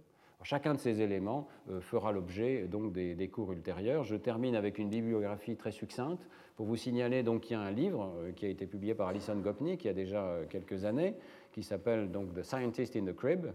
Chacun 0.44 0.74
de 0.74 0.78
ces 0.78 1.00
éléments 1.00 1.48
euh, 1.70 1.80
fera 1.80 2.12
l'objet 2.12 2.66
donc 2.66 2.92
des, 2.92 3.28
cours 3.28 3.52
ultérieurs. 3.52 4.04
Je 4.04 4.16
termine 4.16 4.56
avec 4.56 4.78
une 4.78 4.88
bibliographie 4.88 5.56
très 5.56 5.72
succincte 5.72 6.26
pour 6.56 6.66
vous 6.66 6.76
signaler 6.76 7.22
donc 7.22 7.42
qu'il 7.42 7.56
y 7.56 7.60
a 7.60 7.62
un 7.62 7.70
livre 7.70 8.12
euh, 8.18 8.32
qui 8.32 8.46
a 8.46 8.48
été 8.48 8.66
publié 8.66 8.94
par 8.94 9.08
Alison 9.08 9.36
Gopnik 9.36 9.84
il 9.84 9.86
y 9.86 9.90
a 9.90 9.94
déjà 9.94 10.24
euh, 10.24 10.44
quelques 10.48 10.84
années, 10.84 11.14
qui 11.52 11.62
s'appelle 11.62 12.10
donc 12.10 12.34
The 12.34 12.42
Scientist 12.42 12.96
in 12.96 13.04
the 13.04 13.14
Crib, 13.14 13.46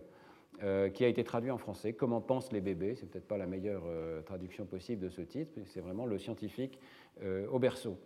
qui 0.96 1.06
a 1.06 1.08
été 1.08 1.24
traduit 1.24 1.52
en 1.52 1.60
français. 1.60 1.94
Comment 1.94 2.20
pensent 2.20 2.52
les 2.52 2.62
bébés? 2.62 2.96
C'est 2.96 3.08
peut-être 3.08 3.28
pas 3.28 3.38
la 3.38 3.46
meilleure 3.46 3.84
traduction 4.26 4.66
possible 4.66 5.04
de 5.04 5.10
ce 5.10 5.22
titre, 5.22 5.52
c'est 5.66 5.82
vraiment 5.82 6.08
le 6.08 6.18
scientifique 6.18 6.80
au 7.52 7.60
berceau. 7.60 8.00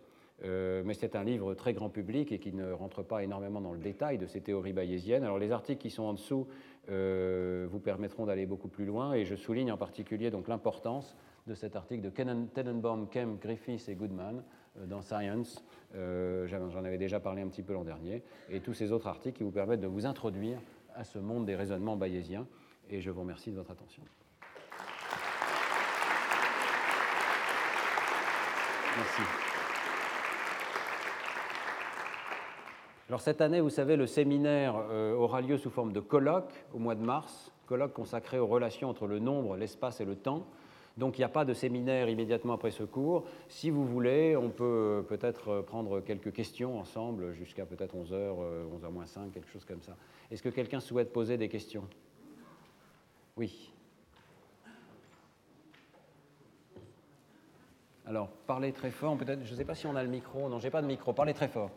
Euh, 0.44 0.82
mais 0.84 0.94
c'est 0.94 1.14
un 1.14 1.22
livre 1.22 1.54
très 1.54 1.72
grand 1.72 1.88
public 1.88 2.32
et 2.32 2.38
qui 2.38 2.52
ne 2.52 2.72
rentre 2.72 3.02
pas 3.02 3.22
énormément 3.22 3.60
dans 3.60 3.72
le 3.72 3.78
détail 3.78 4.18
de 4.18 4.26
ces 4.26 4.40
théories 4.40 4.72
bayésiennes. 4.72 5.22
Alors 5.22 5.38
les 5.38 5.52
articles 5.52 5.80
qui 5.80 5.90
sont 5.90 6.02
en 6.02 6.14
dessous 6.14 6.48
euh, 6.48 6.52
vous 6.88 7.80
permettront 7.80 8.26
d'aller 8.26 8.46
beaucoup 8.46 8.68
plus 8.68 8.84
loin 8.84 9.14
et 9.14 9.24
je 9.24 9.34
souligne 9.34 9.72
en 9.72 9.76
particulier 9.76 10.30
donc 10.30 10.48
l'importance 10.48 11.16
de 11.46 11.54
cet 11.54 11.76
article 11.76 12.02
de 12.02 12.10
Tenenbaum, 12.10 13.08
Kemp, 13.08 13.40
Griffiths 13.40 13.88
et 13.88 13.94
Goodman 13.94 14.42
euh, 14.78 14.86
dans 14.86 15.02
Science. 15.02 15.64
J'en 15.94 16.84
avais 16.84 16.98
déjà 16.98 17.20
parlé 17.20 17.42
un 17.42 17.48
petit 17.48 17.62
peu 17.62 17.74
l'an 17.74 17.84
dernier 17.84 18.22
et 18.48 18.60
tous 18.60 18.74
ces 18.74 18.92
autres 18.92 19.06
articles 19.06 19.38
qui 19.38 19.44
vous 19.44 19.50
permettent 19.50 19.80
de 19.80 19.86
vous 19.86 20.06
introduire 20.06 20.58
à 20.94 21.04
ce 21.04 21.18
monde 21.18 21.44
des 21.46 21.56
raisonnements 21.56 21.96
bayésiens 21.96 22.46
et 22.88 23.00
je 23.00 23.10
vous 23.10 23.20
remercie 23.20 23.50
de 23.50 23.56
votre 23.56 23.70
attention. 23.72 24.02
Merci. 28.96 29.22
Alors 33.08 33.20
cette 33.20 33.40
année, 33.40 33.60
vous 33.60 33.70
savez, 33.70 33.96
le 33.96 34.06
séminaire 34.06 34.74
euh, 34.90 35.14
aura 35.14 35.40
lieu 35.40 35.58
sous 35.58 35.70
forme 35.70 35.92
de 35.92 36.00
colloque 36.00 36.52
au 36.72 36.78
mois 36.78 36.94
de 36.94 37.02
mars, 37.02 37.52
colloque 37.66 37.92
consacré 37.92 38.38
aux 38.38 38.46
relations 38.46 38.88
entre 38.88 39.06
le 39.06 39.18
nombre, 39.18 39.56
l'espace 39.56 40.00
et 40.00 40.04
le 40.04 40.14
temps. 40.14 40.46
Donc 40.96 41.18
il 41.18 41.22
n'y 41.22 41.24
a 41.24 41.28
pas 41.28 41.44
de 41.44 41.52
séminaire 41.52 42.08
immédiatement 42.08 42.52
après 42.52 42.70
ce 42.70 42.84
cours. 42.84 43.24
Si 43.48 43.70
vous 43.70 43.84
voulez, 43.84 44.36
on 44.36 44.50
peut 44.50 44.64
euh, 44.64 45.02
peut-être 45.02 45.48
euh, 45.48 45.62
prendre 45.62 46.00
quelques 46.00 46.32
questions 46.32 46.78
ensemble 46.78 47.32
jusqu'à 47.32 47.66
peut-être 47.66 47.96
11h, 47.96 48.36
11h 48.80 48.90
moins 48.92 49.06
5, 49.06 49.32
quelque 49.32 49.50
chose 49.50 49.64
comme 49.64 49.82
ça. 49.82 49.96
Est-ce 50.30 50.42
que 50.42 50.48
quelqu'un 50.48 50.80
souhaite 50.80 51.12
poser 51.12 51.36
des 51.36 51.48
questions? 51.48 51.84
Oui. 53.36 53.72
Alors, 58.06 58.28
parlez 58.46 58.72
très 58.72 58.90
fort, 58.90 59.16
peut-être, 59.16 59.44
je 59.44 59.52
ne 59.52 59.56
sais 59.56 59.64
pas 59.64 59.74
si 59.74 59.86
on 59.86 59.96
a 59.96 60.02
le 60.02 60.08
micro. 60.08 60.48
Non, 60.48 60.58
j'ai 60.58 60.70
pas 60.70 60.82
de 60.82 60.86
micro, 60.86 61.12
parlez 61.12 61.34
très 61.34 61.48
fort. 61.48 61.70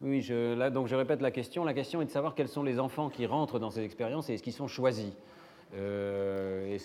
Oui, 0.00 0.16
donc 0.28 0.86
je 0.86 0.96
répète 0.96 1.20
la 1.20 1.30
question. 1.30 1.64
La 1.64 1.74
question 1.74 2.02
est 2.02 2.06
de 2.06 2.10
savoir 2.10 2.34
quels 2.34 2.48
sont 2.48 2.62
les 2.62 2.78
enfants 2.80 3.08
qui 3.08 3.26
rentrent 3.26 3.58
dans 3.58 3.70
ces 3.70 3.82
expériences 3.82 4.30
et 4.30 4.34
est-ce 4.34 4.42
qu'ils 4.42 4.52
sont 4.52 4.68
choisis. 4.68 5.12
Euh. 5.74 6.78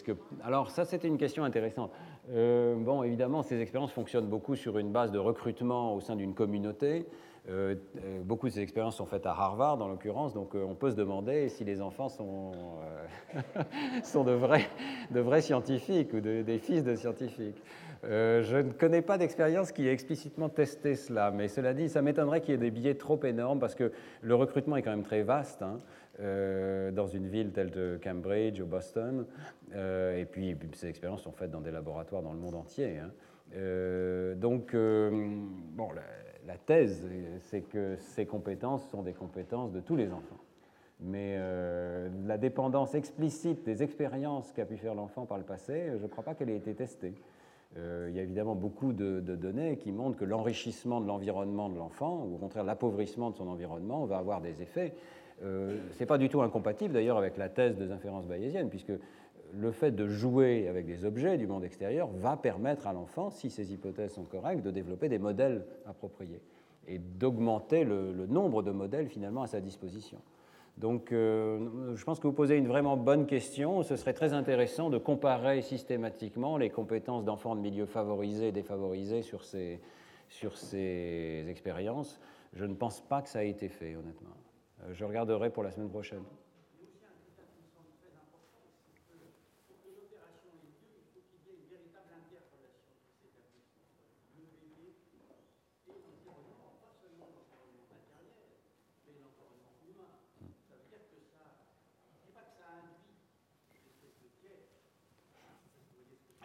Alors 0.43 0.71
ça, 0.71 0.85
c'était 0.85 1.07
une 1.07 1.17
question 1.17 1.43
intéressante. 1.43 1.91
Euh, 2.31 2.75
bon, 2.75 3.03
évidemment, 3.03 3.43
ces 3.43 3.59
expériences 3.61 3.91
fonctionnent 3.91 4.27
beaucoup 4.27 4.55
sur 4.55 4.77
une 4.77 4.91
base 4.91 5.11
de 5.11 5.19
recrutement 5.19 5.95
au 5.95 6.01
sein 6.01 6.15
d'une 6.15 6.33
communauté. 6.33 7.05
Euh, 7.49 7.75
beaucoup 8.23 8.47
de 8.47 8.53
ces 8.53 8.61
expériences 8.61 8.95
sont 8.97 9.05
faites 9.05 9.25
à 9.25 9.31
Harvard, 9.31 9.81
en 9.81 9.89
l'occurrence, 9.89 10.33
donc 10.33 10.55
on 10.55 10.75
peut 10.75 10.91
se 10.91 10.95
demander 10.95 11.49
si 11.49 11.65
les 11.65 11.81
enfants 11.81 12.07
sont, 12.07 12.53
sont 14.03 14.23
de, 14.23 14.31
vrais, 14.31 14.65
de 15.11 15.19
vrais 15.19 15.41
scientifiques 15.41 16.13
ou 16.13 16.21
des 16.21 16.57
fils 16.57 16.85
de 16.85 16.95
scientifiques. 16.95 17.61
Euh, 18.05 18.43
je 18.43 18.57
ne 18.57 18.71
connais 18.71 19.01
pas 19.01 19.17
d'expérience 19.17 19.71
qui 19.71 19.87
ait 19.87 19.93
explicitement 19.93 20.49
testé 20.49 20.95
cela, 20.95 21.31
mais 21.31 21.47
cela 21.47 21.73
dit, 21.73 21.87
ça 21.87 22.01
m'étonnerait 22.01 22.41
qu'il 22.41 22.51
y 22.51 22.55
ait 22.55 22.57
des 22.57 22.71
billets 22.71 22.95
trop 22.95 23.21
énormes 23.23 23.59
parce 23.59 23.75
que 23.75 23.91
le 24.21 24.35
recrutement 24.35 24.75
est 24.75 24.81
quand 24.81 24.91
même 24.91 25.03
très 25.03 25.23
vaste 25.23 25.61
hein, 25.61 25.77
euh, 26.19 26.91
dans 26.91 27.07
une 27.07 27.27
ville 27.27 27.51
telle 27.51 27.71
que 27.71 27.97
Cambridge 28.03 28.59
ou 28.59 28.65
Boston. 28.65 29.25
Euh, 29.73 30.19
et 30.19 30.25
puis, 30.25 30.55
ces 30.73 30.87
expériences 30.87 31.21
sont 31.21 31.31
faites 31.31 31.51
dans 31.51 31.61
des 31.61 31.71
laboratoires 31.71 32.21
dans 32.21 32.33
le 32.33 32.39
monde 32.39 32.55
entier. 32.55 32.97
Hein. 32.97 33.11
donc, 34.35 34.75
bon, 34.75 35.91
la, 35.93 36.01
la 36.45 36.57
thèse, 36.57 37.07
c'est 37.41 37.61
que 37.61 37.95
ces 37.99 38.25
compétences 38.25 38.89
sont 38.89 39.01
des 39.01 39.13
compétences 39.13 39.71
de 39.71 39.79
tous 39.79 39.95
les 39.95 40.11
enfants. 40.11 40.39
Mais 40.99 41.37
la 42.25 42.37
dépendance 42.37 42.95
explicite 42.95 43.63
des 43.63 43.83
expériences 43.83 44.51
qu'a 44.51 44.65
pu 44.65 44.77
faire 44.77 44.95
l'enfant 44.95 45.25
par 45.25 45.37
le 45.37 45.43
passé, 45.43 45.91
je 45.97 46.03
ne 46.03 46.07
crois 46.07 46.23
pas 46.23 46.33
qu'elle 46.33 46.49
ait 46.49 46.57
été 46.57 46.73
testée. 46.73 47.13
Euh, 47.77 48.07
il 48.09 48.15
y 48.15 48.19
a 48.19 48.23
évidemment 48.23 48.55
beaucoup 48.55 48.93
de, 48.93 49.19
données 49.19 49.77
qui 49.77 49.91
montrent 49.91 50.17
que 50.17 50.25
l'enrichissement 50.25 51.01
de 51.01 51.07
l'environnement 51.07 51.69
de 51.69 51.77
l'enfant, 51.77 52.25
ou 52.25 52.35
au 52.35 52.37
contraire 52.37 52.63
l'appauvrissement 52.63 53.31
de 53.31 53.35
son 53.35 53.47
environnement, 53.47 54.05
va 54.05 54.17
avoir 54.17 54.41
des 54.41 54.61
effets. 54.61 54.93
Euh, 55.43 55.77
Ce 55.91 55.99
n'est 55.99 56.05
pas 56.05 56.17
du 56.17 56.29
tout 56.29 56.41
incompatible 56.41 56.93
d'ailleurs 56.93 57.17
avec 57.17 57.37
la 57.37 57.49
thèse 57.49 57.75
des 57.75 57.91
inférences 57.91 58.27
bayésiennes, 58.27 58.69
puisque 58.69 58.93
le 59.55 59.71
fait 59.71 59.91
de 59.91 60.07
jouer 60.07 60.67
avec 60.67 60.85
des 60.85 61.05
objets 61.05 61.37
du 61.37 61.47
monde 61.47 61.63
extérieur 61.63 62.09
va 62.15 62.37
permettre 62.37 62.87
à 62.87 62.93
l'enfant, 62.93 63.29
si 63.29 63.49
ces 63.49 63.73
hypothèses 63.73 64.13
sont 64.13 64.23
correctes, 64.23 64.63
de 64.63 64.71
développer 64.71 65.09
des 65.09 65.19
modèles 65.19 65.65
appropriés 65.85 66.41
et 66.87 66.99
d'augmenter 66.99 67.83
le 67.83 68.25
nombre 68.27 68.61
de 68.61 68.71
modèles 68.71 69.07
finalement 69.07 69.43
à 69.43 69.47
sa 69.47 69.61
disposition. 69.61 70.19
Donc, 70.77 71.11
euh, 71.11 71.95
je 71.95 72.03
pense 72.03 72.19
que 72.19 72.27
vous 72.27 72.33
posez 72.33 72.57
une 72.57 72.67
vraiment 72.67 72.97
bonne 72.97 73.27
question. 73.27 73.83
Ce 73.83 73.95
serait 73.95 74.13
très 74.13 74.33
intéressant 74.33 74.89
de 74.89 74.97
comparer 74.97 75.61
systématiquement 75.61 76.57
les 76.57 76.69
compétences 76.69 77.23
d'enfants 77.23 77.55
de 77.55 77.61
milieux 77.61 77.85
favorisés 77.85 78.47
et 78.47 78.51
défavorisés 78.51 79.21
sur 79.21 79.43
ces, 79.43 79.79
sur 80.29 80.57
ces 80.57 81.45
expériences. 81.47 82.19
Je 82.53 82.65
ne 82.65 82.73
pense 82.73 83.01
pas 83.01 83.21
que 83.21 83.29
ça 83.29 83.45
ait 83.45 83.49
été 83.49 83.69
fait, 83.69 83.95
honnêtement. 83.95 84.35
Euh, 84.83 84.93
je 84.93 85.05
regarderai 85.05 85.51
pour 85.51 85.63
la 85.63 85.71
semaine 85.71 85.89
prochaine. 85.89 86.23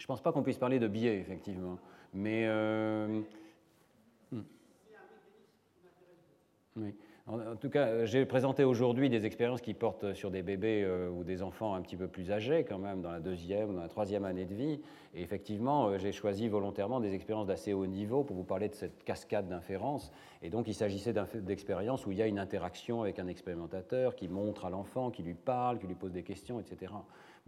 Pense 0.09 0.23
pas 0.23 0.33
qu'on 0.33 0.43
puisse 0.43 0.59
parler 0.59 0.79
de 0.79 0.89
biais, 0.89 1.19
effectivement. 1.19 1.79
Mais. 2.15 2.47
Euh, 2.47 3.21
hmm. 4.33 4.43
Oui. 6.77 6.95
En, 7.27 7.57
tout 7.57 7.69
cas, 7.69 8.07
j'ai 8.07 8.25
présenté 8.25 8.65
aujourd'hui 8.65 9.11
des 9.11 9.27
expériences 9.27 9.61
qui 9.61 9.75
portent 9.75 10.15
sur 10.15 10.31
des 10.31 10.43
bébés 10.43 10.83
euh, 10.83 11.11
ou 11.11 11.25
des 11.25 11.43
enfants 11.43 11.75
un 11.75 11.83
petit 11.83 11.99
peu 11.99 12.09
plus 12.09 12.31
âgés, 12.31 12.65
quand 12.65 12.79
même, 12.79 13.03
dans 13.03 13.11
la 13.11 13.21
deuxième 13.21 13.69
ou 13.69 13.75
dans 13.75 13.83
la 13.83 13.89
troisième 13.89 14.25
année 14.25 14.47
de 14.47 14.55
vie. 14.55 14.81
Et 15.15 15.21
effectivement, 15.21 15.89
euh, 15.89 15.99
j'ai 15.99 16.11
choisi 16.11 16.49
volontairement 16.49 17.01
des 17.01 17.13
expériences 17.13 17.47
d'assez 17.47 17.75
haut 17.75 17.87
niveau 17.87 18.25
pour 18.25 18.35
vous 18.35 18.45
parler 18.45 18.71
de 18.71 18.75
cette 18.75 19.05
cascade 19.05 19.47
d'inférences. 19.47 20.11
Et 20.41 20.49
donc, 20.49 20.69
il 20.69 20.75
s'agissait 20.75 21.13
d'expériences 21.35 22.07
où 22.07 22.13
il 22.13 22.17
y 22.17 22.23
a 22.23 22.27
une 22.27 22.39
interaction 22.39 23.03
avec 23.03 23.19
un 23.19 23.27
expérimentateur 23.27 24.17
qui 24.17 24.27
montre 24.27 24.65
à 24.65 24.71
l'enfant, 24.71 25.11
qui 25.11 25.23
lui 25.23 25.35
parle, 25.35 25.79
qui 25.79 25.87
lui 25.87 25.97
pose 25.97 26.13
des 26.13 26.23
questions, 26.23 26.61
etc. 26.61 26.95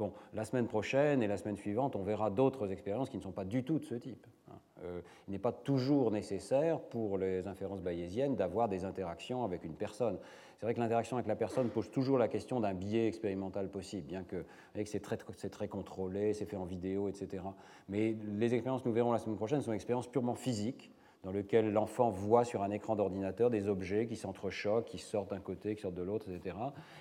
Bon, 0.00 0.14
la 0.32 0.46
semaine 0.46 0.66
prochaine 0.66 1.22
et 1.22 1.26
la 1.26 1.36
semaine 1.36 1.58
suivante, 1.58 1.94
on 1.94 2.02
verra 2.02 2.30
d'autres 2.30 2.72
expériences 2.72 3.10
qui 3.10 3.18
ne 3.18 3.22
sont 3.22 3.32
pas 3.32 3.44
du 3.44 3.64
tout 3.64 3.78
de 3.78 3.84
ce 3.84 3.94
type. 3.94 4.26
Hein. 4.50 4.54
Euh, 4.82 5.02
il 5.28 5.32
n'est 5.32 5.38
pas 5.38 5.52
toujours 5.52 6.10
nécessaire 6.10 6.80
pour 6.80 7.18
les 7.18 7.46
inférences 7.46 7.82
bayésiennes 7.82 8.34
d'avoir 8.34 8.70
des 8.70 8.86
interactions 8.86 9.44
avec 9.44 9.62
une 9.62 9.74
personne. 9.74 10.16
C'est 10.56 10.64
vrai 10.64 10.72
que 10.72 10.80
l'interaction 10.80 11.18
avec 11.18 11.26
la 11.26 11.36
personne 11.36 11.68
pose 11.68 11.90
toujours 11.90 12.16
la 12.16 12.28
question 12.28 12.60
d'un 12.60 12.72
biais 12.72 13.08
expérimental 13.08 13.68
possible, 13.68 14.06
bien 14.06 14.24
que 14.24 14.46
c'est 14.86 15.00
très, 15.00 15.18
très 15.18 15.68
contrôlé, 15.68 16.32
c'est 16.32 16.46
fait 16.46 16.56
en 16.56 16.64
vidéo, 16.64 17.10
etc. 17.10 17.42
Mais 17.90 18.16
les 18.38 18.54
expériences 18.54 18.80
que 18.80 18.88
nous 18.88 18.94
verrons 18.94 19.12
la 19.12 19.18
semaine 19.18 19.36
prochaine 19.36 19.60
sont 19.60 19.74
expériences 19.74 20.08
purement 20.08 20.34
physiques 20.34 20.90
dans 21.22 21.32
lequel 21.32 21.72
l'enfant 21.72 22.10
voit 22.10 22.44
sur 22.44 22.62
un 22.62 22.70
écran 22.70 22.96
d'ordinateur 22.96 23.50
des 23.50 23.68
objets 23.68 24.06
qui 24.06 24.16
s'entrechoquent, 24.16 24.86
qui 24.86 24.98
sortent 24.98 25.30
d'un 25.30 25.40
côté, 25.40 25.74
qui 25.74 25.82
sortent 25.82 25.94
de 25.94 26.02
l'autre, 26.02 26.30
etc. 26.30 26.56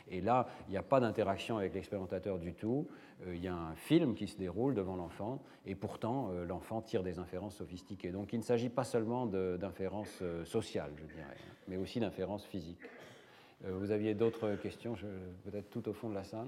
Et 0.10 0.22
là, 0.22 0.48
il 0.68 0.72
n'y 0.72 0.78
a 0.78 0.84
pas 0.84 1.00
d'interaction 1.00 1.58
avec 1.58 1.74
l'expérimentateur 1.74 2.38
du 2.38 2.54
tout. 2.54 2.88
Euh, 3.26 3.36
il 3.36 3.44
y 3.44 3.48
a 3.48 3.56
un 3.56 3.76
film 3.76 4.16
qui 4.16 4.28
se 4.28 4.38
déroule 4.38 4.76
devant 4.76 4.96
l'enfant, 4.96 5.41
et 5.66 5.76
pourtant, 5.76 6.32
euh, 6.32 6.46
l'enfant 6.46 6.82
tire 6.82 7.04
des 7.04 7.20
inférences 7.20 7.56
sophistiquées. 7.56 8.12
Donc, 8.12 8.34
il 8.34 8.40
ne 8.40 8.44
s'agit 8.44 8.70
pas 8.70 8.84
seulement 8.84 9.26
d'inférences 9.26 10.20
euh, 10.22 10.44
sociales, 10.44 10.91
je 10.98 11.06
dirais, 11.06 11.24
hein, 11.24 11.54
mais 11.68 11.78
aussi 11.78 12.00
d'inférences 12.00 12.46
physiques. 12.46 12.80
vous 13.64 13.91
aviez 13.91 14.16
d'autres 14.16 14.56
questions, 14.56 14.96
peut-être 15.44 15.70
tout 15.70 15.88
au 15.90 15.94
fond 15.94 16.10
de 16.10 16.16
la 16.16 16.24
salle? 16.24 16.48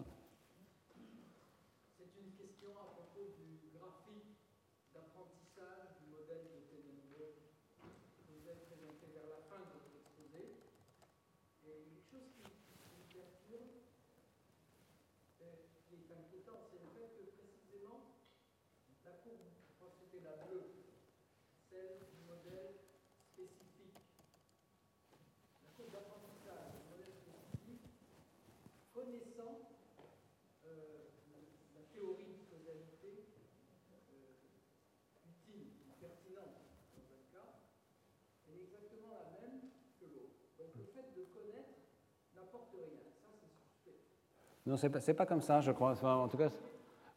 Non, 44.72 44.78
ce 44.78 44.88
n'est 44.88 45.14
pas, 45.14 45.26
comme 45.26 45.42
ça, 45.42 45.60
je 45.60 45.74
crois. 45.74 45.96
en 46.02 46.30
tout 46.30 46.38
cas, 46.38 46.50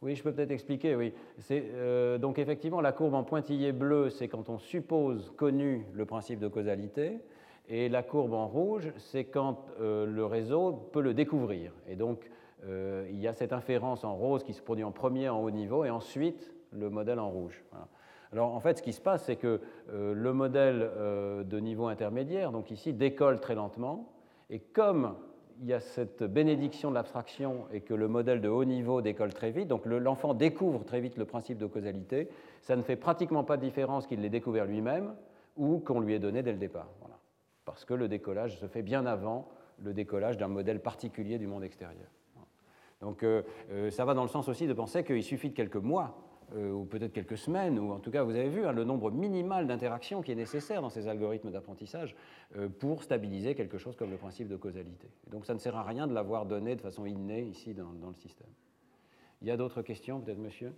oui, 0.01 0.13
je 0.13 0.21
peux 0.21 0.33
peut-être 0.33 0.51
expliquer. 0.51 0.93
Oui. 0.97 1.13
Euh, 1.51 2.17
donc 2.17 2.37
effectivement, 2.37 2.81
la 2.81 2.91
courbe 2.91 3.13
en 3.13 3.23
pointillé 3.23 3.71
bleu, 3.71 4.09
c'est 4.09 4.27
quand 4.27 4.49
on 4.49 4.57
suppose 4.57 5.31
connu 5.37 5.85
le 5.93 6.05
principe 6.05 6.39
de 6.39 6.49
causalité. 6.49 7.21
Et 7.69 7.87
la 7.87 8.03
courbe 8.03 8.33
en 8.33 8.45
rouge, 8.45 8.91
c'est 8.97 9.23
quand 9.23 9.69
euh, 9.79 10.05
le 10.05 10.25
réseau 10.25 10.73
peut 10.73 10.99
le 10.99 11.13
découvrir. 11.13 11.71
Et 11.87 11.95
donc, 11.95 12.29
euh, 12.65 13.07
il 13.09 13.21
y 13.21 13.27
a 13.27 13.33
cette 13.33 13.53
inférence 13.53 14.03
en 14.03 14.15
rose 14.15 14.43
qui 14.43 14.53
se 14.53 14.61
produit 14.61 14.83
en 14.83 14.91
premier 14.91 15.29
en 15.29 15.41
haut 15.41 15.49
niveau 15.49 15.85
et 15.85 15.89
ensuite 15.89 16.53
le 16.73 16.89
modèle 16.89 17.19
en 17.19 17.29
rouge. 17.29 17.63
Alors 18.33 18.53
en 18.53 18.59
fait, 18.59 18.79
ce 18.79 18.83
qui 18.83 18.91
se 18.91 18.99
passe, 18.99 19.23
c'est 19.23 19.37
que 19.37 19.61
le 19.93 20.33
modèle 20.33 20.91
de 21.45 21.59
niveau 21.59 21.87
intermédiaire, 21.87 22.51
donc 22.51 22.69
ici, 22.69 22.91
décolle 22.91 23.39
très 23.39 23.55
lentement. 23.55 24.11
Et 24.49 24.59
comme 24.59 25.15
il 25.61 25.67
y 25.67 25.73
a 25.73 25.79
cette 25.79 26.23
bénédiction 26.23 26.89
de 26.89 26.95
l'abstraction 26.95 27.65
et 27.71 27.81
que 27.81 27.93
le 27.93 28.07
modèle 28.07 28.41
de 28.41 28.49
haut 28.49 28.65
niveau 28.65 29.01
décolle 29.01 29.33
très 29.33 29.51
vite, 29.51 29.67
donc 29.67 29.85
l'enfant 29.85 30.33
découvre 30.33 30.83
très 30.83 30.99
vite 30.99 31.17
le 31.17 31.25
principe 31.25 31.57
de 31.57 31.65
causalité, 31.65 32.29
ça 32.61 32.75
ne 32.75 32.81
fait 32.81 32.95
pratiquement 32.95 33.43
pas 33.43 33.57
de 33.57 33.61
différence 33.61 34.07
qu'il 34.07 34.21
l'ait 34.21 34.29
découvert 34.29 34.65
lui-même 34.65 35.15
ou 35.55 35.79
qu'on 35.79 35.99
lui 35.99 36.13
ait 36.13 36.19
donné 36.19 36.43
dès 36.43 36.51
le 36.51 36.57
départ. 36.57 36.89
Voilà. 36.99 37.17
Parce 37.63 37.85
que 37.85 37.93
le 37.93 38.07
décollage 38.07 38.59
se 38.59 38.67
fait 38.67 38.81
bien 38.81 39.05
avant 39.05 39.47
le 39.79 39.93
décollage 39.93 40.37
d'un 40.37 40.47
modèle 40.47 40.81
particulier 40.81 41.37
du 41.37 41.47
monde 41.47 41.63
extérieur. 41.63 42.07
Donc 43.01 43.23
euh, 43.23 43.43
euh, 43.71 43.91
ça 43.91 44.05
va 44.05 44.13
dans 44.13 44.23
le 44.23 44.29
sens 44.29 44.47
aussi 44.47 44.67
de 44.67 44.73
penser 44.73 45.03
qu'il 45.03 45.23
suffit 45.23 45.49
de 45.49 45.55
quelques 45.55 45.75
mois 45.75 46.17
euh, 46.55 46.71
ou 46.71 46.85
peut-être 46.85 47.13
quelques 47.13 47.37
semaines, 47.37 47.77
ou 47.79 47.91
en 47.91 47.99
tout 47.99 48.11
cas, 48.11 48.23
vous 48.23 48.35
avez 48.35 48.49
vu 48.49 48.65
hein, 48.65 48.71
le 48.71 48.83
nombre 48.83 49.11
minimal 49.11 49.67
d'interactions 49.67 50.21
qui 50.21 50.31
est 50.31 50.35
nécessaire 50.35 50.81
dans 50.81 50.89
ces 50.89 51.07
algorithmes 51.07 51.51
d'apprentissage 51.51 52.15
euh, 52.55 52.69
pour 52.69 53.03
stabiliser 53.03 53.55
quelque 53.55 53.77
chose 53.77 53.95
comme 53.95 54.11
le 54.11 54.17
principe 54.17 54.47
de 54.47 54.55
causalité. 54.55 55.09
donc 55.29 55.45
ça 55.45 55.53
ne 55.53 55.59
sert 55.59 55.75
à 55.75 55.83
rien 55.83 56.07
de 56.07 56.13
l'avoir 56.13 56.45
donné 56.45 56.75
de 56.75 56.81
façon 56.81 57.05
innée 57.05 57.43
ici 57.43 57.73
dans, 57.73 57.91
dans 57.93 58.09
le 58.09 58.15
système. 58.15 58.49
Il 59.41 59.47
y 59.47 59.51
a 59.51 59.57
d'autres 59.57 59.81
questions, 59.81 60.21
peut-être, 60.21 60.39
monsieur? 60.39 60.73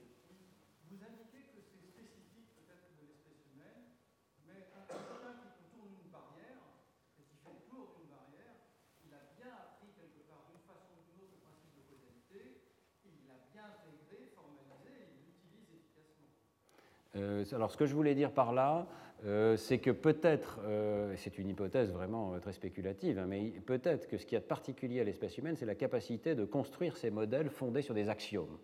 Alors 17.51 17.71
ce 17.71 17.77
que 17.77 17.85
je 17.85 17.93
voulais 17.93 18.15
dire 18.15 18.31
par 18.31 18.53
là, 18.53 18.87
euh, 19.25 19.57
c'est 19.57 19.79
que 19.79 19.89
peut-être, 19.89 20.59
euh, 20.63 21.15
c'est 21.17 21.39
une 21.39 21.49
hypothèse 21.49 21.91
vraiment 21.91 22.39
très 22.39 22.53
spéculative, 22.53 23.17
hein, 23.17 23.25
mais 23.27 23.49
peut-être 23.65 24.07
que 24.07 24.17
ce 24.17 24.25
qui 24.25 24.35
est 24.35 24.39
particulier 24.39 25.01
à 25.01 25.03
l'espèce 25.03 25.37
humaine, 25.37 25.55
c'est 25.55 25.65
la 25.65 25.75
capacité 25.75 26.35
de 26.35 26.45
construire 26.45 26.95
ces 26.97 27.09
modèles 27.09 27.49
fondés 27.49 27.81
sur 27.81 27.95
des 27.95 28.09
axiomes, 28.09 28.57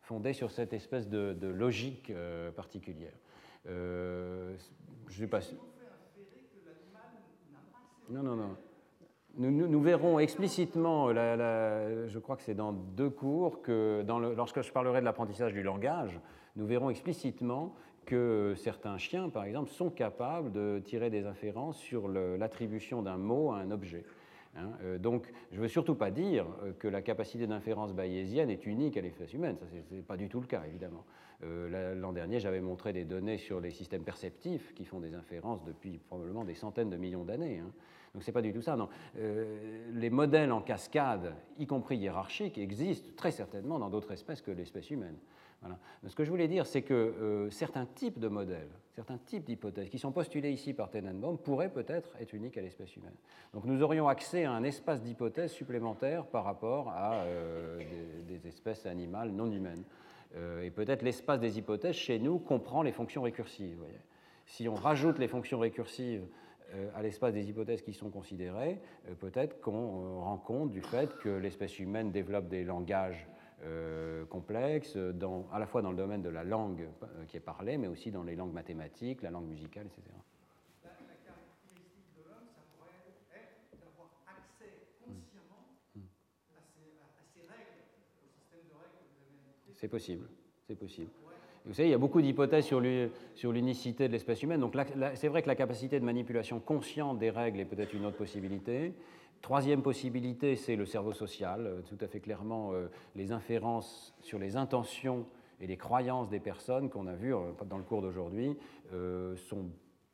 fondés 0.00 0.32
sur 0.32 0.50
cette 0.50 0.72
espèce 0.72 1.08
de, 1.08 1.36
logique 1.46 2.12
particulière. 2.56 3.12
je 3.66 4.56
suis 5.10 5.26
pas 5.26 5.40
Non, 8.08 8.22
non, 8.22 8.36
non. 8.36 8.56
Nous, 9.36 9.80
verrons 9.80 10.18
explicitement, 10.18 11.08
je 11.12 12.18
crois 12.18 12.36
que 12.36 12.42
c'est 12.42 12.54
dans 12.54 12.72
deux 12.72 13.10
cours, 13.10 13.62
que 13.62 14.04
lorsque 14.34 14.62
je 14.62 14.72
parlerai 14.72 15.00
de 15.00 15.04
l'apprentissage 15.04 15.52
du 15.52 15.62
langage, 15.62 16.18
nous 16.56 16.66
verrons 16.66 16.90
explicitement 16.90 17.74
que 18.10 18.54
certains 18.56 18.98
chiens, 18.98 19.28
par 19.28 19.44
exemple, 19.44 19.70
sont 19.70 19.88
capables 19.88 20.50
de 20.50 20.82
tirer 20.84 21.10
des 21.10 21.26
inférences 21.26 21.78
sur 21.78 22.08
l'attribution 22.08 23.02
d'un 23.02 23.16
mot 23.16 23.52
à 23.52 23.58
un 23.58 23.70
objet. 23.70 24.02
Hein. 24.56 24.72
Euh, 24.82 24.98
donc, 24.98 25.32
je 25.52 25.58
ne 25.58 25.62
veux 25.62 25.68
surtout 25.68 25.94
pas 25.94 26.10
dire 26.10 26.44
euh, 26.64 26.72
que 26.72 26.88
la 26.88 27.02
capacité 27.02 27.46
d'inférence 27.46 27.92
bayésienne 27.92 28.50
est 28.50 28.66
unique 28.66 28.96
à 28.96 29.00
l'espèce 29.00 29.32
humaine. 29.32 29.56
Ce 29.88 29.94
n'est 29.94 30.02
pas 30.02 30.16
du 30.16 30.28
tout 30.28 30.40
le 30.40 30.48
cas, 30.48 30.64
évidemment. 30.66 31.04
Euh, 31.44 31.94
l'an 31.94 32.12
dernier, 32.12 32.40
j'avais 32.40 32.60
montré 32.60 32.92
des 32.92 33.04
données 33.04 33.38
sur 33.38 33.60
les 33.60 33.70
systèmes 33.70 34.02
perceptifs 34.02 34.74
qui 34.74 34.84
font 34.84 34.98
des 34.98 35.14
inférences 35.14 35.62
depuis 35.62 35.98
probablement 35.98 36.42
des 36.42 36.56
centaines 36.56 36.90
de 36.90 36.96
millions 36.96 37.24
d'années. 37.24 37.60
Hein. 37.60 37.70
Donc, 38.12 38.24
ce 38.24 38.28
n'est 38.28 38.34
pas 38.34 38.42
du 38.42 38.52
tout 38.52 38.60
ça. 38.60 38.74
Non. 38.74 38.88
les 39.14 40.10
modèles 40.10 40.50
en 40.50 40.62
cascade, 40.62 41.32
y 41.60 41.66
compris 41.68 41.96
hiérarchiques, 41.96 42.58
existent 42.58 43.10
très 43.16 43.30
certainement 43.30 43.78
dans 43.78 43.88
d'autres 43.88 44.10
espèces 44.10 44.42
que 44.42 44.50
l'espèce 44.50 44.90
humaine. 44.90 45.14
Ce 46.06 46.14
que 46.14 46.24
je 46.24 46.30
voulais 46.30 46.48
dire, 46.48 46.66
c'est 46.66 46.82
que 46.82 46.94
euh, 46.94 47.50
certains 47.50 47.84
types 47.84 48.18
de 48.18 48.28
modèles, 48.28 48.70
certains 48.94 49.18
types 49.18 49.44
d'hypothèses 49.44 49.90
qui 49.90 49.98
sont 49.98 50.12
postulés 50.12 50.50
ici 50.50 50.72
par 50.72 50.90
Tenenbaum 50.90 51.36
pourraient 51.36 51.72
peut-être 51.72 52.16
être 52.18 52.32
uniques 52.32 52.56
à 52.56 52.62
l'espèce 52.62 52.96
humaine. 52.96 53.14
Donc 53.52 53.64
nous 53.66 53.82
aurions 53.82 54.08
accès 54.08 54.44
à 54.44 54.52
un 54.52 54.64
espace 54.64 55.02
d'hypothèses 55.02 55.52
supplémentaire 55.52 56.26
par 56.26 56.44
rapport 56.44 56.88
à 56.88 57.24
euh, 57.24 57.78
des, 58.26 58.46
espèces 58.48 58.86
animales 58.86 59.30
non 59.30 59.50
humaines. 59.52 59.84
Euh, 60.36 60.62
et 60.62 60.70
peut-être 60.70 61.02
l'espace 61.02 61.40
des 61.40 61.58
hypothèses 61.58 61.96
chez 61.96 62.18
nous 62.18 62.38
comprend 62.38 62.82
les 62.82 62.92
fonctions 62.92 63.22
récursives. 63.22 63.84
Si 64.46 64.68
on 64.68 64.74
rajoute 64.74 65.18
les 65.18 65.28
fonctions 65.28 65.58
récursives 65.58 66.26
à 66.94 67.02
l'espace 67.02 67.34
des 67.34 67.48
hypothèses 67.48 67.82
qui 67.82 67.92
sont 67.92 68.10
considérées, 68.10 68.80
peut-être 69.18 69.60
qu'on 69.60 70.20
rend 70.20 70.36
compte 70.36 70.70
du 70.70 70.80
fait 70.80 71.16
que 71.18 71.28
l'espèce 71.28 71.80
humaine 71.80 72.12
développe 72.12 72.48
des 72.48 72.62
langages 72.62 73.28
euh, 73.62 74.24
complexe, 74.26 74.96
dans, 74.96 75.46
à 75.52 75.58
la 75.58 75.66
fois 75.66 75.82
dans 75.82 75.90
le 75.90 75.96
domaine 75.96 76.22
de 76.22 76.30
la 76.30 76.44
langue 76.44 76.88
euh, 77.02 77.24
qui 77.28 77.36
est 77.36 77.40
parlée, 77.40 77.76
mais 77.76 77.88
aussi 77.88 78.10
dans 78.10 78.22
les 78.22 78.34
langues 78.34 78.54
mathématiques, 78.54 79.20
la 79.20 79.30
langue 79.30 79.48
musicale, 79.48 79.86
etc. 79.86 80.02
La, 80.82 80.90
caractéristique 81.26 81.84
de 82.16 82.22
l'homme, 82.24 82.48
ça 82.54 82.62
pourrait 82.78 82.92
être 83.34 83.80
d'avoir 83.80 84.08
accès 84.26 84.86
consciemment 85.04 85.76
mm. 85.94 86.00
à, 86.56 86.62
ces, 87.34 87.40
règles, 87.42 87.84
au 88.24 88.28
système 88.32 88.64
de 88.64 88.74
règles 88.80 88.96
que 88.96 89.12
vous 89.12 89.28
avez 89.28 89.36
indiqué. 89.44 89.72
C'est 89.74 89.88
possible, 89.88 90.26
c'est 90.66 90.78
possible. 90.78 91.10
vous 91.66 91.74
savez, 91.74 91.88
il 91.88 91.92
y 91.92 91.94
a 91.94 91.98
beaucoup 91.98 92.22
d'hypothèses 92.22 92.64
sur 92.64 92.80
l'unicité 93.52 94.08
de 94.08 94.12
l'espèce 94.12 94.42
humaine. 94.42 94.60
Donc 94.60 94.74
c'est 95.16 95.28
vrai 95.28 95.42
que 95.42 95.48
la 95.48 95.56
capacité 95.56 96.00
de 96.00 96.04
manipulation 96.06 96.60
consciente 96.60 97.18
des 97.18 97.30
règles 97.30 97.60
est 97.60 97.66
peut-être 97.66 97.92
une 97.92 98.06
autre 98.06 98.16
possibilité. 98.16 98.94
Troisième 99.42 99.80
possibilité, 99.82 100.54
c'est 100.54 100.76
le 100.76 100.84
cerveau 100.84 101.12
social. 101.12 101.66
Euh, 101.66 101.80
tout 101.82 101.96
à 102.00 102.08
fait 102.08 102.20
clairement, 102.20 102.72
euh, 102.72 102.88
les 103.16 103.32
inférences 103.32 104.14
sur 104.20 104.38
les 104.38 104.56
intentions 104.56 105.26
et 105.60 105.66
les 105.66 105.78
croyances 105.78 106.28
des 106.28 106.40
personnes 106.40 106.90
qu'on 106.90 107.06
a 107.06 107.14
vues 107.14 107.34
euh, 107.34 107.52
dans 107.68 107.78
le 107.78 107.84
cours 107.84 108.02
d'aujourd'hui 108.02 108.56
sont 109.36 109.66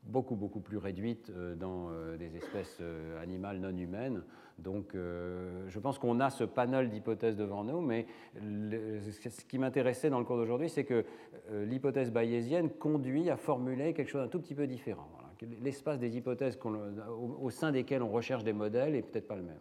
beaucoup, 0.03 0.37
beaucoup 0.37 0.61
plus 0.61 0.77
réduites 0.77 1.33
dans 1.59 1.89
des 2.19 2.37
espèces 2.37 2.83
animales 3.23 3.59
non 3.59 3.75
humaines. 3.75 4.23
Donc 4.59 4.95
je 4.95 5.79
pense 5.79 5.99
qu'on 5.99 6.21
a 6.21 6.29
ce 6.29 6.45
panel 6.45 6.91
d'hypothèses 6.91 7.37
devant 7.37 7.65
nous, 7.65 7.81
mais 7.81 8.07
ce 8.35 9.45
qui 9.47 9.59
m'intéressait 9.59 10.11
dans 10.11 10.19
le 10.19 10.27
cours 10.27 10.37
d'aujourd'hui, 10.37 10.69
c'est 10.69 10.85
que 10.85 11.07
l'hypothèse 11.51 12.13
bayésienne 12.13 12.69
conduit 12.69 13.31
à 13.31 13.39
formuler 13.39 13.95
quelque 13.95 14.11
chose 14.11 14.23
d'un 14.23 14.29
tout 14.29 14.41
petit 14.41 14.55
peu 14.55 14.67
différent 14.67 15.09
l'espace 15.43 15.99
des 15.99 16.17
hypothèses 16.17 16.59
au, 16.63 17.51
sein 17.51 17.73
desquelles 17.73 18.03
on 18.03 18.11
recherche 18.11 18.45
des 18.45 18.53
modèles 18.53 18.95
est 18.95 19.03
peut-être 19.03 19.29
pas 19.29 19.37
le 19.37 19.43
même. 19.43 19.61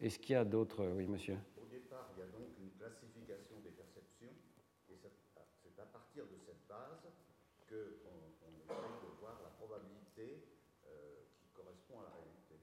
Est-ce 0.00 0.18
qu'il 0.18 0.34
y 0.34 0.36
a 0.36 0.44
d'autres 0.44 0.86
Oui, 0.96 1.06
monsieur? 1.06 1.36
Au 1.56 1.66
départ, 1.70 2.10
il 2.16 2.20
y 2.20 2.22
a 2.22 2.26
donc 2.26 2.48
une 2.60 2.70
classification 2.78 3.56
des 3.62 3.70
perceptions, 3.70 4.34
et 4.90 4.96
c'est 4.96 5.80
à 5.80 5.86
partir 5.86 6.24
de 6.24 6.36
cette 6.44 6.66
base 6.68 7.06
qu'on 7.68 7.74
on 7.74 8.52
essaye 8.58 8.96
de 9.02 9.20
voir 9.20 9.40
la 9.42 9.50
probabilité 9.50 10.44
euh, 10.86 11.22
qui 11.38 11.48
correspond 11.54 12.00
à 12.00 12.04
la 12.04 12.14
réalité. 12.18 12.58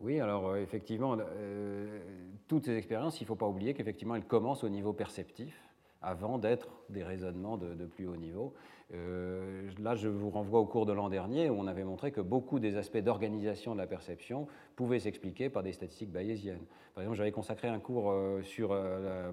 Oui, 0.00 0.20
alors 0.20 0.48
euh, 0.48 0.56
effectivement, 0.56 1.16
euh, 1.18 2.00
toutes 2.48 2.64
ces 2.64 2.76
expériences, 2.76 3.20
il 3.20 3.24
ne 3.24 3.28
faut 3.28 3.36
pas 3.36 3.48
oublier 3.48 3.74
qu'effectivement, 3.74 4.14
elles 4.14 4.26
commencent 4.26 4.64
au 4.64 4.68
niveau 4.68 4.92
perceptif 4.92 5.67
avant 6.02 6.38
d'être 6.38 6.68
des 6.90 7.02
raisonnements 7.02 7.56
de, 7.56 7.84
plus 7.86 8.06
haut 8.06 8.16
niveau. 8.16 8.54
Euh, 8.94 9.68
là, 9.80 9.94
je 9.94 10.08
vous 10.08 10.30
renvoie 10.30 10.60
au 10.60 10.64
cours 10.64 10.86
de 10.86 10.92
l'an 10.92 11.08
dernier 11.08 11.50
où 11.50 11.54
on 11.54 11.66
avait 11.66 11.84
montré 11.84 12.12
que 12.12 12.20
beaucoup 12.20 12.58
des 12.58 12.76
aspects 12.76 12.98
d'organisation 12.98 13.74
de 13.74 13.78
la 13.78 13.86
perception 13.86 14.46
pouvaient 14.76 15.00
s'expliquer 15.00 15.50
par 15.50 15.62
des 15.62 15.72
statistiques 15.72 16.10
bayésiennes. 16.10 16.64
Par 16.94 17.02
exemple, 17.02 17.18
j'avais 17.18 17.32
consacré 17.32 17.68
un 17.68 17.80
cours 17.80 18.10
euh, 18.10 18.42
sur 18.42 18.70
euh, 18.72 19.32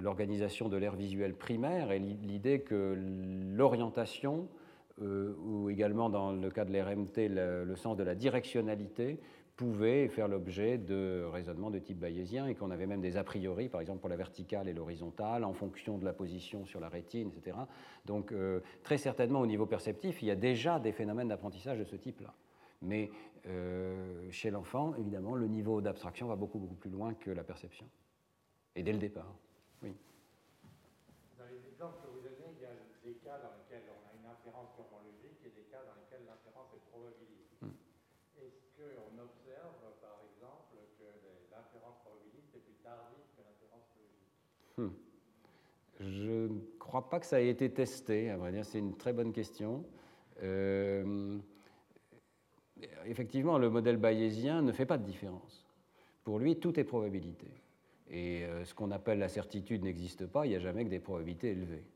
l'organisation 0.00 0.68
de 0.68 0.76
l'air 0.76 0.94
visuel 0.94 1.34
primaire 1.34 1.92
et 1.92 1.98
l'idée 1.98 2.60
que 2.60 2.96
l'orientation, 3.54 4.48
ou 4.98 5.68
également 5.68 6.08
dans 6.08 6.32
le 6.32 6.50
cas 6.50 6.64
de 6.64 6.72
l'RMT, 6.72 7.28
le, 7.28 7.76
sens 7.76 7.98
de 7.98 8.02
la 8.02 8.14
directionnalité, 8.14 9.20
pouvaient 9.56 10.08
faire 10.08 10.28
l'objet 10.28 10.76
de 10.76 11.24
raisonnements 11.32 11.70
de 11.70 11.78
type 11.78 11.98
bayésien 11.98 12.46
et 12.46 12.54
qu'on 12.54 12.70
avait 12.70 12.86
même 12.86 13.00
des 13.00 13.16
a 13.16 13.24
priori, 13.24 13.68
par 13.68 13.80
exemple 13.80 14.00
pour 14.00 14.10
la 14.10 14.16
verticale 14.16 14.68
et 14.68 14.74
l'horizontale, 14.74 15.44
en 15.44 15.54
fonction 15.54 15.96
de 15.96 16.04
la 16.04 16.12
position 16.12 16.66
sur 16.66 16.78
la 16.78 16.88
rétine, 16.88 17.30
etc. 17.34 17.56
Donc 18.04 18.32
euh, 18.32 18.60
très 18.82 18.98
certainement 18.98 19.40
au 19.40 19.46
niveau 19.46 19.66
perceptif, 19.66 20.22
il 20.22 20.28
y 20.28 20.30
a 20.30 20.36
déjà 20.36 20.78
des 20.78 20.92
phénomènes 20.92 21.28
d'apprentissage 21.28 21.78
de 21.78 21.84
ce 21.84 21.96
type-là. 21.96 22.34
Mais 22.82 23.10
euh, 23.46 24.30
chez 24.30 24.50
l'enfant, 24.50 24.94
évidemment, 24.96 25.34
le 25.34 25.46
niveau 25.46 25.80
d'abstraction 25.80 26.26
va 26.26 26.36
beaucoup, 26.36 26.58
beaucoup 26.58 26.74
plus 26.74 26.90
loin 26.90 27.14
que 27.14 27.30
la 27.30 27.44
perception. 27.44 27.86
Et 28.74 28.82
dès 28.82 28.92
le 28.92 28.98
départ. 28.98 29.32
Oui. 29.82 29.94
Dans 31.38 31.46
les 31.46 31.62
exemples 31.70 32.02
que 32.02 32.10
vous 32.10 32.20
donnez, 32.20 32.52
il 32.58 32.62
y 32.62 32.66
a 32.66 32.74
des 33.04 33.16
cas 33.22 33.38
dans 33.38 33.54
lesquels 33.56 33.86
on 33.88 34.02
a 34.04 34.12
une 34.18 34.26
inférence 34.26 34.74
purement 34.74 35.00
logique 35.06 35.38
et 35.46 35.50
des 35.54 35.64
cas 35.70 35.80
dans 35.86 35.94
lesquels 35.94 36.26
l'inférence 36.26 36.74
est 36.74 36.84
probabiliste. 36.90 37.54
Hmm. 37.62 37.72
Est-ce 38.42 38.66
qu'on 38.76 39.14
observe, 39.16 39.78
par 40.02 40.20
exemple, 40.26 40.76
que 40.98 41.08
l'inférence 41.48 42.02
probabiliste 42.02 42.52
est 42.52 42.64
plus 42.66 42.82
tardive 42.82 43.30
que 43.32 43.46
l'inférence 43.46 43.88
logique 43.94 44.36
hmm. 44.78 44.88
Je 46.00 46.48
ne 46.48 46.60
crois 46.78 47.08
pas 47.08 47.20
que 47.20 47.26
ça 47.26 47.40
ait 47.40 47.48
été 47.48 47.70
testé, 47.70 48.30
à 48.30 48.36
vrai 48.36 48.52
dire, 48.52 48.64
c'est 48.64 48.78
une 48.78 48.96
très 48.96 49.12
bonne 49.12 49.32
question. 49.32 49.84
Euh, 50.42 51.38
effectivement, 53.06 53.58
le 53.58 53.70
modèle 53.70 53.96
bayésien 53.96 54.62
ne 54.62 54.72
fait 54.72 54.86
pas 54.86 54.98
de 54.98 55.04
différence. 55.04 55.66
Pour 56.24 56.38
lui, 56.38 56.56
tout 56.56 56.78
est 56.78 56.84
probabilité. 56.84 57.46
Et 58.10 58.44
euh, 58.44 58.64
ce 58.64 58.74
qu'on 58.74 58.90
appelle 58.90 59.18
la 59.18 59.28
certitude 59.28 59.82
n'existe 59.82 60.26
pas, 60.26 60.46
il 60.46 60.50
n'y 60.50 60.56
a 60.56 60.60
jamais 60.60 60.84
que 60.84 60.90
des 60.90 61.00
probabilités 61.00 61.50
élevées, 61.50 61.86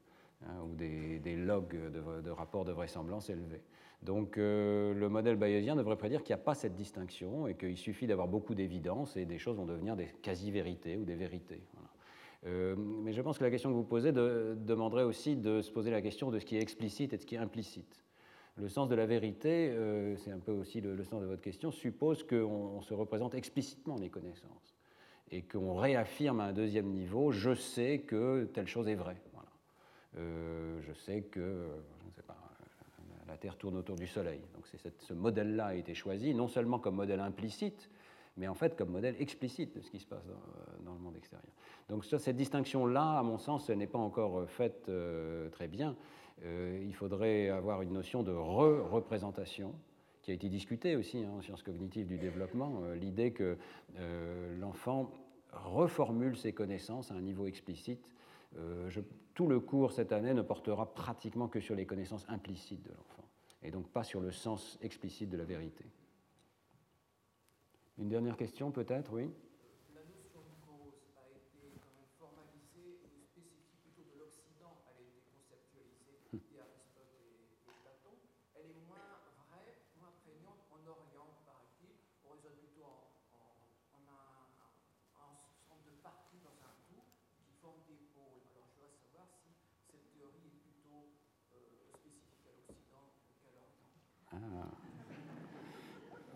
hein, 0.47 0.55
ou 0.65 0.75
des, 0.75 1.37
logs 1.37 1.77
de, 1.93 2.31
rapports 2.31 2.65
de 2.65 2.73
vraisemblance 2.73 3.31
élevés. 3.31 3.63
Donc 4.03 4.39
euh, 4.39 4.95
le 4.95 5.09
modèle 5.11 5.37
bayésien 5.37 5.77
devrait 5.77 5.97
prédire 5.97 6.23
qu'il 6.23 6.35
n'y 6.35 6.41
a 6.41 6.45
pas 6.45 6.55
cette 6.55 6.75
distinction 6.75 7.47
et 7.47 7.55
qu'il 7.55 7.77
suffit 7.77 8.07
d'avoir 8.07 8.29
beaucoup 8.29 8.55
d'évidence 8.55 9.17
et 9.17 9.27
des 9.27 9.39
choses 9.39 9.57
vont 9.57 9.67
devenir 9.67 9.95
des 9.95 10.07
quasi-vérités 10.23 10.97
ou 10.97 11.05
des 11.05 11.17
vérités. 11.17 11.61
Euh, 12.47 12.75
mais 12.77 13.13
je 13.13 13.21
pense 13.21 13.39
que 13.39 13.45
la 13.45 13.51
question 13.51 13.71
que 13.71 13.75
vous 13.75 13.85
posez 13.85 14.13
demanderait 14.13 15.03
aussi 15.03 15.37
de 15.37 15.61
se 15.61 15.71
poser 15.71 15.91
la 15.91 16.01
question 16.01 16.31
de 16.31 16.39
ce 16.39 16.47
qui 16.47 16.57
est 16.57 16.63
explicite 16.63 17.13
et 17.13 17.17
de 17.17 17.23
ce 17.23 17.27
qui 17.27 17.35
est 17.35 17.39
implicite. 17.39 18.03
Le 18.57 18.69
sens 18.69 18.89
de 18.89 18.95
la 18.95 19.07
vérité, 19.07 19.71
euh, 19.71 20.17
c'est 20.17 20.33
un 20.33 20.39
peu 20.39 20.53
aussi 20.53 20.81
le, 20.81 21.03
sens 21.05 21.21
de 21.21 21.27
votre 21.27 21.43
question, 21.43 21.71
suppose 21.71 22.23
qu'on 22.23 22.81
se 22.83 22.95
représente 22.95 23.35
explicitement 23.35 23.97
les 23.97 24.11
connaissances 24.11 24.75
et 25.31 25.43
qu'on 25.43 25.75
réaffirme 25.75 26.41
à 26.41 26.45
un 26.45 26.53
deuxième 26.53 26.89
niveau, 26.89 27.31
je 27.31 27.55
sais 27.55 28.01
que 28.01 28.45
telle 28.53 28.67
chose 28.67 28.89
est 28.89 28.97
vraie. 28.97 29.21
Euh, 30.17 30.81
je 30.83 30.93
sais 30.93 31.23
que, 31.23 31.69
la 33.29 33.37
Terre 33.37 33.57
tourne 33.57 33.77
autour 33.77 33.95
du 33.95 34.09
Soleil. 34.09 34.41
Donc 34.55 34.67
ce 34.99 35.15
modèle-là 35.15 35.67
a 35.67 35.75
été 35.75 35.95
choisi 35.95 36.35
non 36.35 36.49
seulement 36.49 36.81
comme 36.81 36.97
modèle 36.97 37.21
implicite, 37.21 37.89
mais 38.37 38.49
en 38.49 38.55
fait 38.55 38.77
comme 38.77 38.91
modèle 38.91 39.15
explicite 39.21 39.77
de 39.77 39.81
ce 39.81 39.89
qui 39.89 40.01
se 40.01 40.07
passe 40.07 40.27
dans, 40.85 40.90
le 40.90 40.90
Donc 41.89 42.05
cette 42.05 42.37
distinction-là, 42.37 43.19
à 43.19 43.23
mon 43.23 43.39
sens, 43.39 43.69
n'est 43.71 43.87
pas 43.87 43.99
encore 43.99 44.49
faite 44.49 44.91
très 45.51 45.69
bien. 45.69 45.97
Euh, 46.45 46.83
il 46.83 46.95
faudrait 46.95 47.49
avoir 47.51 47.83
une 47.83 47.93
notion 47.93 48.23
de 48.23 48.33
re-représentation 48.33 49.75
qui 50.23 50.31
a 50.31 50.35
été 50.35 50.49
discutée 50.49 50.97
aussi 50.97 51.25
hein, 51.25 51.31
en 51.39 51.43
sciences 51.43 51.63
cognitives 51.63 52.07
du 52.07 52.19
développement, 52.19 52.83
euh, 52.83 52.95
l'idée 52.95 53.33
que 53.33 53.59
euh, 53.99 54.59
l'enfant 54.59 55.11
reformule 55.53 56.37
ses 56.37 56.53
connaissances 56.53 57.11
à 57.11 57.15
un 57.15 57.21
niveau 57.21 57.47
explicite. 57.47 58.09
tout 59.35 59.49
le 59.49 59.61
cours 59.61 59.93
cette 59.93 60.13
année 60.13 60.33
ne 60.33 60.43
portera 60.43 60.95
pratiquement 60.95 61.49
que 61.49 61.61
sur 61.61 61.75
les 61.75 61.87
connaissances 61.87 62.25
implicites 62.29 62.83
de 62.83 62.91
l'enfant, 62.91 63.25
et 63.63 63.71
donc 63.73 63.89
pas 63.89 64.05
sur 64.05 64.21
le 64.21 64.31
sens 64.31 64.79
explicite 64.81 65.29
de 65.29 65.37
la 65.37 65.45
vérité. 65.45 65.85
Une 67.99 68.09
dernière 68.09 68.37
question 68.37 68.71
peut-être, 68.71 69.13
oui 69.13 69.29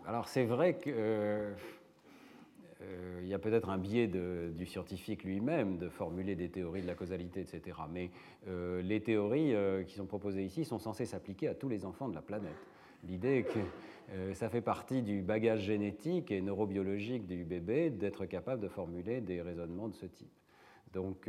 Alors 0.07 0.27
c'est 0.27 0.43
vrai 0.45 0.77
qu'il 0.77 0.93
euh, 0.95 1.55
y 3.23 3.33
a 3.33 3.39
peut-être 3.39 3.69
un 3.69 3.79
biais 3.79 4.07
du 4.07 4.65
scientifique 4.67 5.23
lui-même 5.23 5.79
de 5.79 5.89
formuler 5.89 6.35
des 6.35 6.49
théories 6.49 6.83
de 6.83 6.87
la 6.87 6.93
causalité, 6.93 7.39
etc. 7.39 7.79
Mais 7.91 8.11
euh, 8.47 8.83
les 8.83 9.01
théories 9.01 9.55
euh, 9.55 9.83
qui 9.83 9.95
sont 9.95 10.05
proposées 10.05 10.43
ici 10.43 10.63
sont 10.63 10.77
censées 10.77 11.07
s'appliquer 11.07 11.47
à 11.47 11.55
tous 11.55 11.69
les 11.69 11.85
enfants 11.85 12.07
de 12.07 12.13
la 12.13 12.21
planète. 12.21 12.67
L'idée 13.03 13.37
est 13.39 13.43
que 13.43 13.59
ça 14.33 14.49
fait 14.49 14.61
partie 14.61 15.01
du 15.01 15.23
bagage 15.23 15.61
génétique 15.61 16.29
et 16.29 16.39
neurobiologique 16.39 17.25
du 17.25 17.43
bébé 17.43 17.89
d'être 17.89 18.27
capable 18.27 18.61
de 18.61 18.67
formuler 18.67 19.19
des 19.19 19.41
raisonnements 19.41 19.87
de 19.87 19.95
ce 19.95 20.05
type. 20.05 20.31
Donc, 20.93 21.27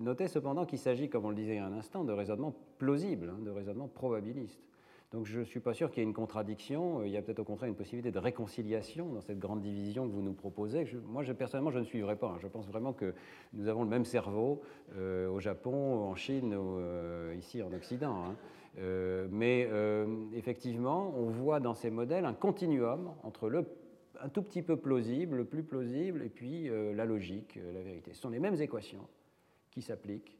notez 0.00 0.28
cependant 0.28 0.66
qu'il 0.66 0.78
s'agit, 0.78 1.08
comme 1.08 1.24
on 1.24 1.30
le 1.30 1.36
disait 1.36 1.58
un 1.58 1.72
instant, 1.72 2.04
de 2.04 2.12
raisonnements 2.12 2.54
plausibles, 2.78 3.30
hein, 3.30 3.38
de 3.42 3.50
raisonnements 3.50 3.88
probabilistes. 3.88 4.69
Donc 5.12 5.26
je 5.26 5.40
ne 5.40 5.44
suis 5.44 5.58
pas 5.58 5.74
sûr 5.74 5.90
qu'il 5.90 5.98
y 5.98 6.00
ait 6.02 6.08
une 6.08 6.14
contradiction. 6.14 7.02
Il 7.02 7.10
y 7.10 7.16
a 7.16 7.22
peut-être 7.22 7.40
au 7.40 7.44
contraire 7.44 7.68
une 7.68 7.74
possibilité 7.74 8.12
de 8.12 8.18
réconciliation 8.18 9.12
dans 9.12 9.20
cette 9.20 9.40
grande 9.40 9.60
division 9.60 10.08
que 10.08 10.12
vous 10.12 10.22
nous 10.22 10.34
proposez. 10.34 10.86
moi, 11.04 11.24
personnellement, 11.36 11.72
je 11.72 11.80
ne 11.80 11.84
suivrai 11.84 12.14
pas. 12.14 12.36
Je 12.40 12.46
pense 12.46 12.68
vraiment 12.68 12.92
que 12.92 13.14
nous 13.52 13.66
avons 13.66 13.82
le 13.82 13.88
même 13.88 14.04
cerveau 14.04 14.62
euh, 14.96 15.28
au 15.28 15.40
Japon, 15.40 16.04
en 16.04 16.14
Chine, 16.14 16.54
euh, 16.56 17.34
ici 17.36 17.60
en 17.60 17.72
Occident. 17.72 18.24
Hein. 18.24 18.36
Euh, 18.78 19.26
mais 19.32 19.68
effectivement, 20.32 21.12
on 21.16 21.28
voit 21.28 21.58
dans 21.58 21.74
ces 21.74 21.90
modèles 21.90 22.24
un 22.24 22.34
continuum 22.34 23.12
entre 23.24 23.48
le 23.48 23.64
un 24.22 24.28
tout 24.28 24.42
petit 24.42 24.60
peu 24.60 24.76
plausible, 24.76 25.38
le 25.38 25.44
plus 25.46 25.62
plausible, 25.62 26.22
et 26.22 26.28
puis 26.28 26.68
la 26.68 27.06
logique, 27.06 27.58
la 27.72 27.80
vérité. 27.80 28.12
Ce 28.12 28.20
sont 28.20 28.28
les 28.28 28.38
mêmes 28.38 28.60
équations 28.60 29.08
qui 29.70 29.80
s'appliquent 29.80 30.39